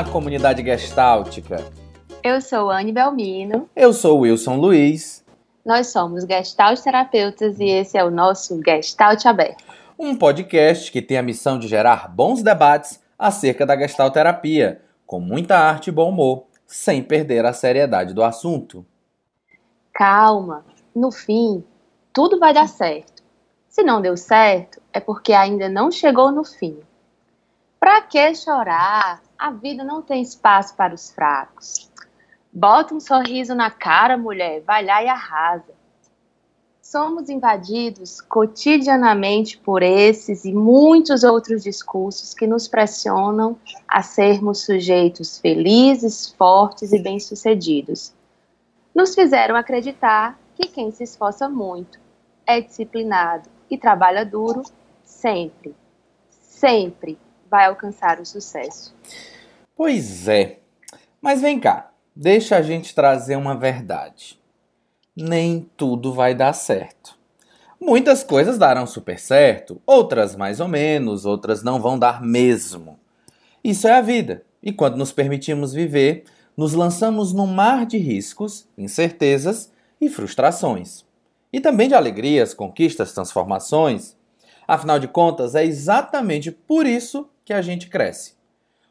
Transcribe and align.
Olá, 0.00 0.10
comunidade 0.10 0.64
gestáltica! 0.64 1.62
Eu 2.22 2.40
sou 2.40 2.70
Anne 2.70 2.90
Belmino. 2.90 3.68
Eu 3.76 3.92
sou 3.92 4.20
Wilson 4.20 4.56
Luiz. 4.56 5.22
Nós 5.62 5.88
somos 5.88 6.24
Gestalt 6.24 6.80
Terapeutas 6.80 7.60
e 7.60 7.66
esse 7.66 7.98
é 7.98 8.02
o 8.02 8.10
nosso 8.10 8.58
Gestalt 8.64 9.26
Aberto. 9.26 9.62
Um 9.98 10.16
podcast 10.16 10.90
que 10.90 11.02
tem 11.02 11.18
a 11.18 11.22
missão 11.22 11.58
de 11.58 11.68
gerar 11.68 12.08
bons 12.08 12.42
debates 12.42 12.98
acerca 13.18 13.66
da 13.66 13.76
Gestalt 13.76 14.14
Terapia, 14.14 14.80
com 15.06 15.20
muita 15.20 15.58
arte 15.58 15.88
e 15.88 15.92
bom 15.92 16.08
humor, 16.08 16.44
sem 16.66 17.02
perder 17.02 17.44
a 17.44 17.52
seriedade 17.52 18.14
do 18.14 18.24
assunto. 18.24 18.86
Calma, 19.92 20.64
no 20.96 21.12
fim, 21.12 21.62
tudo 22.10 22.38
vai 22.38 22.54
dar 22.54 22.68
certo. 22.68 23.22
Se 23.68 23.82
não 23.82 24.00
deu 24.00 24.16
certo, 24.16 24.80
é 24.94 24.98
porque 24.98 25.34
ainda 25.34 25.68
não 25.68 25.90
chegou 25.90 26.32
no 26.32 26.42
fim. 26.42 26.78
Pra 27.78 28.00
que 28.00 28.34
chorar? 28.34 29.20
A 29.40 29.48
vida 29.52 29.82
não 29.82 30.02
tem 30.02 30.20
espaço 30.20 30.76
para 30.76 30.94
os 30.94 31.10
fracos. 31.12 31.90
Bota 32.52 32.94
um 32.94 33.00
sorriso 33.00 33.54
na 33.54 33.70
cara, 33.70 34.18
mulher, 34.18 34.60
vai 34.66 34.84
lá 34.84 35.02
e 35.02 35.08
arrasa. 35.08 35.72
Somos 36.82 37.30
invadidos 37.30 38.20
cotidianamente 38.20 39.56
por 39.56 39.82
esses 39.82 40.44
e 40.44 40.52
muitos 40.52 41.24
outros 41.24 41.62
discursos 41.62 42.34
que 42.34 42.46
nos 42.46 42.68
pressionam 42.68 43.56
a 43.88 44.02
sermos 44.02 44.62
sujeitos 44.66 45.38
felizes, 45.38 46.34
fortes 46.36 46.92
e 46.92 46.98
bem-sucedidos. 46.98 48.12
Nos 48.94 49.14
fizeram 49.14 49.56
acreditar 49.56 50.38
que 50.54 50.68
quem 50.68 50.90
se 50.90 51.04
esforça 51.04 51.48
muito, 51.48 51.98
é 52.46 52.60
disciplinado 52.60 53.48
e 53.70 53.78
trabalha 53.78 54.22
duro, 54.22 54.62
sempre, 55.02 55.74
sempre 56.28 57.18
vai 57.50 57.66
alcançar 57.66 58.20
o 58.20 58.24
sucesso. 58.24 58.94
Pois 59.74 60.28
é. 60.28 60.60
Mas 61.20 61.40
vem 61.40 61.58
cá, 61.58 61.90
deixa 62.14 62.56
a 62.56 62.62
gente 62.62 62.94
trazer 62.94 63.36
uma 63.36 63.56
verdade. 63.56 64.38
Nem 65.16 65.68
tudo 65.76 66.12
vai 66.12 66.34
dar 66.34 66.52
certo. 66.52 67.18
Muitas 67.80 68.22
coisas 68.22 68.58
darão 68.58 68.86
super 68.86 69.18
certo, 69.18 69.80
outras 69.86 70.36
mais 70.36 70.60
ou 70.60 70.68
menos, 70.68 71.24
outras 71.24 71.62
não 71.62 71.80
vão 71.80 71.98
dar 71.98 72.22
mesmo. 72.22 72.98
Isso 73.64 73.88
é 73.88 73.92
a 73.92 74.00
vida, 74.02 74.44
e 74.62 74.72
quando 74.72 74.96
nos 74.96 75.12
permitimos 75.12 75.72
viver, 75.72 76.24
nos 76.56 76.74
lançamos 76.74 77.32
num 77.32 77.46
mar 77.46 77.86
de 77.86 77.96
riscos, 77.96 78.68
incertezas 78.76 79.72
e 80.00 80.08
frustrações. 80.08 81.04
E 81.52 81.60
também 81.60 81.88
de 81.88 81.94
alegrias, 81.94 82.54
conquistas, 82.54 83.12
transformações. 83.12 84.16
Afinal 84.70 85.00
de 85.00 85.08
contas, 85.08 85.56
é 85.56 85.64
exatamente 85.64 86.52
por 86.52 86.86
isso 86.86 87.28
que 87.44 87.52
a 87.52 87.60
gente 87.60 87.88
cresce. 87.88 88.36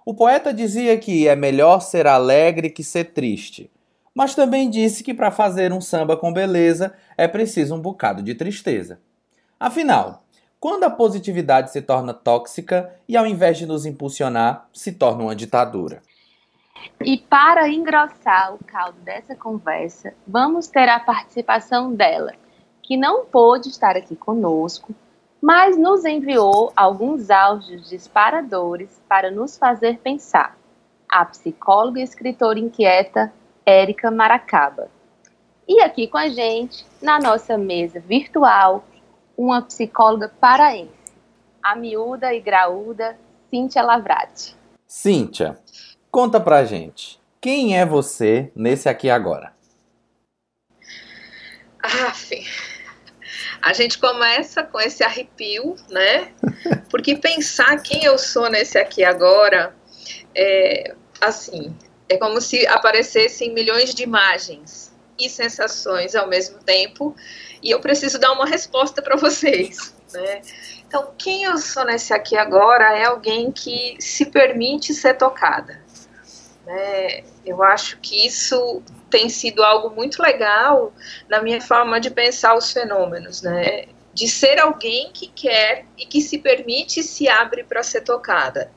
O 0.06 0.14
poeta 0.14 0.54
dizia 0.54 0.98
que 0.98 1.26
é 1.26 1.38
melhor 1.38 1.80
ser 1.80 2.06
alegre 2.06 2.70
que 2.70 2.84
ser 2.84 3.14
triste, 3.14 3.72
mas 4.14 4.36
também 4.36 4.70
disse 4.70 5.02
que 5.02 5.14
para 5.14 5.32
fazer 5.32 5.72
um 5.72 5.80
samba 5.80 6.18
com 6.18 6.34
beleza 6.34 6.94
é 7.18 7.30
preciso 7.30 7.76
um 7.76 7.80
bocado 7.80 8.22
de 8.22 8.36
tristeza. 8.36 9.00
Afinal, 9.58 10.24
quando 10.60 10.84
a 10.84 10.90
positividade 10.90 11.72
se 11.72 11.82
torna 11.82 12.14
tóxica 12.14 12.94
e 13.08 13.16
ao 13.16 13.26
invés 13.26 13.58
de 13.58 13.66
nos 13.66 13.86
impulsionar, 13.86 14.68
se 14.74 14.92
torna 14.92 15.24
uma 15.24 15.36
ditadura? 15.36 16.02
E 17.00 17.20
para 17.20 17.70
engrossar 17.70 18.54
o 18.54 18.60
caldo 18.66 19.00
dessa 19.00 19.34
conversa, 19.34 20.14
vamos 20.28 20.68
ter 20.68 20.90
a 20.90 21.00
participação 21.00 21.94
dela, 21.94 22.34
que 22.84 22.98
não 22.98 23.24
pôde 23.26 23.70
estar 23.70 23.96
aqui 23.96 24.18
conosco, 24.18 24.94
mas 25.42 25.78
nos 25.78 26.06
enviou 26.06 26.72
alguns 26.76 27.30
áudios 27.30 27.90
disparadores 27.90 29.02
para 29.08 29.32
nos 29.32 29.58
fazer 29.58 30.00
pensar. 30.00 30.58
A 31.10 31.26
psicóloga 31.26 32.00
e 32.00 32.04
escritora 32.04 32.60
inquieta 32.60 33.34
Érica 33.66 34.12
Maracaba. 34.12 34.90
E 35.68 35.82
aqui 35.82 36.08
com 36.08 36.18
a 36.18 36.30
gente, 36.30 36.86
na 37.02 37.20
nossa 37.20 37.58
mesa 37.58 38.00
virtual, 38.00 38.84
uma 39.38 39.62
psicóloga 39.62 40.32
paraense, 40.40 41.14
a 41.62 41.76
miúda 41.76 42.34
e 42.34 42.40
graúda 42.40 43.18
Cíntia 43.50 43.82
Lavrati. 43.82 44.56
Cíntia, 44.88 45.58
Conta 46.12 46.40
pra 46.40 46.66
gente, 46.66 47.20
quem 47.40 47.78
é 47.78 47.86
você 47.86 48.52
nesse 48.56 48.90
aqui 48.90 49.12
agora? 49.12 49.54
Aff, 51.84 52.36
a 53.62 53.74
gente 53.74 53.98
começa 53.98 54.64
com 54.64 54.80
esse 54.80 55.04
arrepio, 55.04 55.76
né? 55.90 56.32
Porque 56.90 57.16
pensar 57.16 57.82
quem 57.82 58.04
eu 58.04 58.18
sou 58.18 58.50
nesse 58.50 58.78
aqui 58.78 59.04
agora, 59.04 59.76
é, 60.36 60.96
assim, 61.22 61.76
é 62.08 62.18
como 62.18 62.42
se 62.42 62.66
aparecessem 62.68 63.54
milhões 63.54 63.94
de 63.94 64.04
imagens 64.04 64.92
e 65.20 65.30
sensações 65.30 66.16
ao 66.16 66.28
mesmo 66.28 66.60
tempo, 66.60 67.16
e 67.62 67.72
eu 67.72 67.80
preciso 67.80 68.18
dar 68.18 68.32
uma 68.32 68.46
resposta 68.46 69.02
para 69.02 69.16
vocês, 69.18 69.94
né? 70.14 70.42
Então, 70.88 71.14
quem 71.18 71.44
eu 71.44 71.58
sou 71.60 71.86
nesse 71.86 72.14
aqui 72.14 72.36
agora 72.36 72.98
é 72.98 73.06
alguém 73.06 73.52
que 73.52 73.96
se 74.00 74.26
permite 74.26 74.92
ser 74.92 75.14
tocada. 75.16 75.80
Né? 76.66 77.24
Eu 77.46 77.62
acho 77.62 77.98
que 78.00 78.26
isso 78.26 78.82
tem 79.10 79.30
sido 79.30 79.64
algo 79.64 79.90
muito 79.90 80.22
legal 80.22 80.94
na 81.28 81.42
minha 81.42 81.62
forma 81.62 82.00
de 82.00 82.10
pensar 82.10 82.56
os 82.56 82.72
fenômenos, 82.72 83.42
né? 83.42 83.86
De 84.14 84.28
ser 84.28 84.60
alguém 84.60 85.12
que 85.12 85.28
quer 85.28 85.86
e 85.98 86.06
que 86.06 86.22
se 86.22 86.38
permite 86.38 87.02
e 87.02 87.04
se 87.04 87.28
abre 87.28 87.64
para 87.64 87.84
ser 87.84 88.02
tocada. 88.02 88.72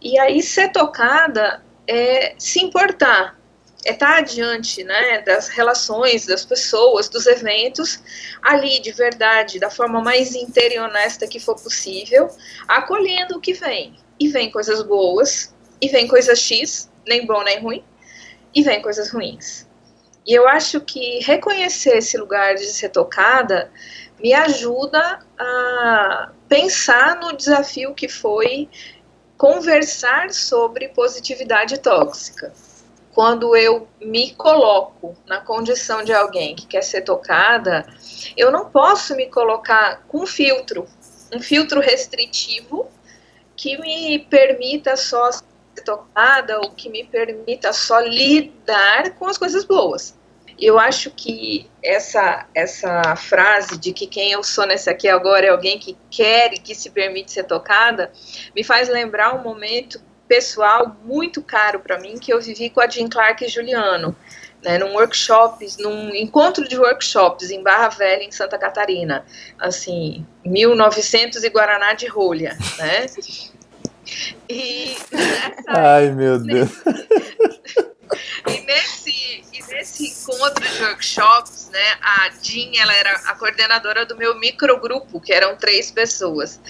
E 0.00 0.18
aí 0.18 0.42
ser 0.42 0.70
tocada 0.72 1.62
é 1.86 2.34
se 2.38 2.60
importar, 2.60 3.38
é 3.84 3.92
estar 3.92 4.18
adiante 4.18 4.84
né, 4.84 5.20
das 5.22 5.48
relações, 5.48 6.26
das 6.26 6.44
pessoas, 6.44 7.08
dos 7.08 7.26
eventos, 7.26 8.00
ali 8.42 8.80
de 8.80 8.92
verdade, 8.92 9.58
da 9.58 9.70
forma 9.70 10.00
mais 10.00 10.34
inteira 10.34 10.74
e 10.74 10.78
honesta 10.78 11.26
que 11.26 11.40
for 11.40 11.54
possível, 11.54 12.28
acolhendo 12.68 13.36
o 13.36 13.40
que 13.40 13.52
vem. 13.52 13.96
E 14.18 14.28
vem 14.28 14.50
coisas 14.50 14.82
boas, 14.82 15.52
e 15.80 15.88
vem 15.88 16.06
coisas 16.06 16.38
X, 16.38 16.88
nem 17.06 17.26
bom 17.26 17.42
nem 17.42 17.60
ruim, 17.60 17.84
e 18.54 18.62
vem 18.62 18.82
coisas 18.82 19.10
ruins. 19.10 19.66
E 20.26 20.32
eu 20.32 20.46
acho 20.46 20.80
que 20.80 21.18
reconhecer 21.20 21.98
esse 21.98 22.16
lugar 22.16 22.54
de 22.54 22.66
ser 22.66 22.90
tocada 22.90 23.70
me 24.20 24.32
ajuda 24.32 25.18
a 25.38 26.30
pensar 26.48 27.16
no 27.16 27.36
desafio 27.36 27.94
que 27.94 28.08
foi 28.08 28.68
conversar 29.36 30.30
sobre 30.30 30.88
positividade 30.88 31.78
tóxica. 31.78 32.52
Quando 33.12 33.56
eu 33.56 33.88
me 34.00 34.32
coloco 34.34 35.16
na 35.26 35.40
condição 35.40 36.04
de 36.04 36.12
alguém 36.12 36.54
que 36.54 36.66
quer 36.66 36.82
ser 36.82 37.02
tocada, 37.02 37.84
eu 38.36 38.52
não 38.52 38.70
posso 38.70 39.16
me 39.16 39.26
colocar 39.26 40.04
com 40.06 40.24
filtro, 40.24 40.86
um 41.34 41.40
filtro 41.40 41.80
restritivo 41.80 42.88
que 43.56 43.76
me 43.78 44.20
permita 44.20 44.96
só 44.96 45.30
tocada 45.82 46.60
ou 46.60 46.70
que 46.70 46.88
me 46.88 47.04
permita 47.04 47.72
só 47.72 48.00
lidar 48.00 49.10
com 49.14 49.26
as 49.26 49.38
coisas 49.38 49.64
boas. 49.64 50.16
Eu 50.58 50.78
acho 50.78 51.10
que 51.10 51.68
essa 51.82 52.46
essa 52.54 53.16
frase 53.16 53.78
de 53.78 53.92
que 53.92 54.06
quem 54.06 54.32
eu 54.32 54.44
sou 54.44 54.66
nesse 54.66 54.88
aqui 54.88 55.08
agora 55.08 55.46
é 55.46 55.48
alguém 55.48 55.78
que 55.78 55.96
quer 56.10 56.52
e 56.54 56.58
que 56.58 56.74
se 56.74 56.90
permite 56.90 57.32
ser 57.32 57.44
tocada, 57.44 58.12
me 58.54 58.62
faz 58.62 58.88
lembrar 58.88 59.34
um 59.34 59.42
momento 59.42 60.00
pessoal 60.28 60.96
muito 61.04 61.42
caro 61.42 61.80
para 61.80 61.98
mim 61.98 62.18
que 62.18 62.32
eu 62.32 62.40
vivi 62.40 62.70
com 62.70 62.80
a 62.80 62.88
Jean 62.88 63.08
Clark 63.08 63.44
e 63.44 63.48
Juliano, 63.48 64.16
né, 64.62 64.78
num 64.78 64.94
workshop, 64.94 65.66
num 65.80 66.14
encontro 66.14 66.66
de 66.66 66.78
workshops 66.78 67.50
em 67.50 67.62
Barra 67.62 67.88
Velha, 67.88 68.22
em 68.22 68.30
Santa 68.30 68.56
Catarina, 68.56 69.26
assim, 69.58 70.24
1900 70.44 71.42
e 71.42 71.48
Guaraná 71.48 71.92
de 71.92 72.06
rolha, 72.06 72.56
né? 72.78 73.06
E 74.48 74.96
nessa, 75.10 75.62
Ai, 75.68 76.10
meu 76.10 76.38
Deus. 76.38 76.70
e, 78.46 78.60
nesse, 78.66 79.44
e 79.52 79.62
nesse 79.68 80.08
encontro 80.08 80.68
de 80.68 80.82
workshops, 80.82 81.70
né, 81.72 81.98
a 82.00 82.30
Jean, 82.42 82.70
ela 82.80 82.94
era 82.94 83.12
a 83.26 83.34
coordenadora 83.34 84.04
do 84.04 84.16
meu 84.16 84.38
microgrupo, 84.38 85.20
que 85.20 85.32
eram 85.32 85.56
três 85.56 85.90
pessoas. 85.90 86.60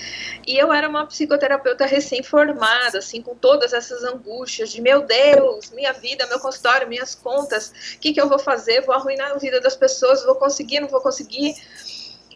E 0.46 0.56
eu 0.56 0.72
era 0.72 0.88
uma 0.88 1.06
psicoterapeuta 1.06 1.86
recém-formada, 1.86 2.98
assim, 2.98 3.22
com 3.22 3.34
todas 3.34 3.72
essas 3.72 4.04
angústias 4.04 4.70
de, 4.70 4.80
meu 4.80 5.02
Deus, 5.02 5.70
minha 5.70 5.92
vida, 5.92 6.26
meu 6.26 6.38
consultório, 6.38 6.88
minhas 6.88 7.14
contas, 7.14 7.72
o 7.94 7.98
que, 7.98 8.12
que 8.12 8.20
eu 8.20 8.28
vou 8.28 8.38
fazer? 8.38 8.82
Vou 8.82 8.94
arruinar 8.94 9.32
a 9.32 9.38
vida 9.38 9.60
das 9.60 9.76
pessoas, 9.76 10.24
vou 10.24 10.34
conseguir, 10.34 10.80
não 10.80 10.88
vou 10.88 11.00
conseguir? 11.00 11.54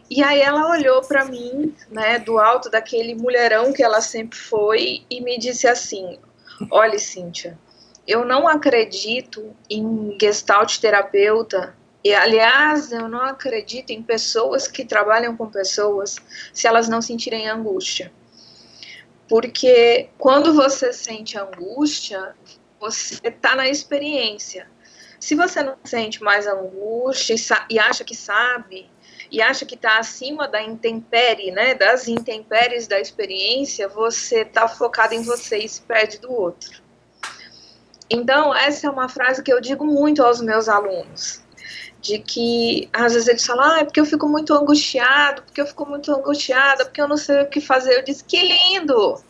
E 0.09 0.23
aí 0.23 0.39
ela 0.41 0.69
olhou 0.69 1.01
para 1.01 1.25
mim, 1.25 1.75
né, 1.89 2.19
do 2.19 2.39
alto 2.39 2.69
daquele 2.69 3.13
mulherão 3.13 3.73
que 3.73 3.83
ela 3.83 3.99
sempre 3.99 4.37
foi 4.37 5.03
e 5.09 5.21
me 5.21 5.37
disse 5.37 5.67
assim: 5.67 6.17
"Olha, 6.71 6.97
Cíntia, 6.97 7.57
eu 8.07 8.23
não 8.23 8.47
acredito 8.47 9.53
em 9.69 10.17
gestalt 10.19 10.77
terapeuta 10.79 11.75
e 12.07 12.13
aliás, 12.13 12.91
eu 12.93 13.09
não 13.09 13.21
acredito 13.21 13.89
em 13.89 14.01
pessoas 14.01 14.65
que 14.65 14.85
trabalham 14.85 15.35
com 15.35 15.49
pessoas 15.49 16.15
se 16.53 16.65
elas 16.65 16.87
não 16.87 17.01
sentirem 17.01 17.49
angústia. 17.49 18.13
Porque 19.27 20.09
quando 20.17 20.53
você 20.53 20.93
sente 20.93 21.37
angústia, 21.37 22.33
você 22.79 23.19
está 23.27 23.55
na 23.55 23.67
experiência. 23.67 24.69
Se 25.19 25.35
você 25.35 25.61
não 25.61 25.75
sente 25.83 26.23
mais 26.23 26.47
angústia 26.47 27.35
e, 27.35 27.73
e 27.73 27.77
acha 27.77 28.05
que 28.05 28.15
sabe, 28.15 28.89
e 29.31 29.41
acha 29.41 29.65
que 29.65 29.75
está 29.75 29.99
acima 29.99 30.47
da 30.47 30.61
intempérie, 30.61 31.51
né, 31.51 31.73
das 31.73 32.07
intempéries 32.07 32.87
da 32.87 32.99
experiência, 32.99 33.87
você 33.87 34.41
está 34.41 34.67
focado 34.67 35.13
em 35.13 35.21
você 35.21 35.57
e 35.57 35.69
se 35.69 35.81
perde 35.81 36.19
do 36.19 36.31
outro. 36.31 36.81
Então, 38.09 38.55
essa 38.55 38.87
é 38.87 38.89
uma 38.89 39.09
frase 39.09 39.43
que 39.43 39.51
eu 39.51 39.59
digo 39.59 39.85
muito 39.85 40.23
aos 40.23 40.39
meus 40.39 40.69
alunos, 40.69 41.41
de 41.99 42.19
que 42.19 42.89
às 42.93 43.13
vezes 43.13 43.27
eles 43.27 43.45
falam, 43.45 43.65
ah, 43.65 43.79
é 43.79 43.83
porque 43.83 43.99
eu 43.99 44.05
fico 44.05 44.29
muito 44.29 44.53
angustiado, 44.53 45.41
porque 45.43 45.59
eu 45.59 45.67
fico 45.67 45.85
muito 45.85 46.11
angustiada, 46.13 46.85
porque 46.85 47.01
eu 47.01 47.07
não 47.07 47.17
sei 47.17 47.41
o 47.41 47.49
que 47.49 47.59
fazer. 47.59 47.97
Eu 47.97 48.03
disse, 48.03 48.23
que 48.23 48.41
lindo! 48.41 49.21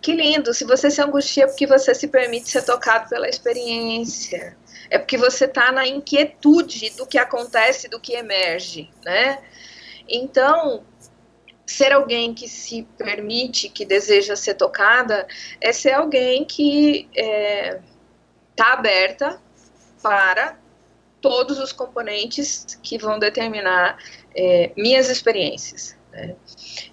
Que 0.00 0.12
lindo! 0.12 0.54
Se 0.54 0.64
você 0.64 0.90
se 0.90 1.02
angustia 1.02 1.44
é 1.44 1.46
porque 1.46 1.66
você 1.66 1.94
se 1.94 2.08
permite 2.08 2.50
ser 2.50 2.62
tocado 2.62 3.08
pela 3.10 3.28
experiência. 3.28 4.56
É 4.90 4.98
porque 4.98 5.16
você 5.16 5.44
está 5.46 5.72
na 5.72 5.86
inquietude 5.86 6.90
do 6.90 7.06
que 7.06 7.18
acontece, 7.18 7.88
do 7.88 8.00
que 8.00 8.14
emerge, 8.14 8.90
né? 9.04 9.38
Então, 10.08 10.84
ser 11.66 11.92
alguém 11.92 12.34
que 12.34 12.48
se 12.48 12.82
permite, 12.98 13.68
que 13.68 13.84
deseja 13.84 14.36
ser 14.36 14.54
tocada, 14.54 15.26
é 15.60 15.72
ser 15.72 15.92
alguém 15.92 16.44
que 16.44 17.08
está 17.12 17.22
é, 17.22 17.80
tá 18.54 18.72
aberta 18.74 19.40
para 20.02 20.58
todos 21.20 21.58
os 21.58 21.72
componentes 21.72 22.78
que 22.82 22.98
vão 22.98 23.18
determinar 23.18 23.98
é, 24.36 24.72
minhas 24.76 25.08
experiências. 25.08 25.96
Né? 26.14 26.36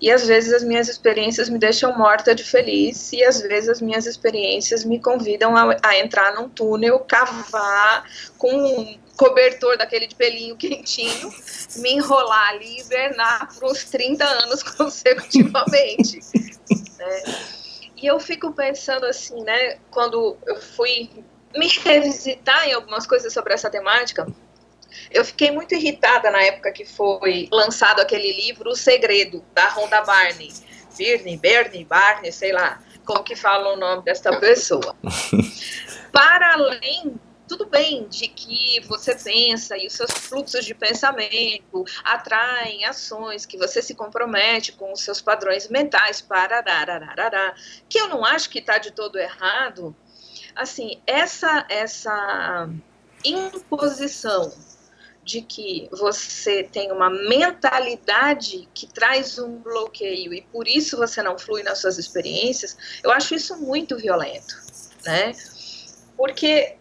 E 0.01 0.12
às 0.12 0.25
vezes 0.25 0.51
as 0.51 0.63
minhas 0.63 0.89
experiências 0.89 1.47
me 1.47 1.59
deixam 1.59 1.95
morta 1.95 2.33
de 2.33 2.44
feliz, 2.44 3.13
e 3.13 3.23
às 3.23 3.39
vezes 3.41 3.69
as 3.69 3.81
minhas 3.81 4.06
experiências 4.06 4.83
me 4.83 5.00
convidam 5.00 5.56
a, 5.56 5.77
a 5.83 6.00
entrar 6.00 6.33
num 6.33 6.50
túnel, 6.50 7.00
cavar 7.00 8.03
com 8.38 8.51
um 8.51 9.00
cobertor 9.15 9.77
daquele 9.77 10.07
de 10.07 10.15
pelinho 10.15 10.57
quentinho, 10.57 11.31
me 11.77 11.94
enrolar 11.94 12.50
ali 12.50 12.77
e 12.77 12.81
hibernar 12.81 13.53
por 13.53 13.71
uns 13.71 13.83
30 13.85 14.25
anos 14.25 14.63
consecutivamente. 14.73 16.19
né? 16.97 17.23
E 17.95 18.07
eu 18.07 18.19
fico 18.19 18.51
pensando 18.51 19.06
assim, 19.06 19.44
né, 19.44 19.77
quando 19.91 20.35
eu 20.47 20.59
fui 20.59 21.12
me 21.56 21.68
revisitar 21.68 22.68
em 22.68 22.73
algumas 22.73 23.06
coisas 23.06 23.31
sobre 23.31 23.53
essa 23.53 23.69
temática, 23.69 24.25
eu 25.12 25.24
fiquei 25.26 25.52
muito 25.52 25.74
irritada 25.76 26.30
na 26.32 26.42
época 26.42 26.72
que 26.72 26.86
foi 26.86 27.48
lançado 27.52 28.00
aquele 28.00 28.32
livro 28.34 28.72
O 28.72 28.76
Segredo, 28.76 29.44
da 29.54 29.68
Rhonda 29.70 30.02
Barney. 30.02 30.52
Birney, 30.98 31.38
Bernie, 31.38 31.86
Barney, 31.86 32.32
sei 32.32 32.52
lá 32.52 32.80
como 33.06 33.24
que 33.24 33.36
fala 33.36 33.74
o 33.74 33.78
nome 33.78 34.04
desta 34.04 34.40
pessoa. 34.40 34.96
Para 36.12 36.54
além 36.54 37.20
tudo 37.52 37.66
bem 37.66 38.08
de 38.08 38.30
que 38.30 38.80
você 38.88 39.14
pensa 39.14 39.78
e 39.78 39.86
os 39.86 39.92
seus 39.92 40.12
fluxos 40.12 40.64
de 40.64 40.74
pensamento 40.74 41.84
atraem 42.02 42.86
ações, 42.86 43.46
que 43.46 43.58
você 43.58 43.82
se 43.82 43.94
compromete 43.94 44.72
com 44.72 44.94
os 44.94 45.02
seus 45.02 45.20
padrões 45.20 45.68
mentais, 45.68 46.22
para 46.22 46.64
que 47.90 48.00
eu 48.00 48.08
não 48.08 48.24
acho 48.24 48.50
que 48.50 48.60
está 48.60 48.78
de 48.78 48.92
todo 48.92 49.20
errado. 49.20 49.94
Assim, 50.56 51.02
essa 51.06 51.66
essa 51.68 52.70
imposição 53.26 54.54
de 55.23 55.41
que 55.41 55.88
você 55.91 56.63
tem 56.63 56.91
uma 56.91 57.09
mentalidade 57.09 58.68
que 58.73 58.88
traz 58.88 59.38
um 59.38 59.57
bloqueio 59.57 60.33
e 60.33 60.41
por 60.41 60.68
isso 60.68 60.97
você 60.97 61.21
não 61.21 61.38
flui 61.38 61.63
nas 61.63 61.79
suas 61.79 61.97
experiências, 61.97 62.77
eu 63.03 63.12
acho 63.12 63.35
isso 63.35 63.57
muito 63.57 63.97
violento, 63.97 64.56
né? 65.06 65.33
Porque 66.18 66.77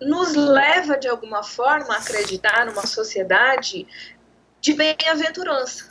nos 0.00 0.34
leva 0.34 0.96
de 0.96 1.08
alguma 1.08 1.42
forma 1.42 1.94
a 1.94 1.98
acreditar 1.98 2.66
numa 2.66 2.86
sociedade 2.86 3.86
de 4.60 4.72
bem-aventurança. 4.74 5.90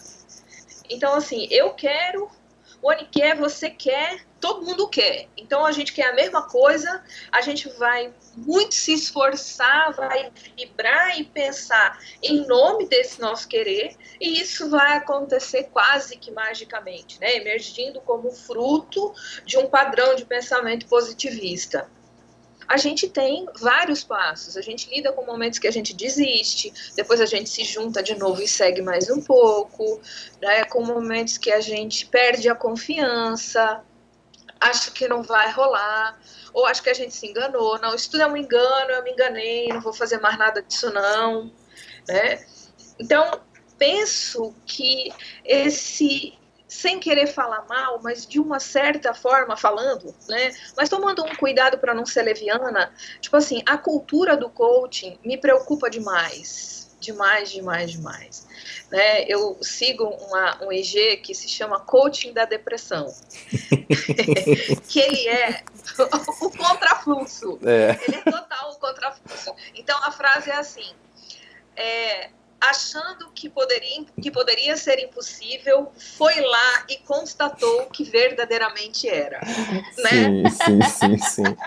Então, 0.90 1.14
assim, 1.14 1.48
eu 1.50 1.74
quero, 1.74 2.30
Oni 2.84 3.06
quer, 3.06 3.36
você 3.36 3.70
quer, 3.70 4.26
todo 4.40 4.66
mundo 4.66 4.88
quer. 4.88 5.28
Então 5.38 5.66
a 5.66 5.72
gente 5.72 5.94
quer 5.94 6.10
a 6.10 6.14
mesma 6.14 6.48
coisa, 6.48 7.04
a 7.32 7.42
gente 7.42 7.70
vai 7.78 8.12
muito 8.36 8.74
se 8.74 8.94
esforçar, 8.94 9.94
vai 9.94 10.32
vibrar 10.58 11.20
e 11.20 11.24
pensar 11.24 12.00
em 12.24 12.46
nome 12.48 12.88
desse 12.88 13.22
nosso 13.22 13.48
querer, 13.48 13.96
e 14.20 14.42
isso 14.42 14.70
vai 14.70 14.98
acontecer 14.98 15.66
quase 15.66 16.18
que 16.18 16.32
magicamente, 16.32 17.20
né? 17.20 17.36
Emergindo 17.36 18.02
como 18.02 18.32
fruto 18.32 19.14
de 19.46 19.58
um 19.58 19.68
padrão 19.68 20.16
de 20.16 20.26
pensamento 20.26 20.88
positivista 20.88 21.88
a 22.72 22.78
gente 22.78 23.10
tem 23.10 23.46
vários 23.60 24.02
passos. 24.02 24.56
A 24.56 24.62
gente 24.62 24.90
lida 24.90 25.12
com 25.12 25.26
momentos 25.26 25.60
que 25.60 25.68
a 25.68 25.72
gente 25.72 25.94
desiste, 25.94 26.72
depois 26.96 27.20
a 27.20 27.26
gente 27.26 27.50
se 27.50 27.66
junta 27.66 28.02
de 28.02 28.16
novo 28.16 28.42
e 28.42 28.48
segue 28.48 28.82
mais 28.82 29.10
um 29.10 29.22
pouco, 29.22 30.00
né? 30.42 30.64
com 30.66 30.82
momentos 30.86 31.38
que 31.38 31.52
a 31.52 31.60
gente 31.60 32.06
perde 32.06 32.48
a 32.48 32.56
confiança, 32.56 33.84
acho 34.58 34.94
que 34.94 35.06
não 35.06 35.22
vai 35.22 35.52
rolar, 35.52 36.18
ou 36.54 36.66
acho 36.66 36.82
que 36.82 36.90
a 36.90 36.94
gente 36.94 37.14
se 37.14 37.28
enganou, 37.28 37.78
não, 37.80 37.94
isso 37.94 38.10
tudo 38.10 38.24
é 38.24 38.28
um 38.28 38.38
engano, 38.38 38.92
eu 38.92 39.04
me 39.04 39.12
enganei, 39.12 39.68
não 39.68 39.82
vou 39.82 39.92
fazer 39.92 40.22
mais 40.22 40.38
nada 40.38 40.62
disso 40.62 40.94
não, 40.94 41.52
né? 42.08 42.46
Então, 42.98 43.42
penso 43.78 44.56
que 44.66 45.12
esse 45.44 46.40
sem 46.72 47.02
querer 47.02 47.28
falar 47.28 47.66
mal, 47.68 48.00
mas 48.02 48.26
de 48.26 48.40
uma 48.40 48.58
certa 48.58 49.14
forma 49.14 49.58
falando, 49.58 50.16
né? 50.30 50.54
Mas 50.78 50.88
tomando 50.88 51.22
um 51.22 51.36
cuidado 51.36 51.78
para 51.78 51.94
não 51.94 52.06
ser 52.06 52.22
leviana, 52.22 52.94
tipo 53.20 53.36
assim, 53.36 53.62
a 53.66 53.78
cultura 53.78 54.38
do 54.38 54.50
coaching 54.50 55.20
me 55.22 55.38
preocupa 55.38 55.90
demais 55.90 56.90
demais, 57.02 57.52
demais, 57.52 57.92
demais. 57.92 58.48
Né? 58.92 59.24
Eu 59.24 59.58
sigo 59.62 60.04
uma, 60.06 60.64
um 60.64 60.72
IG 60.72 61.18
que 61.18 61.34
se 61.34 61.50
chama 61.50 61.80
Coaching 61.80 62.32
da 62.32 62.46
Depressão, 62.46 63.12
que 64.88 65.00
ele 65.00 65.28
é 65.28 65.64
o 66.40 66.52
contrafluxo. 66.52 67.58
É. 67.66 68.00
Ele 68.08 68.18
é 68.18 68.32
total 68.32 68.72
o 68.72 68.76
contrafluxo. 68.76 69.56
Então 69.74 69.98
a 70.04 70.12
frase 70.12 70.52
é 70.52 70.56
assim: 70.56 70.94
é, 71.76 72.30
achando 72.62 73.32
que 73.32 73.50
poderia, 73.50 74.06
que 74.22 74.30
poderia 74.30 74.78
ser 74.78 75.00
impossível, 75.00 75.92
foi 75.98 76.40
lá 76.40 76.86
e 76.88 76.98
constatou 77.00 77.88
que 77.88 78.04
verdadeiramente 78.04 79.10
era. 79.10 79.42
Sim, 79.96 80.44
né? 80.44 80.50
sim, 80.50 80.82
sim, 80.82 81.18
sim. 81.18 81.58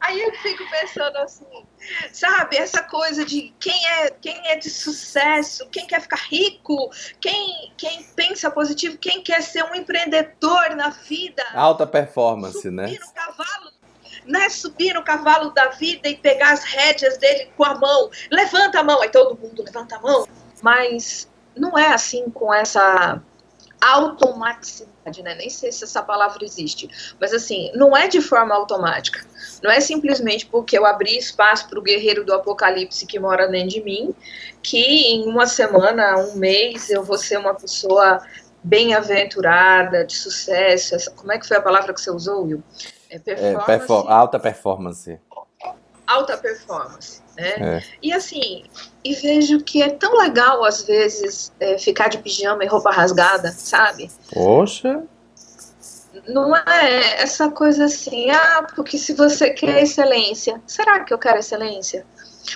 Aí 0.00 0.20
eu 0.20 0.32
fico 0.34 0.62
pensando 0.68 1.16
assim, 1.16 1.66
sabe, 2.12 2.58
essa 2.58 2.82
coisa 2.82 3.24
de 3.24 3.54
quem 3.58 3.86
é, 3.86 4.10
quem 4.10 4.48
é 4.48 4.56
de 4.56 4.68
sucesso, 4.68 5.66
quem 5.70 5.86
quer 5.86 6.02
ficar 6.02 6.20
rico, 6.30 6.90
quem, 7.18 7.72
quem 7.74 8.02
pensa 8.14 8.50
positivo, 8.50 8.98
quem 8.98 9.22
quer 9.22 9.42
ser 9.42 9.64
um 9.64 9.74
empreendedor 9.74 10.76
na 10.76 10.90
vida. 10.90 11.42
Alta 11.54 11.86
performance, 11.86 12.70
né? 12.70 12.86
No 12.88 13.12
cavalo, 13.14 13.70
né? 14.26 14.48
Subir 14.48 14.94
no 14.94 15.02
cavalo 15.02 15.50
da 15.50 15.68
vida 15.68 16.08
e 16.08 16.16
pegar 16.16 16.52
as 16.52 16.64
rédeas 16.64 17.18
dele 17.18 17.50
com 17.56 17.64
a 17.64 17.74
mão. 17.74 18.10
Levanta 18.30 18.80
a 18.80 18.84
mão, 18.84 19.00
aí 19.00 19.10
todo 19.10 19.38
mundo 19.38 19.62
levanta 19.62 19.96
a 19.96 20.00
mão. 20.00 20.26
Mas 20.62 21.28
não 21.56 21.78
é 21.78 21.92
assim 21.92 22.30
com 22.30 22.52
essa 22.52 23.22
automaticidade, 23.80 25.22
né? 25.22 25.34
Nem 25.34 25.50
sei 25.50 25.70
se 25.70 25.84
essa 25.84 26.02
palavra 26.02 26.42
existe, 26.42 26.88
mas 27.20 27.34
assim, 27.34 27.70
não 27.74 27.94
é 27.94 28.08
de 28.08 28.20
forma 28.20 28.54
automática. 28.54 29.20
Não 29.62 29.70
é 29.70 29.78
simplesmente 29.78 30.46
porque 30.46 30.78
eu 30.78 30.86
abri 30.86 31.18
espaço 31.18 31.68
para 31.68 31.78
o 31.78 31.82
guerreiro 31.82 32.24
do 32.24 32.32
apocalipse 32.32 33.06
que 33.06 33.18
mora 33.18 33.46
dentro 33.46 33.68
de 33.70 33.82
mim, 33.82 34.14
que 34.62 34.78
em 34.78 35.28
uma 35.28 35.46
semana, 35.46 36.16
um 36.18 36.36
mês, 36.36 36.88
eu 36.88 37.02
vou 37.02 37.18
ser 37.18 37.38
uma 37.38 37.54
pessoa 37.54 38.22
bem-aventurada, 38.62 40.04
de 40.04 40.14
sucesso. 40.16 40.94
Essa, 40.94 41.10
como 41.10 41.30
é 41.32 41.38
que 41.38 41.46
foi 41.46 41.58
a 41.58 41.62
palavra 41.62 41.92
que 41.92 42.00
você 42.00 42.10
usou, 42.10 42.44
Will? 42.44 42.62
É, 43.14 43.18
performance, 43.18 43.62
é 43.62 43.64
perfor 43.64 44.10
alta 44.10 44.40
performance. 44.40 45.20
Alta 46.06 46.36
performance. 46.36 47.22
Né? 47.36 47.76
É. 47.76 47.82
E 48.02 48.12
assim, 48.12 48.64
e 49.04 49.14
vejo 49.14 49.60
que 49.60 49.82
é 49.82 49.90
tão 49.90 50.18
legal 50.18 50.64
às 50.64 50.84
vezes 50.84 51.52
é, 51.60 51.78
ficar 51.78 52.08
de 52.08 52.18
pijama 52.18 52.64
e 52.64 52.66
roupa 52.66 52.90
rasgada, 52.90 53.52
sabe? 53.52 54.10
Poxa. 54.32 55.04
Não 56.28 56.56
é 56.56 57.22
essa 57.22 57.50
coisa 57.50 57.84
assim, 57.84 58.30
ah, 58.30 58.66
porque 58.74 58.96
se 58.98 59.12
você 59.14 59.50
quer 59.50 59.82
excelência, 59.82 60.60
será 60.66 61.00
que 61.00 61.12
eu 61.12 61.18
quero 61.18 61.38
excelência? 61.38 62.06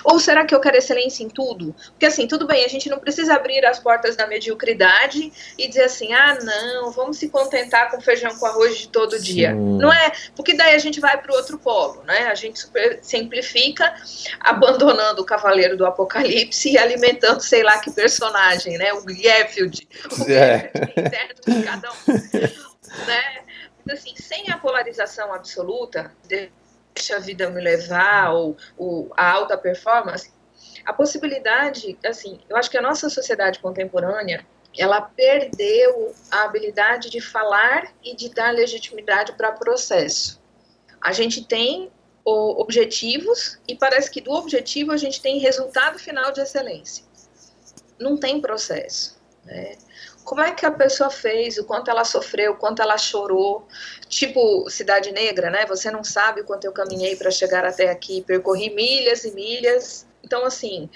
Ou 0.03 0.19
será 0.19 0.45
que 0.45 0.53
eu 0.53 0.59
quero 0.59 0.77
excelência 0.77 1.23
em 1.23 1.29
tudo? 1.29 1.75
Porque 1.91 2.05
assim, 2.05 2.27
tudo 2.27 2.45
bem, 2.45 2.63
a 2.63 2.67
gente 2.67 2.89
não 2.89 2.99
precisa 2.99 3.33
abrir 3.33 3.65
as 3.65 3.79
portas 3.79 4.15
da 4.15 4.27
mediocridade 4.27 5.31
e 5.57 5.67
dizer 5.67 5.83
assim, 5.83 6.13
ah, 6.13 6.37
não, 6.41 6.91
vamos 6.91 7.17
se 7.17 7.29
contentar 7.29 7.91
com 7.91 8.01
feijão 8.01 8.35
com 8.37 8.45
arroz 8.45 8.77
de 8.77 8.87
todo 8.89 9.17
Sim. 9.17 9.23
dia. 9.23 9.53
Não 9.53 9.91
é? 9.91 10.11
Porque 10.35 10.53
daí 10.53 10.75
a 10.75 10.79
gente 10.79 10.99
vai 10.99 11.19
para 11.21 11.31
o 11.31 11.35
outro 11.35 11.57
polo, 11.57 12.03
né? 12.03 12.27
A 12.27 12.35
gente 12.35 12.61
simplifica, 13.01 13.93
abandonando 14.39 15.21
o 15.21 15.25
cavaleiro 15.25 15.75
do 15.75 15.85
apocalipse 15.85 16.71
e 16.71 16.77
alimentando, 16.77 17.41
sei 17.41 17.63
lá 17.63 17.79
que 17.79 17.91
personagem, 17.91 18.77
né? 18.77 18.93
O 18.93 19.03
Garfield, 19.03 19.87
o 20.19 20.23
é. 20.31 20.71
interno 20.97 21.35
de 21.45 21.63
cada 21.63 21.89
um. 21.91 23.05
né? 23.05 23.43
Assim, 23.91 24.13
sem 24.15 24.51
a 24.51 24.57
polarização 24.57 25.33
absoluta, 25.33 26.11
deixa 26.99 27.15
a 27.15 27.19
vida 27.19 27.49
me 27.49 27.61
levar, 27.61 28.33
ou, 28.33 28.57
ou 28.77 29.11
a 29.15 29.31
alta 29.31 29.57
performance, 29.57 30.31
a 30.85 30.93
possibilidade, 30.93 31.97
assim, 32.05 32.39
eu 32.49 32.57
acho 32.57 32.69
que 32.69 32.77
a 32.77 32.81
nossa 32.81 33.09
sociedade 33.09 33.59
contemporânea, 33.59 34.45
ela 34.77 35.01
perdeu 35.01 36.13
a 36.29 36.43
habilidade 36.43 37.09
de 37.09 37.21
falar 37.21 37.91
e 38.03 38.15
de 38.15 38.29
dar 38.29 38.53
legitimidade 38.53 39.33
para 39.33 39.51
processo. 39.53 40.41
A 41.01 41.11
gente 41.11 41.45
tem 41.45 41.91
objetivos 42.25 43.57
e 43.67 43.75
parece 43.75 44.11
que 44.11 44.21
do 44.21 44.31
objetivo 44.31 44.91
a 44.91 44.97
gente 44.97 45.19
tem 45.19 45.39
resultado 45.39 45.97
final 45.97 46.31
de 46.31 46.41
excelência. 46.41 47.03
Não 47.99 48.17
tem 48.17 48.39
processo. 48.39 49.19
Né? 49.45 49.77
Como 50.29 50.41
é 50.41 50.51
que 50.51 50.63
a 50.63 50.69
pessoa 50.69 51.09
fez, 51.09 51.57
o 51.57 51.63
quanto 51.63 51.89
ela 51.89 52.05
sofreu, 52.05 52.51
o 52.51 52.55
quanto 52.55 52.83
ela 52.83 52.99
chorou, 52.99 53.67
tipo 54.07 54.69
Cidade 54.69 55.11
Negra, 55.11 55.49
né? 55.49 55.65
Você 55.65 55.89
não 55.89 56.03
sabe 56.03 56.41
o 56.41 56.43
quanto 56.43 56.65
eu 56.65 56.71
caminhei 56.71 57.15
para 57.15 57.31
chegar 57.31 57.65
até 57.65 57.89
aqui, 57.89 58.21
percorri 58.21 58.69
milhas 58.69 59.25
e 59.25 59.31
milhas. 59.31 60.05
Então, 60.23 60.45
assim, 60.45 60.87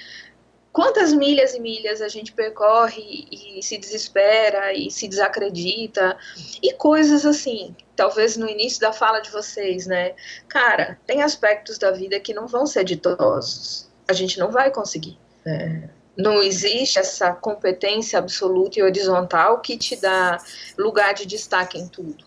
quantas 0.72 1.12
milhas 1.12 1.56
e 1.56 1.60
milhas 1.60 2.00
a 2.00 2.08
gente 2.10 2.32
percorre 2.32 3.28
e 3.32 3.64
se 3.64 3.76
desespera 3.76 4.72
e 4.72 4.92
se 4.92 5.08
desacredita 5.08 6.16
e 6.62 6.72
coisas 6.72 7.26
assim. 7.26 7.76
Talvez 7.96 8.38
no 8.38 8.48
início 8.48 8.82
da 8.82 8.94
fala 8.94 9.20
de 9.20 9.32
vocês, 9.32 9.88
né? 9.88 10.14
Cara, 10.48 11.00
tem 11.08 11.24
aspectos 11.24 11.80
da 11.80 11.90
vida 11.90 12.20
que 12.20 12.36
não 12.36 12.46
vão 12.46 12.68
ser 12.68 12.84
ditosos. 12.84 13.90
A 14.08 14.14
gente 14.14 14.38
não 14.38 14.52
vai 14.52 14.70
conseguir. 14.70 15.18
É, 15.44 15.90
não 16.18 16.42
existe 16.42 17.00
essa 17.00 17.34
competência 17.34 18.20
absoluta 18.20 18.80
e 18.80 18.84
horizontal 18.84 19.60
que 19.62 19.78
te 19.78 19.96
dá 19.96 20.38
lugar 20.78 21.14
de 21.14 21.26
destaque 21.26 21.78
em 21.78 21.88
tudo. 21.88 22.24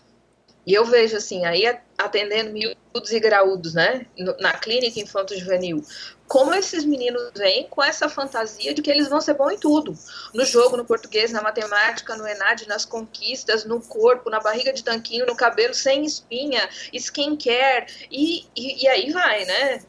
E 0.67 0.73
eu 0.73 0.85
vejo 0.85 1.15
assim, 1.15 1.45
aí 1.45 1.63
atendendo 1.97 2.51
miúdos 2.51 3.11
e 3.13 3.19
graúdos, 3.21 3.73
né, 3.73 4.05
na 4.41 4.51
clínica 4.51 4.99
infanto-juvenil, 4.99 5.81
como 6.27 6.53
esses 6.53 6.83
meninos 6.83 7.31
vêm 7.33 7.65
com 7.69 7.81
essa 7.81 8.09
fantasia 8.09 8.73
de 8.73 8.81
que 8.81 8.91
eles 8.91 9.07
vão 9.07 9.21
ser 9.21 9.35
bons 9.35 9.53
em 9.53 9.57
tudo. 9.57 9.97
No 10.33 10.43
jogo, 10.43 10.75
no 10.75 10.83
português, 10.83 11.31
na 11.31 11.41
matemática, 11.41 12.17
no 12.17 12.27
ENAD, 12.27 12.67
nas 12.67 12.83
conquistas, 12.83 13.63
no 13.63 13.79
corpo, 13.79 14.29
na 14.29 14.41
barriga 14.41 14.73
de 14.73 14.83
tanquinho, 14.83 15.25
no 15.25 15.37
cabelo 15.37 15.73
sem 15.73 16.03
espinha, 16.03 16.67
skincare, 16.93 17.85
e, 18.11 18.45
e, 18.53 18.83
e 18.83 18.87
aí 18.89 19.09
vai, 19.09 19.45
né? 19.45 19.81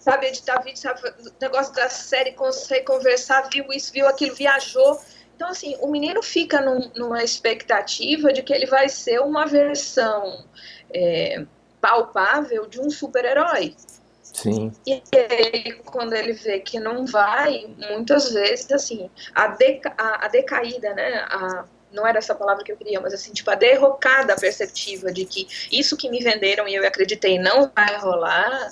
Sabe 0.00 0.26
editar 0.26 0.60
vídeo, 0.62 0.80
sabe 0.80 1.00
negócio 1.40 1.72
da 1.74 1.88
série, 1.88 2.32
consegue 2.32 2.86
conversar, 2.86 3.48
viu 3.52 3.70
isso, 3.72 3.92
viu 3.92 4.08
aquilo, 4.08 4.34
viajou 4.34 4.98
então, 5.40 5.48
assim, 5.48 5.74
o 5.80 5.90
menino 5.90 6.22
fica 6.22 6.60
num, 6.60 6.90
numa 6.94 7.24
expectativa 7.24 8.30
de 8.30 8.42
que 8.42 8.52
ele 8.52 8.66
vai 8.66 8.90
ser 8.90 9.22
uma 9.22 9.46
versão 9.46 10.44
é, 10.92 11.46
palpável 11.80 12.66
de 12.66 12.78
um 12.78 12.90
super-herói. 12.90 13.74
Sim. 14.22 14.70
E 14.86 15.02
aí, 15.16 15.72
quando 15.86 16.12
ele 16.12 16.34
vê 16.34 16.60
que 16.60 16.78
não 16.78 17.06
vai, 17.06 17.74
muitas 17.90 18.30
vezes, 18.34 18.70
assim, 18.70 19.08
a, 19.34 19.46
deca 19.46 19.94
a, 19.96 20.26
a 20.26 20.28
decaída, 20.28 20.92
né, 20.92 21.24
a, 21.30 21.64
não 21.90 22.06
era 22.06 22.18
essa 22.18 22.34
palavra 22.34 22.62
que 22.62 22.70
eu 22.70 22.76
queria, 22.76 23.00
mas 23.00 23.14
assim, 23.14 23.32
tipo, 23.32 23.50
a 23.50 23.54
derrocada 23.54 24.36
perceptiva 24.36 25.10
de 25.10 25.24
que 25.24 25.48
isso 25.72 25.96
que 25.96 26.10
me 26.10 26.22
venderam 26.22 26.68
e 26.68 26.74
eu 26.74 26.86
acreditei 26.86 27.38
não 27.38 27.72
vai 27.74 27.96
rolar, 27.96 28.70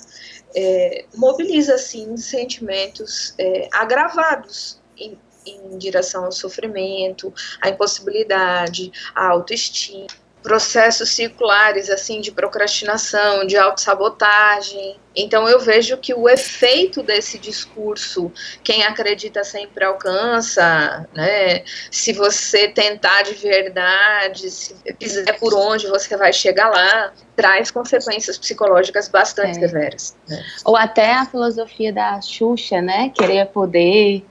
é, 0.55 1.05
mobiliza, 1.15 1.75
assim, 1.75 2.17
sentimentos 2.17 3.33
é, 3.37 3.69
agravados 3.71 4.79
em, 4.97 5.17
em 5.45 5.77
direção 5.77 6.25
ao 6.25 6.31
sofrimento, 6.31 7.33
à 7.61 7.69
impossibilidade, 7.69 8.91
à 9.15 9.27
autoestima, 9.27 10.07
processos 10.41 11.09
circulares 11.09 11.89
assim 11.89 12.21
de 12.21 12.31
procrastinação, 12.31 13.45
de 13.45 13.57
autossabotagem. 13.57 14.97
Então 15.15 15.47
eu 15.49 15.59
vejo 15.59 15.97
que 15.97 16.13
o 16.13 16.29
efeito 16.29 17.03
desse 17.03 17.37
discurso, 17.37 18.31
quem 18.63 18.83
acredita 18.83 19.43
sempre 19.43 19.83
alcança, 19.83 21.07
né? 21.13 21.63
Se 21.91 22.13
você 22.13 22.69
tentar 22.69 23.23
de 23.23 23.33
verdade, 23.33 24.49
se 24.49 24.73
quiser 24.93 25.37
por 25.39 25.53
onde 25.53 25.87
você 25.87 26.15
vai 26.15 26.31
chegar 26.31 26.69
lá, 26.69 27.11
traz 27.35 27.69
consequências 27.69 28.37
psicológicas 28.37 29.09
bastante 29.09 29.57
é. 29.57 29.67
severas. 29.67 30.15
Né? 30.27 30.41
Ou 30.63 30.77
até 30.77 31.13
a 31.13 31.25
filosofia 31.25 31.91
da 31.91 32.21
Xuxa, 32.21 32.81
né? 32.81 33.11
Querer 33.13 33.47
poder, 33.47 34.23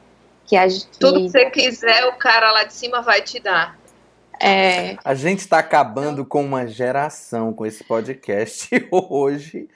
que 0.47 0.69
gente... 0.69 0.87
Tudo 0.99 1.21
que 1.21 1.29
você 1.29 1.50
quiser, 1.50 2.07
o 2.07 2.15
cara 2.15 2.50
lá 2.53 2.65
de 2.65 2.73
cima 2.73 3.03
vai 3.03 3.21
te 3.21 3.38
dar. 3.38 3.77
É... 4.40 4.97
A 5.04 5.14
gente 5.14 5.40
está 5.40 5.59
acabando 5.59 6.25
com 6.25 6.45
uma 6.45 6.66
geração 6.66 7.52
com 7.52 7.66
esse 7.66 7.83
podcast 7.85 8.71
hoje. 8.90 9.68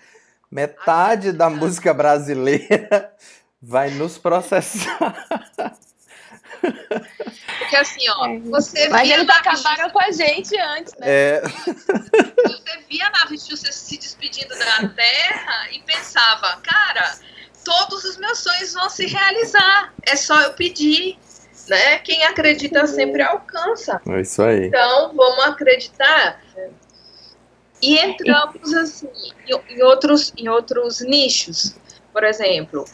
Metade 0.51 1.33
da 1.33 1.49
música 1.49 1.95
brasileira 1.95 3.13
vai 3.61 3.91
nos 3.91 4.19
processar. 4.19 5.15
Porque 6.61 7.77
assim, 7.77 8.09
ó, 8.11 8.27
é. 8.27 8.39
você 8.41 8.89
Mas 8.89 9.09
via 9.09 9.17
eles 9.17 9.29
acabaram 9.29 9.91
com 9.91 9.99
a 9.99 10.11
gente 10.11 10.57
antes, 10.59 10.93
né? 10.99 11.07
É. 11.09 11.43
Você 11.43 12.79
via 12.89 13.07
a 13.07 13.11
nave 13.11 13.39
se 13.39 13.99
despedindo 13.99 14.57
da 14.59 14.89
Terra 14.89 15.71
e 15.73 15.81
pensava, 15.83 16.61
cara, 16.63 17.19
todos 17.65 18.05
os 18.05 18.17
meus 18.19 18.39
sonhos 18.39 18.75
vão 18.75 18.89
se 18.91 19.07
realizar. 19.07 19.93
É 20.03 20.17
só 20.17 20.41
eu 20.43 20.53
pedir. 20.53 21.19
Né? 21.69 21.99
Quem 21.99 22.25
acredita 22.25 22.87
sempre 22.87 23.23
alcança. 23.23 24.01
É 24.09 24.21
isso 24.21 24.43
aí. 24.43 24.67
Então, 24.67 25.13
vamos 25.15 25.45
acreditar. 25.45 26.41
E 27.81 27.99
entramos 27.99 28.73
assim 28.75 29.11
em 29.69 29.83
outros, 29.83 30.33
em 30.37 30.49
outros 30.49 31.01
nichos. 31.01 31.77
Por 32.13 32.25
exemplo, 32.25 32.85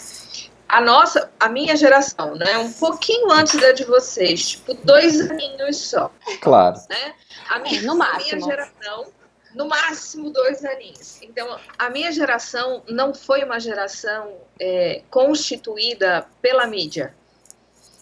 a 0.69 0.81
nossa, 0.81 1.31
a 1.41 1.49
minha 1.49 1.77
geração, 1.77 2.35
né, 2.35 2.59
um 2.59 2.73
pouquinho 2.73 3.31
antes 3.31 3.61
da 3.61 3.73
de 3.73 3.85
vocês, 3.85 4.51
tipo 4.51 4.75
dois 4.75 5.21
aninhos 5.21 5.77
só. 5.77 6.11
Claro. 6.41 6.77
Né? 6.89 7.15
A 7.49 7.59
minha, 7.59 7.83
no 7.83 7.97
máximo. 7.97 8.17
A 8.17 8.37
minha 8.37 8.41
geração 8.41 9.13
no 9.55 9.67
máximo 9.67 10.31
dois 10.31 10.65
aninhos. 10.65 11.21
Então, 11.23 11.59
a 11.79 11.91
minha 11.91 12.13
geração 12.13 12.83
não 12.89 13.15
foi 13.15 13.43
uma 13.43 13.59
geração 13.59 14.37
é, 14.61 15.03
constituída 15.11 16.27
pela 16.41 16.67
mídia. 16.67 17.15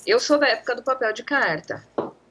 Eu 0.06 0.20
sou 0.20 0.38
da 0.38 0.46
época 0.46 0.76
do 0.76 0.84
papel 0.84 1.12
de 1.12 1.24
carta, 1.24 1.84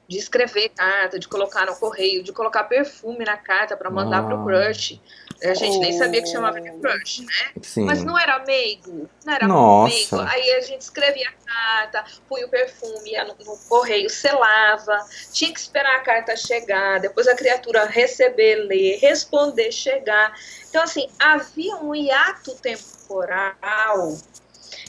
de 0.08 0.16
escrever 0.16 0.70
carta, 0.70 1.18
de 1.18 1.28
colocar 1.28 1.66
no 1.66 1.76
correio, 1.76 2.22
de 2.22 2.32
colocar 2.32 2.64
perfume 2.64 3.22
na 3.22 3.36
carta 3.36 3.76
para 3.76 3.90
mandar 3.90 4.20
ah. 4.20 4.22
pro 4.22 4.44
crush. 4.44 4.98
A 5.44 5.52
gente 5.52 5.76
oh. 5.76 5.80
nem 5.80 5.92
sabia 5.92 6.22
que 6.22 6.28
chamava 6.28 6.58
de 6.58 6.70
crush, 6.78 7.20
né? 7.20 7.52
Sim. 7.60 7.84
Mas 7.84 8.02
não 8.02 8.18
era 8.18 8.38
meigo, 8.46 9.10
não 9.26 9.34
era 9.34 9.46
Nossa. 9.46 9.94
meigo. 9.94 10.20
Aí 10.20 10.52
a 10.52 10.60
gente 10.62 10.80
escrevia 10.80 11.28
a 11.28 11.32
carta, 11.32 12.04
punha 12.26 12.46
o 12.46 12.48
perfume, 12.48 13.10
ia 13.10 13.24
no, 13.24 13.34
no, 13.44 13.58
correio, 13.68 14.08
selava, 14.08 14.98
tinha 15.30 15.52
que 15.52 15.60
esperar 15.60 15.96
a 15.96 16.00
carta 16.00 16.34
chegar, 16.34 16.98
depois 16.98 17.28
a 17.28 17.36
criatura 17.36 17.84
receber, 17.84 18.56
ler, 18.66 18.98
responder, 19.00 19.70
chegar. 19.70 20.32
Então, 20.70 20.82
assim, 20.82 21.10
havia 21.18 21.76
um 21.76 21.94
hiato 21.94 22.54
temporal 22.54 24.16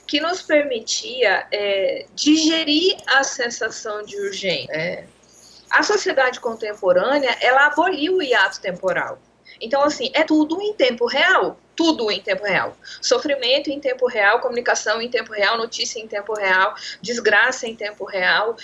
que 0.07 0.21
nos 0.21 0.41
permitia 0.41 1.45
é, 1.51 2.05
digerir 2.15 2.95
a 3.07 3.23
sensação 3.23 4.03
de 4.03 4.15
urgência. 4.17 4.71
É. 4.71 5.05
A 5.69 5.83
sociedade 5.83 6.39
contemporânea, 6.39 7.35
ela 7.41 7.67
aboliu 7.67 8.17
o 8.17 8.21
hiato 8.21 8.61
temporal. 8.61 9.19
Então, 9.59 9.83
assim, 9.83 10.09
é 10.13 10.23
tudo 10.23 10.61
em 10.61 10.73
tempo 10.73 11.05
real. 11.05 11.59
Tudo 11.75 12.09
em 12.09 12.21
tempo 12.21 12.43
real. 12.43 12.75
Sofrimento 13.01 13.69
em 13.69 13.79
tempo 13.79 14.07
real, 14.07 14.39
comunicação 14.39 15.01
em 15.01 15.09
tempo 15.09 15.33
real, 15.33 15.57
notícia 15.57 15.99
em 15.99 16.07
tempo 16.07 16.33
real, 16.33 16.73
desgraça 17.01 17.67
em 17.67 17.75
tempo 17.75 18.05
real, 18.05 18.55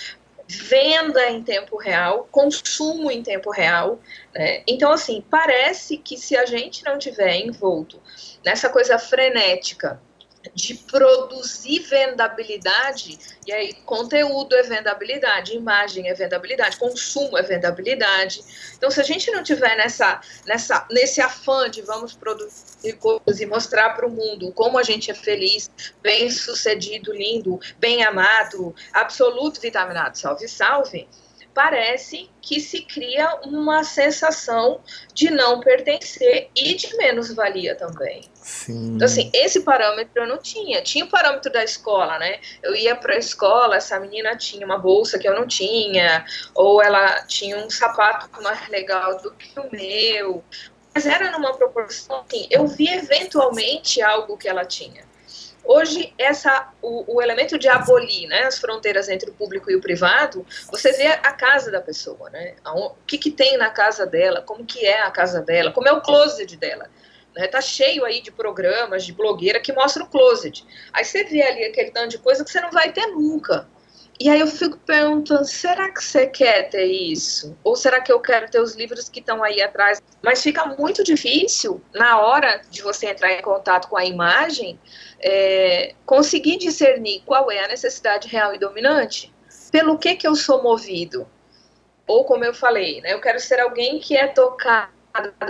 venda 0.48 1.30
em 1.30 1.42
tempo 1.42 1.76
real, 1.76 2.26
consumo 2.30 3.10
em 3.10 3.22
tempo 3.22 3.50
real. 3.50 4.00
Né? 4.34 4.62
Então, 4.66 4.90
assim, 4.90 5.24
parece 5.30 5.96
que 5.98 6.16
se 6.16 6.36
a 6.36 6.46
gente 6.46 6.84
não 6.84 6.98
tiver 6.98 7.36
envolto 7.36 8.00
nessa 8.44 8.68
coisa 8.68 8.98
frenética 8.98 10.00
de 10.52 10.74
produzir 10.74 11.80
vendabilidade, 11.80 13.18
e 13.46 13.52
aí 13.52 13.72
conteúdo 13.84 14.54
é 14.54 14.62
vendabilidade, 14.62 15.54
imagem 15.54 16.08
é 16.08 16.14
vendabilidade, 16.14 16.76
consumo 16.76 17.38
é 17.38 17.42
vendabilidade. 17.42 18.42
Então, 18.76 18.90
se 18.90 19.00
a 19.00 19.04
gente 19.04 19.30
não 19.30 19.42
tiver 19.42 19.76
nessa, 19.76 20.20
nessa, 20.46 20.86
nesse 20.90 21.20
afã 21.20 21.70
de 21.70 21.82
vamos 21.82 22.14
produzir 22.14 22.92
coisas 22.98 23.40
e 23.40 23.46
mostrar 23.46 23.90
para 23.90 24.06
o 24.06 24.10
mundo 24.10 24.52
como 24.52 24.78
a 24.78 24.82
gente 24.82 25.10
é 25.10 25.14
feliz, 25.14 25.70
bem 26.02 26.30
sucedido, 26.30 27.12
lindo, 27.12 27.58
bem 27.78 28.02
amado, 28.02 28.74
absoluto 28.92 29.60
vitaminado, 29.60 30.18
salve, 30.18 30.48
salve, 30.48 31.08
parece 31.54 32.28
que 32.42 32.60
se 32.60 32.82
cria 32.82 33.38
uma 33.44 33.84
sensação 33.84 34.80
de 35.14 35.30
não 35.30 35.60
pertencer 35.60 36.50
e 36.54 36.74
de 36.74 36.96
menos-valia 36.96 37.76
também. 37.76 38.22
Sim. 38.34 38.96
Então, 38.96 39.06
assim, 39.06 39.30
esse 39.32 39.60
parâmetro 39.60 40.22
eu 40.22 40.26
não 40.26 40.38
tinha. 40.38 40.82
Tinha 40.82 41.04
o 41.04 41.08
parâmetro 41.08 41.50
da 41.52 41.62
escola, 41.62 42.18
né? 42.18 42.40
Eu 42.62 42.74
ia 42.74 42.96
para 42.96 43.14
a 43.14 43.18
escola, 43.18 43.76
essa 43.76 43.98
menina 44.00 44.36
tinha 44.36 44.66
uma 44.66 44.78
bolsa 44.78 45.18
que 45.18 45.28
eu 45.28 45.34
não 45.34 45.46
tinha, 45.46 46.24
ou 46.54 46.82
ela 46.82 47.24
tinha 47.26 47.56
um 47.56 47.70
sapato 47.70 48.42
mais 48.42 48.68
legal 48.68 49.16
do 49.22 49.30
que 49.32 49.58
o 49.58 49.70
meu. 49.70 50.44
Mas 50.92 51.06
era 51.06 51.30
numa 51.30 51.56
proporção, 51.56 52.24
assim, 52.28 52.46
eu 52.50 52.66
vi 52.66 52.88
eventualmente 52.88 54.02
algo 54.02 54.36
que 54.36 54.48
ela 54.48 54.64
tinha. 54.64 55.13
Hoje, 55.64 56.12
essa, 56.18 56.72
o, 56.82 57.16
o, 57.16 57.22
elemento 57.22 57.58
de 57.58 57.68
abolir 57.68 58.28
né, 58.28 58.44
as 58.44 58.58
fronteiras 58.58 59.08
entre 59.08 59.30
o 59.30 59.32
público 59.32 59.70
e 59.70 59.76
o 59.76 59.80
privado, 59.80 60.46
você 60.70 60.92
vê 60.92 61.06
a 61.06 61.32
casa 61.32 61.70
da 61.70 61.80
pessoa, 61.80 62.28
né? 62.28 62.54
O 62.66 62.90
que, 63.06 63.16
que 63.16 63.30
tem 63.30 63.56
na 63.56 63.70
casa 63.70 64.04
dela, 64.04 64.42
como 64.42 64.66
que 64.66 64.84
é 64.84 65.00
a 65.02 65.10
casa 65.10 65.40
dela, 65.40 65.72
como 65.72 65.88
é 65.88 65.92
o 65.92 66.02
closet 66.02 66.54
dela. 66.56 66.90
Né? 67.34 67.46
Tá 67.48 67.60
cheio 67.60 68.04
aí 68.04 68.20
de 68.20 68.30
programas, 68.30 69.04
de 69.04 69.12
blogueira 69.12 69.58
que 69.58 69.72
mostram 69.72 70.04
o 70.06 70.08
closet. 70.08 70.64
Aí 70.92 71.04
você 71.04 71.24
vê 71.24 71.42
ali 71.42 71.64
aquele 71.64 71.90
tanto 71.90 72.08
de 72.08 72.18
coisa 72.18 72.44
que 72.44 72.50
você 72.50 72.60
não 72.60 72.70
vai 72.70 72.92
ter 72.92 73.06
nunca. 73.06 73.66
E 74.18 74.28
aí 74.28 74.38
eu 74.38 74.46
fico 74.46 74.78
perguntando, 74.78 75.44
será 75.44 75.90
que 75.90 76.02
você 76.02 76.26
quer 76.26 76.70
ter 76.70 76.84
isso? 76.84 77.56
Ou 77.64 77.74
será 77.74 78.00
que 78.00 78.12
eu 78.12 78.20
quero 78.20 78.48
ter 78.48 78.60
os 78.60 78.74
livros 78.74 79.08
que 79.08 79.18
estão 79.18 79.42
aí 79.42 79.60
atrás? 79.60 80.00
Mas 80.22 80.40
fica 80.40 80.66
muito 80.66 81.02
difícil, 81.02 81.82
na 81.92 82.20
hora 82.20 82.62
de 82.70 82.80
você 82.80 83.08
entrar 83.08 83.32
em 83.32 83.42
contato 83.42 83.88
com 83.88 83.96
a 83.96 84.04
imagem, 84.04 84.78
é, 85.20 85.94
conseguir 86.06 86.58
discernir 86.58 87.22
qual 87.26 87.50
é 87.50 87.64
a 87.64 87.68
necessidade 87.68 88.28
real 88.28 88.54
e 88.54 88.58
dominante. 88.58 89.34
Pelo 89.72 89.98
que 89.98 90.14
que 90.14 90.28
eu 90.28 90.36
sou 90.36 90.62
movido? 90.62 91.28
Ou 92.06 92.24
como 92.24 92.44
eu 92.44 92.54
falei, 92.54 93.00
né, 93.00 93.12
eu 93.12 93.20
quero 93.20 93.40
ser 93.40 93.58
alguém 93.58 93.98
que 93.98 94.16
é 94.16 94.28
tocado, 94.28 94.92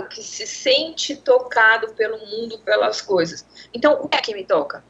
que 0.09 0.23
se 0.23 0.47
sente 0.47 1.15
tocado 1.17 1.93
pelo 1.93 2.17
mundo, 2.25 2.57
pelas 2.59 2.99
coisas. 3.01 3.45
Então, 3.73 3.99
o 4.01 4.07
que 4.07 4.17
é 4.17 4.21
que 4.21 4.33
me 4.33 4.43
toca? 4.43 4.83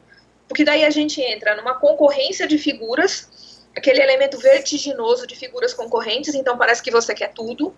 Porque 0.48 0.64
daí 0.64 0.86
a 0.86 0.90
gente 0.90 1.22
entra 1.22 1.56
numa 1.56 1.76
concorrência 1.76 2.48
de 2.48 2.58
figuras 2.58 3.32
aquele 3.76 4.02
elemento 4.02 4.38
vertiginoso 4.38 5.28
de 5.28 5.36
figuras 5.36 5.74
concorrentes, 5.74 6.34
então 6.34 6.58
parece 6.58 6.82
que 6.82 6.92
você 6.92 7.14
quer 7.14 7.34
tudo, 7.34 7.76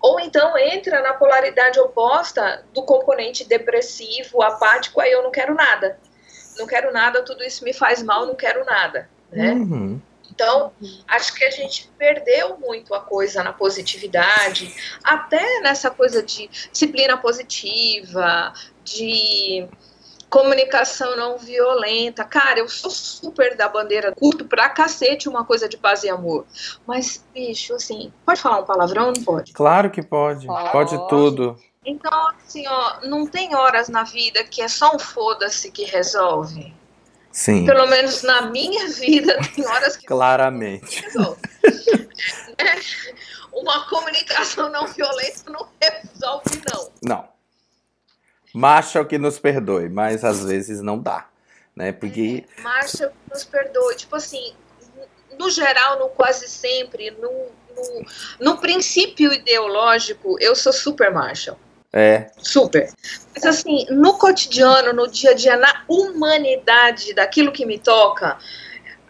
ou 0.00 0.20
então 0.20 0.56
entra 0.58 1.00
na 1.00 1.14
polaridade 1.14 1.78
oposta 1.80 2.64
do 2.72 2.82
componente 2.82 3.44
depressivo, 3.44 4.42
apático, 4.42 5.00
aí 5.00 5.12
eu 5.12 5.22
não 5.22 5.30
quero 5.30 5.54
nada. 5.54 5.98
Não 6.58 6.66
quero 6.66 6.92
nada, 6.92 7.22
tudo 7.22 7.42
isso 7.42 7.64
me 7.64 7.72
faz 7.72 8.02
mal, 8.02 8.26
não 8.26 8.34
quero 8.34 8.64
nada, 8.64 9.08
né? 9.30 9.52
Uhum. 9.52 10.00
Então, 10.30 10.72
acho 11.06 11.34
que 11.34 11.44
a 11.44 11.50
gente 11.50 11.90
perdeu 11.96 12.58
muito 12.58 12.92
a 12.94 13.00
coisa 13.00 13.42
na 13.42 13.52
positividade, 13.52 14.74
até 15.02 15.60
nessa 15.60 15.90
coisa 15.90 16.22
de 16.22 16.48
disciplina 16.48 17.16
positiva, 17.16 18.52
de 18.82 19.68
comunicação 20.34 21.16
não 21.16 21.38
violenta. 21.38 22.24
Cara, 22.24 22.58
eu 22.58 22.68
sou 22.68 22.90
super 22.90 23.56
da 23.56 23.68
bandeira, 23.68 24.12
curto 24.12 24.44
pra 24.44 24.68
cacete 24.68 25.28
uma 25.28 25.44
coisa 25.44 25.68
de 25.68 25.76
paz 25.76 26.02
e 26.02 26.10
amor. 26.10 26.44
Mas, 26.84 27.24
bicho, 27.32 27.72
assim, 27.74 28.12
pode 28.26 28.40
falar 28.40 28.58
um 28.58 28.64
palavrão 28.64 29.12
não 29.12 29.22
pode? 29.22 29.52
Claro 29.52 29.92
que 29.92 30.02
pode. 30.02 30.48
Pode, 30.48 30.72
pode 30.72 31.08
tudo. 31.08 31.56
Então, 31.86 32.30
assim, 32.44 32.66
ó, 32.66 32.96
não 33.04 33.28
tem 33.28 33.54
horas 33.54 33.88
na 33.88 34.02
vida 34.02 34.42
que 34.42 34.60
é 34.60 34.66
só 34.66 34.96
um 34.96 34.98
foda-se 34.98 35.70
que 35.70 35.84
resolve. 35.84 36.74
Sim. 37.30 37.64
Pelo 37.64 37.86
menos 37.86 38.24
na 38.24 38.50
minha 38.50 38.88
vida, 38.98 39.38
tem 39.54 39.64
horas 39.64 39.96
que. 39.96 40.04
Claramente. 40.04 41.04
Uma 43.52 43.88
comunicação 43.88 44.68
não 44.68 44.88
violenta 44.88 45.48
não 45.48 45.68
resolve, 45.80 46.60
não. 46.72 46.90
Não. 47.04 47.33
Marshall 48.54 49.04
que 49.04 49.18
nos 49.18 49.38
perdoe, 49.38 49.88
mas 49.88 50.24
às 50.24 50.44
vezes 50.44 50.80
não 50.80 50.98
dá, 50.98 51.26
né? 51.74 51.90
Porque 51.90 52.44
é, 52.56 52.62
Marshall 52.62 53.10
que 53.10 53.34
nos 53.34 53.44
perdoe, 53.44 53.96
tipo 53.96 54.14
assim, 54.14 54.54
no 55.38 55.50
geral, 55.50 55.98
no 55.98 56.08
quase 56.08 56.48
sempre, 56.48 57.10
no, 57.10 57.30
no, 57.30 58.06
no 58.40 58.58
princípio 58.58 59.32
ideológico, 59.32 60.36
eu 60.40 60.54
sou 60.54 60.72
super 60.72 61.12
Marshall. 61.12 61.58
É. 61.92 62.30
Super. 62.38 62.92
Mas 63.34 63.44
assim, 63.44 63.86
no 63.90 64.18
cotidiano, 64.18 64.92
no 64.92 65.08
dia 65.08 65.30
a 65.30 65.34
dia, 65.34 65.56
na 65.56 65.84
humanidade 65.88 67.14
daquilo 67.14 67.52
que 67.52 67.66
me 67.66 67.78
toca, 67.78 68.38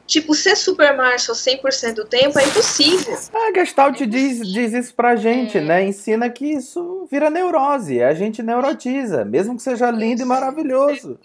Tipo, 0.06 0.34
ser 0.34 0.54
super 0.56 0.94
Marshall 0.94 1.34
100% 1.34 1.94
do 1.94 2.04
tempo 2.04 2.38
é 2.38 2.44
impossível. 2.44 3.16
A 3.32 3.52
Gestalt 3.54 4.00
é 4.02 4.06
diz, 4.06 4.46
diz 4.52 4.72
isso 4.74 4.94
pra 4.94 5.16
gente, 5.16 5.58
é. 5.58 5.60
né? 5.62 5.84
Ensina 5.84 6.28
que 6.28 6.44
isso 6.44 7.08
vira 7.10 7.30
neurose, 7.30 8.02
a 8.02 8.12
gente 8.12 8.42
neurotiza, 8.42 9.24
mesmo 9.24 9.56
que 9.56 9.62
seja 9.62 9.90
lindo 9.90 10.22
e 10.22 10.24
maravilhoso. 10.26 11.18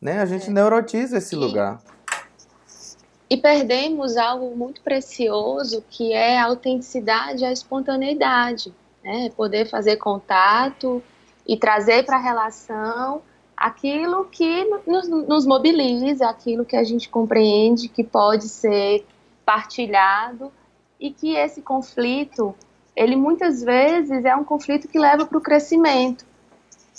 Né? 0.00 0.20
A 0.20 0.26
gente 0.26 0.48
é. 0.48 0.52
neurotiza 0.52 1.18
esse 1.18 1.34
e, 1.34 1.38
lugar. 1.38 1.82
E 3.28 3.36
perdemos 3.36 4.16
algo 4.16 4.56
muito 4.56 4.80
precioso, 4.80 5.84
que 5.90 6.12
é 6.12 6.38
a 6.38 6.46
autenticidade, 6.46 7.44
a 7.44 7.52
espontaneidade. 7.52 8.72
Né? 9.04 9.30
Poder 9.36 9.68
fazer 9.68 9.96
contato 9.96 11.02
e 11.46 11.56
trazer 11.56 12.04
para 12.04 12.16
a 12.16 12.20
relação 12.20 13.20
aquilo 13.56 14.26
que 14.26 14.64
nos, 14.86 15.08
nos 15.08 15.46
mobiliza, 15.46 16.28
aquilo 16.28 16.64
que 16.64 16.76
a 16.76 16.84
gente 16.84 17.08
compreende 17.08 17.88
que 17.88 18.04
pode 18.04 18.48
ser 18.48 19.06
partilhado 19.44 20.52
e 21.00 21.10
que 21.10 21.34
esse 21.34 21.62
conflito, 21.62 22.54
ele 22.94 23.16
muitas 23.16 23.62
vezes 23.62 24.24
é 24.24 24.36
um 24.36 24.44
conflito 24.44 24.88
que 24.88 24.98
leva 24.98 25.24
para 25.24 25.38
o 25.38 25.40
crescimento. 25.40 26.26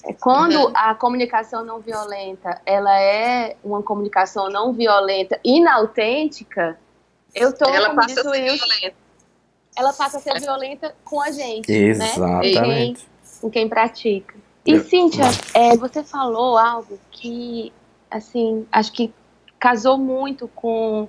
É 0.03 0.13
quando 0.13 0.55
uhum. 0.55 0.71
a 0.73 0.95
comunicação 0.95 1.65
não 1.65 1.79
violenta, 1.79 2.61
ela 2.65 2.99
é 2.99 3.55
uma 3.63 3.83
comunicação 3.83 4.49
não 4.49 4.71
violenta, 4.71 5.39
inautêntica, 5.43 6.79
eu 7.33 7.55
tô 7.55 7.65
ela 7.65 7.93
passa 7.93 8.21
a 8.21 8.23
ser 8.23 8.43
violenta. 8.43 8.95
Ela 9.75 9.93
passa 9.93 10.17
a 10.17 10.19
ser 10.19 10.39
violenta 10.39 10.95
com 11.03 11.21
a 11.21 11.29
gente, 11.29 11.71
Exatamente. 11.71 12.55
né? 12.55 12.59
Com 12.59 12.63
quem, 12.63 12.97
com 13.41 13.49
quem 13.49 13.69
pratica. 13.69 14.46
E 14.67 14.79
Cíntia, 14.81 15.23
é, 15.53 15.77
você 15.77 16.03
falou 16.03 16.57
algo 16.57 16.99
que, 17.09 17.71
assim, 18.11 18.67
acho 18.69 18.91
que 18.91 19.13
casou 19.57 19.97
muito 19.97 20.45
com 20.49 21.07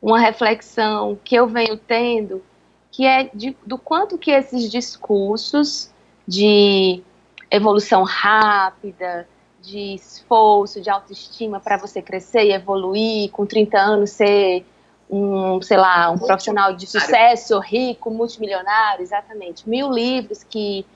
uma 0.00 0.18
reflexão 0.18 1.18
que 1.22 1.34
eu 1.34 1.46
venho 1.46 1.76
tendo, 1.76 2.42
que 2.90 3.04
é 3.04 3.30
de, 3.34 3.54
do 3.66 3.76
quanto 3.76 4.16
que 4.16 4.30
esses 4.30 4.70
discursos 4.70 5.90
de 6.26 7.02
evolução 7.50 8.04
rápida, 8.04 9.28
de 9.60 9.94
esforço, 9.94 10.80
de 10.80 10.88
autoestima 10.88 11.60
para 11.60 11.76
você 11.76 12.00
crescer 12.00 12.44
e 12.44 12.52
evoluir, 12.52 13.30
com 13.30 13.44
30 13.44 13.78
anos 13.78 14.10
ser 14.10 14.64
um, 15.10 15.60
sei 15.60 15.76
lá, 15.76 16.10
um 16.10 16.18
profissional 16.18 16.74
de 16.74 16.86
sucesso, 16.86 17.58
rico, 17.58 18.10
multimilionário, 18.10 19.02
exatamente. 19.02 19.68
Mil 19.68 19.90
livros 19.90 20.42
que 20.42 20.86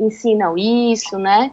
ensinam 0.00 0.56
isso, 0.56 1.18
né? 1.18 1.52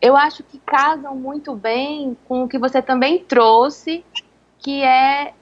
Eu 0.00 0.16
acho 0.16 0.42
que 0.42 0.58
casam 0.58 1.14
muito 1.14 1.54
bem 1.54 2.16
com 2.26 2.44
o 2.44 2.48
que 2.48 2.58
você 2.58 2.82
também 2.82 3.24
trouxe, 3.24 4.04
que 4.58 4.82
é 4.82 5.32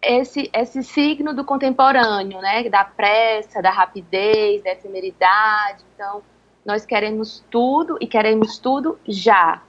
esse, 0.00 0.50
esse 0.52 0.82
signo 0.82 1.34
do 1.34 1.44
contemporâneo, 1.44 2.40
né? 2.40 2.68
Da 2.68 2.84
pressa, 2.84 3.60
da 3.60 3.70
rapidez, 3.70 4.62
da 4.62 4.70
efemeridade. 4.70 5.84
Então, 5.94 6.22
nós 6.64 6.84
queremos 6.84 7.44
tudo 7.50 7.96
e 8.00 8.06
queremos 8.06 8.58
tudo 8.58 8.98
já. 9.06 9.62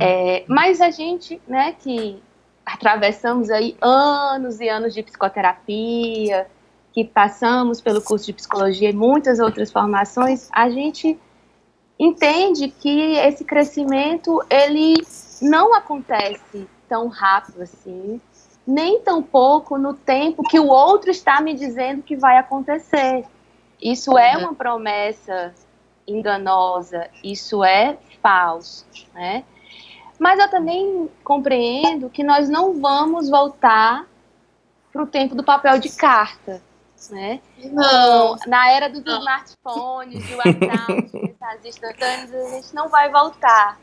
É, 0.00 0.44
mas 0.48 0.80
a 0.80 0.90
gente, 0.90 1.40
né, 1.46 1.72
que 1.72 2.22
atravessamos 2.64 3.50
aí 3.50 3.76
anos 3.80 4.60
e 4.60 4.68
anos 4.68 4.94
de 4.94 5.02
psicoterapia, 5.02 6.46
que 6.94 7.04
passamos 7.04 7.80
pelo 7.80 8.00
curso 8.00 8.26
de 8.26 8.32
psicologia 8.32 8.90
e 8.90 8.92
muitas 8.92 9.40
outras 9.40 9.72
formações, 9.72 10.48
a 10.52 10.70
gente 10.70 11.18
entende 11.98 12.68
que 12.68 13.16
esse 13.16 13.44
crescimento 13.44 14.40
ele 14.48 14.94
não 15.42 15.74
acontece 15.74 16.68
tão 16.88 17.08
rápido 17.08 17.62
assim, 17.62 18.20
nem 18.64 19.00
tão 19.00 19.20
pouco 19.20 19.76
no 19.76 19.92
tempo 19.92 20.44
que 20.44 20.60
o 20.60 20.68
outro 20.68 21.10
está 21.10 21.40
me 21.40 21.52
dizendo 21.52 22.00
que 22.00 22.14
vai 22.14 22.38
acontecer. 22.38 23.24
Isso 23.82 24.16
é 24.16 24.36
uhum. 24.36 24.44
uma 24.44 24.54
promessa 24.54 25.52
enganosa, 26.06 27.08
isso 27.24 27.64
é 27.64 27.98
falso, 28.22 28.86
né? 29.12 29.42
Mas 30.16 30.38
eu 30.38 30.48
também 30.48 31.10
compreendo 31.24 32.08
que 32.08 32.22
nós 32.22 32.48
não 32.48 32.80
vamos 32.80 33.28
voltar 33.28 34.06
para 34.92 35.02
o 35.02 35.06
tempo 35.06 35.34
do 35.34 35.42
papel 35.42 35.80
de 35.80 35.88
carta 35.88 36.62
né? 37.10 37.40
Não. 37.58 38.36
na 38.46 38.70
era 38.70 38.88
dos 38.88 39.04
não. 39.04 39.18
smartphones, 39.18 40.26
de 40.26 40.34
WhatsApp, 40.34 41.10
mensagens 41.14 41.66
instantâneas, 41.66 42.34
a 42.34 42.50
gente 42.56 42.74
não 42.74 42.88
vai 42.88 43.10
voltar. 43.10 43.78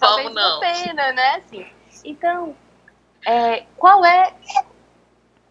Talvez 0.00 0.32
não. 0.34 0.60
pena, 0.60 1.12
né? 1.12 1.36
Assim, 1.36 1.66
então, 2.04 2.56
é, 3.26 3.64
qual 3.76 4.04
é... 4.04 4.34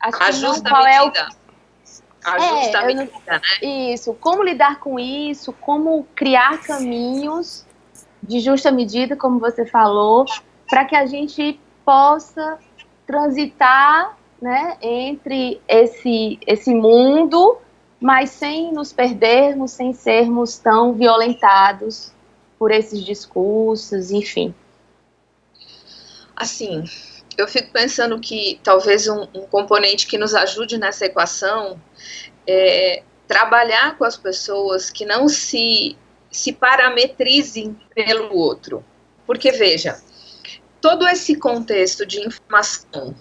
Acho 0.01 0.23
a 0.23 0.31
justa 0.31 0.69
não, 0.69 0.71
qual 0.71 0.83
medida. 0.83 1.19
É 1.19 2.29
o, 2.29 2.31
A 2.31 2.39
justa 2.39 2.77
É, 2.77 2.81
eu 2.91 2.95
não- 2.95 3.03
medida, 3.05 3.31
né? 3.31 3.41
Isso, 3.93 4.13
como 4.15 4.43
lidar 4.43 4.79
com 4.79 4.99
isso, 4.99 5.53
como 5.53 6.03
criar 6.15 6.61
caminhos 6.61 7.65
de 8.21 8.39
justa 8.39 8.71
medida, 8.71 9.15
como 9.15 9.39
você 9.39 9.65
falou, 9.65 10.25
para 10.67 10.85
que 10.85 10.95
a 10.95 11.05
gente 11.05 11.59
possa 11.83 12.57
transitar 13.05 14.17
né, 14.45 14.77
entre 14.79 15.59
esse, 15.67 16.39
esse 16.45 16.71
mundo, 16.71 17.57
mas 17.99 18.29
sem 18.29 18.71
nos 18.71 18.93
perdermos, 18.93 19.71
sem 19.71 19.91
sermos 19.91 20.59
tão 20.59 20.93
violentados 20.93 22.13
por 22.59 22.69
esses 22.69 23.03
discursos, 23.03 24.11
enfim. 24.11 24.53
Assim, 26.35 26.83
eu 27.35 27.47
fico 27.47 27.71
pensando 27.71 28.19
que 28.19 28.59
talvez 28.63 29.07
um, 29.07 29.23
um 29.33 29.47
componente 29.47 30.05
que 30.05 30.15
nos 30.15 30.35
ajude 30.35 30.77
nessa 30.77 31.07
equação 31.07 31.81
é 32.45 33.01
trabalhar 33.27 33.97
com 33.97 34.05
as 34.05 34.15
pessoas 34.15 34.91
que 34.91 35.07
não 35.07 35.27
se, 35.27 35.97
se 36.31 36.53
parametrizem 36.53 37.75
pelo 37.95 38.37
outro. 38.37 38.85
Porque, 39.25 39.51
veja, 39.51 39.99
todo 40.79 41.07
esse 41.07 41.35
contexto 41.35 42.05
de 42.05 42.19
informação 42.19 43.15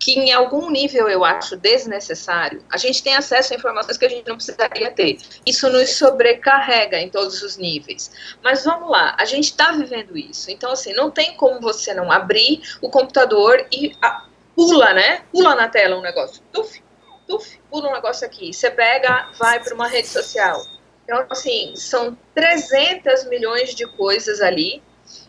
que 0.00 0.18
em 0.18 0.32
algum 0.32 0.70
nível 0.70 1.10
eu 1.10 1.22
acho 1.26 1.56
desnecessário, 1.56 2.64
a 2.70 2.78
gente 2.78 3.02
tem 3.02 3.14
acesso 3.14 3.52
a 3.52 3.56
informações 3.56 3.98
que 3.98 4.06
a 4.06 4.08
gente 4.08 4.26
não 4.26 4.36
precisaria 4.36 4.90
ter. 4.90 5.18
Isso 5.44 5.68
nos 5.68 5.90
sobrecarrega 5.90 6.98
em 6.98 7.10
todos 7.10 7.42
os 7.42 7.58
níveis. 7.58 8.10
Mas 8.42 8.64
vamos 8.64 8.90
lá, 8.90 9.14
a 9.18 9.26
gente 9.26 9.44
está 9.44 9.72
vivendo 9.72 10.16
isso. 10.16 10.50
Então, 10.50 10.72
assim, 10.72 10.94
não 10.94 11.10
tem 11.10 11.36
como 11.36 11.60
você 11.60 11.92
não 11.92 12.10
abrir 12.10 12.62
o 12.80 12.88
computador 12.88 13.66
e 13.70 13.94
a, 14.00 14.24
pula, 14.56 14.94
né? 14.94 15.22
Pula 15.30 15.54
na 15.54 15.68
tela 15.68 15.96
um 15.96 16.00
negócio. 16.00 16.42
Tuf, 16.50 16.82
tuf, 17.28 17.60
pula 17.70 17.90
um 17.90 17.92
negócio 17.92 18.26
aqui. 18.26 18.54
Você 18.54 18.70
pega, 18.70 19.28
vai 19.38 19.62
para 19.62 19.74
uma 19.74 19.86
rede 19.86 20.08
social. 20.08 20.62
Então, 21.04 21.26
assim, 21.28 21.74
são 21.76 22.16
300 22.34 23.28
milhões 23.28 23.74
de 23.74 23.86
coisas 23.96 24.40
ali 24.40 24.82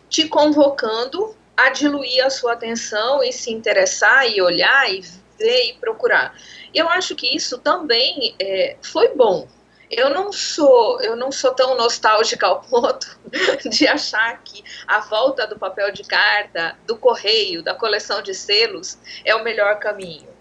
te 0.08 0.28
convocando 0.28 1.36
a 1.56 1.70
diluir 1.70 2.24
a 2.24 2.30
sua 2.30 2.52
atenção 2.52 3.22
e 3.22 3.32
se 3.32 3.50
interessar 3.52 4.28
e 4.28 4.40
olhar 4.40 4.92
e 4.92 5.00
ver 5.38 5.70
e 5.70 5.72
procurar. 5.74 6.34
Eu 6.74 6.88
acho 6.88 7.14
que 7.14 7.34
isso 7.34 7.58
também 7.58 8.34
é, 8.40 8.76
foi 8.82 9.14
bom. 9.14 9.46
Eu 9.90 10.08
não 10.08 10.32
sou, 10.32 11.02
eu 11.02 11.14
não 11.14 11.30
sou 11.30 11.52
tão 11.52 11.76
nostálgica 11.76 12.46
ao 12.46 12.62
ponto 12.62 13.18
de 13.68 13.86
achar 13.86 14.42
que 14.42 14.64
a 14.86 15.00
volta 15.00 15.46
do 15.46 15.58
papel 15.58 15.92
de 15.92 16.02
carta, 16.02 16.78
do 16.86 16.96
correio, 16.96 17.62
da 17.62 17.74
coleção 17.74 18.22
de 18.22 18.34
selos 18.34 18.98
é 19.22 19.34
o 19.34 19.44
melhor 19.44 19.78
caminho. 19.78 20.32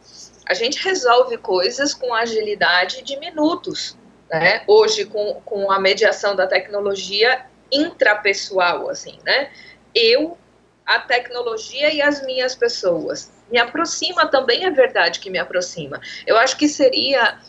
A 0.48 0.54
gente 0.54 0.82
resolve 0.82 1.38
coisas 1.38 1.94
com 1.94 2.14
agilidade 2.14 3.02
de 3.02 3.18
minutos. 3.18 3.98
Né? 4.30 4.64
Hoje, 4.66 5.04
com, 5.04 5.42
com 5.44 5.70
a 5.70 5.78
mediação 5.78 6.34
da 6.34 6.48
tecnologia 6.48 7.46
intrapessoal, 7.70 8.90
assim, 8.90 9.20
né? 9.26 9.52
Eu 9.94 10.38
a 10.86 11.00
tecnologia 11.00 11.94
e 11.94 12.02
as 12.02 12.26
minhas 12.26 12.56
pessoas. 12.56 13.32
Me 13.52 13.60
aproxima 13.60 14.28
também, 14.28 14.66
é 14.66 14.72
verdade 14.72 15.20
que 15.20 15.30
me 15.30 15.38
aproxima. 15.38 16.00
Eu 16.26 16.38
acho 16.38 16.58
que 16.58 16.68
seria 16.68 17.40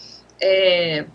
é, 0.41 1.07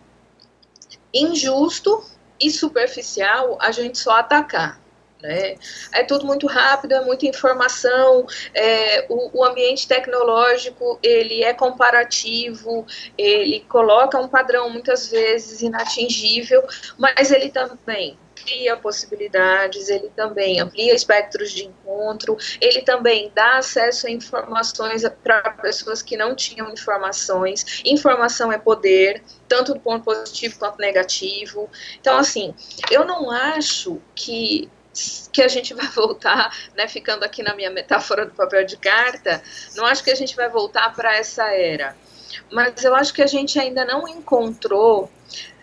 injusto 1.13 2.03
e 2.39 2.49
superficial 2.51 3.57
a 3.61 3.71
gente 3.71 3.97
só 3.97 4.11
atacar. 4.17 4.79
Né? 5.21 5.55
É 5.93 6.03
tudo 6.03 6.25
muito 6.25 6.45
rápido, 6.45 6.93
é 6.93 7.01
muita 7.01 7.25
informação, 7.25 8.27
é, 8.53 9.07
o, 9.09 9.39
o, 9.39 9.43
ambiente 9.43 9.87
tecnológico 9.87 10.99
ele 11.01 11.43
é 11.43 11.53
comparativo, 11.53 12.85
ele 13.17 13.61
coloca 13.67 14.19
um 14.19 14.27
padrão 14.27 14.69
muitas 14.69 15.09
vezes 15.09 15.61
inatingível, 15.61 16.63
mas 16.99 17.31
ele 17.31 17.49
também 17.49 18.17
cria 18.35 18.77
possibilidades, 18.77 19.89
ele 19.89 20.09
também 20.15 20.59
amplia 20.59 20.93
espectros 20.93 21.51
de 21.51 21.65
encontro, 21.65 22.37
ele 22.61 22.81
também 22.81 23.31
dá 23.33 23.57
acesso 23.57 24.07
a 24.07 24.11
informações 24.11 25.03
para 25.23 25.41
pessoas 25.51 26.01
que 26.01 26.15
não 26.15 26.35
tinham 26.35 26.71
informações. 26.71 27.81
Informação 27.83 28.51
é 28.51 28.57
poder, 28.57 29.23
tanto 29.47 29.73
do 29.73 29.79
ponto 29.79 30.03
positivo 30.03 30.59
quanto 30.59 30.77
negativo. 30.77 31.69
Então, 31.99 32.17
assim, 32.17 32.53
eu 32.91 33.03
não 33.03 33.31
acho 33.31 33.99
que 34.15 34.69
que 35.31 35.41
a 35.41 35.47
gente 35.47 35.73
vai 35.75 35.87
voltar, 35.87 36.55
né, 36.75 36.87
ficando 36.87 37.23
aqui 37.23 37.43
na 37.43 37.55
minha 37.55 37.69
metáfora 37.69 38.25
do 38.25 38.33
papel 38.33 38.65
de 38.65 38.77
carta, 38.77 39.41
não 39.75 39.85
acho 39.85 40.03
que 40.03 40.11
a 40.11 40.15
gente 40.15 40.35
vai 40.35 40.49
voltar 40.49 40.93
para 40.93 41.15
essa 41.15 41.45
era. 41.53 41.95
Mas 42.51 42.83
eu 42.83 42.95
acho 42.95 43.13
que 43.13 43.21
a 43.21 43.27
gente 43.27 43.59
ainda 43.59 43.85
não 43.85 44.07
encontrou 44.07 45.09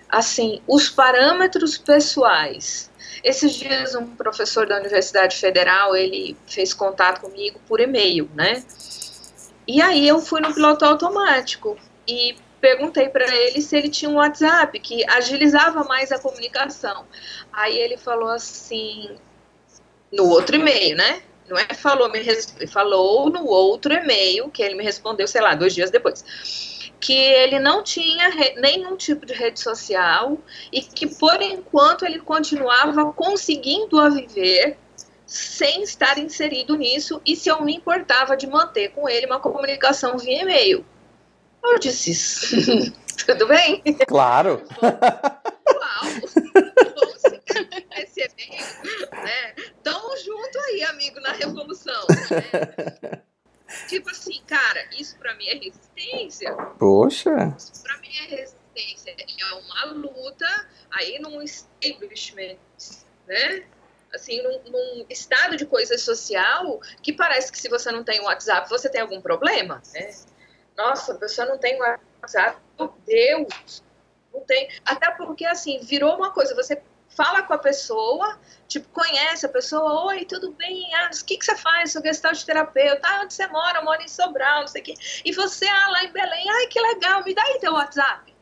assim, 0.09 0.63
os 0.67 0.89
parâmetros 0.89 1.77
pessoais. 1.77 2.91
Esses 3.23 3.55
dias 3.55 3.95
um 3.95 4.15
professor 4.15 4.67
da 4.67 4.79
Universidade 4.79 5.37
Federal, 5.37 5.97
ele 5.97 6.37
fez 6.47 6.73
contato 6.73 7.21
comigo 7.21 7.59
por 7.67 7.81
e-mail, 7.81 8.31
né? 8.35 8.63
E 9.67 9.81
aí 9.81 10.07
eu 10.07 10.21
fui 10.21 10.41
no 10.41 10.53
piloto 10.53 10.85
automático 10.85 11.77
e 12.07 12.37
perguntei 12.65 13.11
para 13.11 13.27
ele 13.37 13.61
se 13.61 13.77
ele 13.77 13.91
tinha 13.91 14.11
um 14.11 14.15
WhatsApp 14.15 14.81
que 14.81 15.05
agilizava 15.11 15.85
mais 15.85 16.11
a 16.11 16.19
comunicação. 16.19 17.05
Aí 17.53 17.77
ele 17.77 17.99
falou 17.99 18.31
assim, 18.31 19.19
no 20.11 20.31
outro 20.31 20.57
e-mail, 20.57 20.97
né? 20.97 21.21
Não 21.47 21.59
é 21.59 21.67
falou, 21.75 22.11
me 22.11 22.23
falou 22.67 23.29
no 23.29 23.45
outro 23.47 23.93
e-mail 23.93 24.49
que 24.49 24.63
ele 24.63 24.77
me 24.77 24.83
respondeu, 24.83 25.29
sei 25.29 25.43
lá, 25.43 25.55
dois 25.55 25.75
dias 25.75 25.91
depois 25.91 26.25
que 26.99 27.13
ele 27.13 27.59
não 27.59 27.83
tinha 27.83 28.31
nenhum 28.57 28.97
tipo 28.97 29.27
de 29.27 29.35
rede 29.35 29.61
social 29.61 30.39
e 30.73 30.81
que, 30.81 31.07
por 31.07 31.43
enquanto, 31.43 32.07
ele 32.07 32.19
continuava 32.19 33.13
conseguindo 33.13 34.01
a 34.01 34.09
viver 34.09 34.79
sem 35.27 35.83
estar 35.83 36.17
inserido 36.17 36.77
nisso 36.77 37.21
e 37.27 37.37
se 37.37 37.51
eu 37.51 37.61
me 37.63 37.77
importava 37.77 38.35
de 38.39 38.47
manter 38.47 38.89
com 38.93 39.07
ele 39.07 39.27
uma 39.27 39.39
comunicação 39.39 40.17
via 40.17 40.41
e-mail. 40.41 40.83
Eu 41.65 41.79
disse, 41.79 42.93
tudo 43.27 43.47
bem? 43.49 43.83
Claro. 44.07 44.63
Uau, 44.83 46.05
e-mail, 48.45 49.13
né? 49.13 49.55
Tamo 49.83 50.17
junto 50.19 50.59
aí, 50.61 50.83
amigo, 50.85 51.21
na 51.21 51.33
revolução. 51.33 52.07
Né? 52.09 53.23
Tipo 53.89 54.11
assim, 54.11 54.43
cara, 54.47 54.89
isso 54.99 55.17
pra 55.19 55.35
mim 55.35 55.47
é 55.47 55.55
resistência. 55.55 56.55
Poxa. 56.79 57.55
Isso 57.59 57.83
pra 57.83 57.99
mim 57.99 58.15
é 58.17 58.37
resistência. 58.37 59.15
É 59.19 59.55
uma 59.55 59.85
luta 59.87 60.69
aí 60.91 61.19
num 61.19 61.43
establishment, 61.43 62.59
né? 63.27 63.65
Assim, 64.13 64.41
num, 64.43 64.71
num, 64.71 65.07
estado 65.11 65.57
de 65.57 65.67
coisa 65.67 65.99
social 65.99 66.81
que 67.03 67.13
parece 67.13 67.51
que 67.51 67.59
se 67.59 67.69
você 67.69 67.91
não 67.91 68.05
tem 68.05 68.21
WhatsApp, 68.21 68.69
você 68.69 68.89
tem 68.89 69.01
algum 69.01 69.21
problema, 69.21 69.83
né? 69.93 70.15
Nossa, 70.77 71.13
a 71.13 71.17
pessoa 71.17 71.47
não 71.47 71.59
tem 71.59 71.79
WhatsApp, 71.81 72.59
meu 72.79 72.93
Deus, 73.07 73.83
não 74.33 74.41
tem. 74.41 74.69
Até 74.85 75.11
porque, 75.13 75.47
assim, 75.47 75.79
virou 75.81 76.17
uma 76.17 76.31
coisa, 76.33 76.55
você 76.55 76.83
fala 77.15 77.43
com 77.43 77.55
a 77.55 77.59
pessoa, 77.59 78.39
tipo, 78.67 78.89
conhece 78.89 79.47
a 79.47 79.49
pessoa, 79.49 80.07
oi, 80.07 80.25
tudo 80.25 80.51
bem? 80.53 80.93
Ah, 80.97 81.11
o 81.13 81.25
que, 81.25 81.39
que 81.39 81.45
você 81.45 81.57
faz? 81.57 81.93
Sou 81.93 82.03
gestalt 82.03 82.43
terapeuta, 82.43 83.07
ah, 83.07 83.21
onde 83.23 83.35
você 83.35 83.47
mora? 83.47 83.79
Eu 83.79 83.85
moro 83.85 84.03
em 84.03 84.09
Sobral, 84.09 84.63
não 84.63 84.69
sei 84.69 84.83
o 84.83 84.85
quê. 84.85 84.95
E 85.25 85.33
você, 85.33 85.67
ah, 85.67 85.89
lá 85.91 86.05
em 86.05 86.13
Belém, 86.13 86.51
ai, 86.51 86.67
que 86.67 86.81
legal, 86.81 87.23
me 87.23 87.35
dá 87.35 87.43
aí 87.43 87.59
teu 87.61 87.73
WhatsApp. 87.73 88.35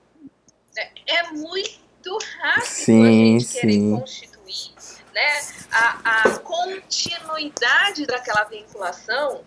É, 0.77 0.91
é 1.07 1.33
muito 1.33 2.19
rápido 2.41 2.65
sim, 2.65 3.07
a 3.07 3.11
gente 3.11 3.45
sim. 3.45 3.61
querer 3.61 4.01
constituir 4.01 4.73
né, 5.13 5.41
a, 5.71 6.23
a 6.23 6.39
continuidade 6.39 8.07
daquela 8.07 8.45
vinculação 8.45 9.45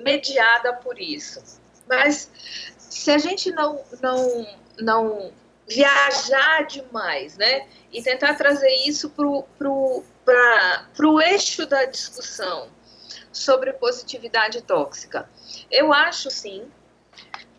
mediada 0.00 0.72
por 0.72 1.00
isso. 1.00 1.62
Mas 1.88 2.30
se 2.78 3.10
a 3.10 3.18
gente 3.18 3.50
não, 3.50 3.82
não, 4.00 4.46
não 4.78 5.32
viajar 5.68 6.66
demais, 6.66 7.36
né? 7.36 7.66
E 7.92 8.02
tentar 8.02 8.34
trazer 8.34 8.72
isso 8.86 9.10
para 9.10 11.08
o 11.08 11.20
eixo 11.20 11.66
da 11.66 11.84
discussão 11.84 12.68
sobre 13.32 13.72
positividade 13.72 14.62
tóxica. 14.62 15.28
Eu 15.70 15.92
acho, 15.92 16.30
sim, 16.30 16.68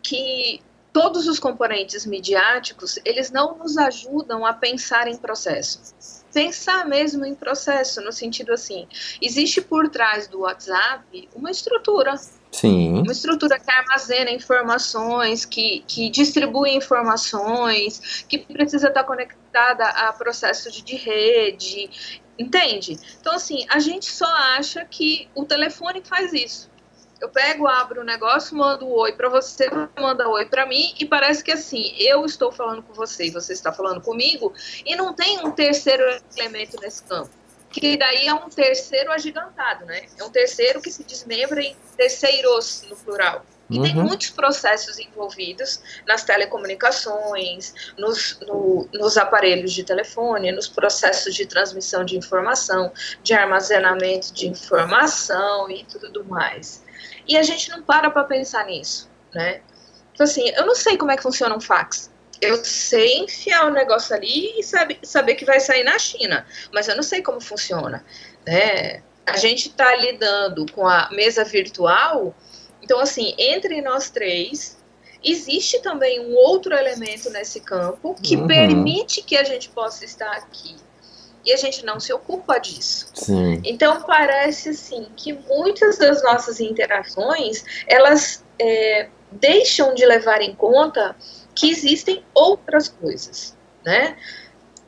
que 0.02 0.62
todos 0.92 1.28
os 1.28 1.38
componentes 1.38 2.06
midiáticos, 2.06 2.98
eles 3.04 3.30
não 3.30 3.58
nos 3.58 3.76
ajudam 3.76 4.46
a 4.46 4.54
pensar 4.54 5.06
em 5.06 5.16
processo. 5.16 5.94
Pensar 6.32 6.86
mesmo 6.86 7.24
em 7.26 7.34
processo, 7.34 8.00
no 8.00 8.12
sentido 8.12 8.52
assim, 8.52 8.88
existe 9.20 9.60
por 9.60 9.90
trás 9.90 10.26
do 10.26 10.40
WhatsApp 10.40 11.28
uma 11.34 11.50
estrutura, 11.50 12.14
Sim. 12.56 13.02
uma 13.02 13.12
estrutura 13.12 13.58
que 13.58 13.70
armazena 13.70 14.30
informações, 14.30 15.44
que, 15.44 15.84
que 15.86 16.08
distribui 16.08 16.70
informações, 16.70 18.24
que 18.26 18.38
precisa 18.38 18.88
estar 18.88 19.04
conectada 19.04 19.84
a 19.84 20.10
processo 20.14 20.72
de, 20.72 20.80
de 20.80 20.96
rede, 20.96 22.22
entende? 22.38 22.98
Então, 23.20 23.34
assim, 23.34 23.66
a 23.68 23.78
gente 23.78 24.06
só 24.06 24.24
acha 24.56 24.86
que 24.86 25.28
o 25.34 25.44
telefone 25.44 26.00
faz 26.02 26.32
isso. 26.32 26.70
Eu 27.20 27.28
pego, 27.28 27.66
abro 27.66 28.00
o 28.00 28.04
negócio, 28.04 28.56
mando 28.56 28.86
um 28.86 28.92
oi 28.92 29.12
para 29.12 29.28
você, 29.28 29.68
manda 29.98 30.26
um 30.26 30.32
oi 30.32 30.46
para 30.46 30.64
mim 30.64 30.94
e 30.98 31.04
parece 31.04 31.44
que 31.44 31.52
assim, 31.52 31.94
eu 31.98 32.24
estou 32.24 32.50
falando 32.50 32.82
com 32.82 32.94
você 32.94 33.26
e 33.26 33.30
você 33.30 33.52
está 33.52 33.70
falando 33.70 34.00
comigo 34.00 34.54
e 34.84 34.96
não 34.96 35.12
tem 35.12 35.44
um 35.44 35.50
terceiro 35.50 36.02
elemento 36.34 36.80
nesse 36.80 37.02
campo. 37.02 37.30
Que 37.70 37.96
daí 37.96 38.26
é 38.26 38.34
um 38.34 38.48
terceiro 38.48 39.12
agigantado, 39.12 39.84
né? 39.84 40.06
É 40.18 40.24
um 40.24 40.30
terceiro 40.30 40.80
que 40.80 40.90
se 40.90 41.04
desmembra 41.04 41.60
em 41.60 41.76
terceiros 41.96 42.84
no 42.88 42.96
plural. 42.96 43.44
E 43.68 43.78
uhum. 43.78 43.82
tem 43.82 43.94
muitos 43.94 44.30
processos 44.30 44.98
envolvidos 44.98 45.80
nas 46.06 46.22
telecomunicações, 46.22 47.74
nos, 47.98 48.38
no, 48.40 48.88
nos 48.92 49.16
aparelhos 49.16 49.72
de 49.72 49.82
telefone, 49.82 50.52
nos 50.52 50.68
processos 50.68 51.34
de 51.34 51.46
transmissão 51.46 52.04
de 52.04 52.16
informação, 52.16 52.92
de 53.22 53.34
armazenamento 53.34 54.32
de 54.32 54.46
informação 54.46 55.68
e 55.68 55.84
tudo 55.84 56.24
mais. 56.24 56.84
E 57.26 57.36
a 57.36 57.42
gente 57.42 57.68
não 57.70 57.82
para 57.82 58.08
para 58.08 58.22
pensar 58.24 58.66
nisso, 58.66 59.10
né? 59.34 59.60
Então, 60.14 60.24
assim, 60.24 60.48
eu 60.50 60.64
não 60.64 60.74
sei 60.74 60.96
como 60.96 61.10
é 61.10 61.16
que 61.16 61.22
funciona 61.22 61.54
um 61.54 61.60
fax. 61.60 62.10
Eu 62.40 62.64
sei 62.64 63.18
enfiar 63.18 63.66
o 63.66 63.70
negócio 63.70 64.14
ali 64.14 64.58
e 64.58 64.62
sabe, 64.62 64.98
saber 65.02 65.34
que 65.34 65.44
vai 65.44 65.60
sair 65.60 65.84
na 65.84 65.98
China, 65.98 66.46
mas 66.72 66.88
eu 66.88 66.96
não 66.96 67.02
sei 67.02 67.22
como 67.22 67.40
funciona, 67.40 68.04
né? 68.46 69.02
A 69.24 69.36
gente 69.36 69.68
está 69.68 69.94
lidando 69.96 70.66
com 70.72 70.86
a 70.86 71.08
mesa 71.10 71.44
virtual 71.44 72.34
então, 72.86 73.00
assim, 73.00 73.34
entre 73.36 73.82
nós 73.82 74.10
três, 74.10 74.78
existe 75.24 75.80
também 75.80 76.20
um 76.20 76.36
outro 76.36 76.72
elemento 76.72 77.28
nesse 77.30 77.58
campo 77.58 78.14
que 78.22 78.36
uhum. 78.36 78.46
permite 78.46 79.22
que 79.22 79.36
a 79.36 79.42
gente 79.42 79.68
possa 79.70 80.04
estar 80.04 80.30
aqui. 80.30 80.76
E 81.44 81.52
a 81.52 81.56
gente 81.56 81.84
não 81.84 81.98
se 81.98 82.12
ocupa 82.12 82.58
disso. 82.60 83.08
Sim. 83.12 83.60
Então, 83.64 84.02
parece, 84.02 84.68
assim, 84.68 85.08
que 85.16 85.32
muitas 85.32 85.98
das 85.98 86.22
nossas 86.22 86.60
interações, 86.60 87.64
elas 87.88 88.44
é, 88.56 89.08
deixam 89.32 89.92
de 89.92 90.06
levar 90.06 90.40
em 90.42 90.54
conta 90.54 91.16
que 91.56 91.70
existem 91.70 92.22
outras 92.34 92.88
coisas, 92.88 93.56
né? 93.84 94.16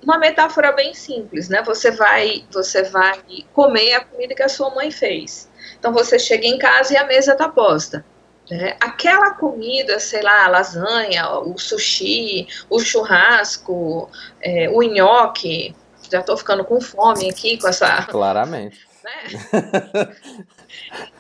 Uma 0.03 0.19
metáfora 0.19 0.71
bem 0.73 0.95
simples, 0.95 1.49
né? 1.49 1.63
Você 1.63 1.91
vai, 1.91 2.45
você 2.53 2.85
vai 2.85 3.21
comer 3.53 3.95
a 3.95 4.05
comida 4.05 4.35
que 4.35 4.43
a 4.43 4.49
sua 4.49 4.73
mãe 4.73 4.91
fez. 4.91 5.51
Então 5.79 5.93
você 5.93 6.19
chega 6.19 6.47
em 6.47 6.59
casa 6.59 6.93
e 6.93 6.97
a 6.97 7.07
mesa 7.07 7.33
está 7.33 7.49
posta. 7.49 8.05
Né? 8.49 8.77
Aquela 8.81 9.33
comida, 9.33 9.99
sei 9.99 10.23
lá, 10.23 10.45
a 10.45 10.49
lasanha, 10.49 11.29
o 11.41 11.59
sushi, 11.59 12.47
o 12.71 12.79
churrasco, 12.79 14.11
é, 14.41 14.69
o 14.71 14.83
nhoque, 14.83 15.75
já 16.11 16.21
estou 16.21 16.37
ficando 16.37 16.65
com 16.65 16.81
fome 16.81 17.29
aqui 17.29 17.59
com 17.59 17.69
essa. 17.69 18.03
Claramente. 18.05 18.87
Né? 19.03 19.25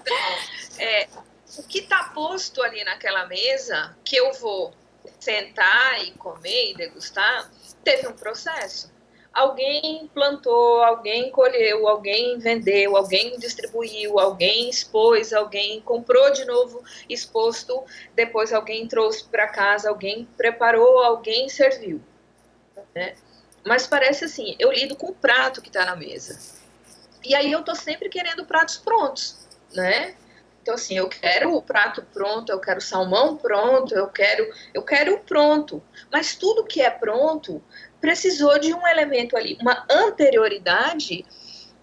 então, 0.00 0.16
é, 0.78 1.08
o 1.58 1.62
que 1.64 1.80
está 1.80 2.04
posto 2.14 2.62
ali 2.62 2.84
naquela 2.84 3.26
mesa, 3.26 3.96
que 4.04 4.16
eu 4.16 4.32
vou 4.34 4.72
sentar 5.28 6.02
e 6.04 6.12
comer 6.12 6.70
e 6.70 6.74
degustar, 6.74 7.50
teve 7.84 8.08
um 8.08 8.12
processo 8.12 8.90
alguém 9.38 10.10
plantou, 10.12 10.82
alguém 10.82 11.30
colheu, 11.30 11.86
alguém 11.86 12.38
vendeu, 12.38 12.96
alguém 12.96 13.38
distribuiu, 13.38 14.18
alguém 14.18 14.68
expôs, 14.68 15.32
alguém 15.32 15.80
comprou 15.80 16.32
de 16.32 16.44
novo 16.44 16.82
exposto, 17.08 17.84
depois 18.16 18.52
alguém 18.52 18.88
trouxe 18.88 19.24
para 19.24 19.46
casa, 19.46 19.88
alguém 19.88 20.28
preparou, 20.36 20.98
alguém 20.98 21.48
serviu. 21.48 22.00
Né? 22.94 23.14
Mas 23.64 23.86
parece 23.86 24.24
assim, 24.24 24.56
eu 24.58 24.72
lido 24.72 24.96
com 24.96 25.08
o 25.08 25.14
prato 25.14 25.62
que 25.62 25.68
está 25.68 25.84
na 25.84 25.94
mesa. 25.94 26.38
E 27.24 27.34
aí 27.34 27.52
eu 27.52 27.62
tô 27.62 27.74
sempre 27.74 28.08
querendo 28.08 28.44
pratos 28.44 28.78
prontos, 28.78 29.46
né? 29.72 30.16
Então 30.68 30.74
assim, 30.74 30.98
eu 30.98 31.08
quero 31.08 31.54
o 31.54 31.62
prato 31.62 32.02
pronto, 32.12 32.52
eu 32.52 32.60
quero 32.60 32.78
salmão 32.78 33.38
pronto, 33.38 33.94
eu 33.94 34.06
quero, 34.08 34.46
eu 34.74 34.82
quero 34.82 35.14
o 35.14 35.20
pronto. 35.20 35.82
Mas 36.12 36.36
tudo 36.36 36.66
que 36.66 36.82
é 36.82 36.90
pronto 36.90 37.64
precisou 37.98 38.58
de 38.58 38.74
um 38.74 38.86
elemento 38.86 39.34
ali, 39.34 39.56
uma 39.62 39.86
anterioridade 39.90 41.24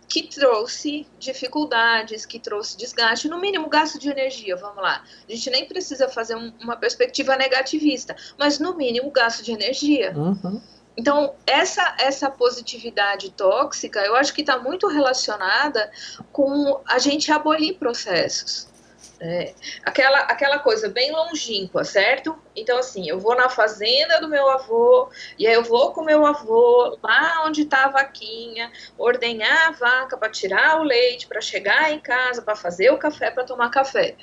que 0.07 0.27
trouxe 0.27 1.07
dificuldades, 1.17 2.27
que 2.27 2.37
trouxe 2.37 2.77
desgaste, 2.77 3.27
no 3.27 3.41
mínimo 3.41 3.67
gasto 3.67 3.97
de 3.97 4.07
energia, 4.07 4.55
vamos 4.55 4.83
lá. 4.83 5.03
A 5.27 5.31
gente 5.31 5.49
nem 5.49 5.67
precisa 5.67 6.07
fazer 6.07 6.35
um, 6.35 6.53
uma 6.61 6.77
perspectiva 6.77 7.35
negativista, 7.35 8.15
mas 8.37 8.59
no 8.59 8.77
mínimo 8.77 9.09
gasto 9.09 9.43
de 9.43 9.51
energia. 9.51 10.13
Uhum. 10.15 10.61
Então, 10.95 11.33
essa, 11.45 11.95
essa 11.99 12.29
positividade 12.29 13.31
tóxica, 13.31 13.99
eu 14.01 14.15
acho 14.15 14.31
que 14.31 14.41
está 14.41 14.59
muito 14.59 14.87
relacionada 14.87 15.91
com 16.31 16.81
a 16.87 16.99
gente 16.99 17.31
abolir 17.31 17.79
processos. 17.79 18.74
É, 19.19 19.55
aquela, 19.83 20.19
aquela 20.19 20.59
coisa 20.59 20.89
bem 20.89 21.11
longínqua, 21.11 21.85
certo? 21.85 22.37
Então, 22.53 22.77
assim, 22.77 23.07
eu 23.07 23.17
vou 23.17 23.33
na 23.33 23.49
fazenda 23.49 24.19
do 24.19 24.27
meu 24.27 24.49
avô, 24.49 25.09
e 25.39 25.47
aí 25.47 25.53
eu 25.53 25.63
vou 25.63 25.93
com 25.93 26.03
meu 26.03 26.25
avô 26.25 26.97
lá 27.01 27.45
onde 27.45 27.61
está 27.61 27.85
a 27.85 27.89
vaquinha, 27.89 28.69
ordenhar 28.97 29.69
a 29.69 29.71
vaca 29.71 30.17
para 30.17 30.29
tirar 30.29 30.81
o 30.81 30.83
leite, 30.83 31.27
para 31.27 31.39
chegar 31.39 31.93
em 31.93 31.99
casa, 31.99 32.41
para 32.41 32.57
fazer 32.57 32.89
o 32.91 32.97
café, 32.97 33.31
para 33.31 33.45
tomar 33.45 33.69
café. 33.69 34.17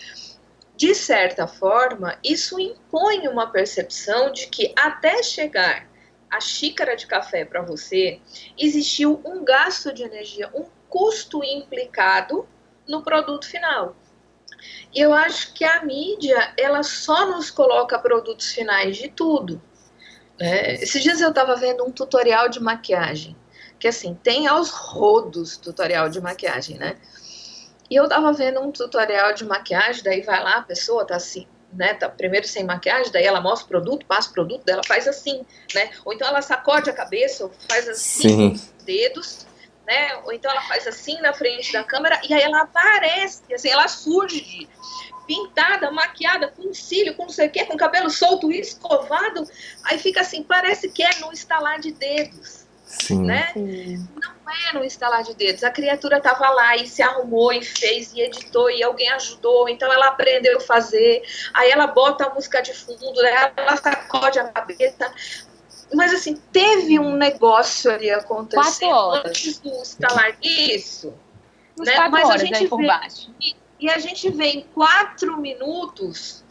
De 0.77 0.95
certa 0.95 1.47
forma, 1.47 2.19
isso 2.23 2.61
impõe 2.61 3.29
uma 3.29 3.51
percepção 3.51 4.31
de 4.31 4.49
que 4.49 4.75
até 4.77 5.23
chegar 5.23 5.89
a 6.33 6.41
xícara 6.41 6.97
de 6.97 7.07
café 7.07 7.45
para 7.45 7.61
você, 7.61 8.19
existiu 8.59 9.21
um 9.23 9.45
gasto 9.45 9.93
de 9.93 10.03
energia, 10.03 10.51
um 10.55 10.65
custo 10.89 11.45
implicado 11.45 12.49
no 12.89 13.03
produto 13.03 13.47
final. 13.47 13.95
E 14.95 15.01
eu 15.01 15.13
acho 15.13 15.53
que 15.55 15.65
a 15.65 15.83
mídia, 15.85 16.53
ela 16.57 16.83
só 16.83 17.27
nos 17.27 17.51
coloca 17.51 17.99
produtos 17.99 18.53
finais 18.53 18.97
de 18.97 19.09
tudo. 19.09 19.61
Né? 20.39 20.75
Esses 20.75 21.03
dias 21.03 21.21
eu 21.21 21.31
estava 21.31 21.57
vendo 21.57 21.85
um 21.85 21.91
tutorial 21.91 22.49
de 22.49 22.61
maquiagem, 22.61 23.37
que 23.79 23.89
assim, 23.89 24.19
tem 24.23 24.47
aos 24.47 24.71
rodos 24.71 25.57
tutorial 25.57 26.09
de 26.09 26.21
maquiagem, 26.21 26.79
né? 26.79 26.97
E 27.91 27.97
eu 27.97 28.05
estava 28.05 28.33
vendo 28.33 28.61
um 28.61 28.71
tutorial 28.71 29.35
de 29.35 29.45
maquiagem, 29.45 30.03
daí 30.03 30.23
vai 30.23 30.43
lá, 30.43 30.57
a 30.57 30.63
pessoa 30.63 31.07
tá 31.07 31.17
assim, 31.17 31.47
né, 31.73 31.95
tá 31.95 32.09
primeiro 32.09 32.47
sem 32.47 32.65
maquiagem, 32.65 33.13
daí 33.13 33.25
ela 33.25 33.41
mostra 33.41 33.67
o 33.67 33.69
produto, 33.69 34.07
passa 34.07 34.31
o 34.31 34.33
produto, 34.33 34.63
daí 34.65 34.75
ela 34.75 34.85
faz 34.85 35.09
assim, 35.09 35.45
né? 35.75 35.91
Ou 36.05 36.13
então 36.13 36.27
ela 36.29 36.43
sacode 36.43 36.89
a 36.89 36.93
cabeça, 36.93 37.45
ou 37.45 37.53
faz 37.69 37.89
assim 37.89 38.29
Sim. 38.29 38.49
com 38.49 38.55
os 38.55 38.85
dedos, 38.85 39.47
né? 39.87 40.17
Ou 40.25 40.33
então 40.33 40.51
ela 40.51 40.63
faz 40.63 40.87
assim 40.87 41.21
na 41.21 41.33
frente 41.33 41.73
da 41.73 41.85
câmera 41.85 42.21
e 42.29 42.33
aí 42.33 42.43
ela 42.43 42.63
aparece, 42.63 43.43
assim, 43.53 43.69
ela 43.69 43.89
surge 43.89 44.69
pintada, 45.27 45.91
maquiada, 45.91 46.49
com 46.49 46.73
cílio, 46.75 47.15
com 47.15 47.25
não 47.25 47.31
sei 47.31 47.49
o 47.49 47.51
quê, 47.51 47.65
com 47.65 47.77
cabelo 47.77 48.11
solto, 48.11 48.51
escovado, 48.51 49.49
aí 49.85 49.99
fica 49.99 50.21
assim, 50.21 50.43
parece 50.43 50.91
que 50.91 51.03
é 51.03 51.21
no 51.21 51.33
estalar 51.33 51.79
de 51.81 51.93
dedos. 51.93 52.63
Sim. 52.85 53.25
Né? 53.25 53.51
Sim. 53.55 54.09
Não 54.15 54.53
é 54.53 54.75
no 54.75 54.85
estalar 54.85 55.23
de 55.23 55.35
dedos. 55.35 55.65
A 55.65 55.71
criatura 55.71 56.19
estava 56.19 56.51
lá 56.51 56.77
e 56.77 56.87
se 56.87 57.03
arrumou 57.03 57.51
e 57.51 57.65
fez 57.65 58.13
e 58.13 58.21
editou 58.21 58.71
e 58.71 58.83
alguém 58.83 59.11
ajudou, 59.13 59.67
então 59.69 59.91
ela 59.91 60.09
aprendeu 60.09 60.59
a 60.59 60.61
fazer. 60.61 61.23
Aí 61.55 61.71
ela 61.71 61.87
bota 61.87 62.27
a 62.27 62.35
música 62.35 62.61
de 62.61 62.75
fundo, 62.75 63.25
ela 63.25 63.77
sacode 63.77 64.39
a 64.39 64.49
cabeça. 64.49 65.11
Mas 65.95 66.15
assim, 66.15 66.37
teve 66.53 66.99
um 66.99 67.17
negócio 67.17 67.91
ali 67.91 68.11
acontecendo 68.11 69.23
antes 69.25 69.59
do 69.59 69.71
estalar. 69.83 70.37
Isso. 70.43 71.13
né? 71.79 72.09
Mas 72.09 72.31
a 72.31 72.37
gente 72.39 72.67
vê, 72.67 72.87
e, 73.41 73.57
e, 73.81 73.91
a 73.91 73.99
gente 73.99 74.31
vê 74.31 74.47
em 74.47 74.63
quatro 74.75 75.37
minutos 75.37 76.43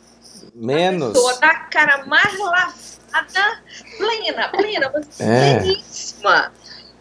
menos 0.53 1.09
a 1.09 1.13
pessoa 1.13 1.39
da 1.39 1.55
cara 1.55 2.05
mais 2.05 2.37
lavada, 2.37 3.63
plena, 3.97 4.49
plena, 4.49 4.91
é. 5.19 5.59
pleníssima. 5.59 6.51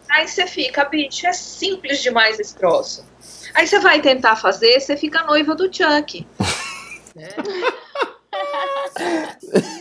Aí 0.09 0.27
você 0.27 0.45
fica, 0.45 0.85
bicho, 0.85 1.25
é 1.25 1.33
simples 1.33 2.01
demais 2.01 2.39
esse 2.39 2.55
troço. 2.55 3.05
Aí 3.53 3.67
você 3.67 3.79
vai 3.79 4.01
tentar 4.01 4.35
fazer, 4.35 4.79
você 4.79 4.97
fica 4.97 5.23
noiva 5.23 5.55
do 5.55 5.73
Chuck. 5.73 6.27
né? 7.15 7.29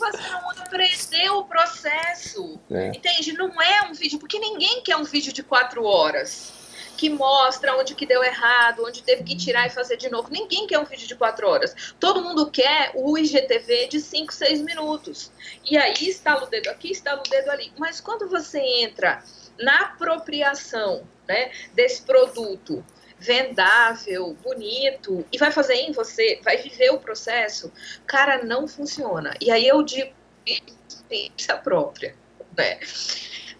você 0.00 0.28
não 0.30 0.50
aprendeu 0.50 1.38
o 1.38 1.44
processo. 1.44 2.58
É. 2.70 2.88
Entende? 2.88 3.32
Não 3.34 3.60
é 3.60 3.82
um 3.82 3.92
vídeo, 3.92 4.18
porque 4.18 4.38
ninguém 4.38 4.82
quer 4.82 4.96
um 4.96 5.04
vídeo 5.04 5.32
de 5.32 5.42
quatro 5.42 5.84
horas 5.84 6.58
que 6.96 7.08
mostra 7.08 7.74
onde 7.78 7.94
que 7.94 8.04
deu 8.04 8.22
errado, 8.22 8.84
onde 8.84 9.02
teve 9.02 9.24
que 9.24 9.34
tirar 9.34 9.66
e 9.66 9.70
fazer 9.70 9.96
de 9.96 10.10
novo. 10.10 10.28
Ninguém 10.30 10.66
quer 10.66 10.78
um 10.78 10.84
vídeo 10.84 11.08
de 11.08 11.14
quatro 11.14 11.48
horas. 11.48 11.94
Todo 11.98 12.22
mundo 12.22 12.50
quer 12.50 12.92
o 12.94 13.16
IGTV 13.16 13.88
de 13.88 14.00
cinco, 14.00 14.34
seis 14.34 14.60
minutos. 14.60 15.32
E 15.64 15.78
aí 15.78 15.94
estala 16.02 16.44
o 16.44 16.46
dedo 16.46 16.68
aqui, 16.68 16.92
estala 16.92 17.20
o 17.20 17.30
dedo 17.30 17.50
ali. 17.50 17.72
Mas 17.78 18.02
quando 18.02 18.28
você 18.28 18.58
entra 18.58 19.22
na 19.58 19.84
apropriação 19.86 21.02
né, 21.26 21.50
desse 21.72 22.02
produto 22.02 22.84
vendável, 23.20 24.36
bonito, 24.42 25.24
e 25.30 25.38
vai 25.38 25.52
fazer 25.52 25.74
em 25.74 25.92
você, 25.92 26.40
vai 26.42 26.56
viver 26.56 26.90
o 26.90 26.98
processo, 26.98 27.70
cara, 28.06 28.42
não 28.42 28.66
funciona. 28.66 29.34
E 29.40 29.50
aí 29.50 29.68
eu 29.68 29.82
digo 29.82 30.12
experiência 30.46 31.56
própria, 31.58 32.14
né? 32.56 32.80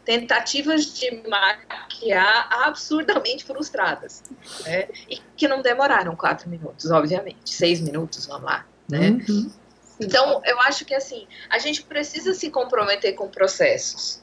tentativas 0.04 0.86
de 0.98 1.22
maquiar 1.28 2.48
absurdamente 2.66 3.44
frustradas, 3.44 4.24
né? 4.64 4.88
E 5.08 5.18
que 5.36 5.46
não 5.46 5.62
demoraram 5.62 6.16
quatro 6.16 6.48
minutos, 6.48 6.90
obviamente, 6.90 7.38
seis 7.44 7.80
minutos, 7.80 8.26
vamos 8.26 8.44
lá, 8.44 8.66
né? 8.88 9.10
Uhum. 9.28 9.52
Então, 10.00 10.40
eu 10.44 10.58
acho 10.62 10.84
que 10.84 10.94
assim, 10.94 11.28
a 11.50 11.58
gente 11.58 11.82
precisa 11.82 12.32
se 12.32 12.50
comprometer 12.50 13.14
com 13.14 13.28
processos. 13.28 14.19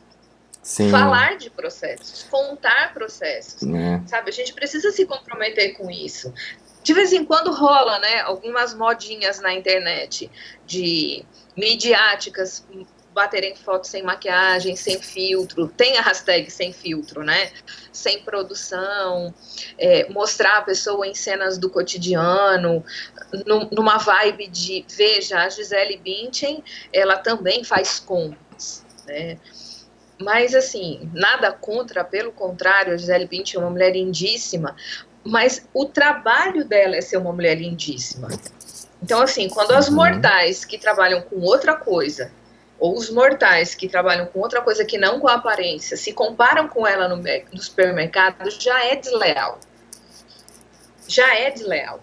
Sim. 0.68 0.92
Falar 0.92 1.38
de 1.38 1.50
processos, 1.50 2.24
contar 2.24 2.94
processos, 2.94 3.64
é. 3.64 4.02
sabe? 4.06 4.30
A 4.30 4.34
gente 4.34 4.52
precisa 4.52 4.92
se 4.92 5.06
comprometer 5.06 5.78
com 5.78 5.90
isso. 5.90 6.34
De 6.84 6.94
vez 6.94 7.14
em 7.14 7.24
quando 7.24 7.54
rola, 7.54 7.98
né, 8.00 8.20
algumas 8.20 8.74
modinhas 8.74 9.40
na 9.40 9.54
internet 9.54 10.30
de 10.66 11.24
midiáticas 11.56 12.68
baterem 13.14 13.56
fotos 13.56 13.90
sem 13.90 14.04
maquiagem, 14.04 14.76
sem 14.76 15.02
filtro, 15.02 15.70
tem 15.70 15.98
a 15.98 16.02
hashtag 16.02 16.52
sem 16.52 16.74
filtro, 16.74 17.24
né? 17.24 17.50
Sem 17.94 18.22
produção, 18.24 19.34
é, 19.78 20.10
mostrar 20.10 20.58
a 20.58 20.62
pessoa 20.64 21.08
em 21.08 21.16
cenas 21.16 21.58
do 21.58 21.70
cotidiano, 21.70 22.84
numa 23.72 23.98
vibe 24.00 24.48
de, 24.50 24.86
veja, 24.90 25.40
a 25.40 25.50
Gisele 25.50 25.96
Bündchen, 25.96 26.62
ela 26.92 27.16
também 27.16 27.64
faz 27.64 28.02
compras, 28.02 28.86
né? 29.06 29.38
Mas, 30.20 30.56
assim, 30.56 31.10
nada 31.14 31.52
contra, 31.52 32.04
pelo 32.04 32.32
contrário, 32.32 32.94
a 32.94 32.98
Gisele 32.98 33.28
Bündchen 33.28 33.60
é 33.60 33.64
uma 33.64 33.70
mulher 33.70 33.92
lindíssima, 33.92 34.76
mas 35.24 35.68
o 35.74 35.86
trabalho 35.86 36.66
dela 36.66 36.96
é 36.96 37.02
ser 37.02 37.18
uma 37.18 37.32
mulher 37.32 37.56
lindíssima. 37.56 38.30
Então, 39.02 39.22
assim, 39.22 39.48
quando 39.50 39.72
as 39.72 39.90
uhum. 39.90 39.96
mortais 39.96 40.66
que 40.66 40.78
trabalham 40.78 41.22
com 41.22 41.40
outra 41.42 41.76
coisa, 41.76 42.32
ou 42.80 42.96
os 42.96 43.10
mortais 43.10 43.76
que 43.76 43.88
trabalham 43.88 44.26
com 44.28 44.40
outra 44.40 44.62
coisa 44.62 44.86
que 44.86 44.98
não 44.98 45.20
com 45.20 45.28
a 45.28 45.36
aparência, 45.36 45.98
se 45.98 46.14
comparam 46.14 46.68
com 46.68 46.86
ela 46.86 47.08
no, 47.08 47.18
no 47.18 47.62
supermercado, 47.62 48.50
já 48.50 48.86
é 48.86 48.96
desleal. 48.96 49.60
Já 51.08 51.36
é 51.36 51.52
desleal. 51.52 52.00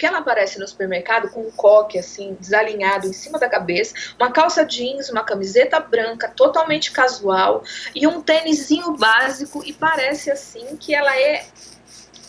Porque 0.00 0.06
ela 0.06 0.20
aparece 0.20 0.58
no 0.58 0.66
supermercado 0.66 1.28
com 1.28 1.42
um 1.42 1.50
coque 1.50 1.98
assim, 1.98 2.34
desalinhado 2.40 3.06
em 3.06 3.12
cima 3.12 3.38
da 3.38 3.50
cabeça, 3.50 3.94
uma 4.18 4.32
calça 4.32 4.64
jeans, 4.64 5.10
uma 5.10 5.22
camiseta 5.22 5.78
branca, 5.78 6.26
totalmente 6.26 6.90
casual, 6.90 7.62
e 7.94 8.06
um 8.06 8.22
tênisinho 8.22 8.96
básico, 8.96 9.62
e 9.62 9.74
parece 9.74 10.30
assim 10.30 10.74
que 10.78 10.94
ela 10.94 11.14
é 11.14 11.44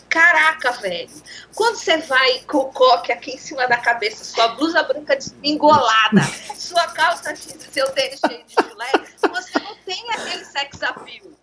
Caraca, 0.06 0.72
velho. 0.72 1.08
Quando 1.54 1.76
você 1.76 1.96
vai 1.96 2.40
com 2.40 2.58
o 2.58 2.72
coque 2.72 3.10
aqui 3.10 3.30
em 3.30 3.38
cima 3.38 3.66
da 3.66 3.78
cabeça, 3.78 4.22
sua 4.22 4.48
blusa 4.48 4.82
branca 4.82 5.16
desengolada, 5.16 6.20
sua 6.54 6.88
calça 6.88 7.34
seu 7.34 7.88
tênis 7.92 8.20
cheio 8.20 8.44
de 8.44 8.52
chulé, 8.52 8.92
você 9.30 9.58
não 9.60 9.74
tem 9.86 10.10
aquele 10.10 10.44
sex 10.44 10.82
appeal. 10.82 11.41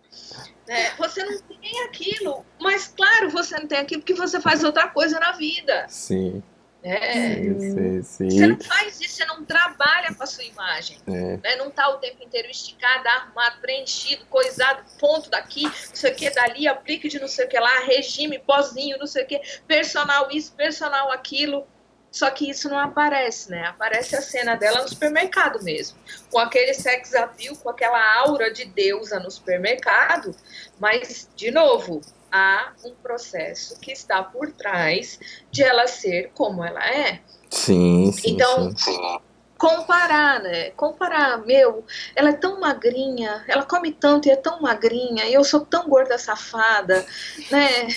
Né? 0.70 0.88
Você 0.96 1.24
não 1.24 1.36
tem 1.40 1.82
aquilo. 1.82 2.46
Mas, 2.60 2.86
claro, 2.86 3.28
você 3.28 3.58
não 3.58 3.66
tem 3.66 3.78
aquilo 3.78 4.02
porque 4.02 4.14
você 4.14 4.40
faz 4.40 4.62
outra 4.62 4.86
coisa 4.86 5.18
na 5.18 5.32
vida. 5.32 5.84
Sim. 5.88 6.40
É. 6.80 7.34
Sim, 7.34 7.60
sim, 7.60 8.02
sim. 8.02 8.30
Você 8.30 8.46
não 8.46 8.60
faz 8.60 9.00
isso, 9.00 9.16
você 9.16 9.24
não 9.24 9.44
trabalha 9.44 10.14
com 10.14 10.22
a 10.22 10.26
sua 10.26 10.44
imagem. 10.44 10.96
É. 11.08 11.36
Né? 11.38 11.56
Não 11.56 11.72
tá 11.72 11.88
o 11.88 11.98
tempo 11.98 12.22
inteiro 12.22 12.48
esticado, 12.48 13.06
arrumado, 13.08 13.60
preenchido, 13.60 14.24
coisado, 14.26 14.84
ponto 14.98 15.28
daqui, 15.28 15.64
não 15.64 15.72
sei 15.72 16.12
o 16.12 16.14
que, 16.14 16.30
dali, 16.30 16.68
aplique 16.68 17.08
de 17.08 17.18
não 17.18 17.28
sei 17.28 17.46
o 17.46 17.48
que 17.48 17.58
lá, 17.58 17.80
regime, 17.80 18.38
pozinho, 18.38 18.96
não 18.96 19.08
sei 19.08 19.24
o 19.24 19.26
que, 19.26 19.40
personal 19.66 20.30
isso, 20.30 20.52
personal 20.52 21.10
aquilo. 21.10 21.66
Só 22.10 22.28
que 22.30 22.50
isso 22.50 22.68
não 22.68 22.78
aparece, 22.78 23.50
né? 23.50 23.66
Aparece 23.66 24.16
a 24.16 24.22
cena 24.22 24.56
dela 24.56 24.82
no 24.82 24.88
supermercado 24.88 25.62
mesmo. 25.62 25.96
Com 26.30 26.38
aquele 26.38 26.74
sex 26.74 27.14
appeal, 27.14 27.56
com 27.56 27.70
aquela 27.70 28.16
aura 28.16 28.52
de 28.52 28.64
deusa 28.64 29.20
no 29.20 29.30
supermercado. 29.30 30.34
Mas, 30.78 31.28
de 31.36 31.50
novo, 31.50 32.00
há 32.32 32.72
um 32.84 32.94
processo 32.94 33.78
que 33.78 33.92
está 33.92 34.22
por 34.22 34.50
trás 34.52 35.18
de 35.50 35.62
ela 35.62 35.86
ser 35.86 36.30
como 36.34 36.64
ela 36.64 36.84
é. 36.84 37.20
Sim, 37.48 38.12
sim. 38.12 38.32
Então, 38.32 38.76
sim. 38.76 39.18
comparar, 39.58 40.40
né? 40.40 40.70
Comparar, 40.70 41.38
meu, 41.44 41.84
ela 42.14 42.30
é 42.30 42.34
tão 42.34 42.60
magrinha, 42.60 43.44
ela 43.46 43.64
come 43.64 43.92
tanto 43.92 44.28
e 44.28 44.30
é 44.30 44.36
tão 44.36 44.60
magrinha, 44.60 45.26
e 45.26 45.34
eu 45.34 45.44
sou 45.44 45.60
tão 45.60 45.88
gorda 45.88 46.16
safada, 46.18 47.04
né? 47.50 47.88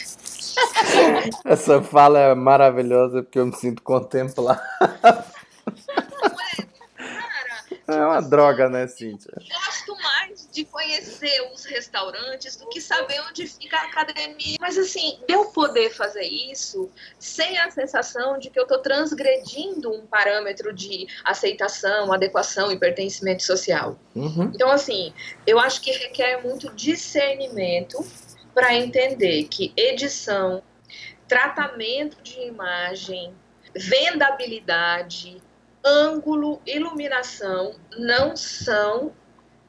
Essa 1.46 1.82
fala 1.82 2.20
é 2.20 2.36
maravilhosa 2.36 3.24
porque 3.24 3.40
eu 3.40 3.46
me 3.46 3.56
sinto 3.56 3.82
contemplado. 3.82 4.62
É 7.86 8.06
uma 8.06 8.22
droga, 8.22 8.70
né, 8.70 8.88
Cíntia? 8.88 9.34
Gosto 9.36 9.96
mais 10.02 10.48
de 10.52 10.64
conhecer 10.64 11.52
os 11.54 11.66
restaurantes 11.66 12.56
do 12.56 12.68
que 12.70 12.80
saber 12.80 13.20
onde 13.30 13.46
fica 13.46 13.78
a 13.78 13.84
academia. 13.84 14.58
Mas, 14.60 14.78
assim, 14.78 15.20
eu 15.28 15.46
poder 15.46 15.90
fazer 15.90 16.24
isso 16.24 16.90
sem 17.20 17.58
a 17.60 17.70
sensação 17.72 18.40
de 18.40 18.50
que 18.50 18.58
eu 18.58 18.64
estou 18.64 18.80
transgredindo 18.80 19.92
um 19.92 20.06
parâmetro 20.06 20.74
de 20.74 21.08
aceitação, 21.26 22.14
adequação 22.14 22.72
e 22.72 22.80
pertencimento 22.80 23.44
social. 23.44 24.00
Uhum. 24.16 24.52
Então, 24.56 24.72
assim, 24.72 25.14
eu 25.46 25.60
acho 25.60 25.82
que 25.82 25.92
requer 25.92 26.42
muito 26.42 26.72
discernimento 26.74 28.04
para 28.54 28.76
entender 28.76 29.46
que 29.46 29.74
edição, 29.76 30.64
tratamento 31.28 32.22
de 32.22 32.40
imagem, 32.42 33.36
vendabilidade, 33.76 35.42
ângulo, 35.84 36.62
iluminação 36.66 37.76
não 37.98 38.36
são 38.36 39.14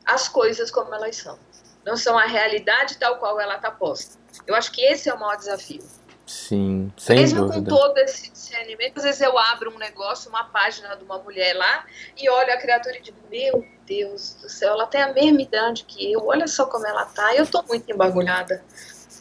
as 0.05 0.29
coisas 0.29 0.71
como 0.71 0.95
elas 0.95 1.17
são. 1.17 1.39
Não 1.85 1.97
são 1.97 2.19
a 2.19 2.25
realidade 2.25 2.99
tal 2.99 3.19
qual 3.19 3.41
ela 3.41 3.57
está 3.57 3.71
posta. 3.71 4.19
Eu 4.47 4.55
acho 4.55 4.73
que 4.73 4.83
esse 4.83 5.09
é 5.09 5.15
o 5.15 5.21
maior 5.21 5.37
desafio. 5.37 5.83
Sim, 6.27 6.91
sem 6.97 7.17
Mesmo 7.19 7.47
dúvida. 7.47 7.71
com 7.71 7.77
todo 7.77 7.99
esse 7.99 8.31
discernimento, 8.31 8.97
às 8.97 9.05
vezes 9.05 9.21
eu 9.21 9.39
abro 9.39 9.75
um 9.75 9.79
negócio, 9.79 10.31
uma 10.31 10.45
página 10.45 10.97
de 10.97 11.05
uma 11.05 11.19
mulher 11.19 11.55
lá, 11.55 11.85
e 12.17 12.29
olho 12.31 12.53
a 12.53 12.57
criatura 12.57 12.97
e 12.97 13.03
digo, 13.03 13.19
meu 13.31 13.65
Deus 13.87 14.35
do 14.41 14.49
céu, 14.49 14.73
ela 14.73 14.87
tem 14.87 15.03
a 15.03 15.13
mesma 15.13 15.43
idade 15.43 15.85
que 15.85 16.13
eu, 16.13 16.27
olha 16.27 16.47
só 16.47 16.65
como 16.65 16.87
ela 16.87 17.05
tá, 17.05 17.35
eu 17.35 17.47
tô 17.47 17.63
muito 17.65 17.91
embagulhada. 17.91 18.65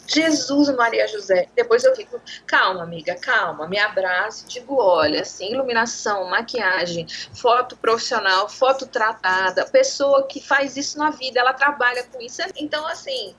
Jesus, 0.06 0.70
Maria 0.76 1.08
José. 1.08 1.48
Depois 1.56 1.84
eu 1.84 1.96
fico, 1.96 2.22
calma, 2.46 2.84
amiga, 2.84 3.16
calma, 3.16 3.68
me 3.68 3.80
abraço, 3.80 4.46
digo, 4.48 4.76
olha, 4.80 5.22
assim, 5.22 5.52
iluminação, 5.52 6.30
maquiagem, 6.30 7.08
foto 7.34 7.76
profissional, 7.78 8.50
foto 8.50 8.86
tratada, 8.86 9.66
pessoa 9.66 10.28
que 10.28 10.42
faz 10.42 10.76
isso 10.78 10.98
na 10.98 11.10
vida, 11.10 11.40
ela 11.40 11.54
trabalha 11.54 12.04
com 12.04 12.22
isso. 12.22 12.42
Então, 12.56 12.86
assim, 12.86 13.34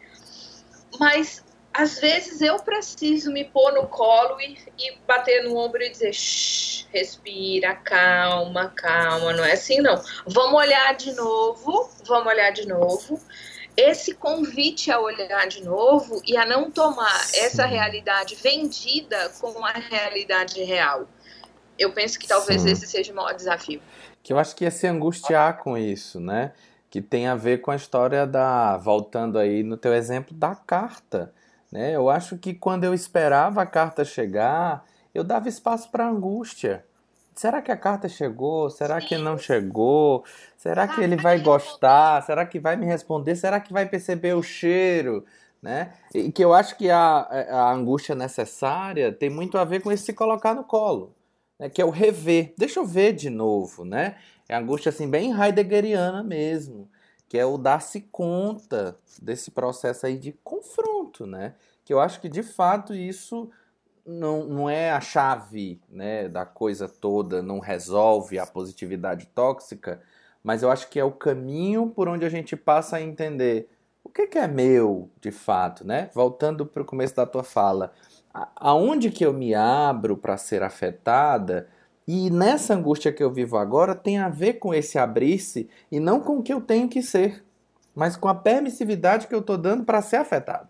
mas 0.98 1.43
às 1.74 1.98
vezes 1.98 2.40
eu 2.40 2.56
preciso 2.60 3.32
me 3.32 3.44
pôr 3.44 3.72
no 3.72 3.88
colo 3.88 4.40
e, 4.40 4.56
e 4.78 4.96
bater 5.06 5.42
no 5.42 5.56
ombro 5.56 5.82
e 5.82 5.90
dizer, 5.90 6.14
respira, 6.92 7.74
calma, 7.74 8.72
calma, 8.76 9.32
não 9.32 9.44
é 9.44 9.52
assim 9.52 9.80
não. 9.80 10.00
Vamos 10.24 10.54
olhar 10.54 10.94
de 10.94 11.12
novo, 11.12 11.90
vamos 12.06 12.32
olhar 12.32 12.52
de 12.52 12.66
novo 12.66 13.20
esse 13.76 14.14
convite 14.14 14.90
a 14.92 15.00
olhar 15.00 15.48
de 15.48 15.64
novo 15.64 16.22
e 16.24 16.36
a 16.36 16.46
não 16.46 16.70
tomar 16.70 17.18
Sim. 17.24 17.40
essa 17.40 17.66
realidade 17.66 18.36
vendida 18.36 19.30
como 19.40 19.64
a 19.64 19.72
realidade 19.72 20.62
real. 20.62 21.08
Eu 21.76 21.90
penso 21.92 22.18
que 22.18 22.28
talvez 22.28 22.62
Sim. 22.62 22.70
esse 22.70 22.86
seja 22.86 23.12
o 23.12 23.16
maior 23.16 23.34
desafio. 23.34 23.80
Que 24.22 24.32
eu 24.32 24.38
acho 24.38 24.54
que 24.54 24.64
é 24.64 24.70
se 24.70 24.86
angustiar 24.86 25.58
com 25.58 25.76
isso, 25.76 26.20
né? 26.20 26.52
Que 26.88 27.02
tem 27.02 27.26
a 27.26 27.34
ver 27.34 27.60
com 27.60 27.72
a 27.72 27.76
história 27.76 28.24
da. 28.24 28.76
Voltando 28.76 29.38
aí 29.38 29.64
no 29.64 29.76
teu 29.76 29.92
exemplo 29.92 30.32
da 30.32 30.54
carta. 30.54 31.34
Né? 31.74 31.94
Eu 31.94 32.08
acho 32.08 32.38
que 32.38 32.54
quando 32.54 32.84
eu 32.84 32.94
esperava 32.94 33.60
a 33.60 33.66
carta 33.66 34.02
chegar, 34.02 34.86
eu 35.14 35.22
dava 35.22 35.50
espaço 35.50 35.90
para 35.90 36.08
angústia 36.08 36.86
será 37.34 37.60
que 37.60 37.72
a 37.72 37.76
carta 37.76 38.08
chegou? 38.08 38.70
Será 38.70 39.00
que 39.00 39.18
não 39.18 39.36
chegou? 39.36 40.24
Será 40.56 40.86
que 40.86 41.00
ele 41.00 41.16
vai 41.16 41.40
gostar? 41.40 42.22
Será 42.22 42.46
que 42.46 42.58
vai 42.58 42.76
me 42.76 42.86
responder? 42.86 43.36
Será 43.36 43.60
que 43.60 43.72
vai 43.72 43.86
perceber 43.86 44.34
o 44.34 44.42
cheiro? 44.42 45.24
Né? 45.60 45.92
E 46.14 46.30
que 46.30 46.44
eu 46.44 46.52
acho 46.52 46.76
que 46.76 46.90
a, 46.90 46.98
a 47.00 47.72
angústia 47.72 48.14
necessária 48.14 49.10
tem 49.10 49.30
muito 49.30 49.56
a 49.58 49.64
ver 49.64 49.80
com 49.80 49.90
esse 49.90 50.04
se 50.04 50.12
colocar 50.12 50.54
no 50.54 50.62
colo, 50.62 51.14
né? 51.58 51.70
que 51.70 51.80
é 51.80 51.84
o 51.84 51.90
rever. 51.90 52.52
Deixa 52.56 52.80
eu 52.80 52.86
ver 52.86 53.14
de 53.14 53.30
novo, 53.30 53.82
né? 53.84 54.16
É 54.46 54.54
angústia 54.54 54.90
assim 54.90 55.08
bem 55.08 55.32
heideggeriana 55.32 56.22
mesmo, 56.22 56.86
que 57.34 57.38
é 57.40 57.44
o 57.44 57.58
dar-se 57.58 58.00
conta 58.00 58.96
desse 59.20 59.50
processo 59.50 60.06
aí 60.06 60.16
de 60.16 60.30
confronto, 60.44 61.26
né? 61.26 61.56
Que 61.84 61.92
eu 61.92 61.98
acho 61.98 62.20
que 62.20 62.28
de 62.28 62.44
fato 62.44 62.94
isso 62.94 63.50
não, 64.06 64.44
não 64.44 64.70
é 64.70 64.92
a 64.92 65.00
chave 65.00 65.80
né, 65.90 66.28
da 66.28 66.46
coisa 66.46 66.88
toda, 66.88 67.42
não 67.42 67.58
resolve 67.58 68.38
a 68.38 68.46
positividade 68.46 69.26
tóxica, 69.34 70.00
mas 70.44 70.62
eu 70.62 70.70
acho 70.70 70.88
que 70.88 71.00
é 71.00 71.02
o 71.02 71.10
caminho 71.10 71.88
por 71.88 72.08
onde 72.08 72.24
a 72.24 72.28
gente 72.28 72.54
passa 72.56 72.98
a 72.98 73.02
entender 73.02 73.68
o 74.04 74.08
que, 74.08 74.28
que 74.28 74.38
é 74.38 74.46
meu 74.46 75.10
de 75.20 75.32
fato, 75.32 75.84
né? 75.84 76.10
Voltando 76.14 76.64
para 76.64 76.82
o 76.84 76.86
começo 76.86 77.16
da 77.16 77.26
tua 77.26 77.42
fala, 77.42 77.92
aonde 78.54 79.10
que 79.10 79.26
eu 79.26 79.32
me 79.32 79.56
abro 79.56 80.16
para 80.16 80.36
ser 80.36 80.62
afetada 80.62 81.66
e 82.06 82.30
nessa 82.30 82.74
angústia 82.74 83.12
que 83.12 83.22
eu 83.22 83.30
vivo 83.30 83.56
agora 83.56 83.94
tem 83.94 84.18
a 84.18 84.28
ver 84.28 84.54
com 84.54 84.74
esse 84.74 84.98
abrir-se 84.98 85.68
e 85.90 85.98
não 85.98 86.20
com 86.20 86.38
o 86.38 86.42
que 86.42 86.52
eu 86.52 86.60
tenho 86.60 86.88
que 86.88 87.02
ser. 87.02 87.44
mas 87.94 88.16
com 88.16 88.28
a 88.28 88.34
permissividade 88.34 89.26
que 89.28 89.34
eu 89.34 89.38
estou 89.38 89.56
dando 89.56 89.84
para 89.84 90.02
ser 90.02 90.16
afetado. 90.16 90.68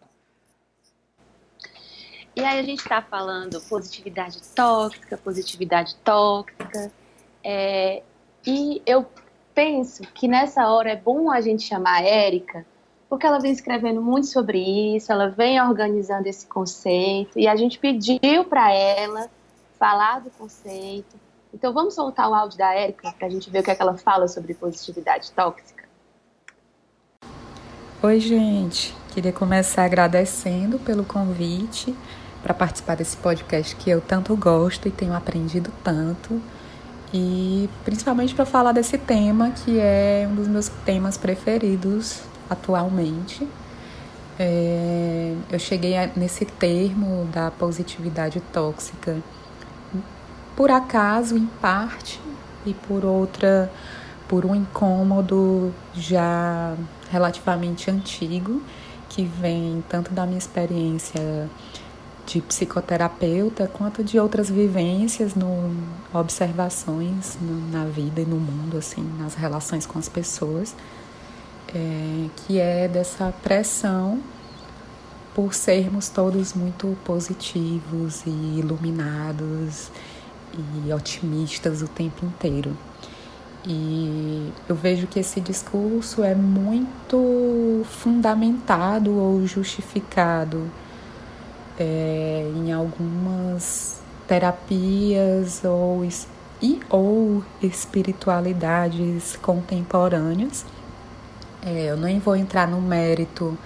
E 2.36 2.42
aí 2.42 2.58
a 2.58 2.62
gente 2.62 2.80
está 2.80 3.00
falando 3.00 3.60
positividade 3.62 4.42
tóxica, 4.54 5.16
positividade 5.16 5.94
tóxica. 6.04 6.90
É, 7.42 8.02
e 8.44 8.82
eu 8.84 9.06
penso 9.54 10.02
que 10.12 10.26
nessa 10.26 10.68
hora 10.68 10.90
é 10.90 10.96
bom 10.96 11.30
a 11.30 11.40
gente 11.40 11.62
chamar 11.62 12.00
a 12.00 12.02
Érica, 12.02 12.66
porque 13.08 13.24
ela 13.24 13.38
vem 13.38 13.52
escrevendo 13.52 14.02
muito 14.02 14.26
sobre 14.26 14.58
isso, 14.96 15.12
ela 15.12 15.28
vem 15.28 15.62
organizando 15.62 16.26
esse 16.26 16.46
conceito, 16.46 17.38
e 17.38 17.46
a 17.46 17.54
gente 17.54 17.78
pediu 17.78 18.44
para 18.44 18.72
ela 18.72 19.30
falar 19.78 20.20
do 20.20 20.30
conceito. 20.30 21.23
Então 21.54 21.72
vamos 21.72 21.94
soltar 21.94 22.28
o 22.28 22.34
áudio 22.34 22.58
da 22.58 22.74
Érica 22.74 23.14
para 23.16 23.28
a 23.28 23.30
gente 23.30 23.48
ver 23.48 23.60
o 23.60 23.62
que, 23.62 23.70
é 23.70 23.74
que 23.76 23.80
ela 23.80 23.96
fala 23.96 24.26
sobre 24.26 24.54
positividade 24.54 25.30
tóxica. 25.30 25.84
Oi, 28.02 28.18
gente. 28.18 28.92
Queria 29.14 29.32
começar 29.32 29.84
agradecendo 29.84 30.80
pelo 30.80 31.04
convite 31.04 31.96
para 32.42 32.52
participar 32.52 32.96
desse 32.96 33.16
podcast 33.16 33.76
que 33.76 33.88
eu 33.88 34.00
tanto 34.00 34.36
gosto 34.36 34.88
e 34.88 34.90
tenho 34.90 35.14
aprendido 35.14 35.72
tanto. 35.84 36.42
E 37.12 37.70
principalmente 37.84 38.34
para 38.34 38.44
falar 38.44 38.72
desse 38.72 38.98
tema 38.98 39.52
que 39.52 39.78
é 39.78 40.26
um 40.28 40.34
dos 40.34 40.48
meus 40.48 40.68
temas 40.84 41.16
preferidos 41.16 42.22
atualmente. 42.50 43.48
É, 44.36 45.36
eu 45.52 45.58
cheguei 45.60 45.94
nesse 46.16 46.44
termo 46.44 47.26
da 47.26 47.52
positividade 47.52 48.40
tóxica 48.52 49.22
por 50.56 50.70
acaso, 50.70 51.36
em 51.36 51.46
parte, 51.46 52.20
e 52.66 52.72
por 52.72 53.04
outra, 53.04 53.70
por 54.28 54.44
um 54.46 54.54
incômodo 54.54 55.72
já 55.94 56.74
relativamente 57.10 57.90
antigo, 57.90 58.62
que 59.08 59.24
vem 59.24 59.84
tanto 59.88 60.12
da 60.12 60.26
minha 60.26 60.38
experiência 60.38 61.48
de 62.26 62.40
psicoterapeuta 62.40 63.68
quanto 63.68 64.02
de 64.02 64.18
outras 64.18 64.48
vivências, 64.48 65.34
no, 65.34 65.70
observações 66.12 67.36
no, 67.40 67.70
na 67.70 67.84
vida 67.84 68.20
e 68.20 68.24
no 68.24 68.36
mundo, 68.36 68.78
assim, 68.78 69.02
nas 69.18 69.34
relações 69.34 69.84
com 69.84 69.98
as 69.98 70.08
pessoas, 70.08 70.74
é, 71.74 72.26
que 72.36 72.58
é 72.58 72.88
dessa 72.88 73.32
pressão 73.42 74.20
por 75.34 75.52
sermos 75.52 76.08
todos 76.08 76.54
muito 76.54 76.96
positivos 77.04 78.22
e 78.24 78.30
iluminados 78.30 79.90
e 80.56 80.92
otimistas 80.92 81.82
o 81.82 81.88
tempo 81.88 82.24
inteiro. 82.24 82.76
E 83.66 84.52
eu 84.68 84.74
vejo 84.74 85.06
que 85.06 85.18
esse 85.18 85.40
discurso 85.40 86.22
é 86.22 86.34
muito 86.34 87.82
fundamentado 87.84 89.16
ou 89.16 89.46
justificado 89.46 90.70
é, 91.78 92.50
em 92.54 92.72
algumas 92.72 94.00
terapias 94.28 95.62
ou, 95.64 96.06
e, 96.60 96.80
ou 96.90 97.42
espiritualidades 97.62 99.36
contemporâneas. 99.36 100.66
É, 101.64 101.86
eu 101.86 101.96
nem 101.96 102.18
vou 102.18 102.36
entrar 102.36 102.68
no 102.68 102.82
mérito 102.82 103.56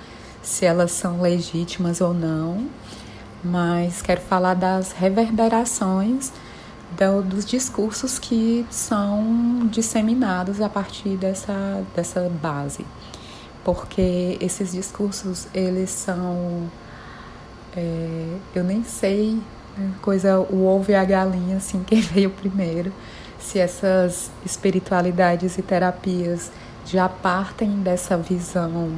se 0.40 0.64
elas 0.64 0.92
são 0.92 1.20
legítimas 1.20 2.00
ou 2.00 2.14
não, 2.14 2.68
mas 3.42 4.00
quero 4.00 4.20
falar 4.20 4.54
das 4.54 4.92
reverberações 4.92 6.32
do, 6.96 7.22
dos 7.22 7.44
discursos 7.44 8.18
que 8.18 8.66
são 8.70 9.68
disseminados 9.70 10.60
a 10.60 10.68
partir 10.68 11.16
dessa, 11.16 11.84
dessa 11.94 12.28
base. 12.42 12.84
Porque 13.64 14.38
esses 14.40 14.72
discursos, 14.72 15.46
eles 15.52 15.90
são 15.90 16.70
é, 17.76 18.36
eu 18.54 18.64
nem 18.64 18.82
sei, 18.82 19.38
né, 19.76 19.90
coisa 20.02 20.40
o 20.40 20.66
ovo 20.66 20.90
e 20.90 20.94
a 20.94 21.04
galinha, 21.04 21.58
assim, 21.58 21.82
quem 21.86 22.00
veio 22.00 22.30
primeiro, 22.30 22.92
se 23.38 23.58
essas 23.58 24.30
espiritualidades 24.44 25.56
e 25.58 25.62
terapias 25.62 26.50
já 26.84 27.08
partem 27.08 27.70
dessa 27.82 28.16
visão 28.16 28.92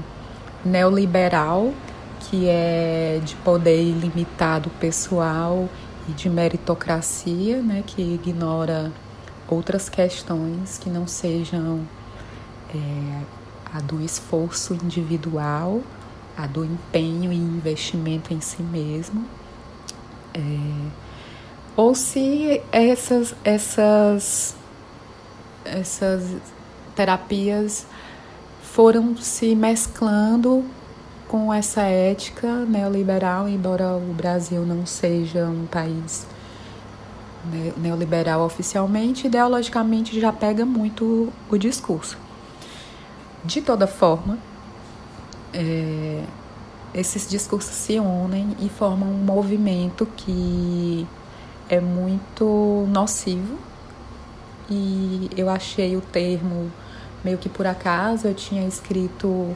neoliberal, 0.64 1.72
que 2.20 2.49
é 2.49 3.20
de 3.24 3.34
poder 3.36 3.82
ilimitado 3.82 4.70
pessoal 4.80 5.68
e 6.11 6.15
de 6.15 6.29
meritocracia, 6.29 7.63
né, 7.63 7.83
que 7.87 8.03
ignora 8.03 8.93
outras 9.49 9.89
questões 9.89 10.79
que 10.79 10.91
não 10.91 11.07
sejam 11.07 11.87
é, 12.75 13.23
a 13.73 13.81
do 13.81 14.01
esforço 14.01 14.75
individual 14.75 15.83
a 16.41 16.47
do 16.47 16.65
empenho 16.65 17.33
e 17.33 17.37
investimento 17.37 18.33
em 18.33 18.41
si 18.41 18.63
mesmo. 18.63 19.25
É, 20.33 20.41
ou 21.77 21.95
se 21.95 22.63
essas, 22.73 23.35
essas, 23.45 24.55
essas 25.65 26.37
terapias 26.97 27.87
foram 28.63 29.17
se 29.17 29.55
mesclando 29.55 30.65
com 31.31 31.55
essa 31.55 31.83
ética 31.83 32.66
neoliberal, 32.66 33.49
embora 33.49 33.95
o 33.95 34.12
Brasil 34.12 34.66
não 34.66 34.85
seja 34.85 35.45
um 35.45 35.64
país 35.64 36.26
neoliberal 37.76 38.41
oficialmente, 38.45 39.28
ideologicamente 39.28 40.20
já 40.20 40.33
pega 40.33 40.66
muito 40.66 41.33
o 41.49 41.57
discurso. 41.57 42.18
De 43.45 43.62
toda 43.62 43.87
forma, 43.87 44.41
é, 45.55 46.24
esses 46.93 47.31
discursos 47.31 47.76
se 47.76 48.01
unem 48.01 48.57
e 48.59 48.68
formam 48.68 49.11
um 49.11 49.24
movimento 49.24 50.09
que 50.16 51.07
é 51.68 51.78
muito 51.78 52.89
nocivo. 52.89 53.57
E 54.68 55.31
eu 55.37 55.49
achei 55.49 55.97
o 55.97 56.01
termo 56.01 56.72
meio 57.22 57.39
que 57.39 57.49
por 57.49 57.68
acaso, 57.68 58.26
eu 58.26 58.35
tinha 58.35 58.66
escrito 58.66 59.55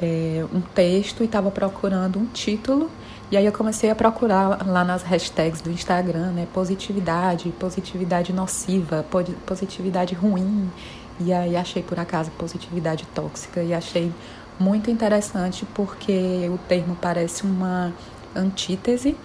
é, 0.00 0.44
um 0.52 0.60
texto 0.60 1.22
e 1.22 1.26
estava 1.26 1.50
procurando 1.50 2.18
um 2.18 2.26
título. 2.26 2.90
E 3.30 3.36
aí 3.36 3.44
eu 3.44 3.52
comecei 3.52 3.90
a 3.90 3.94
procurar 3.94 4.66
lá 4.66 4.84
nas 4.84 5.02
hashtags 5.02 5.60
do 5.60 5.70
Instagram, 5.70 6.30
né? 6.32 6.46
Positividade, 6.52 7.50
positividade 7.58 8.32
nociva, 8.32 9.04
positividade 9.44 10.14
ruim. 10.14 10.70
E 11.18 11.32
aí 11.32 11.56
achei 11.56 11.82
por 11.82 11.98
acaso 11.98 12.30
positividade 12.32 13.04
tóxica 13.14 13.62
e 13.62 13.72
achei 13.74 14.12
muito 14.60 14.90
interessante 14.90 15.66
porque 15.74 16.48
o 16.52 16.58
termo 16.68 16.96
parece 17.00 17.44
uma 17.44 17.92
antítese 18.34 19.16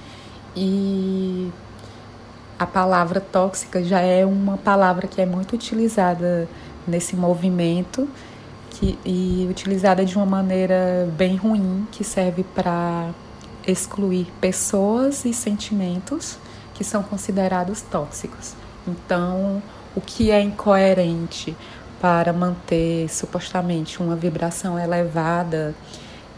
e 0.56 1.50
a 2.58 2.66
palavra 2.66 3.20
tóxica 3.20 3.84
já 3.84 4.02
é 4.02 4.26
uma 4.26 4.58
palavra 4.58 5.08
que 5.08 5.22
é 5.22 5.26
muito 5.26 5.54
utilizada 5.54 6.48
nesse 6.88 7.16
movimento 7.16 8.08
que, 8.82 8.98
e 9.06 9.48
utilizada 9.48 10.04
de 10.04 10.16
uma 10.16 10.26
maneira 10.26 11.08
bem 11.16 11.36
ruim 11.36 11.88
que 11.92 12.04
serve 12.04 12.44
para 12.44 13.12
excluir 13.66 14.26
pessoas 14.42 15.24
e 15.24 15.34
sentimentos 15.34 16.40
que 16.74 16.84
são 16.84 17.04
considerados 17.04 17.82
tóxicos. 17.84 18.56
Então, 18.88 19.62
o 19.96 20.02
que 20.02 20.32
é 20.32 20.42
incoerente 20.42 21.56
para 22.02 22.34
manter 22.34 23.08
supostamente 23.08 24.02
uma 24.02 24.16
vibração 24.16 24.80
elevada 24.80 25.76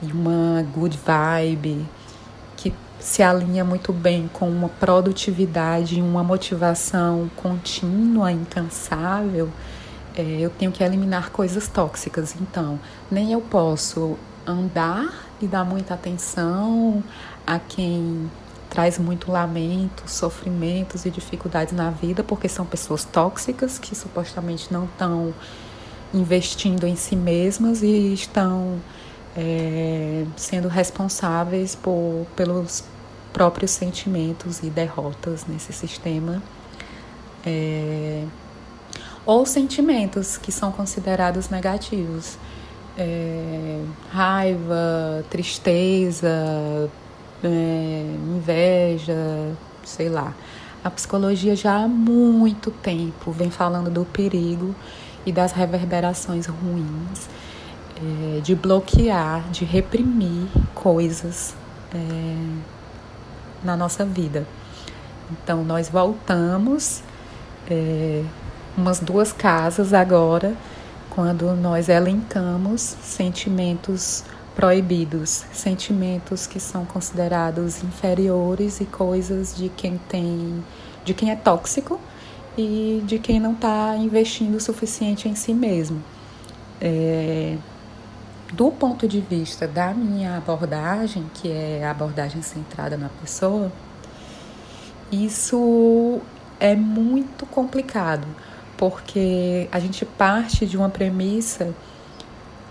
e 0.02 0.12
uma 0.12 0.62
good 0.76 1.00
vibe 1.06 1.86
que 2.58 2.74
se 3.00 3.24
alinha 3.24 3.64
muito 3.64 3.94
bem 3.94 4.30
com 4.34 4.50
uma 4.50 4.68
produtividade 4.68 6.00
e 6.00 6.02
uma 6.02 6.22
motivação 6.22 7.32
contínua, 7.38 8.30
incansável, 8.30 9.50
é, 10.16 10.22
eu 10.22 10.50
tenho 10.50 10.72
que 10.72 10.84
eliminar 10.84 11.32
coisas 11.32 11.68
tóxicas. 11.68 12.36
Então, 12.40 12.80
nem 13.10 13.32
eu 13.32 13.42
posso 13.42 14.18
andar 14.46 15.28
e 15.42 15.48
dar 15.48 15.64
muita 15.64 15.94
atenção 15.94 17.04
a 17.46 17.60
quem 17.60 18.30
traz 18.70 18.98
muito 18.98 19.32
lamento, 19.32 20.04
sofrimentos 20.08 21.06
e 21.06 21.12
dificuldades 21.12 21.74
na 21.74 21.92
vida, 21.92 22.24
porque 22.24 22.50
são 22.50 22.66
pessoas 22.66 23.06
tóxicas 23.06 23.78
que 23.78 23.96
supostamente 23.96 24.74
não 24.74 24.86
estão 24.86 25.34
investindo 26.14 26.88
em 26.88 26.96
si 26.96 27.16
mesmas 27.16 27.84
e 27.84 28.14
estão 28.14 28.80
é, 29.36 30.26
sendo 30.36 30.68
responsáveis 30.68 31.76
por, 31.76 32.26
pelos 32.36 32.84
próprios 33.32 33.72
sentimentos 33.72 34.62
e 34.64 34.70
derrotas 34.70 35.46
nesse 35.48 35.74
sistema. 35.74 36.42
É, 37.46 38.26
ou 39.26 39.46
sentimentos 39.46 40.38
que 40.38 40.52
são 40.52 40.72
considerados 40.72 41.50
negativos. 41.50 42.38
É, 42.98 43.82
raiva, 44.12 45.26
tristeza, 45.30 46.90
é, 47.44 48.16
inveja, 48.36 49.56
sei 49.84 50.10
lá. 50.10 50.34
A 50.84 50.92
psicologia 50.92 51.56
já 51.56 51.84
há 51.84 51.88
muito 51.88 52.70
tempo 52.70 53.32
vem 53.32 53.50
falando 53.50 53.90
do 53.90 54.06
perigo 54.06 54.76
e 55.26 55.32
das 55.32 55.52
reverberações 55.52 56.46
ruins 56.46 57.30
é, 57.96 58.42
de 58.42 58.54
bloquear, 58.54 59.50
de 59.50 59.66
reprimir 59.66 60.48
coisas 60.76 61.56
é, 61.94 62.36
na 63.64 63.78
nossa 63.78 64.06
vida. 64.06 64.46
Então, 65.32 65.64
nós 65.64 65.90
voltamos 65.90 67.02
é, 67.70 68.24
umas 68.78 69.00
duas 69.00 69.32
casas 69.32 69.94
agora, 69.94 70.56
quando 71.10 71.54
nós 71.56 71.90
elencamos 71.90 72.82
sentimentos 72.82 74.24
proibidos, 74.56 75.46
sentimentos 75.52 76.48
que 76.48 76.60
são 76.60 76.86
considerados 76.86 77.84
inferiores 77.84 78.80
e 78.82 78.86
coisas 78.86 79.56
de 79.56 79.70
quem 79.70 80.00
tem, 80.10 80.64
de 81.04 81.14
quem 81.14 81.32
é 81.32 81.36
tóxico 81.36 82.00
e 82.58 83.02
de 83.06 83.18
quem 83.18 83.40
não 83.40 83.54
está 83.54 83.96
investindo 83.98 84.56
o 84.56 84.60
suficiente 84.60 85.28
em 85.28 85.36
si 85.36 85.54
mesmo. 85.54 86.04
É, 86.80 87.58
do 88.52 88.70
ponto 88.72 89.08
de 89.08 89.20
vista 89.20 89.68
da 89.68 89.94
minha 89.94 90.38
abordagem, 90.38 91.26
que 91.34 91.52
é 91.52 91.84
a 91.84 91.92
abordagem 91.92 92.42
centrada 92.44 92.96
na 92.96 93.10
pessoa, 93.10 93.72
isso 95.12 96.22
é 96.60 96.76
muito 96.76 97.46
complicado, 97.48 98.28
porque 98.84 99.70
a 99.72 99.80
gente 99.80 100.04
parte 100.04 100.66
de 100.66 100.76
uma 100.76 100.90
premissa 100.90 101.74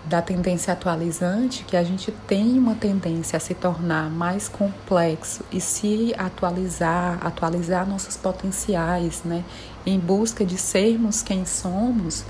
da 0.05 0.21
tendência 0.21 0.71
atualizante, 0.71 1.63
que 1.63 1.75
a 1.75 1.83
gente 1.83 2.11
tem 2.27 2.59
uma 2.59 2.75
tendência 2.75 3.35
a 3.35 3.39
se 3.39 3.55
tornar 3.55 4.11
mais 4.11 4.47
complexo 4.47 5.43
e 5.51 5.59
se 5.59 6.13
atualizar, 6.15 7.17
atualizar 7.25 7.89
nossos 7.89 8.15
potenciais, 8.15 9.23
né, 9.25 9.43
em 9.87 9.97
busca 9.97 10.45
de 10.45 10.55
sermos 10.55 11.23
quem 11.23 11.47
somos, 11.47 12.23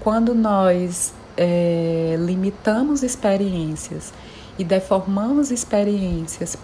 quando 0.00 0.34
nós 0.34 1.14
é, 1.36 2.16
limitamos 2.18 3.04
experiências 3.04 4.12
e 4.58 4.64
deformamos 4.64 5.52
experiências 5.52 6.58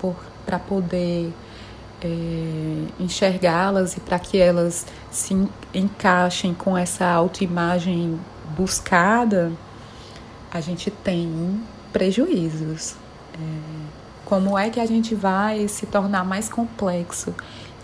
para 0.45 0.59
poder 0.59 1.33
é, 2.07 3.03
enxergá-las 3.03 3.97
e 3.97 4.01
para 4.01 4.19
que 4.19 4.39
elas 4.39 4.87
se 5.11 5.37
encaixem 5.75 6.55
com 6.55 6.77
essa 6.77 7.07
autoimagem 7.07 8.19
buscada, 8.57 9.53
a 10.51 10.61
gente 10.61 10.91
tem 10.91 11.61
prejuízos. 11.93 12.95
É, 13.35 13.97
como 14.25 14.59
é 14.59 14.71
que 14.71 14.81
a 14.81 14.87
gente 14.87 15.15
vai 15.15 15.69
se 15.69 15.87
tornar 15.87 16.25
mais 16.25 16.49
complexo 16.49 17.35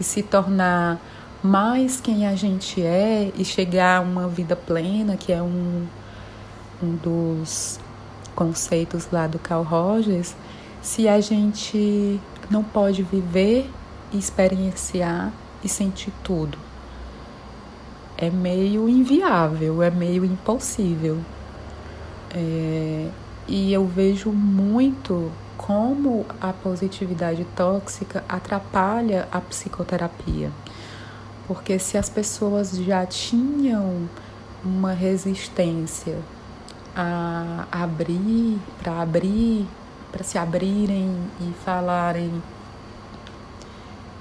e 0.00 0.04
se 0.04 0.22
tornar 0.22 1.00
mais 1.42 2.00
quem 2.00 2.26
a 2.26 2.34
gente 2.34 2.82
é 2.82 3.32
e 3.36 3.44
chegar 3.44 3.98
a 3.98 4.00
uma 4.00 4.28
vida 4.28 4.54
plena, 4.54 5.16
que 5.16 5.32
é 5.32 5.42
um, 5.42 5.86
um 6.82 6.94
dos 6.96 7.78
conceitos 8.34 9.08
lá 9.12 9.26
do 9.26 9.38
Carl 9.38 9.62
Rogers, 9.62 10.34
se 10.80 11.08
a 11.08 11.20
gente 11.20 12.20
não 12.50 12.62
pode 12.62 13.02
viver 13.02 13.70
experienciar 14.12 15.32
e 15.62 15.68
sentir 15.68 16.12
tudo. 16.22 16.58
É 18.16 18.30
meio 18.30 18.88
inviável, 18.88 19.82
é 19.82 19.90
meio 19.90 20.24
impossível. 20.24 21.18
É, 22.34 23.08
e 23.48 23.72
eu 23.72 23.86
vejo 23.86 24.30
muito 24.30 25.30
como 25.56 26.26
a 26.40 26.52
positividade 26.52 27.44
tóxica 27.56 28.24
atrapalha 28.28 29.28
a 29.30 29.40
psicoterapia. 29.40 30.50
Porque 31.46 31.78
se 31.78 31.98
as 31.98 32.08
pessoas 32.08 32.76
já 32.76 33.04
tinham 33.04 34.08
uma 34.64 34.92
resistência 34.92 36.18
a 36.94 37.66
abrir, 37.70 38.58
para 38.80 39.02
abrir, 39.02 39.66
para 40.10 40.22
se 40.22 40.38
abrirem 40.38 41.16
e 41.40 41.52
falarem 41.64 42.42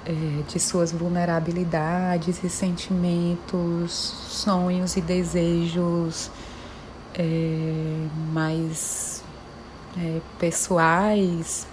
é, 0.06 0.42
de 0.48 0.58
suas 0.58 0.92
vulnerabilidades 0.92 2.42
e 2.42 2.48
sentimentos, 2.48 3.92
sonhos 3.92 4.96
e 4.96 5.00
desejos 5.00 6.30
é, 7.14 8.06
mais 8.32 9.22
é, 9.96 10.20
pessoais. 10.38 11.66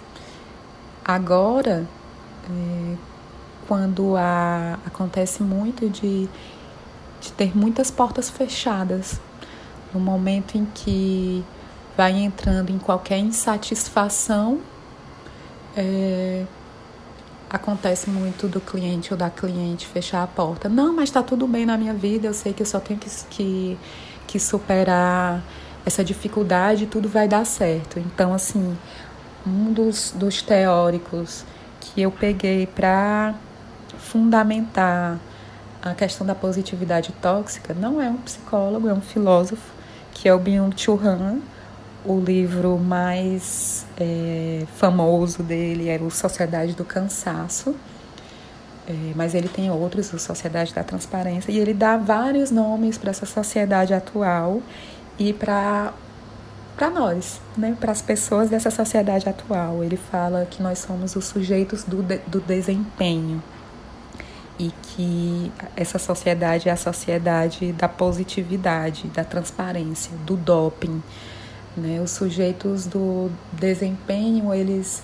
Agora, 1.04 1.88
é, 2.50 2.96
quando 3.68 4.16
há, 4.16 4.80
acontece 4.86 5.42
muito 5.42 5.90
de, 5.90 6.30
de 7.22 7.32
ter 7.34 7.56
muitas 7.58 7.90
portas 7.90 8.30
fechadas, 8.30 9.20
no 9.94 10.00
momento 10.00 10.56
em 10.58 10.66
que 10.66 11.44
vai 11.98 12.12
entrando 12.12 12.70
em 12.70 12.78
qualquer 12.78 13.18
insatisfação, 13.18 14.60
é, 15.76 16.46
acontece 17.50 18.10
muito 18.10 18.48
do 18.48 18.62
cliente 18.62 19.12
ou 19.12 19.18
da 19.18 19.30
cliente 19.30 19.88
fechar 19.88 20.24
a 20.24 20.28
porta. 20.28 20.70
Não, 20.70 20.94
mas 20.96 21.10
está 21.10 21.24
tudo 21.24 21.48
bem 21.48 21.66
na 21.66 21.78
minha 21.78 21.94
vida, 21.94 22.28
eu 22.28 22.34
sei 22.34 22.54
que 22.54 22.62
eu 22.62 22.66
só 22.66 22.80
tenho 22.80 23.00
que, 23.00 23.10
que, 23.30 23.78
que 24.28 24.40
superar 24.40 25.42
essa 25.86 26.04
dificuldade 26.04 26.84
e 26.84 26.88
tudo 26.88 27.10
vai 27.10 27.28
dar 27.28 27.46
certo. 27.46 28.00
Então, 28.00 28.34
assim, 28.34 28.78
um 29.46 29.74
dos, 29.74 30.14
dos 30.16 30.42
teóricos 30.42 31.44
que 31.80 32.02
eu 32.02 32.12
peguei 32.12 32.68
para 32.68 33.34
fundamentar 33.98 35.18
a 35.82 35.94
questão 35.94 36.28
da 36.28 36.36
positividade 36.36 37.14
tóxica 37.22 37.74
não 37.74 38.02
é 38.02 38.10
um 38.10 38.18
psicólogo, 38.18 38.88
é 38.88 38.94
um 38.94 39.02
filósofo, 39.02 39.74
que 40.14 40.28
é 40.28 40.34
o 40.34 40.40
Byung-Chul 40.40 41.00
Han, 41.04 41.40
o 42.10 42.20
livro 42.20 42.80
mais 42.80 43.86
é, 43.96 44.66
famoso 44.78 45.44
dele 45.44 45.90
é 45.90 45.98
o 46.02 46.10
Sociedade 46.10 46.74
do 46.74 46.84
Cansaço, 46.84 47.76
é, 48.88 48.94
mas 49.16 49.36
ele 49.36 49.48
tem 49.48 49.70
outros, 49.70 50.12
o 50.12 50.18
Sociedade 50.18 50.74
da 50.74 50.84
Transparência, 50.84 51.52
e 51.52 51.60
ele 51.60 51.72
dá 51.72 51.98
vários 51.98 52.50
nomes 52.50 52.98
para 52.98 53.12
essa 53.12 53.28
sociedade 53.28 53.94
atual 53.94 54.60
e 55.20 55.32
para 55.32 55.94
para 56.76 56.90
nós, 56.90 57.42
né, 57.58 57.76
para 57.78 57.92
as 57.92 58.02
pessoas 58.02 58.50
dessa 58.50 58.72
sociedade 58.72 59.28
atual. 59.28 59.84
Ele 59.84 59.98
fala 59.98 60.48
que 60.50 60.64
nós 60.64 60.80
somos 60.80 61.14
os 61.14 61.26
sujeitos 61.26 61.84
do, 61.84 62.02
de, 62.02 62.20
do 62.20 62.40
desempenho 62.40 63.44
e 64.58 64.72
que 64.82 65.52
essa 65.76 66.00
sociedade 66.00 66.70
é 66.70 66.72
a 66.72 66.78
sociedade 66.78 67.74
da 67.74 67.90
positividade, 67.90 69.08
da 69.10 69.26
transparência, 69.26 70.12
do 70.26 70.38
doping. 70.38 71.04
Né? 71.76 72.02
Os 72.02 72.12
sujeitos 72.12 72.86
do 72.86 73.32
desempenho, 73.54 74.54
eles 74.54 75.02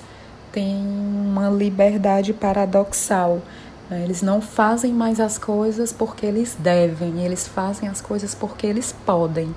têm 0.51 0.77
uma 0.77 1.49
liberdade 1.49 2.33
paradoxal. 2.33 3.41
Né? 3.89 4.03
Eles 4.03 4.21
não 4.21 4.41
fazem 4.41 4.93
mais 4.93 5.19
as 5.19 5.37
coisas 5.37 5.91
porque 5.91 6.25
eles 6.25 6.55
devem, 6.57 7.23
eles 7.23 7.47
fazem 7.47 7.89
as 7.89 8.01
coisas 8.01 8.33
porque 8.33 8.65
eles 8.65 8.93
podem. 9.05 9.53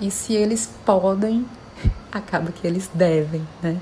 E 0.00 0.10
se 0.10 0.34
eles 0.34 0.68
podem, 0.84 1.46
acaba 2.10 2.50
que 2.50 2.66
eles 2.66 2.90
devem, 2.92 3.46
né? 3.62 3.78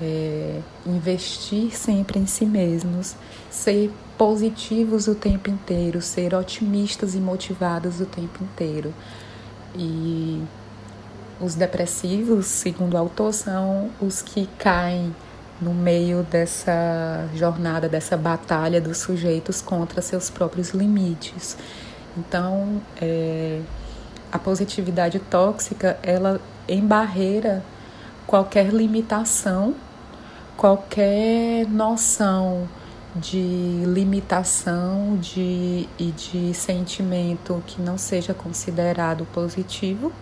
É, 0.00 0.58
investir 0.84 1.76
sempre 1.76 2.18
em 2.18 2.26
si 2.26 2.44
mesmos, 2.44 3.14
ser 3.48 3.92
positivos 4.18 5.06
o 5.06 5.14
tempo 5.14 5.48
inteiro, 5.48 6.02
ser 6.02 6.34
otimistas 6.34 7.14
e 7.14 7.18
motivados 7.18 8.00
o 8.00 8.06
tempo 8.06 8.42
inteiro. 8.42 8.92
E 9.76 10.42
os 11.42 11.56
depressivos, 11.56 12.46
segundo 12.46 12.94
o 12.94 12.96
autor, 12.96 13.34
são 13.34 13.90
os 14.00 14.22
que 14.22 14.48
caem 14.58 15.14
no 15.60 15.74
meio 15.74 16.22
dessa 16.22 17.28
jornada, 17.34 17.88
dessa 17.88 18.16
batalha 18.16 18.80
dos 18.80 18.98
sujeitos 18.98 19.60
contra 19.60 20.00
seus 20.00 20.30
próprios 20.30 20.70
limites. 20.70 21.56
Então, 22.16 22.80
é, 23.00 23.60
a 24.30 24.38
positividade 24.38 25.18
tóxica, 25.18 25.98
ela 26.02 26.40
embarreira 26.68 27.62
qualquer 28.26 28.72
limitação, 28.72 29.74
qualquer 30.56 31.66
noção 31.66 32.68
de 33.14 33.82
limitação 33.84 35.18
de, 35.20 35.88
e 35.98 36.12
de 36.12 36.54
sentimento 36.54 37.62
que 37.66 37.82
não 37.82 37.98
seja 37.98 38.32
considerado 38.32 39.26
positivo 39.32 40.12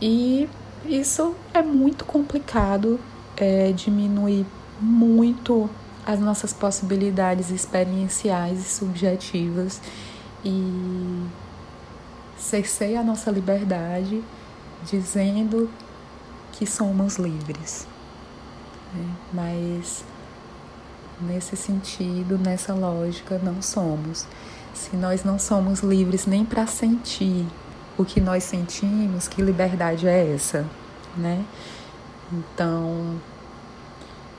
e 0.00 0.48
isso 0.84 1.34
é 1.52 1.62
muito 1.62 2.04
complicado, 2.04 2.98
é, 3.36 3.72
muito 4.80 5.68
as 6.06 6.20
nossas 6.20 6.52
possibilidades 6.52 7.50
experienciais 7.50 8.60
e 8.60 8.68
subjetivas 8.68 9.80
e 10.44 11.26
cerceia 12.38 13.00
a 13.00 13.02
nossa 13.02 13.30
liberdade 13.30 14.22
dizendo 14.84 15.68
que 16.52 16.64
somos 16.64 17.16
livres. 17.16 17.86
Né? 18.94 19.14
Mas 19.32 20.04
nesse 21.20 21.56
sentido, 21.56 22.38
nessa 22.38 22.72
lógica, 22.72 23.38
não 23.42 23.60
somos. 23.60 24.26
Se 24.72 24.96
nós 24.96 25.24
não 25.24 25.38
somos 25.38 25.80
livres 25.80 26.26
nem 26.26 26.44
para 26.44 26.66
sentir 26.66 27.46
o 27.98 28.04
que 28.04 28.20
nós 28.20 28.44
sentimos, 28.44 29.28
que 29.28 29.42
liberdade 29.42 30.06
é 30.06 30.32
essa? 30.34 30.64
né? 31.18 31.44
Então, 32.32 33.16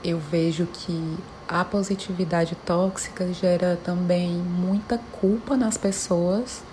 eu 0.03 0.19
vejo 0.19 0.67
que 0.71 1.17
a 1.47 1.63
positividade 1.65 2.55
tóxica 2.65 3.31
gera 3.33 3.79
também 3.83 4.31
muita 4.31 4.99
culpa 5.19 5.57
nas 5.57 5.77
pessoas, 5.77 6.63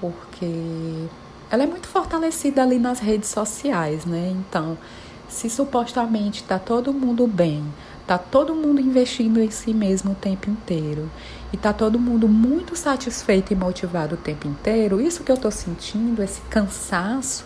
porque 0.00 1.06
ela 1.50 1.64
é 1.64 1.66
muito 1.66 1.86
fortalecida 1.86 2.62
ali 2.62 2.78
nas 2.78 3.00
redes 3.00 3.28
sociais, 3.28 4.04
né? 4.04 4.34
Então, 4.48 4.78
se 5.28 5.50
supostamente 5.50 6.42
está 6.42 6.58
todo 6.58 6.92
mundo 6.92 7.26
bem, 7.26 7.64
tá 8.06 8.16
todo 8.16 8.54
mundo 8.54 8.80
investindo 8.80 9.40
em 9.40 9.50
si 9.50 9.74
mesmo 9.74 10.12
o 10.12 10.14
tempo 10.14 10.48
inteiro 10.48 11.10
e 11.54 11.56
tá 11.56 11.72
todo 11.72 12.00
mundo 12.00 12.26
muito 12.26 12.74
satisfeito 12.74 13.52
e 13.52 13.56
motivado 13.56 14.16
o 14.16 14.18
tempo 14.18 14.48
inteiro, 14.48 15.00
isso 15.00 15.22
que 15.22 15.30
eu 15.30 15.36
tô 15.36 15.52
sentindo, 15.52 16.20
esse 16.20 16.40
cansaço, 16.50 17.44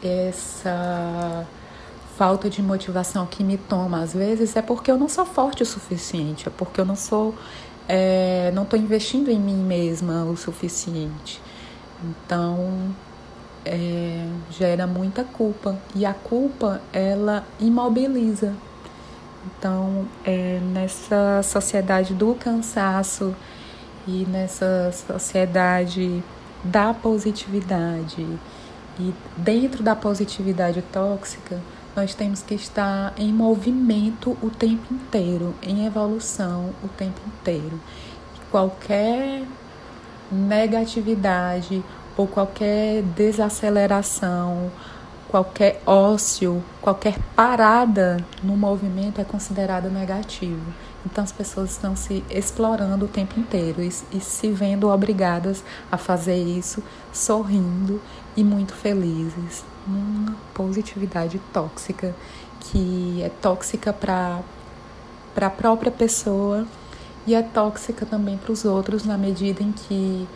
essa 0.00 1.44
falta 2.16 2.48
de 2.48 2.62
motivação 2.62 3.26
que 3.26 3.42
me 3.42 3.58
toma 3.58 4.00
às 4.00 4.14
vezes 4.14 4.54
é 4.54 4.62
porque 4.62 4.88
eu 4.92 4.96
não 4.96 5.08
sou 5.08 5.26
forte 5.26 5.64
o 5.64 5.66
suficiente, 5.66 6.46
é 6.46 6.52
porque 6.56 6.80
eu 6.80 6.84
não 6.84 6.94
sou, 6.94 7.34
é, 7.88 8.52
não 8.54 8.62
estou 8.62 8.78
investindo 8.78 9.28
em 9.28 9.40
mim 9.40 9.56
mesma 9.56 10.22
o 10.22 10.36
suficiente. 10.36 11.42
Então 12.04 12.94
é, 13.64 14.24
gera 14.52 14.86
muita 14.86 15.24
culpa 15.24 15.76
e 15.96 16.06
a 16.06 16.14
culpa 16.14 16.80
ela 16.92 17.44
imobiliza. 17.58 18.54
Então 19.46 20.06
é, 20.24 20.58
nessa 20.72 21.42
sociedade 21.42 22.14
do 22.14 22.34
cansaço 22.34 23.34
e 24.06 24.26
nessa 24.28 24.92
sociedade 24.92 26.22
da 26.64 26.92
positividade 26.92 28.26
e 28.98 29.14
dentro 29.36 29.82
da 29.82 29.94
positividade 29.94 30.82
tóxica 30.92 31.60
nós 31.94 32.14
temos 32.14 32.42
que 32.42 32.54
estar 32.54 33.14
em 33.16 33.32
movimento 33.32 34.36
o 34.42 34.50
tempo 34.50 34.92
inteiro, 34.92 35.54
em 35.62 35.86
evolução 35.86 36.70
o 36.84 36.88
tempo 36.88 37.20
inteiro. 37.26 37.80
Qualquer 38.50 39.44
negatividade 40.30 41.82
ou 42.16 42.26
qualquer 42.26 43.02
desaceleração, 43.02 44.70
qualquer 45.28 45.82
ócio, 45.84 46.62
qualquer 46.80 47.18
parada 47.34 48.16
no 48.42 48.56
movimento 48.56 49.20
é 49.20 49.24
considerada 49.24 49.88
negativo. 49.88 50.72
Então 51.04 51.22
as 51.22 51.32
pessoas 51.32 51.70
estão 51.70 51.94
se 51.94 52.24
explorando 52.30 53.04
o 53.04 53.08
tempo 53.08 53.38
inteiro 53.38 53.82
e, 53.82 53.92
e, 54.12 54.20
se 54.20 54.50
vendo 54.50 54.88
obrigadas 54.88 55.62
a 55.90 55.96
fazer 55.96 56.42
isso 56.42 56.82
sorrindo 57.12 58.00
e 58.36 58.42
muito 58.42 58.74
felizes 58.74 59.64
uma 59.86 60.36
positividade 60.52 61.40
tóxica 61.52 62.14
que 62.58 63.22
é 63.22 63.30
tóxica 63.40 63.92
para 63.92 64.40
para 65.32 65.48
a 65.48 65.50
própria 65.50 65.92
pessoa 65.92 66.66
e 67.26 67.34
é 67.34 67.42
tóxica 67.42 68.06
também 68.06 68.38
para 68.38 68.50
os 68.50 68.64
outros 68.64 69.04
na 69.04 69.18
medida 69.18 69.62
em 69.62 69.70
que 69.70 70.26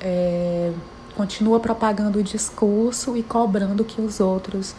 é, 0.00 0.72
continua 1.20 1.60
propagando 1.60 2.18
o 2.18 2.22
discurso 2.22 3.14
e 3.14 3.22
cobrando 3.22 3.84
que 3.84 4.00
os 4.00 4.20
outros 4.20 4.74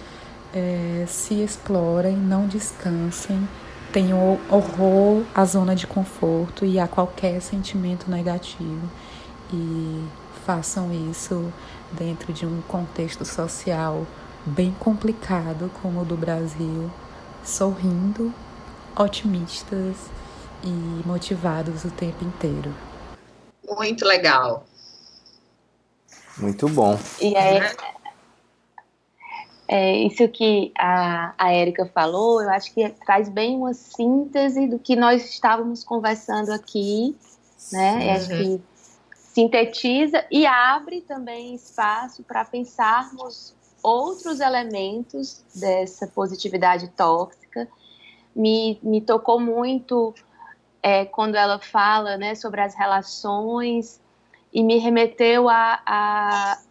é, 0.52 1.06
se 1.08 1.36
explorem, 1.36 2.18
não 2.18 2.48
descansem, 2.48 3.48
tenham 3.94 4.40
horror 4.50 5.24
à 5.36 5.46
zona 5.46 5.76
de 5.76 5.86
conforto 5.86 6.66
e 6.66 6.80
a 6.80 6.88
qualquer 6.88 7.40
sentimento 7.44 8.10
negativo 8.10 8.90
e 9.54 10.04
façam 10.44 10.92
isso 11.12 11.54
dentro 11.92 12.34
de 12.34 12.48
um 12.48 12.60
contexto 12.68 13.24
social 13.24 14.04
bem 14.44 14.76
complicado 14.80 15.70
como 15.80 16.02
o 16.02 16.06
do 16.06 16.18
Brasil, 16.18 16.90
sorrindo, 17.44 18.34
otimistas 18.98 19.96
e 20.64 21.08
motivados 21.08 21.86
o 21.86 21.92
tempo 21.92 22.26
inteiro. 22.26 22.74
Muito 23.64 24.04
legal. 24.04 24.66
Muito 26.38 26.68
bom. 26.70 26.98
E 27.20 27.36
é, 27.36 27.76
é 29.68 29.98
isso 30.00 30.28
que 30.28 30.72
a, 30.78 31.34
a 31.38 31.52
Érica 31.52 31.86
falou, 31.94 32.42
eu 32.42 32.50
acho 32.50 32.74
que 32.74 32.90
traz 33.06 33.30
bem 33.30 33.56
uma 33.56 33.74
síntese 33.74 34.68
do 34.68 34.80
que 34.80 34.96
nós 34.96 35.24
estávamos 35.30 35.84
conversando 35.84 36.52
aqui, 36.52 37.16
né? 37.72 37.94
Uhum. 37.94 38.12
Acho 38.12 38.28
que 38.30 38.62
sintetiza 39.14 40.26
e 40.30 40.46
abre 40.46 41.02
também 41.02 41.56
espaço 41.56 42.24
para 42.24 42.44
pensarmos 42.44 43.56
outros 43.82 44.40
elementos 44.40 45.44
dessa 45.56 46.06
positividade 46.08 46.90
tóxica. 46.90 47.68
Me, 48.36 48.80
me 48.84 49.02
tocou 49.02 49.40
muito 49.40 50.14
é, 50.84 51.06
quando 51.06 51.36
ela 51.36 51.60
fala 51.60 52.18
né, 52.18 52.36
sobre 52.36 52.62
as 52.62 52.76
relações 52.76 54.02
e 54.54 54.64
me 54.64 54.78
remeteu 54.78 55.48
a, 55.50 55.82
a 55.86 56.62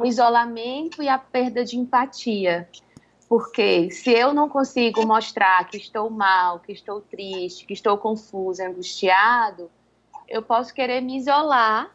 o 0.00 0.06
isolamento 0.06 1.02
e 1.02 1.08
a 1.08 1.18
perda 1.18 1.64
de 1.64 1.76
empatia. 1.76 2.68
Porque 3.28 3.90
se 3.90 4.10
eu 4.10 4.34
não 4.34 4.48
consigo 4.48 5.06
mostrar 5.06 5.68
que 5.68 5.76
estou 5.76 6.10
mal, 6.10 6.58
que 6.58 6.72
estou 6.72 7.00
triste, 7.00 7.66
que 7.66 7.74
estou 7.74 7.96
confuso, 7.96 8.62
angustiado, 8.62 9.70
eu 10.26 10.42
posso 10.42 10.72
querer 10.74 11.00
me 11.00 11.18
isolar 11.18 11.94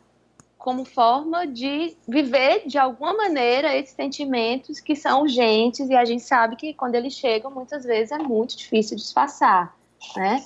como 0.58 0.86
forma 0.86 1.46
de 1.46 1.96
viver 2.08 2.64
de 2.66 2.78
alguma 2.78 3.14
maneira 3.14 3.76
esses 3.76 3.96
sentimentos 3.96 4.80
que 4.80 4.96
são 4.96 5.22
urgentes 5.22 5.90
e 5.90 5.96
a 5.96 6.06
gente 6.06 6.24
sabe 6.24 6.56
que 6.56 6.74
quando 6.74 6.96
eles 6.96 7.14
chegam 7.14 7.52
muitas 7.52 7.84
vezes 7.84 8.12
é 8.12 8.18
muito 8.18 8.56
difícil 8.58 8.96
disfarçar, 8.96 9.76
né? 10.16 10.44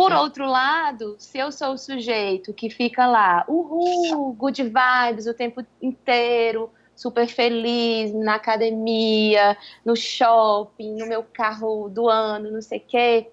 Por 0.00 0.14
outro 0.14 0.46
lado, 0.46 1.16
se 1.18 1.36
eu 1.36 1.52
sou 1.52 1.74
o 1.74 1.78
sujeito 1.78 2.54
que 2.54 2.70
fica 2.70 3.06
lá, 3.06 3.44
uhul, 3.46 4.32
good 4.32 4.62
vibes 4.62 5.26
o 5.26 5.34
tempo 5.34 5.62
inteiro, 5.82 6.70
super 6.96 7.26
feliz 7.26 8.10
na 8.14 8.36
academia, 8.36 9.58
no 9.84 9.94
shopping, 9.94 10.96
no 10.96 11.06
meu 11.06 11.22
carro 11.22 11.90
do 11.90 12.08
ano, 12.08 12.50
não 12.50 12.62
sei 12.62 12.78
o 12.78 12.84
quê, 12.88 13.30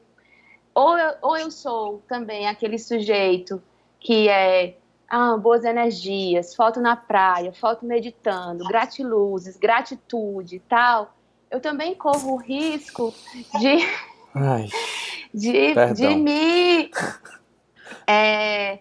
ou 0.76 0.98
eu, 0.98 1.14
ou 1.22 1.38
eu 1.38 1.50
sou 1.50 2.04
também 2.06 2.50
aquele 2.50 2.78
sujeito 2.78 3.64
que 3.98 4.28
é 4.28 4.76
ah, 5.08 5.38
boas 5.38 5.64
energias, 5.64 6.54
foto 6.54 6.82
na 6.82 6.98
praia, 6.98 7.54
foto 7.54 7.86
meditando, 7.86 8.66
gratiluzes, 8.66 9.56
gratitude 9.56 10.58
e 10.58 10.60
tal, 10.60 11.16
eu 11.50 11.62
também 11.62 11.96
corro 11.96 12.34
o 12.34 12.36
risco 12.36 13.14
de, 13.58 13.78
Ai, 14.40 14.70
de, 15.34 15.74
de 15.94 16.16
me 16.16 16.92
é, 18.08 18.80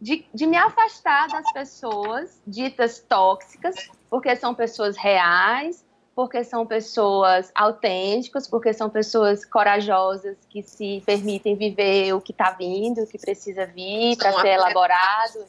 de, 0.00 0.24
de 0.32 0.46
me 0.46 0.56
afastar 0.56 1.28
das 1.28 1.50
pessoas 1.52 2.40
ditas 2.46 3.00
tóxicas, 3.00 3.90
porque 4.08 4.34
são 4.36 4.54
pessoas 4.54 4.96
reais, 4.96 5.84
porque 6.14 6.42
são 6.44 6.66
pessoas 6.66 7.50
autênticas, 7.54 8.48
porque 8.48 8.72
são 8.72 8.90
pessoas 8.90 9.44
corajosas 9.44 10.36
que 10.48 10.62
se 10.62 11.02
permitem 11.04 11.56
viver 11.56 12.12
o 12.12 12.20
que 12.20 12.32
está 12.32 12.50
vindo, 12.50 13.02
o 13.02 13.06
que 13.06 13.18
precisa 13.18 13.66
vir 13.66 14.16
para 14.16 14.32
ser 14.40 14.48
elaborado 14.48 15.44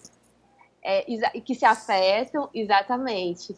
é, 0.84 1.06
e 1.34 1.42
que 1.42 1.56
se 1.56 1.66
afetam, 1.66 2.50
exatamente. 2.54 3.56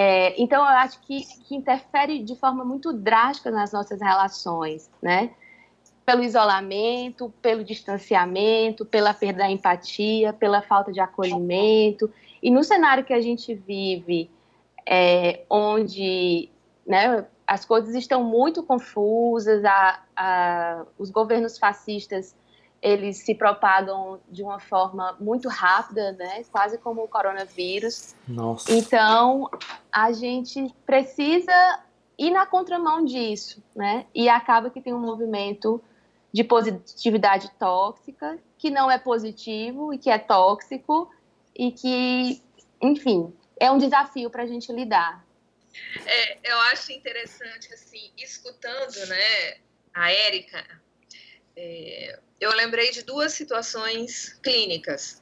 É, 0.00 0.40
então, 0.40 0.60
eu 0.60 0.76
acho 0.76 1.00
que, 1.00 1.24
que 1.42 1.56
interfere 1.56 2.22
de 2.22 2.36
forma 2.36 2.64
muito 2.64 2.92
drástica 2.92 3.50
nas 3.50 3.72
nossas 3.72 4.00
relações, 4.00 4.88
né? 5.02 5.32
Pelo 6.06 6.22
isolamento, 6.22 7.34
pelo 7.42 7.64
distanciamento, 7.64 8.86
pela 8.86 9.12
perda 9.12 9.38
da 9.38 9.50
empatia, 9.50 10.32
pela 10.32 10.62
falta 10.62 10.92
de 10.92 11.00
acolhimento. 11.00 12.08
E 12.40 12.48
no 12.48 12.62
cenário 12.62 13.04
que 13.04 13.12
a 13.12 13.20
gente 13.20 13.52
vive, 13.52 14.30
é, 14.86 15.42
onde 15.50 16.48
né, 16.86 17.26
as 17.44 17.64
coisas 17.64 17.96
estão 17.96 18.22
muito 18.22 18.62
confusas, 18.62 19.64
a, 19.64 20.00
a, 20.14 20.86
os 20.96 21.10
governos 21.10 21.58
fascistas 21.58 22.36
eles 22.80 23.18
se 23.18 23.34
propagam 23.34 24.20
de 24.30 24.42
uma 24.42 24.60
forma 24.60 25.16
muito 25.20 25.48
rápida, 25.48 26.12
né? 26.12 26.44
Quase 26.50 26.78
como 26.78 27.02
o 27.02 27.08
coronavírus. 27.08 28.14
Nossa. 28.26 28.72
Então, 28.72 29.50
a 29.90 30.12
gente 30.12 30.72
precisa 30.86 31.82
ir 32.16 32.30
na 32.30 32.46
contramão 32.46 33.04
disso, 33.04 33.62
né? 33.74 34.06
E 34.14 34.28
acaba 34.28 34.70
que 34.70 34.80
tem 34.80 34.94
um 34.94 35.00
movimento 35.00 35.82
de 36.32 36.44
positividade 36.44 37.50
tóxica, 37.58 38.38
que 38.58 38.70
não 38.70 38.90
é 38.90 38.98
positivo 38.98 39.92
e 39.92 39.98
que 39.98 40.10
é 40.10 40.18
tóxico 40.18 41.10
e 41.54 41.72
que, 41.72 42.42
enfim, 42.80 43.32
é 43.58 43.70
um 43.70 43.78
desafio 43.78 44.30
para 44.30 44.42
a 44.42 44.46
gente 44.46 44.72
lidar. 44.72 45.24
É, 46.06 46.38
eu 46.52 46.58
acho 46.72 46.92
interessante, 46.92 47.72
assim, 47.72 48.10
escutando, 48.16 49.06
né, 49.06 49.58
a 49.94 50.12
Érica, 50.12 50.64
é, 51.60 52.18
eu 52.40 52.52
lembrei 52.52 52.92
de 52.92 53.02
duas 53.02 53.32
situações 53.32 54.38
clínicas. 54.42 55.20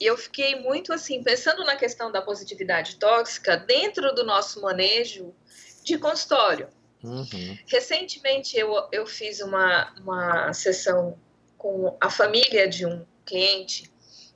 E 0.00 0.06
eu 0.06 0.16
fiquei 0.16 0.54
muito 0.60 0.92
assim, 0.92 1.22
pensando 1.24 1.64
na 1.64 1.74
questão 1.74 2.12
da 2.12 2.22
positividade 2.22 2.96
tóxica 2.96 3.56
dentro 3.56 4.14
do 4.14 4.24
nosso 4.24 4.60
manejo 4.62 5.34
de 5.82 5.98
consultório. 5.98 6.68
Uhum. 7.02 7.58
Recentemente 7.66 8.56
eu, 8.56 8.72
eu 8.92 9.04
fiz 9.04 9.40
uma, 9.40 9.92
uma 9.98 10.52
sessão 10.52 11.18
com 11.56 11.96
a 12.00 12.08
família 12.08 12.68
de 12.68 12.86
um 12.86 13.04
cliente, 13.26 13.90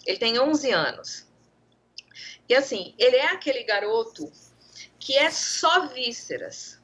ele 0.04 0.18
tem 0.18 0.40
11 0.40 0.72
anos. 0.72 1.28
E 2.48 2.54
assim, 2.54 2.94
ele 2.98 3.16
é 3.16 3.26
aquele 3.26 3.62
garoto 3.62 4.30
que 4.98 5.16
é 5.16 5.30
só 5.30 5.86
vísceras. 5.86 6.81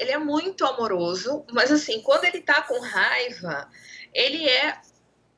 Ele 0.00 0.12
é 0.12 0.18
muito 0.18 0.64
amoroso, 0.64 1.44
mas 1.52 1.70
assim, 1.70 2.00
quando 2.00 2.24
ele 2.24 2.40
tá 2.40 2.62
com 2.62 2.80
raiva, 2.80 3.70
ele 4.14 4.48
é 4.48 4.80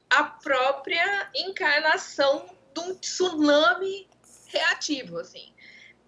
a 0.08 0.22
própria 0.22 1.28
encarnação 1.34 2.46
de 2.72 2.80
um 2.80 2.94
tsunami 2.94 4.08
reativo, 4.46 5.18
assim. 5.18 5.52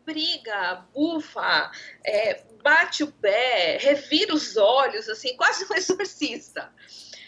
Briga, 0.07 0.87
bufa, 0.95 1.73
é, 2.05 2.45
bate 2.63 3.03
o 3.03 3.11
pé, 3.11 3.77
revira 3.81 4.33
os 4.33 4.57
olhos, 4.57 5.09
assim, 5.09 5.35
quase 5.37 5.67
um 5.69 5.75
exorcista, 5.75 6.73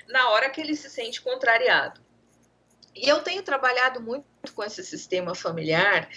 na 0.06 0.30
hora 0.30 0.48
que 0.48 0.60
ele 0.60 0.76
se 0.76 0.88
sente 0.88 1.20
contrariado. 1.20 2.00
E 2.94 3.08
eu 3.08 3.20
tenho 3.20 3.42
trabalhado 3.42 4.00
muito 4.00 4.24
com 4.54 4.62
esse 4.62 4.84
sistema 4.84 5.34
familiar 5.34 6.08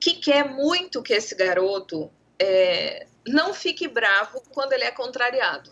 que 0.00 0.14
quer 0.14 0.48
muito 0.48 1.02
que 1.02 1.12
esse 1.12 1.34
garoto 1.34 2.10
é, 2.38 3.06
não 3.26 3.54
fique 3.54 3.88
bravo 3.88 4.42
quando 4.52 4.72
ele 4.72 4.84
é 4.84 4.90
contrariado. 4.90 5.70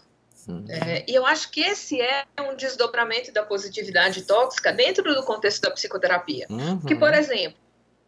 É, 0.69 1.05
e 1.09 1.15
eu 1.15 1.25
acho 1.25 1.51
que 1.51 1.61
esse 1.61 2.01
é 2.01 2.25
um 2.41 2.57
desdobramento 2.57 3.33
da 3.33 3.45
positividade 3.45 4.23
tóxica 4.23 4.73
dentro 4.73 5.15
do 5.15 5.23
contexto 5.23 5.63
da 5.63 5.71
psicoterapia. 5.71 6.47
Uhum. 6.51 6.81
Que, 6.81 6.97
por 6.97 7.15
exemplo, 7.15 7.57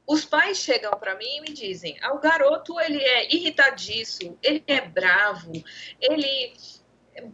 os 0.06 0.24
pais 0.24 0.58
chegam 0.58 0.90
para 0.92 1.14
mim 1.14 1.36
e 1.36 1.40
me 1.42 1.52
dizem: 1.52 1.96
ah, 2.02 2.12
o 2.12 2.18
garoto 2.18 2.80
ele 2.80 3.00
é 3.00 3.32
irritadiço, 3.32 4.36
ele 4.42 4.64
é 4.66 4.80
bravo, 4.80 5.52
ele 6.00 6.54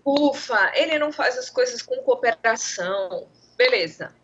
bufa, 0.05 0.71
ele 0.75 0.99
não 0.99 1.11
faz 1.11 1.39
as 1.39 1.49
coisas 1.49 1.81
com 1.81 1.97
cooperação. 2.03 3.27
Beleza 3.57 4.20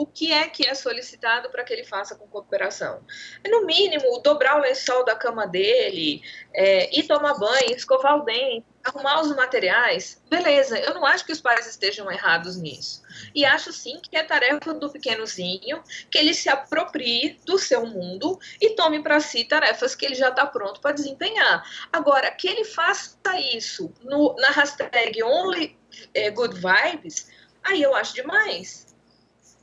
o 0.00 0.06
que 0.06 0.32
é 0.32 0.48
que 0.48 0.66
é 0.66 0.74
solicitado 0.74 1.50
para 1.50 1.62
que 1.62 1.74
ele 1.74 1.84
faça 1.84 2.16
com 2.16 2.26
cooperação? 2.26 3.04
É, 3.44 3.50
no 3.50 3.66
mínimo, 3.66 4.18
dobrar 4.22 4.56
o 4.56 4.62
lençol 4.62 5.04
da 5.04 5.14
cama 5.14 5.46
dele, 5.46 6.22
é, 6.54 6.98
ir 6.98 7.02
tomar 7.02 7.34
banho, 7.34 7.76
escovar 7.76 8.16
o 8.16 8.24
dente, 8.24 8.64
arrumar 8.82 9.20
os 9.20 9.36
materiais. 9.36 10.22
Beleza, 10.30 10.78
eu 10.78 10.94
não 10.94 11.04
acho 11.04 11.26
que 11.26 11.32
os 11.32 11.40
pais 11.42 11.66
estejam 11.66 12.10
errados 12.10 12.56
nisso. 12.56 13.02
E 13.34 13.44
acho 13.44 13.74
sim 13.74 14.00
que 14.00 14.16
é 14.16 14.22
tarefa 14.22 14.72
do 14.72 14.88
pequenozinho 14.88 15.82
que 16.10 16.16
ele 16.16 16.32
se 16.32 16.48
aproprie 16.48 17.38
do 17.44 17.58
seu 17.58 17.84
mundo 17.84 18.38
e 18.58 18.70
tome 18.70 19.02
para 19.02 19.20
si 19.20 19.44
tarefas 19.44 19.94
que 19.94 20.06
ele 20.06 20.14
já 20.14 20.30
está 20.30 20.46
pronto 20.46 20.80
para 20.80 20.92
desempenhar. 20.92 21.62
Agora, 21.92 22.30
que 22.30 22.48
ele 22.48 22.64
faça 22.64 23.18
isso 23.52 23.92
no, 24.02 24.34
na 24.36 24.48
hashtag 24.48 25.22
Only 25.22 25.78
é, 26.14 26.30
Good 26.30 26.54
Vibes, 26.58 27.28
aí 27.62 27.82
eu 27.82 27.94
acho 27.94 28.14
demais. 28.14 28.89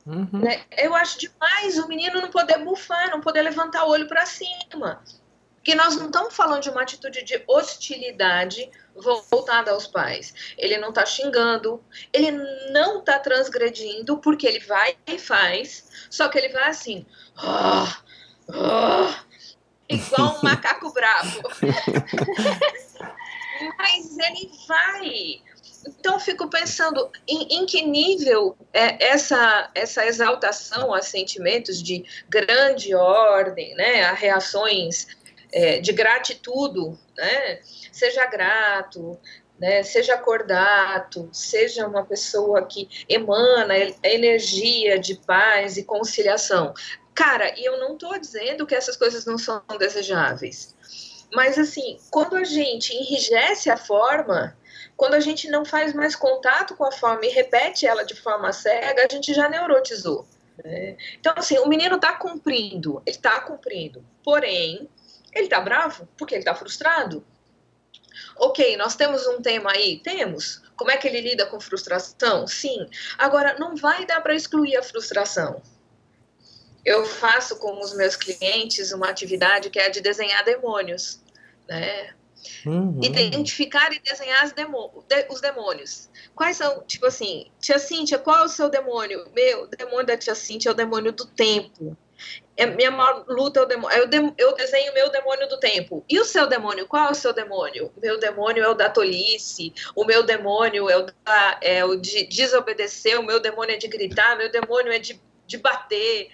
Uhum. 0.08 0.40
Né? 0.40 0.64
Eu 0.78 0.94
acho 0.94 1.18
demais 1.18 1.76
o 1.78 1.86
menino 1.86 2.22
não 2.22 2.30
poder 2.30 2.64
bufar, 2.64 3.10
não 3.10 3.20
poder 3.20 3.42
levantar 3.42 3.84
o 3.84 3.90
olho 3.90 4.08
para 4.08 4.24
cima. 4.24 5.02
Porque 5.56 5.74
nós 5.74 5.96
não 5.96 6.06
estamos 6.06 6.34
falando 6.34 6.62
de 6.62 6.70
uma 6.70 6.80
atitude 6.80 7.22
de 7.24 7.44
hostilidade 7.46 8.70
voltada 8.96 9.70
aos 9.70 9.86
pais. 9.86 10.32
Ele 10.56 10.78
não 10.78 10.88
está 10.88 11.04
xingando, 11.04 11.84
ele 12.10 12.30
não 12.72 13.00
está 13.00 13.18
transgredindo, 13.18 14.16
porque 14.16 14.46
ele 14.46 14.60
vai 14.60 14.96
e 15.06 15.18
faz, 15.18 16.06
só 16.08 16.26
que 16.28 16.38
ele 16.38 16.48
vai 16.48 16.70
assim, 16.70 17.04
oh, 17.36 17.86
oh, 18.48 19.12
igual 19.90 20.38
um 20.38 20.42
macaco 20.42 20.90
bravo. 20.90 21.42
Mas 23.76 24.16
ele 24.16 24.50
vai 24.66 25.42
então, 25.86 26.18
fico 26.18 26.48
pensando 26.48 27.10
em, 27.26 27.58
em 27.58 27.66
que 27.66 27.82
nível 27.82 28.56
é 28.72 29.10
essa, 29.10 29.70
essa 29.74 30.04
exaltação 30.06 30.92
a 30.92 31.02
sentimentos 31.02 31.82
de 31.82 32.04
grande 32.28 32.94
ordem, 32.94 33.74
né, 33.74 34.02
a 34.04 34.12
reações 34.12 35.06
é, 35.52 35.80
de 35.80 35.92
gratitude, 35.92 36.98
né, 37.16 37.60
seja 37.92 38.26
grato, 38.26 39.18
né, 39.58 39.82
seja 39.82 40.16
cordato, 40.16 41.28
seja 41.32 41.86
uma 41.86 42.04
pessoa 42.04 42.66
que 42.66 42.88
emana 43.08 43.74
energia 44.02 44.98
de 44.98 45.16
paz 45.16 45.76
e 45.76 45.84
conciliação. 45.84 46.74
Cara, 47.14 47.58
e 47.58 47.64
eu 47.64 47.78
não 47.78 47.94
estou 47.94 48.18
dizendo 48.18 48.66
que 48.66 48.74
essas 48.74 48.96
coisas 48.96 49.24
não 49.24 49.38
são 49.38 49.62
desejáveis, 49.78 50.76
mas 51.32 51.58
assim, 51.58 51.98
quando 52.10 52.36
a 52.36 52.44
gente 52.44 52.94
enrijece 52.94 53.68
a 53.68 53.76
forma, 53.76 54.56
quando 54.98 55.14
a 55.14 55.20
gente 55.20 55.48
não 55.48 55.64
faz 55.64 55.94
mais 55.94 56.16
contato 56.16 56.74
com 56.74 56.84
a 56.84 56.90
forma 56.90 57.24
e 57.24 57.28
repete 57.28 57.86
ela 57.86 58.02
de 58.02 58.16
forma 58.16 58.52
cega, 58.52 59.06
a 59.08 59.14
gente 59.14 59.32
já 59.32 59.48
neurotizou. 59.48 60.26
Né? 60.62 60.96
Então, 61.20 61.32
assim, 61.36 61.56
o 61.58 61.68
menino 61.68 61.94
está 61.94 62.14
cumprindo, 62.14 63.00
ele 63.06 63.16
está 63.16 63.40
cumprindo, 63.40 64.04
porém, 64.24 64.90
ele 65.32 65.44
está 65.44 65.60
bravo 65.60 66.08
porque 66.18 66.34
ele 66.34 66.40
está 66.40 66.52
frustrado. 66.52 67.24
Ok, 68.36 68.76
nós 68.76 68.96
temos 68.96 69.24
um 69.28 69.40
tema 69.40 69.70
aí? 69.70 70.00
Temos. 70.00 70.62
Como 70.76 70.90
é 70.90 70.96
que 70.96 71.06
ele 71.06 71.20
lida 71.20 71.46
com 71.46 71.60
frustração? 71.60 72.48
Sim. 72.48 72.88
Agora, 73.16 73.56
não 73.56 73.76
vai 73.76 74.04
dar 74.04 74.20
para 74.20 74.34
excluir 74.34 74.76
a 74.76 74.82
frustração. 74.82 75.62
Eu 76.84 77.04
faço 77.04 77.56
com 77.60 77.80
os 77.80 77.94
meus 77.94 78.16
clientes 78.16 78.90
uma 78.90 79.08
atividade 79.08 79.70
que 79.70 79.78
é 79.78 79.86
a 79.86 79.90
de 79.90 80.00
desenhar 80.00 80.44
demônios. 80.44 81.20
Né? 81.68 82.14
Uhum. 82.66 83.00
Identificar 83.02 83.92
e 83.92 84.00
desenhar 84.00 84.44
os 85.30 85.40
demônios. 85.40 86.08
Quais 86.34 86.56
são, 86.56 86.82
tipo 86.84 87.06
assim, 87.06 87.50
tia 87.60 87.78
Cíntia, 87.78 88.18
qual 88.18 88.38
é 88.38 88.44
o 88.44 88.48
seu 88.48 88.68
demônio? 88.68 89.26
Meu, 89.34 89.62
o 89.62 89.66
demônio 89.66 90.06
da 90.06 90.16
tia 90.16 90.34
Cíntia 90.34 90.70
é 90.70 90.72
o 90.72 90.74
demônio 90.74 91.12
do 91.12 91.26
tempo. 91.26 91.96
É, 92.56 92.66
minha 92.66 92.90
maior 92.90 93.24
luta 93.28 93.60
é 93.60 93.62
o 93.62 93.66
demônio. 93.66 93.96
Eu, 93.96 94.06
de, 94.08 94.34
eu 94.36 94.54
desenho 94.56 94.92
meu 94.92 95.10
demônio 95.10 95.48
do 95.48 95.58
tempo. 95.60 96.04
E 96.08 96.18
o 96.18 96.24
seu 96.24 96.46
demônio? 96.48 96.88
Qual 96.88 97.06
é 97.06 97.10
o 97.10 97.14
seu 97.14 97.32
demônio? 97.32 97.92
Meu 98.02 98.18
demônio 98.18 98.64
é 98.64 98.68
o 98.68 98.74
da 98.74 98.90
tolice. 98.90 99.72
O 99.94 100.04
meu 100.04 100.24
demônio 100.24 100.90
é 100.90 100.96
o, 100.96 101.02
da, 101.02 101.58
é 101.62 101.84
o 101.84 101.94
de 101.94 102.24
desobedecer. 102.24 103.18
O 103.18 103.22
meu 103.22 103.38
demônio 103.38 103.74
é 103.74 103.78
de 103.78 103.86
gritar. 103.86 104.36
Meu 104.36 104.50
demônio 104.50 104.92
é 104.92 104.98
de, 104.98 105.20
de 105.46 105.58
bater. 105.58 106.30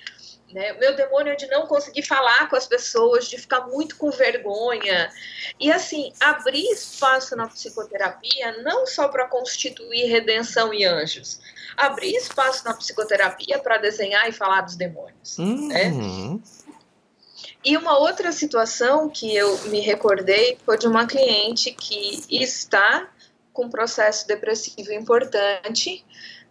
Né? 0.53 0.73
O 0.73 0.79
meu 0.79 0.95
demônio 0.95 1.33
é 1.33 1.37
de 1.37 1.47
não 1.49 1.67
conseguir 1.67 2.03
falar 2.03 2.49
com 2.49 2.57
as 2.57 2.67
pessoas, 2.67 3.29
de 3.29 3.39
ficar 3.39 3.67
muito 3.67 3.97
com 3.97 4.11
vergonha. 4.11 5.11
E 5.59 5.73
assim, 5.73 6.13
abrir 6.21 6.65
espaço 6.71 7.35
na 7.35 7.49
psicoterapia 7.49 8.63
não 8.63 8.87
só 8.87 9.09
para 9.09 9.27
constituir 9.27 10.07
redenção 10.07 10.73
e 10.73 10.85
anjos, 10.85 11.41
abrir 11.77 12.15
espaço 12.15 12.65
na 12.65 12.75
psicoterapia 12.75 13.59
para 13.59 13.79
desenhar 13.79 14.29
e 14.29 14.33
falar 14.33 14.61
dos 14.61 14.77
demônios. 14.77 15.39
Né? 15.39 15.45
Uhum. 15.89 16.35
Né? 16.35 16.41
E 17.65 17.77
uma 17.77 17.99
outra 17.99 18.31
situação 18.31 19.09
que 19.09 19.35
eu 19.35 19.59
me 19.69 19.81
recordei 19.81 20.59
foi 20.65 20.77
de 20.77 20.87
uma 20.87 21.07
cliente 21.07 21.73
que 21.73 22.23
está 22.31 23.09
com 23.55 23.67
um 23.67 23.71
processo 23.71 24.27
depressivo 24.27 24.93
importante 24.93 26.05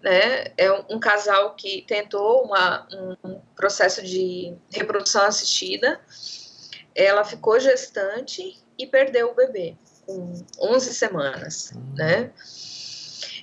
né? 0.04 0.51
É 0.58 0.70
um, 0.89 0.99
casal 0.99 1.56
que 1.56 1.84
tentou 1.88 2.43
uma, 2.43 2.86
um 3.24 3.39
processo 3.56 4.04
de 4.04 4.54
reprodução 4.70 5.24
assistida. 5.24 5.99
Ela 6.93 7.24
ficou 7.24 7.58
gestante 7.60 8.62
e 8.78 8.86
perdeu 8.86 9.32
o 9.32 9.34
bebê 9.34 9.78
com 10.06 10.45
11 10.60 10.93
semanas, 10.93 11.72
né? 11.95 12.32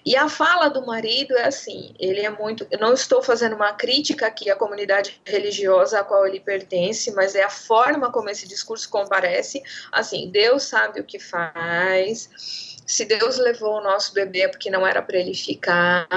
E 0.04 0.16
a 0.16 0.28
fala 0.28 0.68
do 0.68 0.84
marido 0.84 1.36
é 1.36 1.46
assim: 1.46 1.94
ele 1.98 2.20
é 2.20 2.30
muito. 2.30 2.66
Eu 2.70 2.78
não 2.78 2.92
estou 2.92 3.22
fazendo 3.22 3.56
uma 3.56 3.72
crítica 3.72 4.26
aqui 4.26 4.50
à 4.50 4.56
comunidade 4.56 5.20
religiosa 5.26 6.00
a 6.00 6.04
qual 6.04 6.26
ele 6.26 6.40
pertence, 6.40 7.10
mas 7.12 7.34
é 7.34 7.42
a 7.42 7.50
forma 7.50 8.10
como 8.10 8.30
esse 8.30 8.46
discurso 8.46 8.88
comparece. 8.88 9.62
Assim, 9.92 10.30
Deus 10.30 10.64
sabe 10.64 11.00
o 11.00 11.04
que 11.04 11.18
faz 11.18 12.69
se 12.90 13.04
Deus 13.04 13.38
levou 13.38 13.78
o 13.78 13.80
nosso 13.80 14.12
bebê 14.12 14.40
é 14.40 14.48
porque 14.48 14.68
não 14.68 14.84
era 14.84 15.00
para 15.00 15.16
ele 15.16 15.32
ficar. 15.32 16.08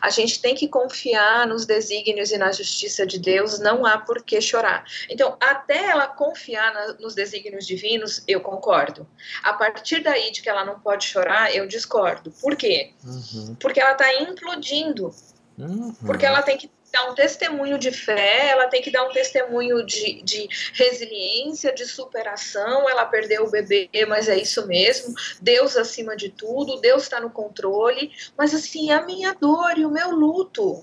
A 0.00 0.10
gente 0.10 0.40
tem 0.40 0.54
que 0.54 0.68
confiar 0.68 1.44
nos 1.44 1.66
desígnios 1.66 2.30
e 2.30 2.38
na 2.38 2.52
justiça 2.52 3.04
de 3.04 3.18
Deus, 3.18 3.58
não 3.58 3.84
há 3.84 3.98
por 3.98 4.22
que 4.22 4.40
chorar. 4.40 4.84
Então, 5.08 5.36
até 5.40 5.86
ela 5.86 6.06
confiar 6.06 6.72
na, 6.72 6.92
nos 6.94 7.16
desígnios 7.16 7.66
divinos, 7.66 8.22
eu 8.28 8.40
concordo. 8.40 9.08
A 9.42 9.54
partir 9.54 10.04
daí 10.04 10.30
de 10.30 10.40
que 10.40 10.48
ela 10.48 10.64
não 10.64 10.78
pode 10.78 11.04
chorar, 11.04 11.52
eu 11.52 11.66
discordo. 11.66 12.30
Por 12.40 12.54
quê? 12.54 12.92
Uhum. 13.04 13.56
Porque 13.56 13.80
ela 13.80 13.92
está 13.92 14.14
implodindo. 14.22 15.12
Uhum. 15.58 15.92
Porque 16.06 16.24
ela 16.24 16.42
tem 16.42 16.56
que 16.56 16.70
dar 16.92 17.10
um 17.10 17.14
testemunho 17.14 17.78
de 17.78 17.92
fé, 17.92 18.48
ela 18.48 18.66
tem 18.66 18.82
que 18.82 18.90
dar 18.90 19.04
um 19.04 19.12
testemunho 19.12 19.84
de, 19.84 20.22
de 20.22 20.48
resiliência, 20.74 21.72
de 21.72 21.86
superação. 21.86 22.88
Ela 22.88 23.04
perdeu 23.06 23.44
o 23.44 23.50
bebê, 23.50 23.88
mas 24.08 24.28
é 24.28 24.36
isso 24.36 24.66
mesmo. 24.66 25.14
Deus 25.40 25.76
acima 25.76 26.16
de 26.16 26.30
tudo, 26.30 26.80
Deus 26.80 27.04
está 27.04 27.20
no 27.20 27.30
controle. 27.30 28.12
Mas 28.36 28.54
assim, 28.54 28.90
a 28.90 29.02
minha 29.02 29.34
dor 29.34 29.78
e 29.78 29.84
o 29.84 29.90
meu 29.90 30.10
luto. 30.10 30.82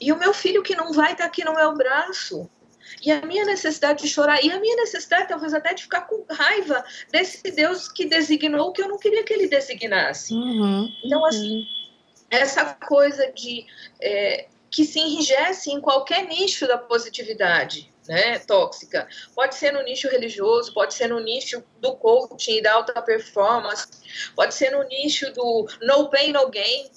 E 0.00 0.12
o 0.12 0.18
meu 0.18 0.32
filho 0.32 0.62
que 0.62 0.74
não 0.74 0.92
vai 0.92 1.12
estar 1.12 1.24
tá 1.24 1.28
aqui 1.28 1.44
no 1.44 1.54
meu 1.54 1.74
braço. 1.74 2.48
e 3.00 3.10
a 3.10 3.22
minha 3.22 3.44
necessidade 3.44 4.02
de 4.02 4.08
chorar, 4.08 4.44
e 4.44 4.50
a 4.50 4.60
minha 4.60 4.76
necessidade 4.76 5.28
talvez 5.28 5.54
até 5.54 5.72
de 5.72 5.84
ficar 5.84 6.02
com 6.02 6.24
raiva 6.30 6.84
desse 7.10 7.50
Deus 7.50 7.90
que 7.90 8.04
designou 8.06 8.68
o 8.68 8.72
que 8.72 8.82
eu 8.82 8.88
não 8.88 8.98
queria 8.98 9.24
que 9.24 9.32
ele 9.32 9.48
designasse. 9.48 10.34
Uhum, 10.34 10.88
então, 11.04 11.24
assim, 11.24 11.58
uhum. 11.58 11.64
essa 12.30 12.74
coisa 12.74 13.32
de 13.32 13.64
é, 14.00 14.46
que 14.72 14.84
se 14.84 14.98
enrijece 14.98 15.70
em 15.70 15.80
qualquer 15.80 16.26
nicho 16.26 16.66
da 16.66 16.78
positividade. 16.78 17.92
Né, 18.08 18.36
tóxica. 18.40 19.06
Pode 19.32 19.54
ser 19.54 19.72
no 19.72 19.80
nicho 19.80 20.08
religioso, 20.08 20.74
pode 20.74 20.92
ser 20.92 21.06
no 21.06 21.20
nicho 21.20 21.62
do 21.78 21.94
coaching 21.94 22.56
e 22.56 22.60
da 22.60 22.72
alta 22.72 23.00
performance, 23.00 23.86
pode 24.34 24.54
ser 24.54 24.70
no 24.70 24.82
nicho 24.88 25.32
do 25.32 25.68
no 25.80 26.10
pain, 26.10 26.32
no 26.32 26.50
gain, 26.50 26.90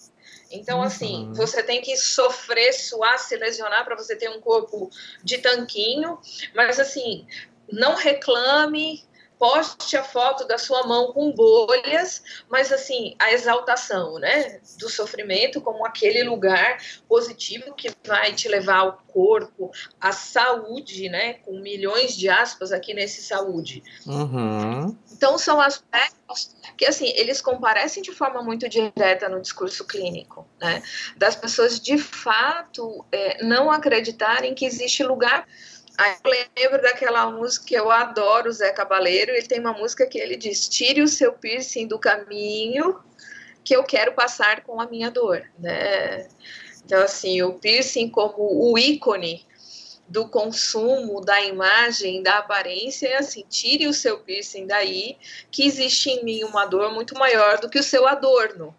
então, 0.52 0.82
assim, 0.82 1.28
uhum. 1.28 1.34
você 1.34 1.62
tem 1.62 1.82
que 1.82 1.96
sofrer, 1.98 2.74
suar, 2.74 3.20
se 3.20 3.36
lesionar 3.36 3.84
para 3.86 3.96
você 3.96 4.16
ter 4.16 4.30
um 4.30 4.40
corpo 4.40 4.90
de 5.24 5.38
tanquinho, 5.38 6.18
mas 6.56 6.80
assim, 6.80 7.28
não 7.72 7.96
reclame, 7.96 9.05
poste 9.38 9.98
a 9.98 10.04
foto 10.04 10.46
da 10.48 10.58
sua 10.58 10.86
mão 10.88 11.12
com 11.12 11.32
bolhas, 11.32 12.24
mas 12.50 12.72
assim, 12.72 13.16
a 13.20 13.32
exaltação, 13.32 14.18
né, 14.20 14.60
do 14.80 14.90
sofrimento 14.90 15.62
como 15.62 15.86
aquele 15.86 16.24
lugar 16.24 16.78
positivo 17.08 17.74
que 17.74 17.90
vai 18.06 18.34
te 18.34 18.48
levar 18.48 18.78
ao 18.78 18.94
corpo, 19.08 19.72
à 20.00 20.12
saúde, 20.12 21.10
né, 21.10 21.34
com 21.46 21.60
milhões 21.60 22.16
de 22.16 22.30
aspas 22.30 22.72
aqui 22.72 22.94
nesse 22.94 23.22
saúde. 23.22 23.84
Uhum. 24.06 24.98
Então 25.12 25.38
são 25.38 25.62
aspectos 25.62 26.56
que 26.78 26.86
assim, 26.86 27.08
eles 27.16 27.42
comparecem 27.42 28.04
de 28.04 28.12
forma 28.12 28.42
muito 28.42 28.68
direta 28.68 29.30
no 29.30 29.42
discurso 29.42 29.86
clínico, 29.86 30.48
né, 30.60 30.82
das 31.18 31.36
pessoas 31.36 31.80
de 31.80 31.98
fato 31.98 33.06
é, 33.12 33.44
não 33.44 33.70
acreditarem 33.72 34.54
que 34.54 34.66
existe 34.66 35.04
lugar 35.04 35.48
Aí 35.98 36.16
eu 36.24 36.32
lembro 36.58 36.82
daquela 36.82 37.30
música 37.32 37.66
que 37.66 37.76
eu 37.76 37.90
adoro, 37.90 38.52
Zé 38.52 38.72
Cabaleiro. 38.72 39.32
Ele 39.32 39.48
tem 39.48 39.60
uma 39.60 39.74
música 39.74 40.06
que 40.06 40.18
ele 40.18 40.36
diz: 40.36 40.68
Tire 40.68 41.02
o 41.02 41.08
seu 41.08 41.34
piercing 41.34 41.88
do 41.88 41.98
caminho, 41.98 43.00
que 43.64 43.76
eu 43.76 43.84
quero 43.84 44.14
passar 44.14 44.62
com 44.64 44.80
a 44.82 44.88
minha 44.88 45.10
dor. 45.10 45.44
Né? 45.58 46.28
Então, 46.84 47.02
assim, 47.02 47.42
o 47.42 47.54
piercing 47.54 48.10
como 48.10 48.36
o 48.72 48.78
ícone 48.78 49.46
do 50.08 50.28
consumo, 50.28 51.20
da 51.22 51.42
imagem, 51.42 52.22
da 52.22 52.40
aparência, 52.40 53.08
é 53.08 53.18
assim: 53.18 53.46
tire 53.50 53.88
o 53.88 53.94
seu 53.94 54.20
piercing 54.20 54.68
daí, 54.68 55.18
que 55.50 55.66
existe 55.66 56.10
em 56.10 56.24
mim 56.24 56.44
uma 56.44 56.66
dor 56.66 56.94
muito 56.94 57.18
maior 57.18 57.60
do 57.60 57.70
que 57.70 57.80
o 57.80 57.84
seu 57.84 58.06
adorno. 58.06 58.76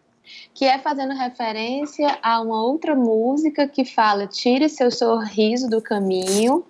Que 0.53 0.65
é 0.65 0.79
fazendo 0.79 1.15
referência 1.15 2.19
a 2.23 2.41
uma 2.41 2.63
outra 2.63 2.95
música 2.95 3.67
que 3.67 3.87
fala: 3.87 4.27
tire 4.27 4.69
seu 4.69 4.91
sorriso 4.91 5.69
do 5.71 5.81
caminho 5.81 6.67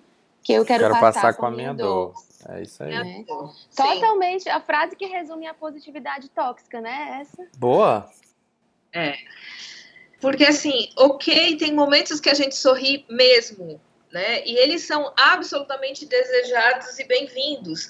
que 0.47 0.53
eu 0.53 0.63
quero, 0.63 0.83
quero 0.83 0.93
passar, 0.93 1.21
passar, 1.23 1.33
com, 1.33 1.45
a 1.45 1.51
minha 1.51 1.73
dor. 1.73 2.13
dor. 2.13 2.55
É 2.55 2.61
isso 2.61 2.81
aí. 2.81 2.93
É. 2.93 3.25
Totalmente 3.75 4.47
a 4.47 4.61
frase 4.61 4.95
que 4.95 5.05
resume 5.05 5.45
a 5.45 5.53
positividade 5.53 6.29
tóxica, 6.29 6.79
né? 6.79 7.19
Essa. 7.19 7.45
Boa. 7.57 8.09
É. 8.93 9.17
Porque 10.21 10.45
assim, 10.45 10.89
ok, 10.95 11.57
tem 11.57 11.73
momentos 11.73 12.21
que 12.21 12.29
a 12.29 12.33
gente 12.33 12.55
sorri 12.55 13.05
mesmo, 13.09 13.81
né? 14.09 14.41
E 14.45 14.55
eles 14.55 14.83
são 14.83 15.11
absolutamente 15.17 16.05
desejados 16.05 16.97
e 16.97 17.03
bem-vindos. 17.03 17.89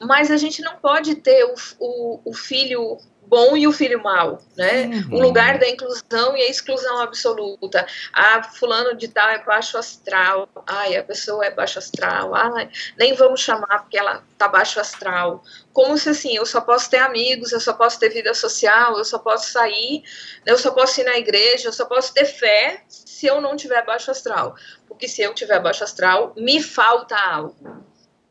Mas 0.00 0.30
a 0.30 0.36
gente 0.36 0.62
não 0.62 0.76
pode 0.76 1.16
ter 1.16 1.44
o, 1.44 1.54
o, 1.80 2.20
o 2.26 2.32
filho 2.32 2.98
bom 3.26 3.56
e 3.56 3.66
o 3.66 3.72
filho 3.72 4.02
mau, 4.02 4.40
né? 4.56 4.86
Uhum. 4.86 5.16
O 5.16 5.20
lugar 5.20 5.58
da 5.58 5.68
inclusão 5.68 6.36
e 6.36 6.42
a 6.42 6.50
exclusão 6.50 7.00
absoluta. 7.00 7.86
Ah, 8.12 8.42
fulano 8.42 8.96
de 8.96 9.08
tal 9.08 9.28
é 9.28 9.42
baixo 9.42 9.76
astral. 9.76 10.48
Ai, 10.66 10.96
a 10.96 11.04
pessoa 11.04 11.44
é 11.44 11.50
baixo 11.50 11.78
astral. 11.78 12.34
Ai, 12.34 12.68
nem 12.98 13.14
vamos 13.14 13.40
chamar 13.40 13.80
porque 13.80 13.98
ela 13.98 14.22
tá 14.38 14.48
baixo 14.48 14.80
astral. 14.80 15.42
Como 15.72 15.96
se 15.98 16.08
assim, 16.08 16.36
eu 16.36 16.46
só 16.46 16.60
posso 16.60 16.90
ter 16.90 16.98
amigos, 16.98 17.52
eu 17.52 17.60
só 17.60 17.72
posso 17.72 17.98
ter 17.98 18.08
vida 18.08 18.32
social, 18.32 18.96
eu 18.96 19.04
só 19.04 19.18
posso 19.18 19.50
sair, 19.50 20.02
eu 20.44 20.56
só 20.56 20.70
posso 20.70 21.00
ir 21.00 21.04
na 21.04 21.18
igreja, 21.18 21.68
eu 21.68 21.72
só 21.72 21.84
posso 21.84 22.14
ter 22.14 22.24
fé 22.24 22.82
se 22.88 23.26
eu 23.26 23.40
não 23.40 23.56
tiver 23.56 23.84
baixo 23.84 24.10
astral. 24.10 24.54
Porque 24.88 25.08
se 25.08 25.22
eu 25.22 25.34
tiver 25.34 25.60
baixo 25.60 25.84
astral, 25.84 26.32
me 26.36 26.62
falta 26.62 27.16
algo. 27.16 27.85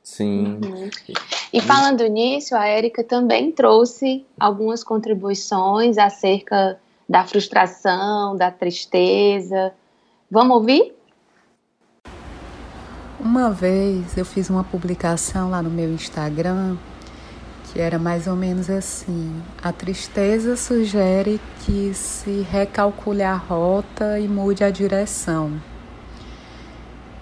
Sim. 0.05 0.59
Uhum. 0.63 0.89
E 1.51 1.59
falando 1.59 2.05
nisso, 2.05 2.55
a 2.55 2.67
Érica 2.67 3.03
também 3.03 3.51
trouxe 3.51 4.23
algumas 4.39 4.83
contribuições 4.83 5.97
acerca 5.97 6.79
da 7.09 7.25
frustração, 7.25 8.37
da 8.37 8.51
tristeza. 8.51 9.73
Vamos 10.29 10.57
ouvir? 10.57 10.93
Uma 13.19 13.49
vez 13.49 14.15
eu 14.15 14.23
fiz 14.23 14.47
uma 14.47 14.63
publicação 14.63 15.49
lá 15.49 15.59
no 15.63 15.71
meu 15.71 15.91
Instagram 15.91 16.77
que 17.73 17.81
era 17.81 17.97
mais 17.97 18.27
ou 18.27 18.35
menos 18.35 18.69
assim: 18.69 19.41
a 19.61 19.73
tristeza 19.73 20.55
sugere 20.55 21.41
que 21.65 21.93
se 21.95 22.41
recalcule 22.41 23.23
a 23.23 23.35
rota 23.35 24.19
e 24.19 24.27
mude 24.27 24.63
a 24.63 24.69
direção. 24.69 25.59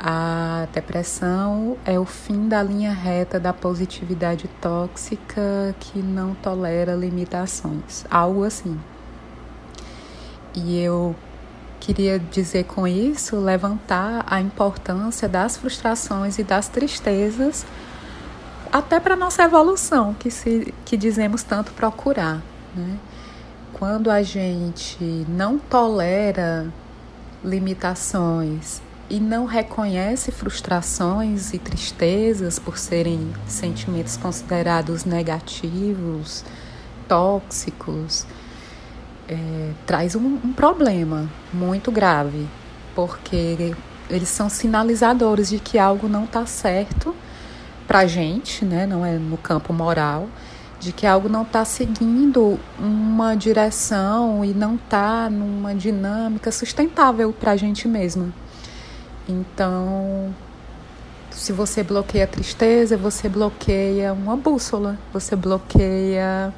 A 0.05 0.67
depressão 0.73 1.77
é 1.85 1.97
o 1.97 2.03
fim 2.03 2.49
da 2.49 2.61
linha 2.61 2.91
reta 2.91 3.39
da 3.39 3.53
positividade 3.53 4.49
tóxica 4.59 5.73
que 5.79 5.99
não 5.99 6.35
tolera 6.35 6.93
limitações, 6.93 8.03
algo 8.11 8.43
assim. 8.43 8.77
E 10.53 10.77
eu 10.77 11.15
queria 11.79 12.19
dizer 12.19 12.65
com 12.65 12.85
isso, 12.85 13.39
levantar 13.39 14.25
a 14.27 14.41
importância 14.41 15.29
das 15.29 15.55
frustrações 15.55 16.37
e 16.37 16.43
das 16.43 16.67
tristezas 16.67 17.65
até 18.73 18.99
para 18.99 19.15
nossa 19.15 19.43
evolução, 19.43 20.13
que, 20.15 20.29
se, 20.29 20.73
que 20.83 20.97
dizemos 20.97 21.43
tanto 21.43 21.71
procurar. 21.71 22.41
Né? 22.75 22.97
Quando 23.71 24.11
a 24.11 24.21
gente 24.21 25.25
não 25.29 25.57
tolera 25.57 26.67
limitações 27.41 28.81
e 29.09 29.19
não 29.19 29.45
reconhece 29.45 30.31
frustrações 30.31 31.53
e 31.53 31.59
tristezas 31.59 32.57
por 32.57 32.77
serem 32.77 33.33
sentimentos 33.45 34.17
considerados 34.17 35.05
negativos, 35.05 36.43
tóxicos, 37.07 38.25
é, 39.27 39.71
traz 39.85 40.15
um, 40.15 40.39
um 40.43 40.53
problema 40.53 41.29
muito 41.53 41.91
grave, 41.91 42.47
porque 42.95 43.75
eles 44.09 44.29
são 44.29 44.49
sinalizadores 44.49 45.49
de 45.49 45.59
que 45.59 45.77
algo 45.77 46.07
não 46.07 46.25
está 46.25 46.45
certo 46.45 47.15
para 47.87 47.99
a 47.99 48.07
gente, 48.07 48.65
né? 48.65 48.85
não 48.85 49.05
é 49.05 49.13
no 49.13 49.37
campo 49.37 49.73
moral, 49.73 50.27
de 50.79 50.91
que 50.91 51.07
algo 51.07 51.29
não 51.29 51.43
está 51.43 51.63
seguindo 51.63 52.59
uma 52.77 53.35
direção 53.35 54.43
e 54.43 54.53
não 54.53 54.75
está 54.75 55.29
numa 55.29 55.73
dinâmica 55.73 56.51
sustentável 56.51 57.31
para 57.31 57.51
a 57.51 57.55
gente 57.55 57.87
mesma. 57.87 58.33
Então, 59.27 60.33
se 61.31 61.51
você 61.51 61.83
bloqueia 61.83 62.25
a 62.25 62.27
tristeza, 62.27 62.97
você 62.97 63.29
bloqueia 63.29 64.13
uma 64.13 64.35
bússola, 64.35 64.97
você 65.11 65.35
bloqueia 65.35 66.53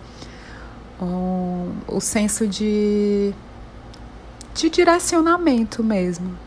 um, 1.02 1.72
o 1.88 2.00
senso 2.00 2.48
de, 2.48 3.34
de 4.54 4.70
direcionamento 4.70 5.84
mesmo 5.84 6.38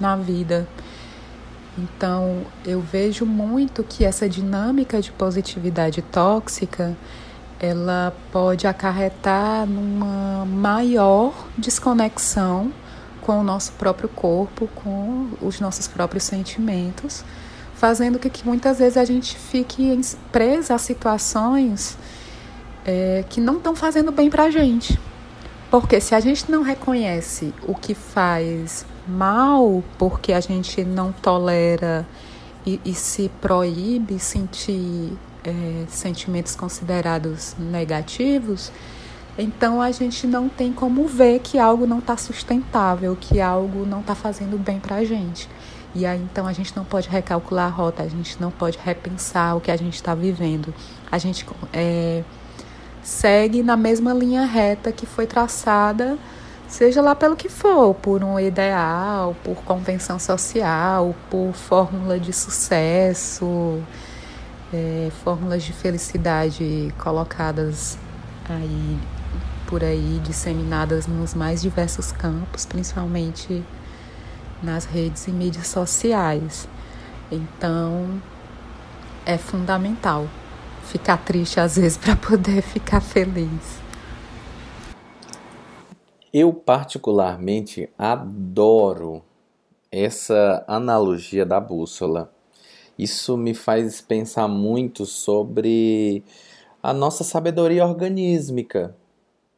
na 0.00 0.16
vida. 0.16 0.66
Então, 1.76 2.44
eu 2.64 2.80
vejo 2.80 3.24
muito 3.24 3.84
que 3.84 4.04
essa 4.04 4.28
dinâmica 4.28 5.00
de 5.00 5.12
positividade 5.12 6.02
tóxica 6.02 6.96
ela 7.60 8.12
pode 8.32 8.66
acarretar 8.66 9.66
numa 9.66 10.44
maior 10.44 11.46
desconexão 11.56 12.72
com 13.28 13.40
o 13.40 13.44
nosso 13.44 13.72
próprio 13.72 14.08
corpo, 14.08 14.66
com 14.76 15.28
os 15.42 15.60
nossos 15.60 15.86
próprios 15.86 16.24
sentimentos, 16.24 17.22
fazendo 17.74 18.18
que, 18.18 18.30
que 18.30 18.42
muitas 18.46 18.78
vezes 18.78 18.96
a 18.96 19.04
gente 19.04 19.36
fique 19.36 20.00
presa 20.32 20.76
a 20.76 20.78
situações 20.78 21.98
é, 22.86 23.22
que 23.28 23.38
não 23.38 23.58
estão 23.58 23.76
fazendo 23.76 24.10
bem 24.10 24.30
para 24.30 24.44
a 24.44 24.50
gente. 24.50 24.98
Porque 25.70 26.00
se 26.00 26.14
a 26.14 26.20
gente 26.20 26.50
não 26.50 26.62
reconhece 26.62 27.52
o 27.66 27.74
que 27.74 27.92
faz 27.92 28.86
mal, 29.06 29.84
porque 29.98 30.32
a 30.32 30.40
gente 30.40 30.82
não 30.82 31.12
tolera 31.12 32.06
e, 32.64 32.80
e 32.82 32.94
se 32.94 33.30
proíbe 33.42 34.18
sentir 34.18 35.12
é, 35.44 35.84
sentimentos 35.90 36.56
considerados 36.56 37.54
negativos, 37.58 38.72
então 39.38 39.80
a 39.80 39.90
gente 39.92 40.26
não 40.26 40.48
tem 40.48 40.72
como 40.72 41.06
ver 41.06 41.38
que 41.38 41.58
algo 41.58 41.86
não 41.86 42.00
está 42.00 42.16
sustentável, 42.16 43.16
que 43.18 43.40
algo 43.40 43.86
não 43.86 44.00
está 44.00 44.14
fazendo 44.14 44.58
bem 44.58 44.80
para 44.80 44.96
a 44.96 45.04
gente. 45.04 45.48
E 45.94 46.04
aí 46.04 46.20
então 46.20 46.46
a 46.46 46.52
gente 46.52 46.76
não 46.76 46.84
pode 46.84 47.08
recalcular 47.08 47.66
a 47.66 47.70
rota, 47.70 48.02
a 48.02 48.08
gente 48.08 48.40
não 48.40 48.50
pode 48.50 48.78
repensar 48.82 49.56
o 49.56 49.60
que 49.60 49.70
a 49.70 49.76
gente 49.76 49.94
está 49.94 50.14
vivendo. 50.14 50.74
A 51.10 51.18
gente 51.18 51.46
é, 51.72 52.24
segue 53.02 53.62
na 53.62 53.76
mesma 53.76 54.12
linha 54.12 54.44
reta 54.44 54.92
que 54.92 55.06
foi 55.06 55.26
traçada 55.26 56.18
seja 56.68 57.00
lá 57.00 57.14
pelo 57.14 57.34
que 57.34 57.48
for, 57.48 57.94
por 57.94 58.22
um 58.22 58.38
ideal, 58.38 59.34
por 59.42 59.56
convenção 59.64 60.18
social, 60.18 61.14
por 61.30 61.52
fórmula 61.54 62.20
de 62.20 62.32
sucesso, 62.32 63.82
é, 64.72 65.10
fórmulas 65.24 65.62
de 65.62 65.72
felicidade 65.72 66.92
colocadas 66.98 67.98
aí 68.48 68.98
por 69.68 69.84
aí, 69.84 70.18
disseminadas 70.24 71.06
nos 71.06 71.34
mais 71.34 71.60
diversos 71.60 72.10
campos, 72.10 72.64
principalmente 72.64 73.62
nas 74.62 74.86
redes 74.86 75.28
e 75.28 75.30
mídias 75.30 75.66
sociais. 75.66 76.66
Então, 77.30 78.20
é 79.26 79.36
fundamental 79.36 80.26
ficar 80.84 81.18
triste 81.18 81.60
às 81.60 81.76
vezes 81.76 81.98
para 82.00 82.16
poder 82.16 82.62
ficar 82.62 83.02
feliz. 83.02 83.78
Eu 86.32 86.52
particularmente 86.52 87.90
adoro 87.98 89.22
essa 89.92 90.64
analogia 90.66 91.44
da 91.44 91.60
bússola. 91.60 92.32
Isso 92.98 93.36
me 93.36 93.52
faz 93.52 94.00
pensar 94.00 94.48
muito 94.48 95.04
sobre 95.04 96.24
a 96.82 96.92
nossa 96.92 97.22
sabedoria 97.22 97.86
organísmica, 97.86 98.94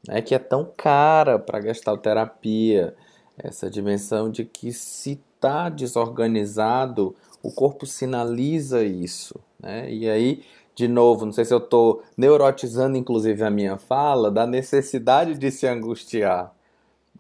né, 0.07 0.23
que 0.23 0.35
é 0.35 0.39
tão 0.39 0.71
cara 0.77 1.39
para 1.39 1.59
a 1.59 1.97
terapia. 1.97 2.95
Essa 3.39 3.71
dimensão 3.71 4.31
de 4.31 4.45
que 4.45 4.73
se 4.73 5.21
está 5.37 5.69
desorganizado, 5.69 7.15
o 7.43 7.51
corpo 7.51 7.87
sinaliza 7.87 8.83
isso. 8.83 9.41
Né? 9.59 9.91
E 9.93 10.09
aí 10.09 10.45
de 10.75 10.89
novo, 10.89 11.27
não 11.27 11.33
sei 11.33 11.45
se 11.45 11.53
eu 11.53 11.59
estou 11.59 12.03
neurotizando 12.17 12.97
inclusive 12.97 13.43
a 13.43 13.51
minha 13.51 13.77
fala, 13.77 14.31
da 14.31 14.47
necessidade 14.47 15.35
de 15.35 15.51
se 15.51 15.67
angustiar 15.67 16.55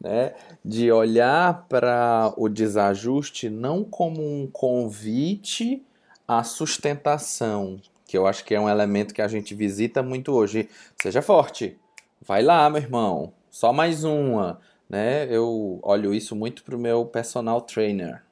né? 0.00 0.32
de 0.64 0.90
olhar 0.90 1.66
para 1.68 2.32
o 2.36 2.48
desajuste 2.48 3.50
não 3.50 3.84
como 3.84 4.22
um 4.22 4.48
convite 4.50 5.84
à 6.26 6.42
sustentação, 6.42 7.78
que 8.06 8.16
eu 8.16 8.26
acho 8.26 8.44
que 8.44 8.54
é 8.54 8.60
um 8.60 8.68
elemento 8.68 9.12
que 9.12 9.22
a 9.22 9.28
gente 9.28 9.54
visita 9.54 10.02
muito 10.02 10.32
hoje. 10.32 10.68
Seja 11.00 11.20
forte, 11.20 11.78
vai 12.20 12.42
lá, 12.42 12.68
meu 12.70 12.82
irmão, 12.82 13.32
só 13.50 13.72
mais 13.72 14.04
uma. 14.04 14.60
Né? 14.88 15.26
Eu 15.30 15.78
olho 15.82 16.12
isso 16.12 16.34
muito 16.34 16.64
para 16.64 16.76
o 16.76 16.78
meu 16.78 17.06
personal 17.06 17.60
trainer. 17.60 18.22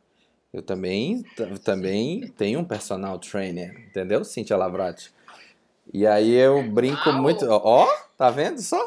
Eu 0.52 0.62
também, 0.62 1.24
também 1.62 2.26
tenho 2.36 2.60
um 2.60 2.64
personal 2.64 3.18
trainer, 3.18 3.86
entendeu, 3.88 4.24
Cintia 4.24 4.56
Lavrati? 4.56 5.12
E 5.92 6.06
aí 6.06 6.34
eu 6.34 6.62
brinco 6.70 7.12
muito. 7.12 7.46
Ó, 7.48 7.86
tá 8.16 8.30
vendo 8.30 8.60
só? 8.60 8.78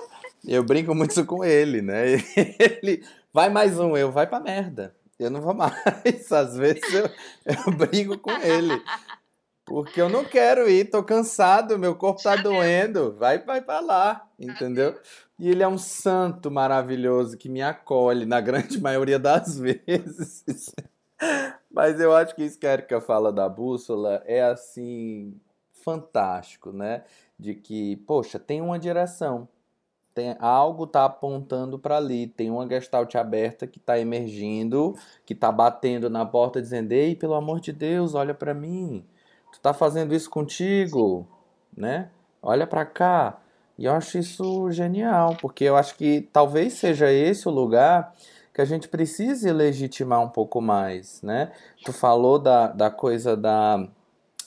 Eu 0.46 0.64
brinco 0.64 0.94
muito 0.94 1.24
com 1.26 1.44
ele, 1.44 1.82
né? 1.82 2.16
Ele 2.60 3.04
vai 3.32 3.50
mais 3.50 3.80
um, 3.80 3.96
eu 3.96 4.12
vai 4.12 4.26
pra 4.26 4.40
merda. 4.40 4.94
Eu 5.20 5.30
não 5.30 5.40
vou 5.40 5.54
mais. 5.56 6.32
Às 6.32 6.58
vezes 6.58 6.94
eu, 6.94 7.10
eu 7.46 7.72
brigo 7.72 8.18
com 8.18 8.32
ele. 8.32 8.82
Porque 9.72 10.02
eu 10.02 10.10
não 10.10 10.26
quero 10.26 10.70
ir, 10.70 10.90
tô 10.90 11.02
cansado, 11.02 11.80
meu 11.80 11.96
corpo 11.96 12.22
tá 12.22 12.36
doendo. 12.36 13.16
Vai, 13.18 13.40
vai 13.40 13.62
pra 13.62 13.80
lá, 13.80 14.28
entendeu? 14.38 15.00
E 15.40 15.50
ele 15.50 15.64
é 15.64 15.68
um 15.68 15.78
santo 15.78 16.52
maravilhoso 16.52 17.38
que 17.38 17.48
me 17.48 17.62
acolhe 17.62 18.26
na 18.26 18.42
grande 18.42 18.78
maioria 18.84 19.18
das 19.18 19.58
vezes. 19.58 20.76
Mas 21.72 22.02
eu 22.02 22.14
acho 22.14 22.36
que 22.36 22.44
isso 22.44 22.60
que 22.60 22.68
a 22.68 22.74
Erika 22.74 23.00
fala 23.00 23.32
da 23.32 23.48
bússola 23.48 24.22
é 24.26 24.44
assim 24.44 25.40
fantástico, 25.72 26.74
né? 26.74 27.06
De 27.40 27.56
que, 27.56 27.96
poxa, 28.06 28.38
tem 28.38 28.60
uma 28.60 28.78
direção 28.78 29.48
tem 30.14 30.36
algo 30.40 30.86
tá 30.86 31.06
apontando 31.06 31.80
para 31.80 31.96
ali, 31.96 32.28
tem 32.28 32.52
uma 32.52 32.68
gestalt 32.68 33.16
aberta 33.16 33.66
que 33.66 33.78
está 33.78 33.98
emergindo, 33.98 34.94
que 35.26 35.32
está 35.32 35.50
batendo 35.50 36.10
na 36.10 36.26
porta 36.26 36.62
dizendo: 36.62 36.92
"Ei, 36.92 37.16
pelo 37.16 37.34
amor 37.34 37.62
de 37.62 37.72
Deus, 37.72 38.14
olha 38.14 38.34
para 38.34 38.54
mim. 38.54 39.06
Tu 39.52 39.60
tá 39.60 39.74
fazendo 39.74 40.14
isso 40.16 40.30
contigo, 40.30 41.28
né? 41.76 42.10
Olha 42.42 42.66
para 42.66 42.86
cá". 42.86 43.38
E 43.78 43.86
eu 43.86 43.94
acho 43.94 44.18
isso 44.18 44.72
genial, 44.72 45.36
porque 45.42 45.64
eu 45.64 45.76
acho 45.76 45.96
que 45.96 46.30
talvez 46.32 46.74
seja 46.74 47.12
esse 47.12 47.48
o 47.48 47.52
lugar 47.52 48.14
que 48.54 48.62
a 48.62 48.66
gente 48.66 48.88
precise 48.88 49.52
legitimar 49.52 50.22
um 50.22 50.30
pouco 50.30 50.62
mais, 50.62 51.22
né? 51.22 51.52
Tu 51.84 51.94
falou 51.94 52.38
da, 52.38 52.68
da 52.68 52.92
coisa 52.92 53.36
da 53.36 53.88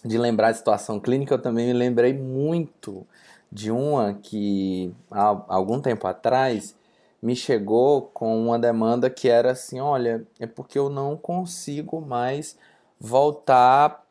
de 0.04 0.18
lembrar 0.18 0.48
a 0.48 0.54
situação 0.54 1.00
clínica, 1.00 1.34
eu 1.34 1.40
também 1.40 1.66
me 1.66 1.72
lembrei 1.72 2.12
muito 2.12 3.06
de 3.50 3.70
uma 3.70 4.14
que 4.14 4.92
há 5.10 5.44
algum 5.48 5.80
tempo 5.80 6.06
atrás 6.06 6.76
me 7.22 7.34
chegou 7.34 8.02
com 8.12 8.38
uma 8.38 8.58
demanda 8.58 9.08
que 9.08 9.28
era 9.28 9.52
assim: 9.52 9.80
olha, 9.80 10.26
é 10.38 10.46
porque 10.46 10.78
eu 10.78 10.90
não 10.90 11.16
consigo 11.16 12.00
mais 12.02 12.58
voltar 13.00 14.03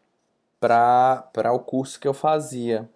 para 0.67 1.51
o 1.53 1.59
curso 1.59 1.99
que 1.99 2.07
eu 2.07 2.13
fazia. 2.13 2.89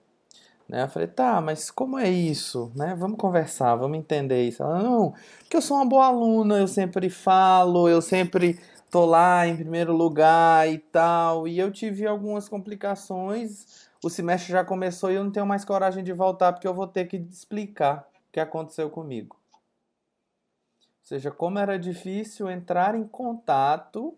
Né? 0.67 0.83
Eu 0.83 0.89
falei, 0.89 1.07
tá, 1.07 1.41
mas 1.41 1.71
como 1.71 1.97
é 1.97 2.09
isso? 2.09 2.71
Né? 2.75 2.95
Vamos 2.95 3.17
conversar, 3.17 3.75
vamos 3.75 3.97
entender 3.97 4.47
isso. 4.47 4.63
Ela, 4.63 4.81
não, 4.81 5.13
porque 5.39 5.57
eu 5.57 5.61
sou 5.61 5.77
uma 5.77 5.85
boa 5.85 6.05
aluna, 6.05 6.57
eu 6.57 6.67
sempre 6.67 7.09
falo, 7.09 7.87
eu 7.87 8.01
sempre 8.01 8.59
tô 8.89 9.05
lá 9.05 9.47
em 9.47 9.55
primeiro 9.55 9.93
lugar 9.93 10.69
e 10.69 10.77
tal. 10.77 11.47
E 11.47 11.59
eu 11.59 11.71
tive 11.71 12.05
algumas 12.05 12.49
complicações 12.49 13.87
o 14.03 14.09
semestre 14.09 14.51
já 14.51 14.63
começou 14.63 15.11
e 15.11 15.15
eu 15.15 15.23
não 15.23 15.31
tenho 15.31 15.45
mais 15.45 15.65
coragem 15.65 16.03
de 16.03 16.13
voltar 16.13 16.53
porque 16.53 16.67
eu 16.67 16.73
vou 16.73 16.87
ter 16.87 17.05
que 17.05 17.17
explicar 17.17 18.07
o 18.29 18.31
que 18.31 18.39
aconteceu 18.39 18.89
comigo. 18.89 19.35
Ou 20.79 21.03
seja, 21.03 21.31
como 21.31 21.57
era 21.57 21.79
difícil 21.79 22.49
entrar 22.49 22.95
em 22.95 23.07
contato 23.07 24.17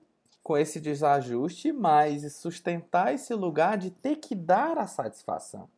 com 0.50 0.58
esse 0.58 0.80
desajuste, 0.80 1.72
mas 1.72 2.34
sustentar 2.34 3.14
esse 3.14 3.36
lugar 3.36 3.78
de 3.78 3.92
ter 3.92 4.16
que 4.16 4.34
dar 4.34 4.80
a 4.80 4.88
satisfação. 4.88 5.70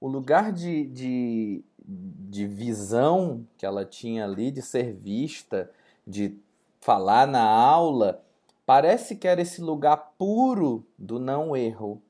O 0.00 0.08
lugar 0.08 0.50
de, 0.50 0.84
de, 0.86 1.64
de 1.78 2.44
visão 2.44 3.46
que 3.56 3.64
ela 3.64 3.84
tinha 3.84 4.24
ali, 4.24 4.50
de 4.50 4.62
ser 4.62 4.92
vista, 4.92 5.70
de 6.04 6.36
falar 6.80 7.24
na 7.24 7.44
aula, 7.44 8.20
parece 8.66 9.14
que 9.14 9.28
era 9.28 9.42
esse 9.42 9.60
lugar 9.60 9.96
puro 10.18 10.84
do 10.98 11.20
não 11.20 11.56
erro 11.56 12.02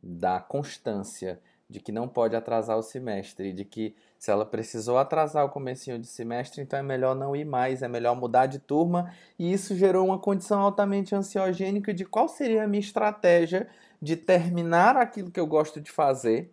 da 0.00 0.38
constância, 0.38 1.40
de 1.68 1.80
que 1.80 1.90
não 1.90 2.06
pode 2.06 2.36
atrasar 2.36 2.78
o 2.78 2.82
semestre, 2.82 3.52
de 3.52 3.64
que 3.64 3.96
se 4.18 4.30
ela 4.30 4.44
precisou 4.44 4.98
atrasar 4.98 5.44
o 5.44 5.48
comecinho 5.48 5.98
de 5.98 6.06
semestre, 6.06 6.60
então 6.60 6.78
é 6.78 6.82
melhor 6.82 7.14
não 7.14 7.36
ir 7.36 7.44
mais, 7.44 7.82
é 7.82 7.88
melhor 7.88 8.16
mudar 8.16 8.46
de 8.46 8.58
turma, 8.58 9.14
e 9.38 9.52
isso 9.52 9.76
gerou 9.76 10.06
uma 10.06 10.18
condição 10.18 10.60
altamente 10.60 11.14
ansiogênica 11.14 11.94
de 11.94 12.04
qual 12.04 12.28
seria 12.28 12.64
a 12.64 12.66
minha 12.66 12.80
estratégia 12.80 13.68
de 14.02 14.16
terminar 14.16 14.96
aquilo 14.96 15.30
que 15.30 15.38
eu 15.38 15.46
gosto 15.46 15.80
de 15.80 15.90
fazer, 15.90 16.52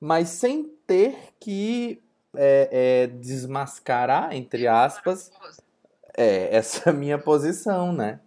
mas 0.00 0.30
sem 0.30 0.64
ter 0.86 1.34
que 1.38 2.02
é, 2.34 2.68
é, 2.72 3.06
desmascarar, 3.06 4.34
entre 4.34 4.66
aspas, 4.66 5.30
é, 6.16 6.54
essa 6.56 6.92
minha 6.94 7.18
posição, 7.18 7.92
né? 7.92 8.20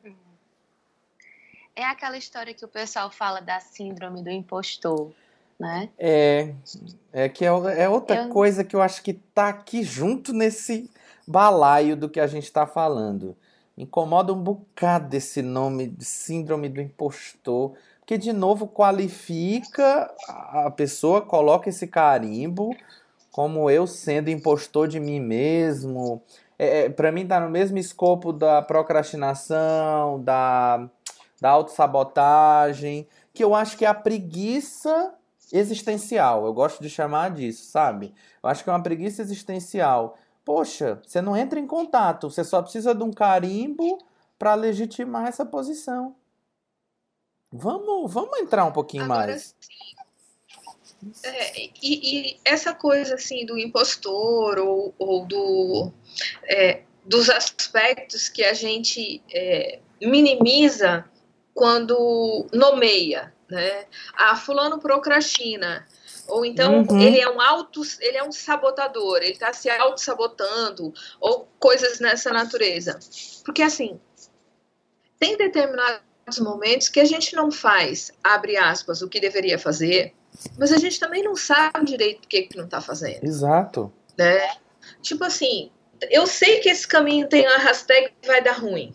é 1.75 1.83
aquela 1.83 2.17
história 2.17 2.53
que 2.53 2.63
o 2.63 2.67
pessoal 2.67 3.11
fala 3.11 3.41
da 3.41 3.59
síndrome 3.59 4.23
do 4.23 4.29
impostor, 4.29 5.13
né? 5.60 5.89
É, 5.97 6.53
é 7.14 7.30
que 7.30 7.45
é, 7.45 7.47
é 7.47 7.89
outra 7.89 8.24
eu... 8.24 8.30
coisa 8.30 8.64
que 8.64 8.76
eu 8.76 8.82
acho 8.82 9.01
que 9.01 9.14
tá 9.14 9.49
aqui 9.49 9.84
junto 9.84 10.34
nesse 10.34 10.89
balaio 11.28 11.95
do 11.95 12.10
que 12.10 12.20
a 12.20 12.28
gente 12.28 12.43
está 12.43 12.66
falando. 12.66 13.36
Incomoda 13.78 14.34
um 14.34 14.41
bocado 14.41 15.16
esse 15.16 15.41
nome 15.41 15.88
de 15.88 16.06
síndrome 16.06 16.70
do 16.70 16.82
impostor, 16.82 17.74
porque 17.99 18.18
de 18.18 18.32
novo 18.32 18.68
qualifica 18.68 20.14
a 20.28 20.72
pessoa, 20.72 21.22
coloca 21.22 21.70
esse 21.70 21.88
carimbo 21.88 22.76
como 23.32 23.70
eu 23.70 23.86
sendo 23.86 24.30
impostor 24.30 24.88
de 24.88 24.97
mim 24.97 25.20
mesmo. 25.20 26.22
É, 26.58 26.86
é 26.86 26.89
para 26.89 27.12
mim 27.12 27.28
tá 27.28 27.38
no 27.38 27.49
mesmo 27.49 27.78
escopo 27.78 28.32
da 28.32 28.62
procrastinação, 28.62 30.24
da 30.24 30.89
da 31.41 31.49
autossabotagem, 31.49 33.08
que 33.34 33.43
eu 33.43 33.53
acho 33.53 33.78
que 33.78 33.86
é 33.86 33.88
a 33.88 33.93
preguiça 33.93 35.14
existencial. 35.52 36.46
Eu 36.46 36.54
gosto 36.54 36.82
de 36.82 36.89
chamar 36.89 37.32
disso, 37.32 37.66
sabe? 37.66 38.14
Eu 38.41 38.50
acho 38.50 38.64
que 38.64 38.70
é 38.70 38.74
uma 38.74 38.84
preguiça 38.84 39.22
existencial. 39.22 40.18
Poxa, 40.43 41.02
você 41.06 41.22
não 41.22 41.36
entra 41.36 41.60
em 41.60 41.66
contato, 41.66 42.30
você 42.30 42.43
só 42.43 42.62
precisa 42.62 42.93
de 42.93 43.04
um 43.04 43.12
carimbo 43.12 43.98
para 44.38 44.54
legitimar 44.54 45.28
essa 45.28 45.46
posição. 45.46 46.16
Vamos, 47.52 48.12
vamos 48.12 48.39
entrar 48.39 48.66
um 48.66 48.72
pouquinho 48.72 49.06
Agora, 49.06 49.28
mais. 49.28 49.56
É, 51.24 51.62
e, 51.62 51.72
e, 51.82 52.39
essa 52.43 52.74
coisa 52.74 53.16
assim 53.16 53.46
do 53.46 53.58
impostor 53.58 54.58
ou, 54.58 54.93
ou 54.98 55.26
do, 55.26 55.91
é, 56.43 56.82
dos 57.06 57.30
aspectos 57.30 58.28
que 58.28 58.43
a 58.43 58.54
gente 58.54 59.22
é, 59.32 59.80
minimiza 60.02 61.06
quando 61.54 62.48
nomeia, 62.52 63.34
né? 63.50 63.86
Ah, 64.16 64.36
fulano 64.36 64.80
procrastina. 64.80 65.86
Ou 66.28 66.46
então 66.46 66.84
uhum. 66.89 67.00
ele 67.00 67.20
é 67.20 67.30
um 67.30 67.39
auto, 67.39 67.82
ele 68.00 68.18
é 68.18 68.24
um 68.24 68.32
sabotador, 68.32 69.18
ele 69.18 69.34
está 69.34 69.54
se 69.54 69.70
auto-sabotando, 69.70 70.93
ou 71.20 71.48
coisas 71.60 72.00
nessa 72.00 72.32
natureza. 72.32 73.00
Porque 73.43 73.62
assim, 73.62 74.00
tem 75.20 75.38
determinados 75.38 76.39
momentos 76.39 76.89
que 76.89 77.00
a 77.00 77.06
gente 77.06 77.36
não 77.36 77.52
faz, 77.52 78.12
abre 78.24 78.58
aspas, 78.58 79.02
o 79.02 79.10
que 79.10 79.20
deveria 79.20 79.60
fazer, 79.60 80.14
mas 80.58 80.72
a 80.72 80.78
gente 80.78 81.00
também 81.00 81.24
não 81.24 81.36
sabe 81.36 81.86
direito 81.86 82.26
o 82.26 82.28
que, 82.28 82.43
que 82.43 82.58
não 82.58 82.66
está 82.66 82.82
fazendo. 82.82 83.24
Exato. 83.24 83.93
Né? 84.18 84.50
Tipo 85.02 85.24
assim, 85.24 85.72
eu 86.10 86.26
sei 86.26 86.60
que 86.60 86.70
esse 86.70 86.88
caminho 86.88 87.28
tem 87.28 87.48
uma 87.48 87.60
hashtag 87.60 88.12
que 88.20 88.28
vai 88.28 88.41
dar 88.43 88.60
ruim, 88.60 88.93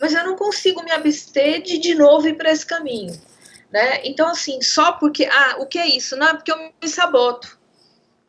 mas 0.00 0.12
eu 0.12 0.24
não 0.24 0.36
consigo 0.36 0.82
me 0.82 0.90
abster 0.90 1.62
de 1.62 1.78
de 1.78 1.94
novo 1.94 2.26
ir 2.28 2.36
para 2.36 2.50
esse 2.50 2.66
caminho. 2.66 3.14
Né? 3.74 4.02
Então, 4.04 4.28
assim, 4.28 4.62
só 4.62 4.92
porque. 4.92 5.24
Ah, 5.24 5.56
o 5.58 5.66
que 5.66 5.80
é 5.80 5.88
isso? 5.88 6.16
Não, 6.16 6.28
é 6.28 6.34
porque 6.34 6.52
eu 6.52 6.72
me 6.80 6.88
saboto. 6.88 7.58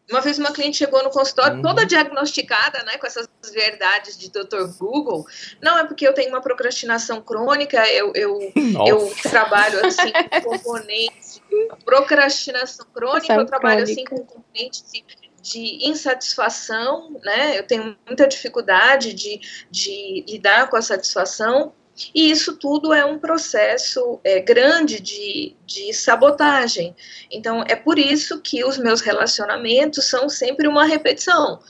Uma 0.09 0.19
vez 0.19 0.39
uma 0.39 0.51
cliente 0.51 0.77
chegou 0.77 1.03
no 1.03 1.11
consultório 1.11 1.57
uhum. 1.57 1.61
toda 1.61 1.85
diagnosticada, 1.85 2.81
né, 2.83 2.97
com 2.97 3.05
essas 3.05 3.27
verdades 3.53 4.17
de 4.17 4.29
Dr. 4.29 4.65
Google. 4.79 5.25
Não, 5.61 5.77
é 5.77 5.83
porque 5.83 6.07
eu 6.07 6.13
tenho 6.13 6.29
uma 6.29 6.41
procrastinação 6.41 7.21
crônica, 7.21 7.87
eu, 7.91 8.11
eu, 8.15 8.39
eu 8.87 9.13
trabalho 9.21 9.85
assim 9.85 10.11
com 10.11 10.57
componentes 10.57 11.41
procrastinação 11.83 12.85
crônica, 12.93 13.33
eu 13.33 13.45
trabalho 13.45 13.83
crônica. 13.83 14.01
assim 14.01 14.03
com 14.03 14.25
componentes 14.25 14.83
de, 14.91 15.03
de, 15.41 15.89
insatisfação, 15.89 17.19
né? 17.23 17.57
Eu 17.57 17.67
tenho 17.67 17.95
muita 18.05 18.27
dificuldade 18.27 19.13
de, 19.13 19.39
de 19.69 20.25
lidar 20.27 20.69
com 20.69 20.77
a 20.77 20.81
satisfação. 20.81 21.73
E 22.13 22.29
isso 22.29 22.57
tudo 22.57 22.93
é 22.93 23.05
um 23.05 23.17
processo 23.17 24.19
é, 24.23 24.39
grande 24.39 24.99
de, 24.99 25.55
de 25.65 25.93
sabotagem. 25.93 26.95
Então, 27.31 27.63
é 27.67 27.75
por 27.75 27.97
isso 27.97 28.41
que 28.41 28.63
os 28.65 28.77
meus 28.77 29.01
relacionamentos 29.01 30.05
são 30.05 30.27
sempre 30.27 30.67
uma 30.67 30.85
repetição. 30.85 31.61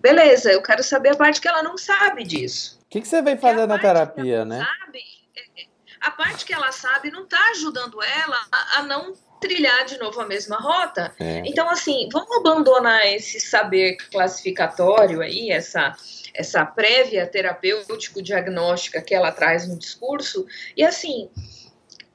Beleza, 0.00 0.50
eu 0.52 0.62
quero 0.62 0.82
saber 0.82 1.10
a 1.10 1.16
parte 1.16 1.40
que 1.40 1.48
ela 1.48 1.62
não 1.62 1.76
sabe 1.76 2.24
disso. 2.24 2.78
O 2.86 2.88
que, 2.88 3.00
que 3.00 3.08
você 3.08 3.20
vem 3.20 3.36
fazer 3.36 3.66
na 3.66 3.78
terapia, 3.78 4.44
né? 4.44 4.64
Sabe, 4.64 5.00
é, 5.36 5.62
é, 5.62 5.66
a 6.00 6.10
parte 6.10 6.44
que 6.44 6.52
ela 6.52 6.72
sabe 6.72 7.10
não 7.10 7.24
está 7.24 7.50
ajudando 7.50 8.02
ela 8.02 8.38
a, 8.50 8.78
a, 8.78 8.82
não 8.82 9.12
trilhar 9.40 9.84
de 9.84 9.98
novo 9.98 10.20
a 10.20 10.26
mesma 10.26 10.56
rota. 10.56 11.14
É. 11.18 11.42
Então, 11.44 11.68
assim, 11.70 12.08
vamos 12.12 12.36
abandonar 12.38 13.06
esse 13.06 13.40
saber 13.40 13.96
classificatório 14.10 15.20
aí, 15.20 15.50
essa 15.50 15.96
essa 16.38 16.64
prévia 16.64 17.26
terapêutico-diagnóstica 17.26 19.02
que 19.02 19.12
ela 19.12 19.32
traz 19.32 19.66
no 19.66 19.76
discurso, 19.76 20.46
e 20.76 20.84
assim, 20.84 21.28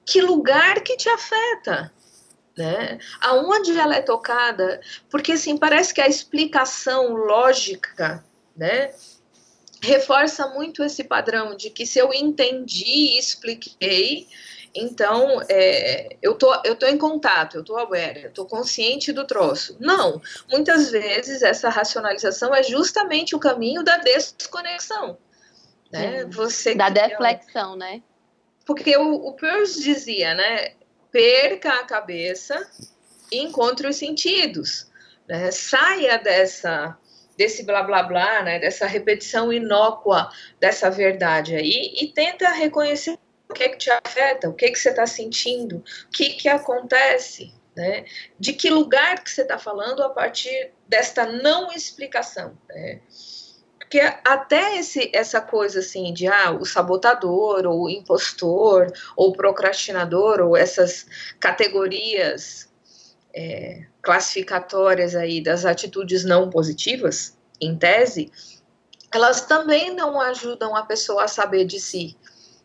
que 0.05 0.21
lugar 0.21 0.81
que 0.81 0.95
te 0.95 1.09
afeta? 1.09 1.91
Né? 2.57 2.99
Aonde 3.19 3.77
ela 3.77 3.95
é 3.95 4.01
tocada? 4.01 4.79
Porque 5.09 5.33
assim, 5.33 5.57
parece 5.57 5.93
que 5.93 5.99
a 5.99 6.07
explicação 6.07 7.13
lógica, 7.13 8.23
né, 8.55 8.93
reforça 9.81 10.47
muito 10.47 10.83
esse 10.83 11.03
padrão 11.03 11.57
de 11.57 11.69
que 11.69 11.85
se 11.85 11.99
eu 11.99 12.13
entendi 12.13 12.85
e 12.85 13.19
expliquei, 13.19 14.27
então, 14.75 15.41
é, 15.49 16.17
eu, 16.21 16.33
tô, 16.33 16.51
eu 16.65 16.75
tô 16.75 16.87
em 16.87 16.97
contato, 16.97 17.57
eu 17.57 17.63
tô 17.63 17.77
aware, 17.77 18.23
eu 18.23 18.31
tô 18.31 18.45
consciente 18.45 19.11
do 19.11 19.25
troço. 19.25 19.77
Não, 19.79 20.19
muitas 20.51 20.89
vezes 20.89 21.43
essa 21.43 21.69
racionalização 21.69 22.53
é 22.55 22.63
justamente 22.63 23.35
o 23.35 23.39
caminho 23.39 23.83
da 23.83 23.97
desconexão. 23.97 25.17
Né? 25.91 26.25
Você 26.25 26.73
da 26.73 26.89
deflexão, 26.89 27.75
né? 27.75 28.01
Porque 28.65 28.97
o, 28.97 29.27
o 29.27 29.33
Peirce 29.33 29.83
dizia, 29.83 30.33
né? 30.33 30.73
Perca 31.11 31.73
a 31.73 31.83
cabeça 31.83 32.67
e 33.31 33.39
encontre 33.41 33.87
os 33.87 33.95
sentidos. 33.95 34.91
Né? 35.27 35.51
Saia 35.51 36.17
dessa 36.17 36.97
desse 37.37 37.63
blá 37.63 37.81
blá 37.81 38.03
blá, 38.03 38.43
né, 38.43 38.59
dessa 38.59 38.85
repetição 38.85 39.51
inócua 39.51 40.29
dessa 40.59 40.91
verdade 40.91 41.55
aí 41.55 41.91
e 41.99 42.07
tenta 42.13 42.47
reconhecer 42.49 43.17
o 43.53 43.55
que, 43.55 43.63
é 43.63 43.69
que 43.69 43.77
te 43.77 43.91
afeta, 43.91 44.49
o 44.49 44.53
que, 44.53 44.65
é 44.65 44.71
que 44.71 44.79
você 44.79 44.89
está 44.89 45.05
sentindo, 45.05 45.77
o 45.77 46.09
que, 46.11 46.31
que 46.31 46.49
acontece, 46.49 47.53
né? 47.75 48.03
De 48.39 48.51
que 48.51 48.69
lugar 48.69 49.23
que 49.23 49.29
você 49.29 49.43
está 49.43 49.59
falando 49.59 50.01
a 50.01 50.09
partir 50.09 50.71
desta 50.87 51.25
não 51.27 51.71
explicação, 51.71 52.57
né? 52.67 52.99
Porque 53.77 53.99
até 54.25 54.77
esse, 54.77 55.11
essa 55.13 55.39
coisa 55.39 55.79
assim 55.79 56.11
de 56.11 56.25
ah, 56.25 56.49
o 56.49 56.65
sabotador, 56.65 57.67
ou 57.67 57.83
o 57.83 57.89
impostor, 57.89 58.91
ou 59.15 59.29
o 59.29 59.33
procrastinador, 59.33 60.41
ou 60.41 60.57
essas 60.57 61.05
categorias 61.39 62.67
é, 63.35 63.85
classificatórias 64.01 65.13
aí 65.13 65.43
das 65.43 65.63
atitudes 65.63 66.25
não 66.25 66.49
positivas, 66.49 67.37
em 67.61 67.77
tese, 67.77 68.31
elas 69.13 69.41
também 69.41 69.93
não 69.93 70.19
ajudam 70.19 70.75
a 70.75 70.83
pessoa 70.83 71.25
a 71.25 71.27
saber 71.27 71.65
de 71.65 71.79
si. 71.79 72.17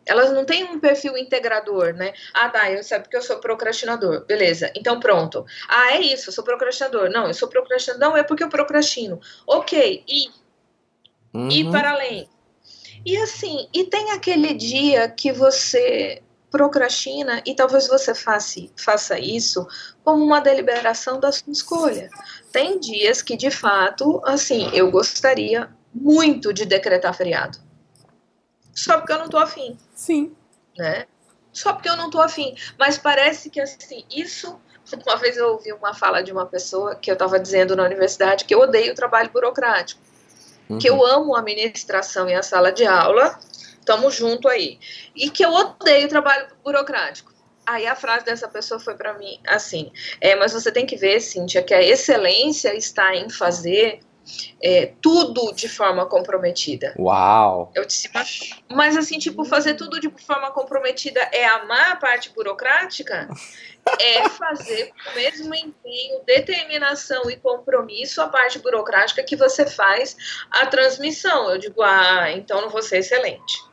Elas 0.08 0.32
não 0.32 0.44
têm 0.44 0.64
um 0.64 0.80
perfil 0.80 1.16
integrador, 1.16 1.92
né? 1.92 2.12
Ah, 2.34 2.48
tá, 2.48 2.70
eu 2.70 2.82
sei 2.82 2.98
porque 2.98 3.16
eu 3.16 3.22
sou 3.22 3.38
procrastinador. 3.38 4.24
Beleza, 4.26 4.72
então 4.74 4.98
pronto. 4.98 5.44
Ah, 5.68 5.92
é 5.92 6.00
isso, 6.00 6.28
eu 6.28 6.32
sou 6.32 6.42
procrastinador. 6.42 7.10
Não, 7.10 7.26
eu 7.26 7.34
sou 7.34 7.48
procrastinador. 7.48 8.08
Não, 8.08 8.16
é 8.16 8.22
porque 8.22 8.42
eu 8.42 8.48
procrastino. 8.48 9.20
Ok, 9.46 10.04
e 10.08 10.28
uhum. 11.34 11.50
ir 11.50 11.70
para 11.70 11.92
além. 11.92 12.28
E 13.04 13.16
assim, 13.18 13.68
e 13.72 13.84
tem 13.84 14.10
aquele 14.12 14.54
dia 14.54 15.08
que 15.08 15.30
você 15.30 16.22
procrastina 16.50 17.42
e 17.44 17.54
talvez 17.54 17.86
você 17.86 18.14
faça, 18.14 18.60
faça 18.76 19.18
isso 19.18 19.66
como 20.02 20.24
uma 20.24 20.40
deliberação 20.40 21.20
da 21.20 21.30
sua 21.30 21.52
escolha. 21.52 22.08
Tem 22.50 22.80
dias 22.80 23.20
que, 23.20 23.36
de 23.36 23.50
fato, 23.50 24.20
assim, 24.24 24.70
eu 24.72 24.90
gostaria 24.90 25.68
muito 25.94 26.52
de 26.52 26.64
decretar 26.64 27.14
feriado 27.14 27.68
só 28.78 28.98
porque 28.98 29.12
eu 29.12 29.18
não 29.18 29.28
tô 29.28 29.36
afim. 29.38 29.76
Sim. 29.98 30.36
Né? 30.78 31.06
Só 31.52 31.72
porque 31.72 31.88
eu 31.88 31.96
não 31.96 32.08
tô 32.08 32.20
afim. 32.20 32.54
Mas 32.78 32.96
parece 32.96 33.50
que, 33.50 33.60
assim, 33.60 34.04
isso. 34.08 34.60
Uma 35.04 35.16
vez 35.16 35.36
eu 35.36 35.48
ouvi 35.48 35.72
uma 35.72 35.92
fala 35.92 36.22
de 36.22 36.30
uma 36.30 36.46
pessoa 36.46 36.94
que 36.94 37.10
eu 37.10 37.14
estava 37.14 37.38
dizendo 37.38 37.74
na 37.74 37.82
universidade 37.82 38.44
que 38.44 38.54
eu 38.54 38.60
odeio 38.60 38.92
o 38.92 38.94
trabalho 38.94 39.28
burocrático. 39.30 40.00
Uhum. 40.70 40.78
Que 40.78 40.88
eu 40.88 41.04
amo 41.04 41.34
a 41.34 41.40
administração 41.40 42.28
e 42.28 42.34
a 42.34 42.44
sala 42.44 42.70
de 42.70 42.86
aula. 42.86 43.38
Tamo 43.84 44.08
junto 44.08 44.48
aí. 44.48 44.78
E 45.16 45.30
que 45.30 45.44
eu 45.44 45.50
odeio 45.52 46.06
o 46.06 46.08
trabalho 46.08 46.46
burocrático. 46.64 47.32
Aí 47.66 47.86
a 47.86 47.96
frase 47.96 48.24
dessa 48.24 48.46
pessoa 48.48 48.78
foi 48.78 48.94
para 48.94 49.14
mim 49.14 49.40
assim: 49.46 49.90
é, 50.20 50.36
mas 50.36 50.52
você 50.52 50.70
tem 50.70 50.86
que 50.86 50.96
ver, 50.96 51.20
Cíntia, 51.20 51.62
que 51.62 51.74
a 51.74 51.82
excelência 51.82 52.74
está 52.74 53.14
em 53.14 53.28
fazer 53.28 54.00
é, 54.62 54.92
tudo 55.00 55.52
de 55.52 55.68
forma 55.68 56.06
comprometida. 56.06 56.94
Uau! 56.98 57.70
Eu 57.74 57.86
disse, 57.86 58.10
mas, 58.12 58.50
mas 58.70 58.96
assim, 58.96 59.18
tipo, 59.18 59.44
fazer 59.44 59.74
tudo 59.74 60.00
de 60.00 60.10
forma 60.10 60.50
comprometida 60.50 61.20
é 61.32 61.46
amar 61.46 61.92
a 61.92 61.96
parte 61.96 62.30
burocrática? 62.30 63.28
é 64.00 64.28
fazer 64.28 64.92
com 64.92 65.10
o 65.10 65.14
mesmo 65.14 65.54
empenho, 65.54 66.20
determinação 66.26 67.30
e 67.30 67.36
compromisso 67.36 68.20
a 68.20 68.28
parte 68.28 68.58
burocrática 68.58 69.22
que 69.22 69.36
você 69.36 69.66
faz 69.66 70.16
a 70.50 70.66
transmissão. 70.66 71.50
Eu 71.50 71.58
digo, 71.58 71.82
ah, 71.82 72.30
então 72.32 72.60
não 72.60 72.68
vou 72.68 72.82
ser 72.82 72.98
excelente. 72.98 73.66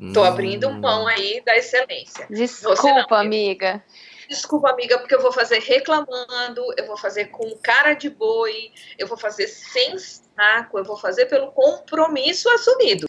Estou 0.00 0.22
abrindo 0.24 0.68
hum. 0.68 0.78
mão 0.78 1.08
aí 1.08 1.42
da 1.44 1.56
excelência. 1.56 2.26
Desculpa, 2.30 3.18
amiga 3.18 3.82
desculpa, 4.28 4.70
amiga, 4.70 4.98
porque 4.98 5.14
eu 5.14 5.22
vou 5.22 5.32
fazer 5.32 5.58
reclamando, 5.60 6.62
eu 6.76 6.86
vou 6.86 6.96
fazer 6.96 7.26
com 7.26 7.56
cara 7.62 7.94
de 7.94 8.10
boi, 8.10 8.70
eu 8.98 9.06
vou 9.06 9.16
fazer 9.16 9.46
sem 9.48 9.98
saco, 9.98 10.78
eu 10.78 10.84
vou 10.84 10.96
fazer 10.96 11.26
pelo 11.26 11.50
compromisso 11.52 12.48
assumido. 12.50 13.08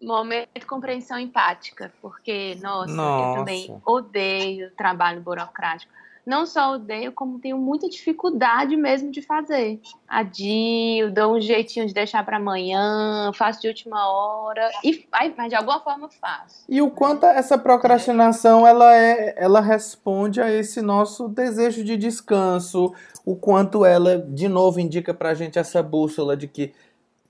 Momento 0.00 0.50
de 0.54 0.66
compreensão 0.66 1.18
empática, 1.18 1.92
porque, 2.00 2.56
nossa, 2.62 2.92
nossa. 2.92 3.30
eu 3.30 3.38
também 3.38 3.82
odeio 3.84 4.70
trabalho 4.76 5.20
burocrático 5.20 5.92
não 6.26 6.46
só 6.46 6.74
odeio, 6.74 7.12
como 7.12 7.38
tenho 7.38 7.58
muita 7.58 7.88
dificuldade 7.88 8.76
mesmo 8.76 9.10
de 9.10 9.20
fazer. 9.20 9.80
Adio, 10.08 11.12
dou 11.12 11.36
um 11.36 11.40
jeitinho 11.40 11.86
de 11.86 11.92
deixar 11.92 12.24
para 12.24 12.38
amanhã, 12.38 13.30
faço 13.34 13.60
de 13.60 13.68
última 13.68 14.08
hora, 14.08 14.70
e 14.82 15.06
mas 15.12 15.48
de 15.48 15.54
alguma 15.54 15.80
forma 15.80 16.08
faço. 16.08 16.64
E 16.68 16.80
o 16.80 16.90
quanto 16.90 17.26
essa 17.26 17.58
procrastinação 17.58 18.66
ela 18.66 18.94
é, 18.96 19.34
ela 19.36 19.60
responde 19.60 20.40
a 20.40 20.50
esse 20.50 20.80
nosso 20.80 21.28
desejo 21.28 21.84
de 21.84 21.96
descanso, 21.96 22.94
o 23.24 23.36
quanto 23.36 23.84
ela 23.84 24.18
de 24.18 24.48
novo 24.48 24.80
indica 24.80 25.12
para 25.12 25.30
a 25.30 25.34
gente 25.34 25.58
essa 25.58 25.82
bússola 25.82 26.36
de 26.36 26.48
que 26.48 26.72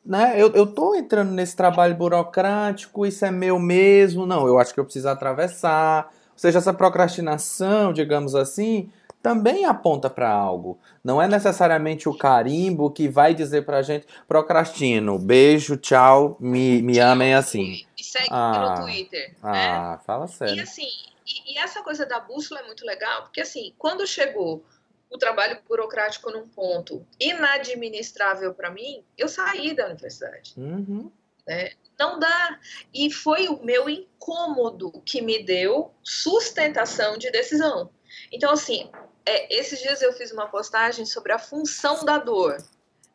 né, 0.05 0.35
eu, 0.37 0.53
eu 0.53 0.67
tô 0.67 0.95
entrando 0.95 1.31
nesse 1.33 1.57
trabalho 1.57 1.95
burocrático, 1.95 3.07
isso 3.07 3.25
é 3.25 3.31
meu 3.31 3.59
mesmo, 3.59 4.27
não, 4.27 4.47
eu 4.47 4.59
acho 4.59 4.75
que 4.75 4.79
eu 4.79 4.85
preciso 4.85 5.09
atravessar 5.09 6.11
ou 6.35 6.39
seja, 6.39 6.59
essa 6.59 6.75
procrastinação, 6.75 7.93
digamos 7.93 8.35
assim, 8.35 8.91
também 9.23 9.65
aponta 9.65 10.11
para 10.11 10.29
algo. 10.29 10.79
Não 11.03 11.23
é 11.23 11.27
necessariamente 11.27 12.09
o 12.11 12.15
carimbo 12.15 12.91
que 12.91 13.09
vai 13.09 13.33
dizer 13.35 13.65
para 13.65 13.79
a 13.79 13.83
gente 13.83 14.07
procrastino, 14.29 15.19
beijo, 15.19 15.79
tchau, 15.79 16.37
me, 16.39 16.83
me 16.83 16.99
amem 16.99 17.35
assim. 17.35 17.87
E 17.97 18.05
segue 18.05 18.29
ah, 18.31 18.75
no 18.77 18.83
Twitter. 18.83 19.35
Ah, 19.43 19.93
né? 19.93 20.01
fala 20.05 20.27
sério. 20.27 20.57
E 20.57 20.61
assim, 20.61 20.89
e, 21.27 21.55
e, 21.55 21.59
essa 21.59 21.83
coisa 21.83 22.05
da 22.05 22.21
bússola 22.21 22.61
é 22.61 22.67
muito 22.67 22.85
legal, 22.85 23.23
porque 23.23 23.41
assim, 23.41 23.73
quando 23.79 24.07
chegou 24.07 24.63
o 25.11 25.17
trabalho 25.17 25.59
burocrático 25.67 26.31
num 26.31 26.47
ponto 26.47 27.07
inadministrável 27.19 28.53
para 28.53 28.71
mim, 28.71 29.03
eu 29.17 29.29
saí 29.29 29.75
da 29.75 29.87
universidade. 29.87 30.53
Uhum. 30.57 31.11
Né? 31.47 31.71
Não 31.99 32.19
dá. 32.19 32.59
E 32.93 33.11
foi 33.11 33.49
o 33.49 33.63
meu 33.63 33.89
incômodo 33.89 34.91
que 35.05 35.21
me 35.21 35.43
deu 35.43 35.93
sustentação 36.03 37.17
de 37.17 37.31
decisão. 37.31 37.91
Então, 38.33 38.53
assim, 38.53 38.91
é, 39.27 39.55
esses 39.55 39.81
dias 39.81 40.03
eu 40.03 40.13
fiz 40.13 40.31
uma 40.33 40.49
postagem 40.49 41.07
sobre 41.07 41.33
a 41.33 41.39
função 41.39 42.05
da 42.05 42.19
dor. 42.19 42.57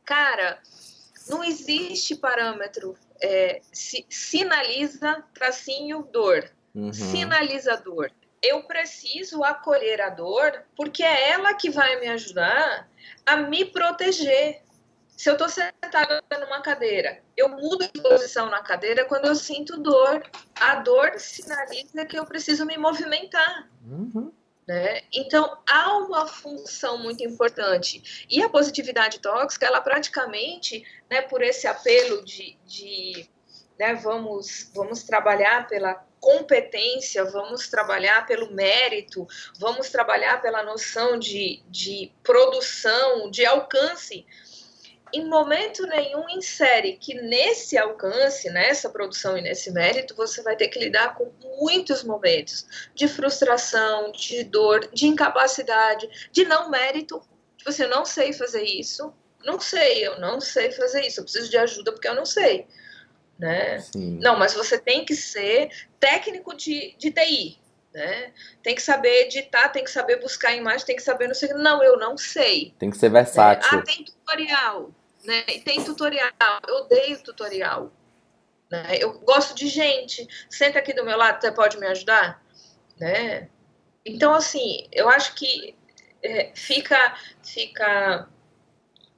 Cara, 0.06 0.60
não 1.28 1.44
existe 1.44 2.16
parâmetro. 2.16 2.98
É, 3.22 3.62
si, 3.72 4.06
sinaliza, 4.10 5.24
tracinho, 5.34 6.08
dor. 6.12 6.50
Uhum. 6.74 6.94
Sinalizador. 6.94 8.12
Eu 8.42 8.64
preciso 8.64 9.44
acolher 9.44 10.02
a 10.02 10.10
dor 10.10 10.64
porque 10.76 11.04
é 11.04 11.32
ela 11.32 11.54
que 11.54 11.70
vai 11.70 12.00
me 12.00 12.08
ajudar 12.08 12.90
a 13.26 13.38
me 13.38 13.66
proteger. 13.66 14.62
Se 15.20 15.30
eu 15.30 15.34
estou 15.34 15.50
sentada 15.50 16.24
numa 16.40 16.62
cadeira, 16.62 17.22
eu 17.36 17.50
mudo 17.50 17.86
de 17.92 18.02
posição 18.02 18.50
na 18.50 18.62
cadeira 18.62 19.04
quando 19.04 19.26
eu 19.26 19.36
sinto 19.36 19.76
dor. 19.76 20.24
A 20.56 20.76
dor 20.76 21.20
sinaliza 21.20 22.06
que 22.06 22.18
eu 22.18 22.26
preciso 22.26 22.66
me 22.66 22.78
movimentar. 22.78 23.70
Uhum. 23.86 24.32
Né? 24.66 25.02
Então, 25.12 25.58
há 25.70 25.98
uma 25.98 26.26
função 26.26 27.00
muito 27.00 27.22
importante. 27.22 28.26
E 28.30 28.42
a 28.42 28.48
positividade 28.48 29.20
tóxica, 29.20 29.66
ela 29.66 29.82
praticamente, 29.82 30.86
né, 31.12 31.22
por 31.22 31.42
esse 31.42 31.68
apelo 31.68 32.24
de, 32.24 32.58
de 32.66 33.30
né, 33.78 33.96
vamos, 33.96 34.72
vamos 34.74 35.04
trabalhar 35.04 35.68
pela 35.68 35.96
competência, 36.22 37.26
vamos 37.26 37.68
trabalhar 37.68 38.26
pelo 38.26 38.54
mérito, 38.54 39.28
vamos 39.58 39.90
trabalhar 39.90 40.42
pela 40.42 40.64
noção 40.64 41.20
de, 41.20 41.62
de 41.68 42.10
produção, 42.24 43.30
de 43.30 43.46
alcance 43.46 44.26
em 45.14 45.26
momento 45.26 45.86
nenhum 45.88 46.30
insere 46.30 46.98
que 46.98 47.14
nesse 47.14 47.78
alcance, 47.78 48.50
nessa 48.50 48.90
produção 48.90 49.38
e 49.38 49.42
nesse 49.42 49.72
mérito, 49.72 50.16
você 50.16 50.42
vai 50.42 50.56
ter 50.56 50.68
que 50.68 50.80
lidar 50.80 51.16
com 51.16 51.32
muitos 51.60 52.04
momentos 52.04 52.66
de 52.94 53.08
frustração, 53.08 54.12
de 54.12 54.44
dor, 54.44 54.88
de 54.94 55.08
incapacidade, 55.08 56.30
de 56.32 56.46
não 56.46 56.70
mérito. 56.70 57.22
Tipo 57.58 57.70
assim, 57.70 57.84
eu 57.84 57.90
não 57.90 58.06
sei 58.06 58.34
fazer 58.34 58.64
isso, 58.64 59.14
não 59.44 59.60
sei, 59.60 60.06
eu 60.06 60.20
não 60.20 60.40
sei 60.40 60.72
fazer 60.72 61.06
isso, 61.06 61.20
eu 61.20 61.24
preciso 61.24 61.50
de 61.50 61.58
ajuda 61.58 61.92
porque 61.92 62.08
eu 62.08 62.16
não 62.16 62.26
sei. 62.26 62.68
Né? 63.38 63.80
Sim. 63.80 64.20
Não, 64.22 64.38
mas 64.38 64.54
você 64.54 64.78
tem 64.78 65.06
que 65.06 65.16
ser 65.16 65.70
técnico 66.00 66.56
de, 66.56 66.94
de 66.98 67.10
TI, 67.10 67.58
né? 67.94 68.34
Tem 68.62 68.76
que 68.76 68.82
saber 68.82 69.24
editar, 69.24 69.70
tem 69.70 69.84
que 69.84 69.92
saber 69.92 70.20
buscar 70.20 70.54
imagem, 70.54 70.86
tem 70.86 70.96
que 70.96 71.02
saber 71.02 71.28
não 71.28 71.34
sei. 71.34 71.54
Não, 71.54 71.82
eu 71.82 71.98
não 71.98 72.18
sei. 72.18 72.74
Tem 72.78 72.90
que 72.90 72.98
ser 72.98 73.10
versátil. 73.10 73.80
Ah, 73.80 73.82
tem 73.82 74.04
tutorial 74.04 74.92
né? 75.24 75.44
E 75.48 75.62
tem 75.62 75.84
tutorial, 75.84 76.32
eu 76.68 76.76
odeio 76.76 77.22
tutorial. 77.24 77.92
Né? 78.72 78.98
Eu 79.00 79.20
gosto 79.20 79.56
de 79.56 79.68
gente. 79.68 80.28
Senta 80.50 80.80
aqui 80.80 80.94
do 80.94 81.04
meu 81.04 81.18
lado, 81.18 81.42
você 81.42 81.52
pode 81.52 81.78
me 81.78 81.88
ajudar? 81.88 82.44
Né? 83.00 83.50
Então, 84.06 84.34
assim, 84.34 84.88
eu 84.92 85.10
acho 85.10 85.36
que 85.36 85.76
é, 86.24 86.52
fica, 86.54 87.16
fica 87.44 88.28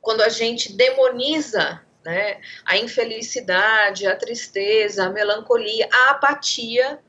quando 0.01 0.21
a 0.21 0.29
gente 0.29 0.73
demoniza 0.73 1.81
né, 2.03 2.41
a 2.65 2.77
infelicidade, 2.77 4.07
a 4.07 4.15
tristeza, 4.15 5.05
a 5.05 5.09
melancolia, 5.09 5.87
a 5.91 6.11
apatia. 6.11 6.99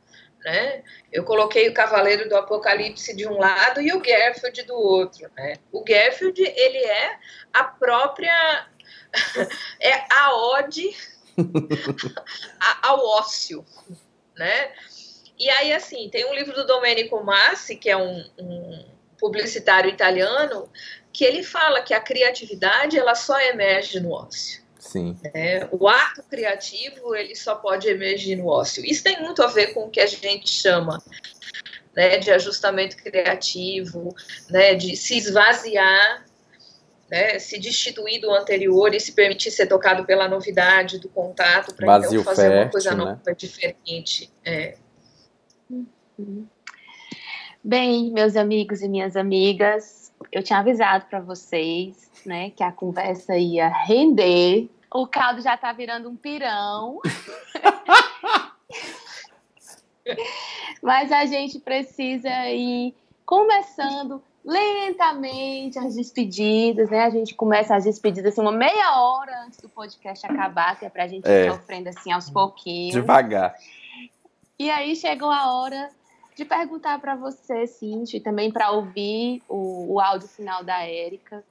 Né? 0.44 0.82
Eu 1.10 1.24
coloquei 1.24 1.68
o 1.68 1.74
Cavaleiro 1.74 2.28
do 2.28 2.36
Apocalipse 2.36 3.14
de 3.16 3.26
um 3.26 3.38
lado 3.38 3.80
e 3.80 3.92
o 3.92 4.00
Garfield 4.00 4.62
do 4.64 4.74
outro. 4.74 5.30
Né? 5.36 5.54
O 5.70 5.84
Garfield 5.84 6.42
ele 6.42 6.78
é 6.78 7.18
a 7.52 7.64
própria 7.64 8.66
é 9.80 10.04
a 10.10 10.34
ode 10.34 10.96
ao 12.82 13.04
ócio, 13.04 13.64
né? 14.36 14.72
E 15.38 15.48
aí, 15.50 15.72
assim, 15.72 16.08
tem 16.08 16.24
um 16.24 16.34
livro 16.34 16.54
do 16.54 16.66
Domenico 16.66 17.22
Massi, 17.24 17.76
que 17.76 17.90
é 17.90 17.96
um, 17.96 18.24
um 18.38 18.84
publicitário 19.18 19.90
italiano, 19.90 20.70
que 21.12 21.24
ele 21.24 21.42
fala 21.42 21.82
que 21.82 21.92
a 21.92 22.00
criatividade 22.00 22.98
ela 22.98 23.14
só 23.14 23.40
emerge 23.40 23.98
no 24.00 24.12
ócio. 24.12 24.62
Sim. 24.78 25.16
É, 25.32 25.68
o 25.70 25.88
ato 25.88 26.22
criativo 26.24 27.14
ele 27.14 27.36
só 27.36 27.54
pode 27.54 27.88
emergir 27.88 28.36
no 28.36 28.48
ócio. 28.48 28.84
Isso 28.84 29.02
tem 29.04 29.20
muito 29.20 29.42
a 29.42 29.46
ver 29.46 29.74
com 29.74 29.84
o 29.84 29.90
que 29.90 30.00
a 30.00 30.06
gente 30.06 30.48
chama 30.48 31.02
né, 31.94 32.18
de 32.18 32.30
ajustamento 32.30 32.96
criativo, 32.96 34.14
né, 34.50 34.74
de 34.74 34.96
se 34.96 35.16
esvaziar 35.16 36.24
né, 37.12 37.38
se 37.38 37.58
destituir 37.58 38.22
do 38.22 38.32
anterior 38.32 38.94
e 38.94 38.98
se 38.98 39.12
permitir 39.12 39.50
ser 39.50 39.66
tocado 39.66 40.06
pela 40.06 40.26
novidade 40.26 40.98
do 40.98 41.10
contato 41.10 41.74
para 41.74 41.98
então 41.98 42.24
fazer 42.24 42.48
fértil, 42.48 42.62
uma 42.62 42.70
coisa 42.70 42.90
né? 42.92 42.96
nova, 42.96 43.34
diferente. 43.34 44.32
É. 44.42 44.78
Bem, 47.62 48.10
meus 48.10 48.34
amigos 48.34 48.80
e 48.80 48.88
minhas 48.88 49.14
amigas, 49.14 50.10
eu 50.32 50.42
tinha 50.42 50.60
avisado 50.60 51.04
para 51.04 51.20
vocês, 51.20 52.10
né, 52.24 52.48
que 52.48 52.62
a 52.62 52.72
conversa 52.72 53.36
ia 53.36 53.68
render. 53.68 54.70
O 54.90 55.06
caldo 55.06 55.42
já 55.42 55.54
está 55.54 55.70
virando 55.70 56.08
um 56.08 56.16
pirão. 56.16 56.98
Mas 60.82 61.12
a 61.12 61.26
gente 61.26 61.60
precisa 61.60 62.48
ir 62.48 62.94
começando 63.26 64.22
lentamente 64.44 65.78
as 65.78 65.94
despedidas, 65.94 66.90
né? 66.90 67.04
A 67.04 67.10
gente 67.10 67.34
começa 67.34 67.74
as 67.76 67.84
despedidas 67.84 68.32
assim, 68.32 68.40
uma 68.40 68.52
meia 68.52 69.00
hora 69.00 69.44
antes 69.44 69.60
do 69.60 69.68
podcast 69.68 70.26
acabar, 70.26 70.78
que 70.78 70.84
é 70.84 70.90
pra 70.90 71.06
gente 71.06 71.28
é. 71.28 71.46
ir 71.46 71.50
sofrendo 71.50 71.88
assim 71.88 72.10
aos 72.12 72.28
pouquinhos. 72.28 72.94
Devagar. 72.94 73.54
E 74.58 74.70
aí 74.70 74.94
chegou 74.96 75.30
a 75.30 75.54
hora 75.54 75.90
de 76.34 76.44
perguntar 76.44 76.98
para 77.00 77.14
você, 77.14 77.66
Cintia, 77.66 78.18
e 78.18 78.22
também 78.22 78.50
para 78.50 78.70
ouvir 78.70 79.42
o, 79.48 79.94
o 79.94 80.00
áudio 80.00 80.28
final 80.28 80.64
da 80.64 80.82
Érica. 80.82 81.44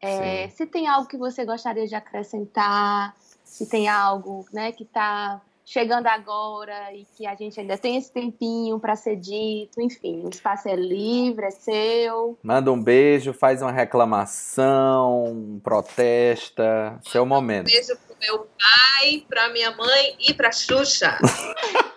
É, 0.00 0.48
se 0.48 0.66
tem 0.66 0.88
algo 0.88 1.06
que 1.06 1.16
você 1.16 1.44
gostaria 1.44 1.86
de 1.86 1.94
acrescentar, 1.94 3.14
se 3.44 3.68
tem 3.68 3.86
algo 3.86 4.46
né, 4.50 4.72
que 4.72 4.84
está 4.84 5.42
chegando 5.64 6.06
agora 6.06 6.92
e 6.92 7.06
que 7.16 7.26
a 7.26 7.34
gente 7.34 7.58
ainda 7.60 7.78
tem 7.78 7.96
esse 7.96 8.12
tempinho 8.12 8.78
para 8.78 8.96
ser 8.96 9.16
dito, 9.16 9.80
enfim, 9.80 10.22
o 10.24 10.28
espaço 10.28 10.68
é 10.68 10.76
livre, 10.76 11.46
é 11.46 11.50
seu. 11.50 12.38
Manda 12.42 12.72
um 12.72 12.82
beijo, 12.82 13.32
faz 13.32 13.62
uma 13.62 13.72
reclamação, 13.72 15.60
protesta, 15.62 17.00
seu 17.08 17.24
momento. 17.24 17.68
Um 17.68 17.72
beijo 17.72 17.96
pro 18.06 18.16
meu 18.20 18.38
pai, 18.38 19.24
pra 19.28 19.48
minha 19.50 19.70
mãe 19.72 20.16
e 20.20 20.34
pra 20.34 20.52
Xuxa. 20.52 21.18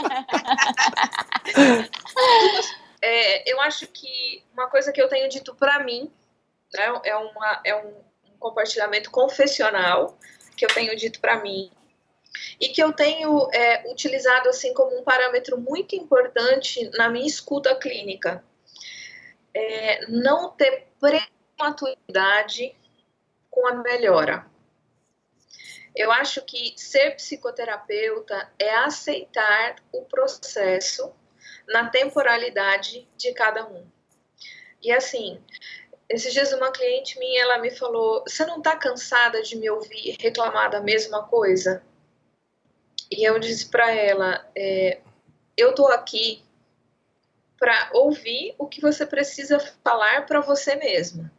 é, 3.02 3.50
eu 3.50 3.60
acho 3.60 3.86
que 3.86 4.42
uma 4.52 4.68
coisa 4.68 4.92
que 4.92 5.00
eu 5.00 5.08
tenho 5.08 5.28
dito 5.28 5.54
para 5.54 5.82
mim 5.84 6.10
né, 6.72 7.00
é, 7.04 7.16
uma, 7.16 7.60
é 7.64 7.74
um, 7.74 7.88
um 7.88 8.38
compartilhamento 8.38 9.10
confessional 9.10 10.16
que 10.56 10.64
eu 10.64 10.68
tenho 10.68 10.94
dito 10.96 11.20
para 11.20 11.40
mim 11.40 11.70
e 12.60 12.68
que 12.68 12.82
eu 12.82 12.92
tenho 12.92 13.48
é, 13.52 13.90
utilizado 13.90 14.48
assim 14.48 14.72
como 14.74 14.98
um 14.98 15.02
parâmetro 15.02 15.58
muito 15.58 15.94
importante 15.96 16.88
na 16.96 17.08
minha 17.08 17.26
escuta 17.26 17.74
clínica. 17.74 18.44
É, 19.52 20.06
não 20.06 20.50
ter 20.50 20.86
prematuridade 21.00 22.74
com 23.50 23.66
a 23.66 23.74
melhora. 23.74 24.46
Eu 25.94 26.12
acho 26.12 26.42
que 26.42 26.72
ser 26.76 27.16
psicoterapeuta 27.16 28.50
é 28.58 28.74
aceitar 28.76 29.76
o 29.92 30.04
processo 30.04 31.12
na 31.66 31.88
temporalidade 31.88 33.08
de 33.16 33.32
cada 33.32 33.66
um. 33.66 33.84
E 34.82 34.92
assim, 34.92 35.42
esses 36.08 36.32
dias 36.32 36.52
uma 36.52 36.70
cliente 36.70 37.18
minha, 37.18 37.42
ela 37.42 37.58
me 37.58 37.70
falou: 37.70 38.22
"Você 38.26 38.44
não 38.46 38.58
está 38.58 38.76
cansada 38.76 39.42
de 39.42 39.56
me 39.56 39.68
ouvir 39.68 40.16
reclamar 40.20 40.70
da 40.70 40.80
mesma 40.80 41.24
coisa?" 41.26 41.82
E 43.10 43.26
eu 43.26 43.38
disse 43.38 43.68
para 43.68 43.90
ela: 43.90 44.48
é, 44.56 45.00
eu 45.56 45.74
tô 45.74 45.86
aqui 45.88 46.42
para 47.58 47.90
ouvir 47.92 48.54
o 48.58 48.66
que 48.66 48.80
você 48.80 49.04
precisa 49.04 49.58
falar 49.84 50.24
para 50.26 50.40
você 50.40 50.76
mesma. 50.76 51.30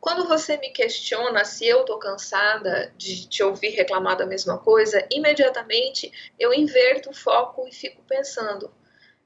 Quando 0.00 0.28
você 0.28 0.56
me 0.56 0.70
questiona 0.70 1.44
se 1.44 1.66
eu 1.66 1.84
tô 1.84 1.98
cansada 1.98 2.92
de 2.96 3.26
te 3.26 3.42
ouvir 3.42 3.70
reclamar 3.70 4.16
da 4.16 4.24
mesma 4.24 4.56
coisa, 4.58 5.04
imediatamente 5.10 6.12
eu 6.38 6.54
inverto 6.54 7.10
o 7.10 7.14
foco 7.14 7.66
e 7.66 7.72
fico 7.72 8.02
pensando 8.04 8.72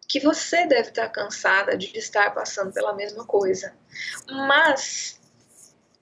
que 0.09 0.19
você 0.19 0.67
deve 0.67 0.89
estar 0.89 1.09
cansada 1.11 1.77
de 1.77 1.97
estar 1.97 2.35
passando 2.35 2.73
pela 2.73 2.95
mesma 2.95 3.27
coisa. 3.27 3.77
Mas 4.27 5.21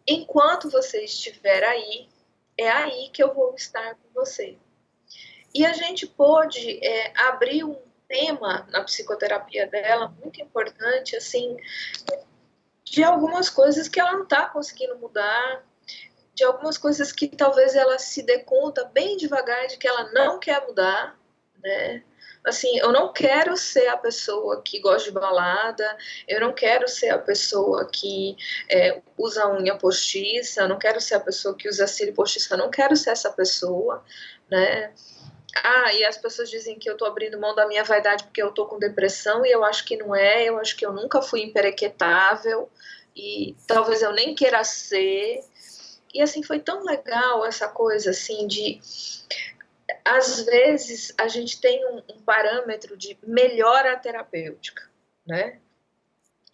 enquanto 0.07 0.71
você 0.71 1.05
estiver 1.05 1.65
aí, 1.65 2.09
é 2.57 2.69
aí 2.71 3.11
que 3.13 3.23
eu 3.23 3.35
vou 3.35 3.55
estar 3.57 3.97
com 3.97 4.13
você. 4.15 4.57
E 5.55 5.67
a 5.67 5.73
gente 5.73 6.07
pôde 6.07 6.79
é, 6.85 7.13
abrir 7.29 7.65
um 7.65 7.77
tema 8.09 8.67
na 8.71 8.83
psicoterapia 8.83 9.67
dela 9.67 10.15
muito 10.21 10.41
importante, 10.41 11.17
assim, 11.17 11.57
de 12.85 13.05
algumas 13.05 13.49
coisas 13.49 13.89
que 13.89 14.01
ela 14.01 14.13
não 14.13 14.25
está 14.25 14.49
conseguindo 14.49 14.99
mudar, 14.99 15.65
de 16.35 16.45
algumas 16.45 16.77
coisas 16.79 17.13
que 17.13 17.29
talvez 17.29 17.75
ela 17.75 17.99
se 17.99 18.23
dê 18.23 18.41
conta 18.41 18.85
bem 18.85 19.17
devagar 19.17 19.67
de 19.67 19.77
que 19.77 19.87
ela 19.87 20.11
não 20.13 20.39
quer 20.39 20.67
mudar, 20.67 21.19
né? 21.63 22.03
Assim, 22.43 22.79
eu 22.79 22.91
não 22.91 23.13
quero 23.13 23.55
ser 23.55 23.87
a 23.89 23.99
pessoa 23.99 24.63
que 24.63 24.81
gosta 24.81 25.11
de 25.11 25.15
balada, 25.15 25.99
eu 26.27 26.41
não 26.41 26.55
quero 26.55 26.89
ser 26.89 27.11
a 27.11 27.19
pessoa 27.19 27.87
que 27.87 28.35
é, 28.69 29.03
usa 29.19 29.47
unha 29.53 29.77
postiça, 29.77 30.63
eu 30.63 30.69
não 30.69 30.79
quero 30.79 31.01
ser 31.01 31.17
a 31.17 31.21
pessoa 31.21 31.55
que 31.55 31.69
usa 31.69 31.87
cílio 31.87 32.15
postiça, 32.15 32.55
eu 32.55 32.59
não 32.59 32.71
quero 32.71 32.97
ser 32.97 33.11
essa 33.11 33.31
pessoa, 33.31 34.03
né? 34.51 34.95
Ah, 35.57 35.93
e 35.93 36.05
as 36.05 36.17
pessoas 36.17 36.49
dizem 36.49 36.79
que 36.79 36.89
eu 36.89 36.97
tô 36.97 37.05
abrindo 37.05 37.41
mão 37.41 37.55
da 37.55 37.67
minha 37.67 37.83
vaidade 37.83 38.25
porque 38.25 38.43
eu 38.43 38.53
tô 38.53 38.67
com 38.67 38.79
depressão 38.79 39.45
e 39.45 39.51
eu 39.51 39.65
acho 39.65 39.85
que 39.85 39.97
não 39.97 40.15
é, 40.15 40.45
eu 40.45 40.59
acho 40.59 40.77
que 40.77 40.87
eu 40.87 40.93
nunca 40.93 41.21
fui 41.21 41.43
imperequetável 41.43 42.71
e 43.17 43.57
talvez 43.67 44.03
eu 44.03 44.13
nem 44.13 44.35
queira 44.35 44.63
ser. 44.63 45.41
E 46.15 46.23
assim 46.23 46.43
foi 46.43 46.61
tão 46.61 46.85
legal 46.85 47.45
essa 47.45 47.69
coisa 47.69 48.11
assim 48.11 48.47
de 48.47 48.81
às 50.05 50.41
vezes 50.45 51.13
a 51.19 51.27
gente 51.27 51.61
tem 51.61 51.85
um, 51.87 52.03
um 52.15 52.23
parâmetro 52.23 52.97
de 52.97 53.19
melhora 53.23 53.97
terapêutica, 53.97 54.89
né? 55.27 55.59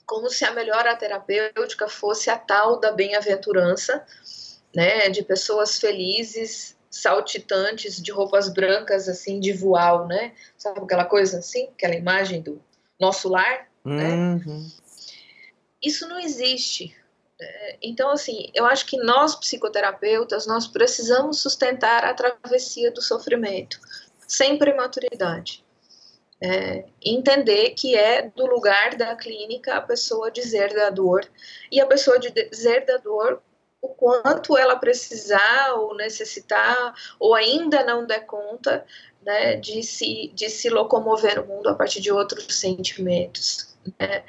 Como 0.06 0.30
se 0.30 0.44
a 0.44 0.52
melhora 0.52 0.96
terapêutica 0.96 1.88
fosse 1.88 2.30
a 2.30 2.38
tal 2.38 2.78
da 2.78 2.92
bem-aventurança, 2.92 4.06
né? 4.74 5.10
De 5.10 5.22
pessoas 5.22 5.78
felizes 5.78 6.75
saltitantes 7.00 8.00
de 8.00 8.10
roupas 8.10 8.48
brancas, 8.48 9.08
assim, 9.08 9.40
de 9.40 9.52
voal, 9.52 10.06
né? 10.06 10.32
Sabe 10.56 10.80
aquela 10.80 11.04
coisa 11.04 11.38
assim? 11.38 11.68
Aquela 11.68 11.94
imagem 11.94 12.42
do 12.42 12.62
nosso 13.00 13.28
lar, 13.28 13.68
né? 13.84 14.14
uhum. 14.14 14.40
né? 14.44 14.66
Isso 15.82 16.08
não 16.08 16.18
existe. 16.18 16.96
Né? 17.38 17.76
Então, 17.82 18.10
assim, 18.10 18.50
eu 18.54 18.64
acho 18.66 18.86
que 18.86 18.96
nós, 18.98 19.36
psicoterapeutas, 19.36 20.46
nós 20.46 20.66
precisamos 20.66 21.40
sustentar 21.40 22.04
a 22.04 22.14
travessia 22.14 22.90
do 22.90 23.02
sofrimento, 23.02 23.78
sem 24.26 24.58
prematuridade. 24.58 25.64
É, 26.38 26.84
entender 27.02 27.70
que 27.70 27.96
é 27.96 28.28
do 28.28 28.44
lugar 28.44 28.94
da 28.94 29.16
clínica 29.16 29.76
a 29.76 29.80
pessoa 29.80 30.30
dizer 30.30 30.74
da 30.74 30.90
dor 30.90 31.26
e 31.72 31.80
a 31.80 31.86
pessoa 31.86 32.18
dizer 32.18 32.84
da 32.84 32.98
dor 32.98 33.42
o 33.80 33.88
quanto 33.88 34.56
ela 34.56 34.76
precisar 34.76 35.74
ou 35.74 35.94
necessitar 35.94 36.94
ou 37.18 37.34
ainda 37.34 37.84
não 37.84 38.06
der 38.06 38.26
conta 38.26 38.84
né, 39.22 39.56
de, 39.56 39.82
se, 39.82 40.30
de 40.34 40.48
se 40.48 40.68
locomover 40.70 41.40
no 41.40 41.46
mundo 41.46 41.68
a 41.68 41.74
partir 41.74 42.00
de 42.00 42.12
outros 42.12 42.46
sentimentos. 42.54 43.76
Né? 43.98 44.24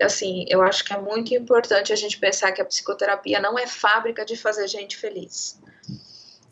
Assim, 0.00 0.44
eu 0.48 0.62
acho 0.62 0.84
que 0.84 0.92
é 0.92 1.00
muito 1.00 1.34
importante 1.34 1.92
a 1.92 1.96
gente 1.96 2.18
pensar 2.18 2.52
que 2.52 2.60
a 2.60 2.64
psicoterapia 2.64 3.40
não 3.40 3.58
é 3.58 3.66
fábrica 3.66 4.24
de 4.24 4.36
fazer 4.36 4.66
gente 4.68 4.96
feliz. 4.96 5.60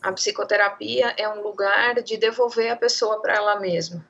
A 0.03 0.13
psicoterapia 0.13 1.15
é 1.17 1.29
um 1.29 1.43
lugar 1.43 2.03
de 2.03 2.17
devolver 2.17 2.71
a 2.71 2.77
pessoa 2.77 3.21
para 3.21 3.35
ela 3.35 3.59
mesma, 3.59 4.07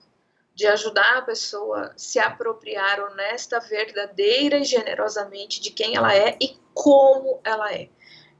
de 0.54 0.66
ajudar 0.66 1.18
a 1.18 1.22
pessoa 1.22 1.92
a 1.94 1.98
se 1.98 2.18
apropriar 2.18 3.00
honesta, 3.00 3.60
verdadeira 3.60 4.58
e 4.58 4.64
generosamente 4.64 5.60
de 5.60 5.70
quem 5.70 5.96
ela 5.96 6.14
é 6.14 6.36
e 6.40 6.56
como 6.74 7.40
ela 7.44 7.72
é. 7.72 7.88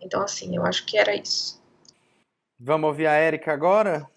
Então, 0.07 0.23
assim, 0.23 0.55
eu 0.55 0.65
acho 0.65 0.87
que 0.87 0.97
era 0.97 1.15
isso. 1.17 1.61
Vamos 2.59 2.89
ouvir 2.89 3.09
a 3.09 3.13
Érica 3.13 3.53
agora? 3.53 4.09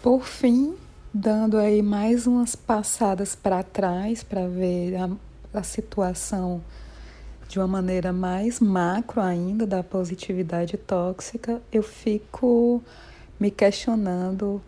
Por 0.00 0.24
fim, 0.24 0.76
dando 1.12 1.58
aí 1.58 1.82
mais 1.82 2.28
umas 2.28 2.54
passadas 2.54 3.34
para 3.34 3.64
trás 3.64 4.22
para 4.22 4.46
ver 4.46 4.94
a, 4.94 5.10
a 5.52 5.62
situação 5.64 6.62
de 7.48 7.58
uma 7.58 7.66
maneira 7.66 8.12
mais 8.12 8.60
macro 8.60 9.20
ainda 9.20 9.66
da 9.66 9.82
positividade 9.82 10.76
tóxica, 10.76 11.60
eu 11.72 11.82
fico 11.82 12.80
me 13.38 13.50
questionando 13.50 14.62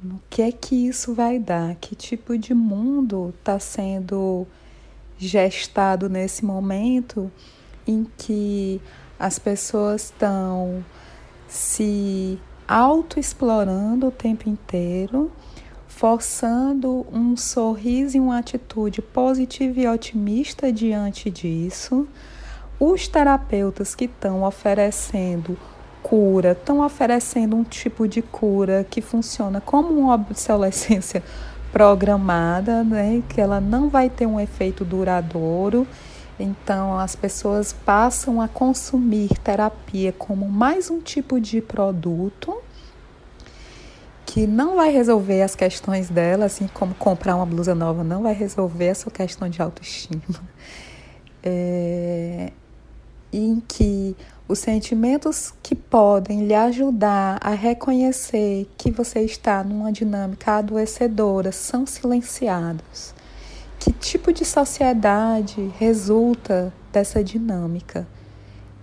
no 0.00 0.22
que 0.30 0.42
é 0.42 0.52
que 0.52 0.86
isso 0.86 1.12
vai 1.12 1.38
dar, 1.40 1.74
que 1.76 1.96
tipo 1.96 2.38
de 2.38 2.54
mundo 2.54 3.34
está 3.38 3.58
sendo 3.58 4.46
gestado 5.18 6.08
nesse 6.08 6.44
momento 6.44 7.30
em 7.86 8.04
que 8.16 8.80
as 9.18 9.38
pessoas 9.38 10.04
estão 10.04 10.84
se 11.48 12.38
autoexplorando 12.68 14.08
o 14.08 14.10
tempo 14.10 14.48
inteiro, 14.48 15.30
forçando 15.88 17.06
um 17.12 17.36
sorriso 17.36 18.16
e 18.16 18.20
uma 18.20 18.38
atitude 18.38 19.00
positiva 19.00 19.80
e 19.80 19.88
otimista 19.88 20.70
diante 20.70 21.30
disso. 21.30 22.06
Os 22.78 23.08
terapeutas 23.08 23.94
que 23.94 24.04
estão 24.04 24.42
oferecendo 24.42 25.56
cura, 26.02 26.52
estão 26.52 26.84
oferecendo 26.84 27.56
um 27.56 27.64
tipo 27.64 28.06
de 28.06 28.20
cura 28.20 28.86
que 28.88 29.00
funciona 29.00 29.60
como 29.60 29.98
uma 29.98 30.14
obsolescência 30.14 31.22
programada, 31.72 32.84
né, 32.84 33.22
que 33.28 33.40
ela 33.40 33.60
não 33.60 33.88
vai 33.88 34.08
ter 34.08 34.26
um 34.26 34.38
efeito 34.38 34.84
duradouro 34.84 35.86
então, 36.38 36.98
as 36.98 37.16
pessoas 37.16 37.72
passam 37.72 38.40
a 38.42 38.48
consumir 38.48 39.30
terapia 39.38 40.12
como 40.12 40.46
mais 40.46 40.90
um 40.90 41.00
tipo 41.00 41.40
de 41.40 41.62
produto 41.62 42.54
que 44.26 44.46
não 44.46 44.76
vai 44.76 44.90
resolver 44.90 45.40
as 45.40 45.54
questões 45.54 46.10
dela, 46.10 46.44
assim 46.44 46.68
como 46.68 46.94
comprar 46.94 47.36
uma 47.36 47.46
blusa 47.46 47.74
nova 47.74 48.04
não 48.04 48.22
vai 48.22 48.34
resolver 48.34 48.90
a 48.90 48.94
sua 48.94 49.10
questão 49.10 49.48
de 49.48 49.62
autoestima. 49.62 50.22
É, 51.48 52.50
em 53.32 53.62
que 53.66 54.16
os 54.48 54.58
sentimentos 54.58 55.54
que 55.62 55.74
podem 55.74 56.44
lhe 56.46 56.54
ajudar 56.54 57.38
a 57.40 57.50
reconhecer 57.50 58.68
que 58.76 58.90
você 58.90 59.20
está 59.20 59.62
numa 59.62 59.92
dinâmica 59.92 60.58
adoecedora 60.58 61.52
são 61.52 61.86
silenciados 61.86 63.14
que 63.78 63.92
tipo 63.92 64.32
de 64.32 64.44
sociedade 64.44 65.72
resulta 65.78 66.72
dessa 66.92 67.22
dinâmica? 67.22 68.06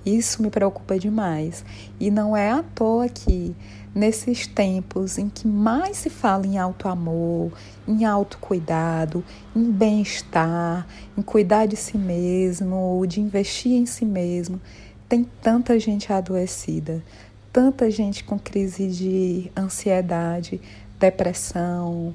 Isso 0.05 0.41
me 0.41 0.49
preocupa 0.49 0.99
demais. 0.99 1.63
E 1.99 2.11
não 2.11 2.35
é 2.35 2.51
à 2.51 2.61
toa 2.61 3.07
que, 3.07 3.55
nesses 3.95 4.45
tempos 4.45 5.17
em 5.17 5.29
que 5.29 5.47
mais 5.47 5.97
se 5.97 6.09
fala 6.09 6.45
em 6.45 6.57
auto-amor, 6.57 7.51
em 7.87 8.03
autocuidado, 8.03 9.23
em 9.55 9.71
bem-estar, 9.71 10.87
em 11.17 11.21
cuidar 11.21 11.67
de 11.67 11.77
si 11.77 11.97
mesmo, 11.97 13.05
de 13.07 13.21
investir 13.21 13.73
em 13.73 13.85
si 13.85 14.03
mesmo, 14.03 14.59
tem 15.07 15.23
tanta 15.41 15.79
gente 15.79 16.11
adoecida, 16.11 17.03
tanta 17.51 17.89
gente 17.89 18.23
com 18.23 18.37
crise 18.37 18.87
de 18.87 19.51
ansiedade, 19.55 20.59
depressão, 20.99 22.13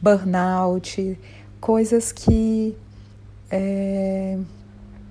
burnout 0.00 1.18
coisas 1.66 2.12
que 2.12 2.76
é, 3.50 4.38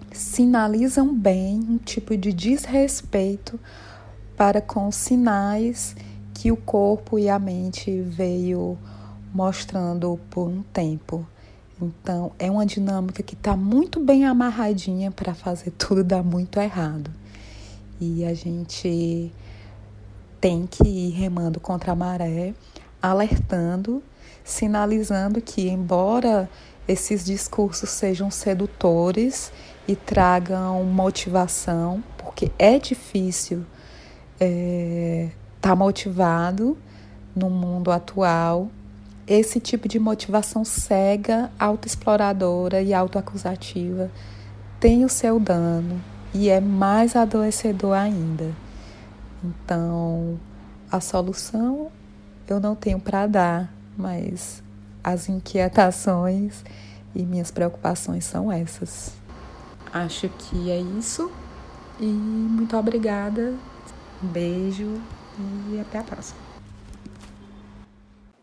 sinalizam 0.09 1.13
bem 1.13 1.59
um 1.59 1.77
tipo 1.77 2.15
de 2.15 2.31
desrespeito 2.31 3.59
para 4.37 4.61
com 4.61 4.89
sinais 4.89 5.97
que 6.33 6.53
o 6.53 6.55
corpo 6.55 7.19
e 7.19 7.27
a 7.27 7.37
mente 7.37 7.99
veio 7.99 8.77
mostrando 9.33 10.17
por 10.29 10.47
um 10.47 10.61
tempo. 10.61 11.27
Então, 11.81 12.31
é 12.39 12.49
uma 12.49 12.65
dinâmica 12.65 13.21
que 13.21 13.33
está 13.33 13.57
muito 13.57 13.99
bem 13.99 14.23
amarradinha 14.23 15.11
para 15.11 15.35
fazer 15.35 15.71
tudo 15.77 16.05
dar 16.05 16.23
muito 16.23 16.57
errado. 16.57 17.11
E 17.99 18.23
a 18.23 18.33
gente 18.33 19.29
tem 20.39 20.65
que 20.65 20.87
ir 20.87 21.09
remando 21.09 21.59
contra 21.59 21.91
a 21.91 21.95
maré, 21.95 22.53
alertando 23.01 24.01
sinalizando 24.45 25.41
que, 25.41 25.67
embora 25.67 26.47
esses 26.87 27.25
discursos 27.25 27.89
sejam 27.89 28.29
sedutores 28.29 29.51
e 29.87 29.95
tragam 29.95 30.83
motivação, 30.83 32.03
porque 32.17 32.51
é 32.57 32.77
difícil 32.77 33.65
estar 34.35 34.45
é, 34.45 35.29
tá 35.59 35.75
motivado 35.75 36.77
no 37.35 37.49
mundo 37.49 37.91
atual, 37.91 38.69
esse 39.27 39.59
tipo 39.59 39.87
de 39.87 39.97
motivação 39.97 40.63
cega, 40.63 41.51
autoexploradora 41.57 42.83
e 42.83 42.93
autoacusativa 42.93 44.11
tem 44.79 45.03
o 45.03 45.09
seu 45.09 45.39
dano 45.39 45.99
e 46.31 46.49
é 46.49 46.61
mais 46.61 47.15
adoecedor 47.15 47.93
ainda. 47.93 48.53
Então, 49.43 50.39
a 50.91 50.99
solução 50.99 51.89
eu 52.47 52.59
não 52.59 52.75
tenho 52.75 52.99
para 52.99 53.25
dar, 53.25 53.74
mas 53.97 54.63
as 55.03 55.29
inquietações 55.29 56.63
e 57.13 57.23
minhas 57.23 57.51
preocupações 57.51 58.25
são 58.25 58.51
essas. 58.51 59.13
Acho 59.93 60.29
que 60.29 60.69
é 60.69 60.79
isso 60.79 61.31
e 61.99 62.05
muito 62.05 62.75
obrigada. 62.75 63.53
Um 64.23 64.27
beijo 64.27 65.01
e 65.71 65.79
até 65.79 65.99
a 65.99 66.03
próxima. 66.03 66.39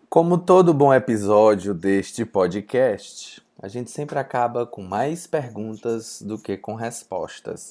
Como 0.08 0.36
todo 0.36 0.74
bom 0.74 0.92
episódio 0.92 1.72
deste 1.72 2.24
podcast, 2.24 3.42
A 3.62 3.68
gente 3.68 3.92
sempre 3.92 4.18
acaba 4.18 4.66
com 4.66 4.82
mais 4.82 5.24
perguntas 5.28 6.20
do 6.20 6.36
que 6.36 6.56
com 6.56 6.74
respostas. 6.74 7.70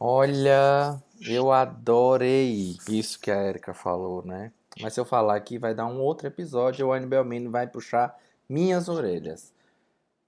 Olha, 0.00 0.98
eu 1.20 1.52
adorei 1.52 2.78
isso 2.88 3.20
que 3.20 3.30
a 3.30 3.36
Erika 3.44 3.74
falou, 3.74 4.24
né? 4.24 4.50
Mas 4.80 4.94
se 4.94 5.00
eu 5.00 5.04
falar 5.04 5.36
aqui, 5.36 5.58
vai 5.58 5.74
dar 5.74 5.86
um 5.86 6.00
outro 6.00 6.26
episódio 6.26 6.82
e 6.82 6.84
o 6.84 6.92
Anne 6.92 7.06
Belmino 7.06 7.50
vai 7.50 7.66
puxar 7.66 8.16
minhas 8.48 8.88
orelhas. 8.88 9.52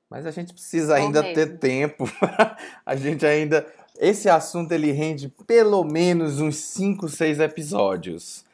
Mas 0.08 0.26
a 0.26 0.30
gente 0.30 0.52
precisa 0.52 0.96
ainda 0.96 1.22
ter 1.22 1.58
tempo. 1.58 2.04
a 2.84 2.96
gente 2.96 3.24
ainda. 3.24 3.66
Esse 3.98 4.28
assunto 4.28 4.72
ele 4.72 4.90
rende 4.90 5.28
pelo 5.46 5.84
menos 5.84 6.40
uns 6.40 6.56
5, 6.56 7.08
6 7.08 7.38
episódios. 7.38 8.44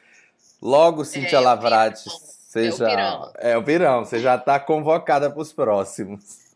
Logo, 0.61 1.03
Cintia 1.05 1.37
é, 1.37 1.41
Lavrati, 1.41 2.09
seja. 2.47 2.87
É 3.37 3.57
o 3.57 3.63
pirão. 3.63 4.05
Você 4.05 4.19
já 4.19 4.35
está 4.35 4.59
convocada 4.59 5.29
para 5.29 5.41
os 5.41 5.51
próximos. 5.51 6.47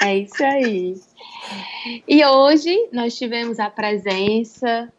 É 0.00 0.16
isso 0.16 0.42
aí. 0.44 0.94
E 2.06 2.24
hoje 2.24 2.88
nós 2.92 3.16
tivemos 3.16 3.58
a 3.58 3.68
presença 3.68 4.90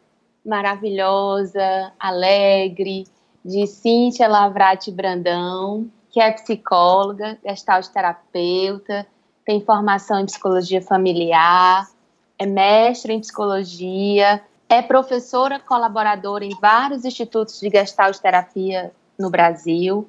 maravilhosa, 0.44 1.92
alegre, 1.98 3.06
de 3.46 3.64
Cíntia 3.68 4.26
Lavrati 4.26 4.90
Brandão, 4.90 5.88
que 6.10 6.20
é 6.20 6.32
psicóloga, 6.32 7.38
gestalt 7.46 7.86
terapeuta, 7.86 9.06
tem 9.44 9.60
formação 9.60 10.18
em 10.18 10.26
psicologia 10.26 10.82
familiar, 10.82 11.88
é 12.36 12.44
mestre 12.44 13.12
em 13.12 13.20
psicologia, 13.20 14.42
é 14.68 14.82
professora 14.82 15.60
colaboradora 15.60 16.44
em 16.44 16.58
vários 16.60 17.04
institutos 17.04 17.60
de 17.60 17.70
gestalt 17.70 18.18
terapia 18.18 18.90
no 19.16 19.30
Brasil, 19.30 20.08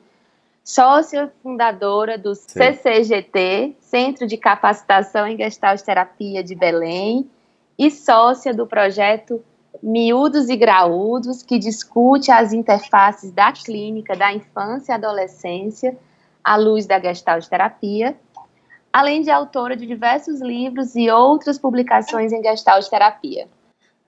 sócia 0.64 1.32
fundadora 1.44 2.18
do 2.18 2.34
Sim. 2.34 2.48
CCGT, 2.48 3.76
Centro 3.80 4.26
de 4.26 4.36
Capacitação 4.36 5.28
em 5.28 5.38
Gestalt 5.38 5.80
Terapia 5.82 6.44
de 6.44 6.56
Belém, 6.56 7.30
e 7.78 7.92
sócia 7.92 8.52
do 8.52 8.66
projeto 8.66 9.44
Miúdos 9.82 10.50
e 10.50 10.56
Graúdos, 10.56 11.44
que 11.44 11.60
discute 11.60 12.32
as 12.32 12.54
interfaces 12.54 13.32
da 13.32 13.52
clínica 13.52 14.16
da 14.16 14.34
infância 14.34 14.92
e 14.92 14.96
adolescência 14.96 15.98
à 16.44 16.56
luz 16.56 16.86
da 16.86 17.00
Gestalt 17.00 17.46
terapia, 17.48 18.16
além 18.92 19.22
de 19.22 19.30
autora 19.30 19.76
de 19.76 19.86
diversos 19.86 20.42
livros 20.42 20.96
e 20.96 21.10
outras 21.10 21.58
publicações 21.58 22.32
em 22.32 22.42
Gestalt 22.42 22.88
terapia. 22.88 23.48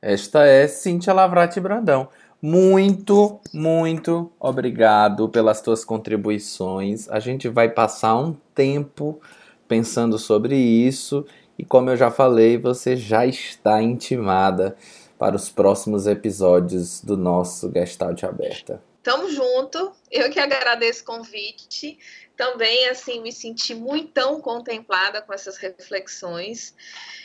Esta 0.01 0.45
é 0.45 0.67
Cíntia 0.67 1.13
Lavrati 1.13 1.59
Brandão. 1.59 2.07
Muito, 2.41 3.39
muito 3.53 4.31
obrigado 4.39 5.27
pelas 5.27 5.61
tuas 5.61 5.83
contribuições. 5.83 7.09
A 7.09 7.19
gente 7.19 7.49
vai 7.49 7.67
passar 7.67 8.15
um 8.15 8.33
tempo 8.55 9.19
pensando 9.67 10.17
sobre 10.17 10.55
isso 10.55 11.25
e 11.59 11.65
como 11.65 11.89
eu 11.89 11.97
já 11.97 12.09
falei, 12.09 12.57
você 12.57 12.95
já 12.95 13.25
está 13.25 13.83
intimada 13.83 14.77
para 15.19 15.35
os 15.35 15.49
próximos 15.49 16.07
episódios 16.07 17.01
do 17.01 17.17
nosso 17.17 17.69
Gestalt 17.71 18.23
Aberta. 18.23 18.81
Tamo 19.03 19.29
junto. 19.29 19.91
Eu 20.09 20.31
que 20.31 20.39
agradeço 20.39 21.03
o 21.03 21.05
convite. 21.05 21.99
Também 22.37 22.87
assim 22.87 23.21
me 23.21 23.31
senti 23.31 23.75
muito 23.75 24.39
contemplada 24.39 25.21
com 25.21 25.33
essas 25.33 25.57
reflexões 25.57 26.73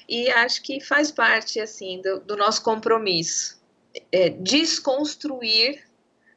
e 0.08 0.28
acho 0.28 0.60
que 0.62 0.80
faz 0.80 1.12
parte 1.12 1.60
assim 1.60 2.02
do, 2.02 2.18
do 2.18 2.36
nosso 2.36 2.62
compromisso 2.64 3.62
é, 4.10 4.30
desconstruir 4.30 5.84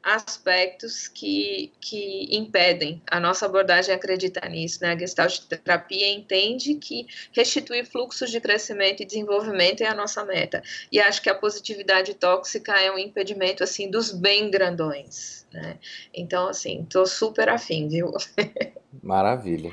aspectos 0.02 1.08
que, 1.08 1.72
que 1.80 2.28
impedem 2.36 3.02
a 3.10 3.18
nossa 3.18 3.46
abordagem 3.46 3.94
acreditar 3.94 4.48
nisso. 4.48 4.78
Né? 4.82 4.92
A 4.92 4.98
Gestalt 4.98 5.40
terapia 5.40 6.08
entende 6.08 6.74
que 6.74 7.06
restituir 7.32 7.84
fluxos 7.84 8.30
de 8.30 8.40
crescimento 8.40 9.02
e 9.02 9.06
desenvolvimento 9.06 9.82
é 9.82 9.86
a 9.86 9.94
nossa 9.94 10.24
meta. 10.24 10.62
E 10.90 11.00
acho 11.00 11.22
que 11.22 11.30
a 11.30 11.34
positividade 11.34 12.14
tóxica 12.14 12.72
é 12.72 12.90
um 12.90 12.98
impedimento 12.98 13.62
assim 13.62 13.90
dos 13.90 14.12
bem 14.12 14.50
grandões. 14.50 15.46
Né? 15.52 15.78
Então, 16.14 16.48
assim, 16.48 16.86
tô 16.88 17.06
super 17.06 17.48
afim, 17.48 17.88
viu? 17.88 18.12
Maravilha. 19.02 19.72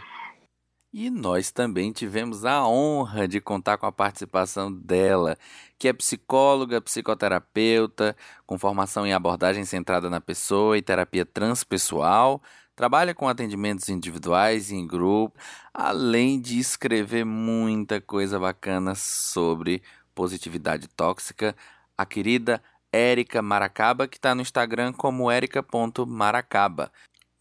E 0.97 1.09
nós 1.09 1.51
também 1.51 1.91
tivemos 1.91 2.45
a 2.45 2.65
honra 2.65 3.27
de 3.27 3.41
contar 3.41 3.77
com 3.77 3.85
a 3.85 3.91
participação 3.91 4.71
dela, 4.71 5.37
que 5.77 5.87
é 5.87 5.93
psicóloga, 5.93 6.81
psicoterapeuta, 6.81 8.15
com 8.45 8.57
formação 8.57 9.05
em 9.05 9.13
abordagem 9.13 9.65
centrada 9.65 10.09
na 10.09 10.21
pessoa 10.21 10.77
e 10.77 10.81
terapia 10.81 11.25
transpessoal, 11.25 12.41
trabalha 12.75 13.13
com 13.13 13.27
atendimentos 13.27 13.89
individuais 13.89 14.71
e 14.71 14.75
em 14.75 14.87
grupo, 14.87 15.37
além 15.73 16.39
de 16.39 16.59
escrever 16.59 17.25
muita 17.25 17.99
coisa 18.01 18.39
bacana 18.39 18.95
sobre 18.95 19.81
positividade 20.13 20.87
tóxica. 20.87 21.55
A 21.97 22.05
querida 22.05 22.61
Érica 22.91 23.41
Maracaba, 23.41 24.07
que 24.07 24.17
está 24.17 24.33
no 24.33 24.41
Instagram 24.41 24.93
como 24.93 25.31
erica.maracaba. 25.31 26.91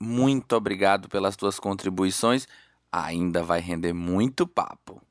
Muito 0.01 0.55
obrigado 0.55 1.09
pelas 1.09 1.36
tuas 1.36 1.59
contribuições 1.59 2.47
ainda 2.94 3.43
vai 3.43 3.61
render 3.61 3.93
muito 3.93 4.47
papo. 4.47 5.02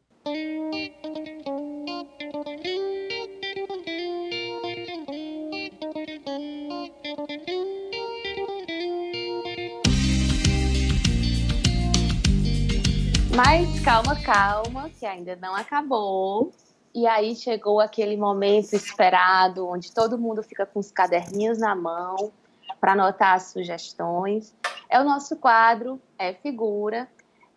Mas 13.36 13.80
calma, 13.80 14.16
calma, 14.22 14.92
que 14.92 15.08
ainda 15.08 15.36
não 15.36 15.56
acabou. 15.56 16.52
E 16.94 17.08
aí 17.08 17.36
chegou 17.36 17.80
aquele 17.80 18.16
momento 18.16 18.74
esperado, 18.74 19.68
onde 19.68 19.92
todo 19.92 20.20
mundo 20.20 20.44
fica 20.44 20.68
com 20.68 20.80
os 20.80 20.92
caderninhos 20.92 21.58
na 21.58 21.76
mão 21.76 22.32
para 22.80 22.92
anotar 22.92 23.34
as 23.34 23.44
sugestões. 23.44 24.54
É 24.88 25.02
o 25.02 25.04
nosso 25.04 25.36
quadro, 25.38 26.00
é 26.20 26.34
figura, 26.34 27.08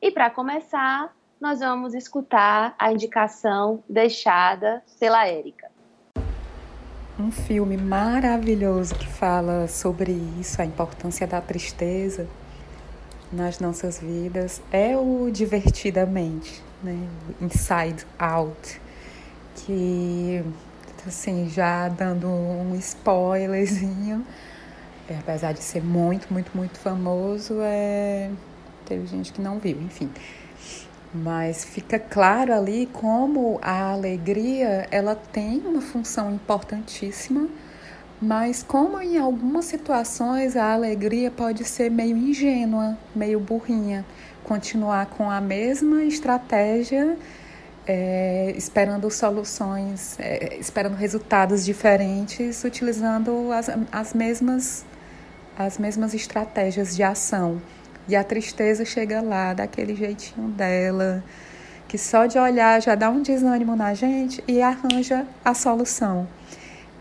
e 0.00 0.10
para 0.10 0.30
começar, 0.30 1.14
nós 1.38 1.60
vamos 1.60 1.92
escutar 1.92 2.74
a 2.78 2.90
indicação 2.90 3.84
deixada 3.86 4.82
pela 4.98 5.26
Érica. 5.26 5.70
Um 7.20 7.30
filme 7.30 7.76
maravilhoso 7.76 8.94
que 8.94 9.06
fala 9.06 9.68
sobre 9.68 10.12
isso, 10.40 10.62
a 10.62 10.64
importância 10.64 11.26
da 11.26 11.42
tristeza 11.42 12.26
nas 13.32 13.58
nossas 13.58 13.98
vidas, 13.98 14.62
é 14.70 14.96
o 14.96 15.30
Divertidamente, 15.30 16.62
né? 16.82 17.08
Inside 17.40 18.06
Out, 18.18 18.80
que, 19.56 20.42
assim, 21.06 21.48
já 21.48 21.88
dando 21.88 22.28
um 22.28 22.74
spoilerzinho, 22.76 24.24
é, 25.08 25.16
apesar 25.18 25.52
de 25.52 25.62
ser 25.62 25.82
muito, 25.82 26.32
muito, 26.32 26.50
muito 26.54 26.78
famoso, 26.78 27.58
é 27.60 28.30
teve 28.86 29.06
gente 29.06 29.32
que 29.32 29.42
não 29.42 29.58
viu, 29.58 29.76
enfim. 29.82 30.08
Mas 31.12 31.64
fica 31.64 31.98
claro 31.98 32.54
ali 32.54 32.86
como 32.92 33.58
a 33.62 33.92
alegria 33.92 34.86
ela 34.90 35.14
tem 35.14 35.58
uma 35.58 35.80
função 35.80 36.32
importantíssima, 36.32 37.48
mas 38.20 38.62
como 38.62 39.00
em 39.00 39.18
algumas 39.18 39.66
situações 39.66 40.56
a 40.56 40.72
alegria 40.72 41.30
pode 41.30 41.64
ser 41.64 41.90
meio 41.90 42.16
ingênua, 42.16 42.96
meio 43.14 43.38
burrinha, 43.38 44.04
continuar 44.44 45.06
com 45.06 45.30
a 45.30 45.40
mesma 45.40 46.04
estratégia, 46.04 47.16
é, 47.86 48.52
esperando 48.56 49.10
soluções, 49.10 50.18
é, 50.18 50.56
esperando 50.58 50.94
resultados 50.94 51.64
diferentes, 51.64 52.64
utilizando 52.64 53.52
as, 53.52 53.70
as 53.92 54.14
mesmas 54.14 54.84
as 55.58 55.78
mesmas 55.78 56.12
estratégias 56.12 56.94
de 56.94 57.02
ação. 57.02 57.60
E 58.06 58.14
a 58.14 58.22
tristeza 58.22 58.84
chega 58.84 59.22
lá, 59.22 59.54
daquele 59.54 59.96
jeitinho 59.96 60.48
dela, 60.48 61.24
que 61.88 61.96
só 61.96 62.26
de 62.26 62.38
olhar 62.38 62.80
já 62.82 62.94
dá 62.94 63.08
um 63.08 63.22
desânimo 63.22 63.74
na 63.74 63.94
gente 63.94 64.44
e 64.46 64.60
arranja 64.60 65.26
a 65.44 65.54
solução. 65.54 66.28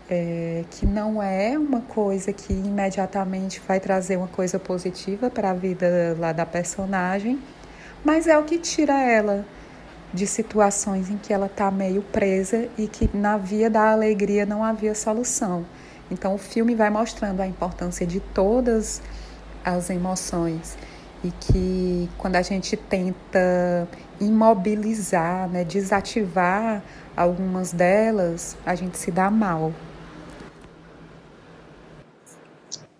É, 0.08 0.64
que 0.70 0.86
não 0.86 1.20
é 1.20 1.58
uma 1.58 1.80
coisa 1.80 2.32
que 2.32 2.52
imediatamente 2.52 3.60
vai 3.66 3.80
trazer 3.80 4.16
uma 4.16 4.28
coisa 4.28 4.56
positiva 4.56 5.28
para 5.28 5.50
a 5.50 5.54
vida 5.54 6.16
lá 6.16 6.30
da 6.30 6.46
personagem, 6.46 7.40
mas 8.04 8.28
é 8.28 8.38
o 8.38 8.44
que 8.44 8.56
tira 8.56 9.02
ela 9.02 9.44
de 10.14 10.26
situações 10.26 11.10
em 11.10 11.16
que 11.16 11.32
ela 11.32 11.46
está 11.46 11.70
meio 11.70 12.02
presa 12.02 12.68
e 12.78 12.86
que 12.86 13.10
na 13.14 13.36
via 13.36 13.68
da 13.68 13.90
alegria 13.90 14.46
não 14.46 14.62
havia 14.62 14.94
solução. 14.94 15.66
Então 16.10 16.34
o 16.34 16.38
filme 16.38 16.74
vai 16.74 16.88
mostrando 16.88 17.40
a 17.40 17.46
importância 17.46 18.06
de 18.06 18.20
todas 18.20 19.02
as 19.64 19.90
emoções 19.90 20.78
e 21.24 21.30
que 21.30 22.08
quando 22.16 22.36
a 22.36 22.42
gente 22.42 22.76
tenta 22.76 23.88
imobilizar, 24.20 25.48
né, 25.48 25.64
desativar 25.64 26.82
algumas 27.16 27.72
delas, 27.72 28.56
a 28.64 28.74
gente 28.74 28.96
se 28.96 29.10
dá 29.10 29.30
mal. 29.30 29.72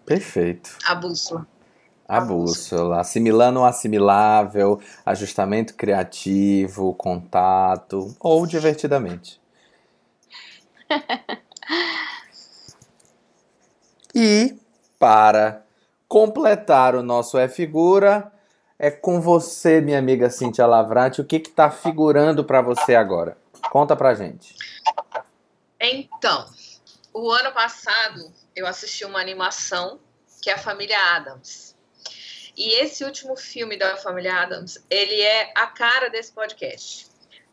Perfeito. 0.06 0.78
A 0.86 0.94
bússola. 0.94 1.46
A 2.08 2.20
bússola, 2.20 3.00
assimilando 3.00 3.58
o 3.58 3.64
assimilável, 3.64 4.80
ajustamento 5.04 5.74
criativo, 5.74 6.94
contato 6.94 8.14
ou 8.20 8.46
divertidamente. 8.46 9.40
e 14.14 14.56
para 15.00 15.64
completar 16.06 16.94
o 16.94 17.02
nosso 17.02 17.36
é 17.36 17.48
figura, 17.48 18.32
é 18.78 18.88
com 18.88 19.20
você, 19.20 19.80
minha 19.80 19.98
amiga 19.98 20.30
Cintia 20.30 20.64
Lavrati, 20.64 21.20
o 21.20 21.24
que 21.24 21.38
está 21.38 21.68
figurando 21.72 22.44
para 22.44 22.62
você 22.62 22.94
agora? 22.94 23.36
Conta 23.68 23.96
pra 23.96 24.14
gente. 24.14 24.54
Então, 25.80 26.46
o 27.12 27.32
ano 27.32 27.50
passado 27.52 28.32
eu 28.56 28.66
assisti 28.66 29.04
uma 29.04 29.20
animação 29.20 30.00
que 30.40 30.48
é 30.48 30.54
a 30.54 30.58
Família 30.58 30.98
Adams. 31.14 31.76
E 32.56 32.80
esse 32.80 33.04
último 33.04 33.36
filme 33.36 33.76
da 33.76 33.98
família 33.98 34.34
Adams, 34.34 34.82
ele 34.88 35.20
é 35.20 35.52
a 35.54 35.66
cara 35.66 36.08
desse 36.08 36.32
podcast. 36.32 37.06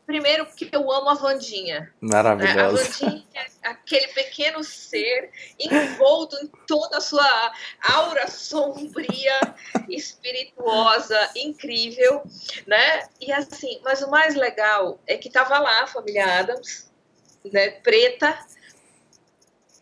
Primeiro, 0.06 0.46
porque 0.46 0.70
eu 0.72 0.90
amo 0.92 1.10
a 1.10 1.14
Vandinha. 1.14 1.94
Maravilhosa. 2.00 2.56
Né? 2.56 2.64
A 2.64 3.10
Vandinha 3.10 3.26
é 3.64 3.68
aquele 3.68 4.08
pequeno 4.10 4.64
ser 4.64 5.32
envolto 5.60 6.38
em 6.38 6.48
toda 6.68 6.98
a 6.98 7.02
sua 7.02 7.54
aura 7.82 8.28
sombria, 8.28 9.40
espirituosa, 9.90 11.32
incrível, 11.36 12.24
né? 12.66 13.08
E 13.20 13.32
assim, 13.32 13.82
mas 13.84 14.02
o 14.02 14.10
mais 14.10 14.36
legal 14.36 15.00
é 15.06 15.18
que 15.18 15.30
tava 15.30 15.60
lá 15.60 15.84
a 15.84 15.88
família 15.88 16.40
Adams, 16.40 16.92
né, 17.52 17.72
preta, 17.72 18.38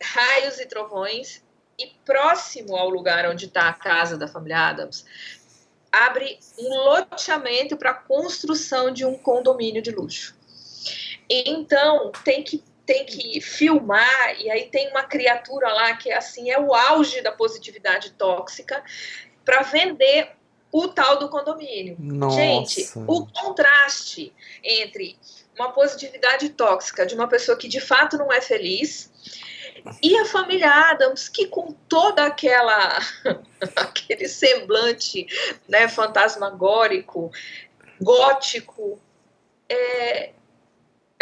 raios 0.02 0.58
e 0.58 0.66
trovões, 0.66 1.42
e 1.78 1.86
próximo 2.04 2.76
ao 2.76 2.88
lugar 2.88 3.28
onde 3.28 3.46
está 3.46 3.68
a 3.68 3.72
casa 3.72 4.16
da 4.16 4.28
família 4.28 4.68
Adams, 4.68 5.04
abre 5.90 6.38
um 6.58 6.68
loteamento 6.68 7.76
para 7.76 7.92
construção 7.92 8.90
de 8.90 9.04
um 9.04 9.16
condomínio 9.16 9.82
de 9.82 9.90
luxo. 9.90 10.36
Então, 11.28 12.10
tem 12.24 12.42
que 12.42 12.62
tem 12.84 13.06
que 13.06 13.40
filmar 13.40 14.40
e 14.40 14.50
aí 14.50 14.64
tem 14.68 14.90
uma 14.90 15.04
criatura 15.04 15.72
lá 15.72 15.96
que 15.96 16.10
é 16.10 16.16
assim 16.16 16.50
é 16.50 16.58
o 16.58 16.74
auge 16.74 17.22
da 17.22 17.30
positividade 17.30 18.10
tóxica 18.14 18.82
para 19.44 19.62
vender 19.62 20.32
o 20.72 20.88
tal 20.88 21.18
do 21.18 21.28
condomínio. 21.28 21.96
Nossa. 22.00 22.36
Gente, 22.36 22.90
o 23.06 23.24
contraste 23.26 24.34
entre 24.64 25.16
uma 25.54 25.70
positividade 25.70 26.48
tóxica 26.50 27.06
de 27.06 27.14
uma 27.14 27.28
pessoa 27.28 27.56
que 27.56 27.68
de 27.68 27.80
fato 27.80 28.16
não 28.16 28.32
é 28.32 28.40
feliz 28.40 29.11
e 30.02 30.16
a 30.18 30.24
família 30.24 30.70
Adams, 30.90 31.28
que 31.28 31.46
com 31.46 31.72
toda 31.88 32.24
aquela 32.24 32.98
aquele 33.76 34.28
semblante 34.28 35.26
né, 35.68 35.88
fantasmagórico, 35.88 37.30
gótico, 38.00 39.00
é, 39.68 40.30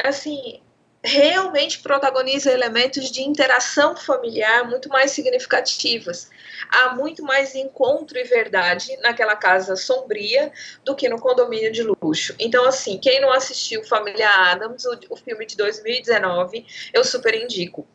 assim, 0.02 0.60
realmente 1.02 1.80
protagoniza 1.80 2.52
elementos 2.52 3.10
de 3.10 3.22
interação 3.22 3.96
familiar 3.96 4.68
muito 4.68 4.88
mais 4.88 5.12
significativas. 5.12 6.30
Há 6.70 6.94
muito 6.94 7.22
mais 7.22 7.54
encontro 7.54 8.18
e 8.18 8.24
verdade 8.24 8.96
naquela 8.98 9.34
casa 9.34 9.76
sombria 9.76 10.52
do 10.84 10.94
que 10.94 11.08
no 11.08 11.18
condomínio 11.18 11.72
de 11.72 11.82
luxo. 11.82 12.34
Então, 12.38 12.66
assim, 12.66 12.98
quem 12.98 13.20
não 13.20 13.32
assistiu 13.32 13.82
Família 13.84 14.28
Adams, 14.28 14.84
o, 14.84 14.98
o 15.10 15.16
filme 15.16 15.46
de 15.46 15.56
2019, 15.56 16.66
eu 16.92 17.02
super 17.02 17.34
indico. 17.34 17.86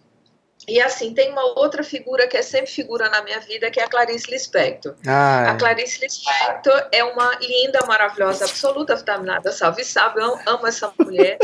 E 0.68 0.82
assim, 0.82 1.14
tem 1.14 1.32
uma 1.32 1.60
outra 1.60 1.84
figura 1.84 2.28
que 2.28 2.36
é 2.36 2.42
sempre 2.42 2.72
figura 2.72 3.08
na 3.10 3.22
minha 3.22 3.40
vida, 3.40 3.70
que 3.70 3.80
é 3.80 3.84
a 3.84 3.88
Clarice 3.88 4.30
Lispector. 4.32 4.96
Ah, 5.06 5.52
a 5.52 5.58
Clarice 5.58 6.00
Lispector 6.02 6.88
é 6.92 7.04
uma 7.04 7.38
linda, 7.40 7.86
maravilhosa, 7.86 8.46
absoluta 8.46 8.96
vitaminada, 8.96 9.52
salve, 9.52 9.84
salve, 9.86 10.22
eu 10.22 10.40
amo 10.48 10.66
essa 10.66 10.92
mulher. 11.00 11.38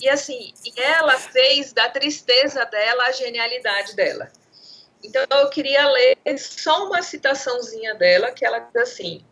e 0.00 0.08
assim, 0.08 0.52
e 0.64 0.80
ela 0.80 1.18
fez 1.18 1.72
da 1.72 1.88
tristeza 1.88 2.64
dela 2.66 3.06
a 3.06 3.12
genialidade 3.12 3.96
dela. 3.96 4.30
Então 5.02 5.24
eu 5.28 5.50
queria 5.50 5.88
ler 5.88 6.16
só 6.38 6.86
uma 6.86 7.02
citaçãozinha 7.02 7.94
dela, 7.94 8.30
que 8.30 8.44
ela 8.44 8.60
diz 8.60 8.76
assim: 8.76 9.24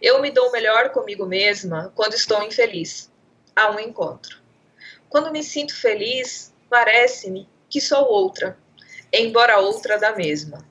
Eu 0.00 0.22
me 0.22 0.30
dou 0.30 0.50
melhor 0.52 0.90
comigo 0.90 1.26
mesma 1.26 1.92
quando 1.94 2.14
estou 2.14 2.42
infeliz. 2.42 3.10
Há 3.54 3.70
um 3.70 3.80
encontro. 3.80 4.38
Quando 5.08 5.32
me 5.32 5.42
sinto 5.42 5.74
feliz, 5.74 6.54
parece-me 6.70 7.48
que 7.68 7.80
sou 7.80 8.06
outra 8.06 8.56
embora 9.12 9.58
outra 9.58 9.98
da 9.98 10.14
mesma. 10.14 10.66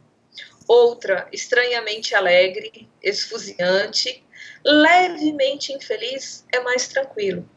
Outra 0.68 1.28
estranhamente 1.32 2.14
alegre, 2.14 2.88
esfuziante, 3.02 4.24
levemente 4.64 5.74
infeliz, 5.74 6.46
é 6.54 6.60
mais 6.60 6.88
tranquilo. 6.88 7.50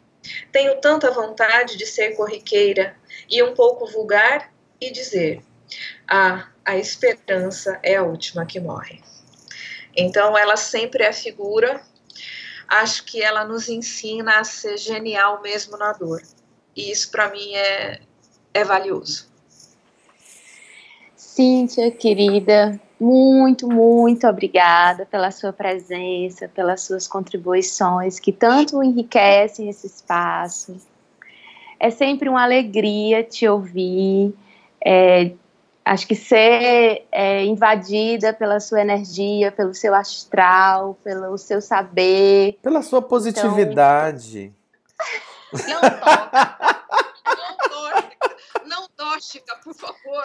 Tenho 0.51 0.81
tanta 0.81 1.11
vontade 1.11 1.77
de 1.77 1.85
ser 1.85 2.17
corriqueira 2.17 2.97
e 3.29 3.43
um 3.43 3.55
pouco 3.55 3.87
vulgar 3.87 4.53
e 4.81 4.91
dizer: 4.91 5.43
Ah, 6.09 6.49
a 6.65 6.77
esperança 6.77 7.79
é 7.83 7.97
a 7.97 8.03
última 8.03 8.47
que 8.47 8.61
morre. 8.61 9.03
Então, 9.97 10.37
ela 10.39 10.57
sempre 10.57 11.05
é 11.05 11.13
figura. 11.13 11.83
Acho 12.69 13.05
que 13.05 13.23
ela 13.23 13.45
nos 13.45 13.69
ensina 13.69 14.39
a 14.39 14.45
ser 14.45 14.79
genial 14.79 15.43
mesmo 15.43 15.77
na 15.77 15.93
dor. 15.93 16.23
E 16.75 16.91
isso, 16.91 17.11
para 17.11 17.29
mim, 17.31 17.55
é, 17.55 18.01
é 18.55 18.65
valioso. 18.65 19.32
Cíntia, 21.35 21.91
querida, 21.91 22.79
muito, 23.01 23.67
muito 23.67 24.27
obrigada 24.27 25.07
pela 25.07 25.31
sua 25.31 25.51
presença, 25.51 26.47
pelas 26.47 26.83
suas 26.83 27.09
contribuições 27.09 28.21
que 28.21 28.31
tanto 28.31 28.83
enriquecem 28.83 29.71
esse 29.71 29.87
espaço. 29.87 30.77
É 31.81 31.89
sempre 31.89 32.29
uma 32.29 32.43
alegria 32.43 33.25
te 33.25 33.49
ouvir. 33.49 34.35
É, 34.85 35.33
acho 35.83 36.07
que 36.07 36.15
ser 36.15 37.07
é, 37.11 37.43
invadida 37.47 38.35
pela 38.35 38.61
sua 38.61 38.83
energia, 38.83 39.51
pelo 39.51 39.73
seu 39.73 39.95
astral, 39.95 40.99
pelo 41.03 41.39
seu 41.39 41.63
saber. 41.63 42.59
Pela 42.63 42.83
sua 42.83 43.01
positividade. 43.01 44.53
Então... 45.51 45.81
Não 45.83 46.82
tóxica, 49.23 49.57
por 49.63 49.75
favor. 49.75 50.25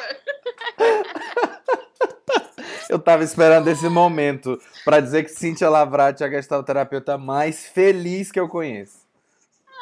Eu 2.89 2.99
tava 2.99 3.23
esperando 3.23 3.67
esse 3.67 3.87
momento 3.87 4.59
para 4.83 4.99
dizer 4.99 5.23
que 5.23 5.29
Cíntia 5.29 5.69
Lavrati 5.69 6.23
é 6.23 6.27
a 6.27 6.29
gestalterapeuta 6.29 7.17
mais 7.17 7.67
feliz 7.67 8.31
que 8.31 8.39
eu 8.39 8.49
conheço. 8.49 9.05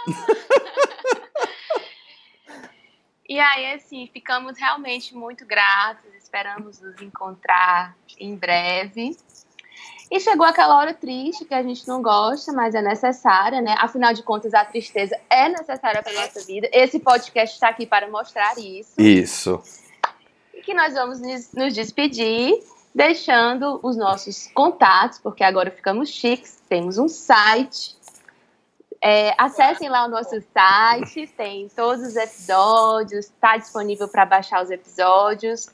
E 3.27 3.39
aí, 3.39 3.73
assim, 3.73 4.07
ficamos 4.13 4.55
realmente 4.55 5.15
muito 5.15 5.47
gratos, 5.47 6.05
esperamos 6.13 6.79
nos 6.79 7.01
encontrar 7.01 7.97
em 8.19 8.35
breve. 8.35 9.17
E 10.09 10.19
chegou 10.19 10.45
aquela 10.45 10.77
hora 10.77 10.93
triste 10.93 11.45
que 11.45 11.53
a 11.53 11.63
gente 11.63 11.87
não 11.87 12.01
gosta, 12.01 12.53
mas 12.53 12.75
é 12.75 12.81
necessária, 12.81 13.59
né? 13.59 13.75
Afinal 13.79 14.13
de 14.13 14.21
contas, 14.21 14.53
a 14.53 14.63
tristeza 14.63 15.19
é 15.29 15.49
necessária 15.49 16.03
para 16.03 16.13
nossa 16.13 16.43
vida. 16.45 16.69
Esse 16.71 16.99
podcast 16.99 17.55
está 17.55 17.69
aqui 17.69 17.85
para 17.85 18.07
mostrar 18.09 18.57
isso. 18.59 18.93
Isso. 18.99 19.61
E 20.53 20.61
que 20.61 20.73
nós 20.73 20.93
vamos 20.93 21.19
nos 21.53 21.73
despedir, 21.73 22.53
deixando 22.93 23.79
os 23.81 23.97
nossos 23.97 24.47
contatos, 24.53 25.19
porque 25.19 25.43
agora 25.43 25.71
ficamos 25.71 26.09
chiques, 26.09 26.61
temos 26.69 26.97
um 26.99 27.07
site. 27.07 27.95
É, 29.01 29.33
acessem 29.37 29.89
lá 29.89 30.05
o 30.05 30.07
nosso 30.07 30.41
site, 30.53 31.27
tem 31.35 31.67
todos 31.75 32.05
os 32.05 32.15
episódios, 32.15 33.25
está 33.25 33.57
disponível 33.57 34.07
para 34.07 34.25
baixar 34.25 34.63
os 34.63 34.69
episódios. 34.69 35.67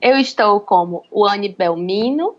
Eu 0.00 0.16
estou 0.16 0.58
como 0.60 1.04
Wani 1.12 1.50
Belmino 1.50 2.36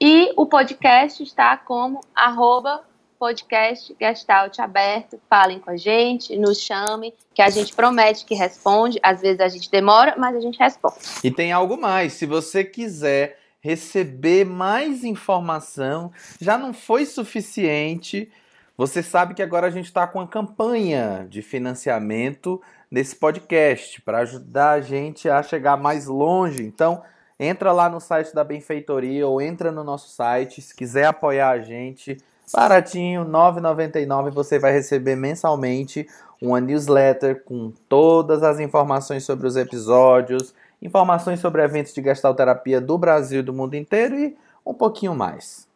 e 0.00 0.32
o 0.36 0.46
podcast 0.46 1.22
está 1.22 1.56
como 1.56 2.00
arroba 2.14 2.84
podcast 3.22 3.94
Gestalt 4.00 4.58
aberto. 4.58 5.16
Falem 5.30 5.60
com 5.60 5.70
a 5.70 5.76
gente, 5.76 6.36
nos 6.36 6.58
chamem, 6.60 7.14
que 7.32 7.40
a 7.40 7.48
gente 7.48 7.72
promete 7.72 8.24
que 8.24 8.34
responde. 8.34 8.98
Às 9.00 9.20
vezes 9.20 9.38
a 9.38 9.46
gente 9.46 9.70
demora, 9.70 10.16
mas 10.18 10.34
a 10.34 10.40
gente 10.40 10.58
responde. 10.58 10.96
E 11.22 11.30
tem 11.30 11.52
algo 11.52 11.80
mais. 11.80 12.14
Se 12.14 12.26
você 12.26 12.64
quiser 12.64 13.38
receber 13.60 14.44
mais 14.44 15.04
informação, 15.04 16.10
já 16.40 16.58
não 16.58 16.74
foi 16.74 17.06
suficiente 17.06 18.28
Você 18.76 19.04
sabe 19.04 19.34
que 19.34 19.42
agora 19.42 19.68
a 19.68 19.70
gente 19.70 19.84
está 19.84 20.04
com 20.04 20.18
uma 20.18 20.26
campanha 20.26 21.24
de 21.30 21.42
financiamento 21.42 22.60
nesse 22.90 23.14
podcast 23.14 24.00
para 24.00 24.18
ajudar 24.18 24.70
a 24.70 24.80
gente 24.80 25.28
a 25.28 25.40
chegar 25.44 25.76
mais 25.76 26.06
longe. 26.06 26.64
Então, 26.64 27.04
entra 27.38 27.70
lá 27.70 27.88
no 27.88 28.00
site 28.00 28.34
da 28.34 28.42
Benfeitoria 28.42 29.28
ou 29.28 29.40
entra 29.40 29.70
no 29.70 29.84
nosso 29.84 30.08
site, 30.08 30.60
se 30.60 30.74
quiser 30.74 31.04
apoiar 31.04 31.50
a 31.50 31.60
gente, 31.60 32.18
baratinho, 32.52 33.22
R$ 33.22 33.30
9,99 33.30 34.30
você 34.30 34.58
vai 34.58 34.72
receber 34.72 35.16
mensalmente 35.16 36.06
uma 36.40 36.60
newsletter 36.60 37.42
com 37.44 37.72
todas 37.88 38.42
as 38.42 38.58
informações 38.60 39.24
sobre 39.24 39.46
os 39.46 39.56
episódios, 39.56 40.54
informações 40.80 41.40
sobre 41.40 41.62
eventos 41.62 41.94
de 41.94 42.02
gestalterapia 42.02 42.80
do 42.80 42.98
Brasil 42.98 43.40
e 43.40 43.44
do 43.44 43.52
mundo 43.52 43.74
inteiro 43.74 44.16
e 44.16 44.36
um 44.66 44.74
pouquinho 44.74 45.14
mais. 45.14 45.68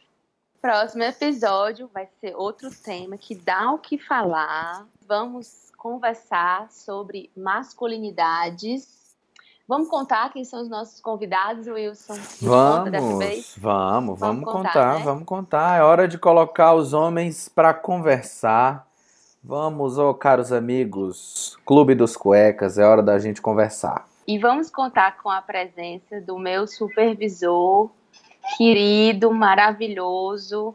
Próximo 0.61 1.05
episódio 1.05 1.89
vai 1.95 2.09
ser 2.21 2.35
outro 2.35 2.69
tema 2.71 3.17
que 3.17 3.35
dá 3.35 3.71
o 3.71 3.79
que 3.79 3.97
falar. 3.97 4.85
Vamos 5.07 5.71
conversar 5.77 6.71
sobre 6.73 7.31
masculinidades. 7.37 9.06
Vamos 9.69 9.89
contar 9.89 10.33
quem 10.33 10.45
são 10.45 10.63
os 10.63 10.69
nossos 10.69 11.01
convidados, 11.01 11.67
Wilson? 11.67 12.15
Vamos, 12.41 12.91
vamos, 12.93 13.57
vamos, 13.59 14.21
vamos 14.21 14.45
contar, 14.45 14.63
contar 14.63 14.99
né? 14.99 15.05
vamos 15.05 15.25
contar. 15.25 15.79
É 15.79 15.83
hora 15.83 16.07
de 16.07 16.17
colocar 16.17 16.75
os 16.75 16.93
homens 16.93 17.49
para 17.49 17.75
conversar. 17.75 18.87
Vamos, 19.43 19.99
oh, 19.99 20.15
caros 20.15 20.53
amigos, 20.53 21.59
Clube 21.67 21.97
dos 21.97 22.17
Cuecas, 22.17 22.79
é 22.79 22.87
hora 22.87 23.03
da 23.03 23.19
gente 23.19 23.43
conversar. 23.43 24.07
E 24.27 24.39
vamos 24.39 24.71
contar 24.71 25.17
com 25.21 25.31
a 25.31 25.43
presença 25.43 26.21
do 26.21 26.39
meu 26.39 26.69
supervisor, 26.69 27.91
querido, 28.57 29.33
maravilhoso. 29.33 30.75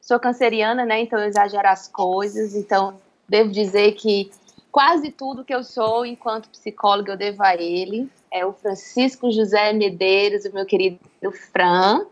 Sou 0.00 0.18
canceriana, 0.18 0.84
né? 0.84 1.00
Então 1.00 1.18
eu 1.20 1.28
exagero 1.28 1.68
as 1.68 1.86
coisas. 1.86 2.56
Então 2.56 2.94
devo 3.28 3.50
dizer 3.50 3.92
que 3.92 4.32
quase 4.76 5.10
tudo 5.10 5.42
que 5.42 5.54
eu 5.54 5.64
sou 5.64 6.04
enquanto 6.04 6.50
psicóloga 6.50 7.14
eu 7.14 7.16
devo 7.16 7.42
a 7.42 7.56
ele. 7.56 8.10
É 8.30 8.44
o 8.44 8.52
Francisco 8.52 9.32
José 9.32 9.72
Medeiros, 9.72 10.44
o 10.44 10.52
meu 10.52 10.66
querido 10.66 11.00
Fran. 11.50 12.04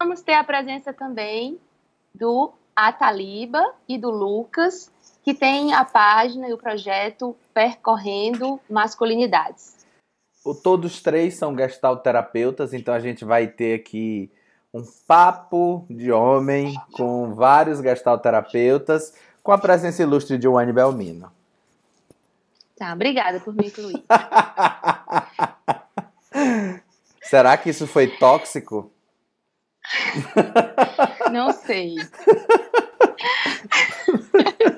Vamos 0.00 0.20
ter 0.20 0.32
a 0.32 0.42
presença 0.42 0.92
também 0.92 1.60
do 2.12 2.50
Ataliba 2.74 3.64
e 3.88 3.96
do 3.96 4.10
Lucas, 4.10 4.90
que 5.22 5.32
tem 5.32 5.72
a 5.72 5.84
página 5.84 6.48
e 6.48 6.52
o 6.52 6.58
projeto 6.58 7.36
Percorrendo 7.54 8.58
Masculinidades. 8.68 9.86
Todos 10.64 11.00
três 11.00 11.36
são 11.36 11.56
gestalterapeutas, 11.56 12.74
então 12.74 12.94
a 12.94 12.98
gente 12.98 13.24
vai 13.24 13.46
ter 13.46 13.74
aqui 13.74 14.28
um 14.74 14.82
papo 15.06 15.86
de 15.88 16.10
homem 16.10 16.74
com 16.94 17.32
vários 17.32 17.78
gestalterapeutas, 17.78 19.14
com 19.40 19.52
a 19.52 19.58
presença 19.58 20.02
ilustre 20.02 20.36
de 20.36 20.48
Wayne 20.48 20.72
Belmino. 20.72 21.37
Tá, 22.78 22.92
obrigada 22.92 23.40
por 23.40 23.52
me 23.54 23.66
incluir. 23.66 24.04
Será 27.22 27.56
que 27.56 27.70
isso 27.70 27.86
foi 27.86 28.06
tóxico? 28.06 28.92
Não 31.32 31.50
sei. 31.52 31.96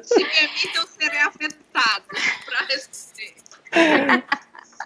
Se 0.02 0.24
permitam 0.24 0.86
serem 0.98 1.20
afetados 1.20 2.06
para 2.46 2.66
responder. 2.66 3.34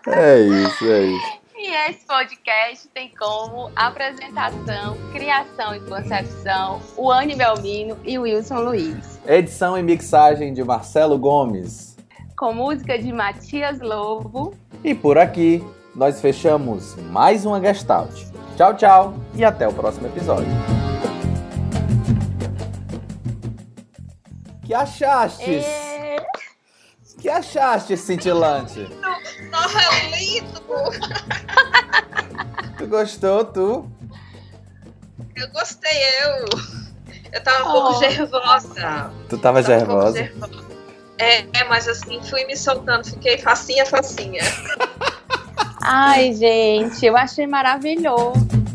É 0.07 0.41
isso, 0.41 0.85
é 0.91 1.03
isso. 1.05 1.45
E 1.57 1.73
esse 1.89 2.05
podcast 2.05 2.89
tem 2.89 3.09
como 3.11 3.71
apresentação, 3.77 4.99
criação 5.13 5.75
e 5.75 5.81
concepção 5.81 6.83
o 6.97 7.11
Anne 7.11 7.35
Belmino 7.37 7.99
e 8.05 8.19
o 8.19 8.23
Wilson 8.23 8.59
Luiz. 8.59 9.19
Edição 9.27 9.79
e 9.79 9.83
mixagem 9.83 10.53
de 10.53 10.63
Marcelo 10.63 11.19
Gomes. 11.19 11.94
Com 12.37 12.53
música 12.53 12.99
de 12.99 13.13
Matias 13.13 13.81
Lobo. 13.81 14.55
E 14.83 14.93
por 14.95 15.17
aqui, 15.17 15.65
nós 15.95 16.21
fechamos 16.21 16.97
mais 17.11 17.47
uma 17.47 17.61
Gestalt. 17.61 18.13
Tchau, 18.57 18.75
tchau 18.75 19.15
e 19.35 19.45
até 19.45 19.69
o 19.69 19.73
próximo 19.73 20.09
episódio. 20.09 20.49
Que 24.65 24.75
achastes? 24.75 25.65
É... 25.65 26.17
Que 27.21 27.29
achastes, 27.29 28.01
cintilante? 28.01 28.89
Nossa, 29.51 29.79
é 29.79 30.19
lindo! 30.19 30.65
Tu 32.77 32.89
gostou, 32.89 33.45
tu? 33.45 33.89
Eu 35.37 35.49
gostei, 35.53 35.97
eu. 36.23 36.45
Eu 37.33 37.43
tava 37.43 37.65
um 37.65 37.69
oh. 37.69 37.73
pouco 37.73 38.01
nervosa. 38.01 39.13
Tu 39.29 39.39
tava, 39.39 39.63
tava 39.63 39.77
nervosa? 39.77 40.21
Um 40.21 40.74
é, 41.19 41.41
é, 41.41 41.65
mas 41.69 41.89
assim, 41.89 42.21
fui 42.23 42.45
me 42.45 42.57
soltando, 42.57 43.05
fiquei 43.05 43.39
facinha, 43.39 43.87
facinha. 43.87 44.43
Ai, 45.83 46.33
gente, 46.33 47.05
eu 47.05 47.17
achei 47.17 47.47
maravilhoso. 47.47 48.74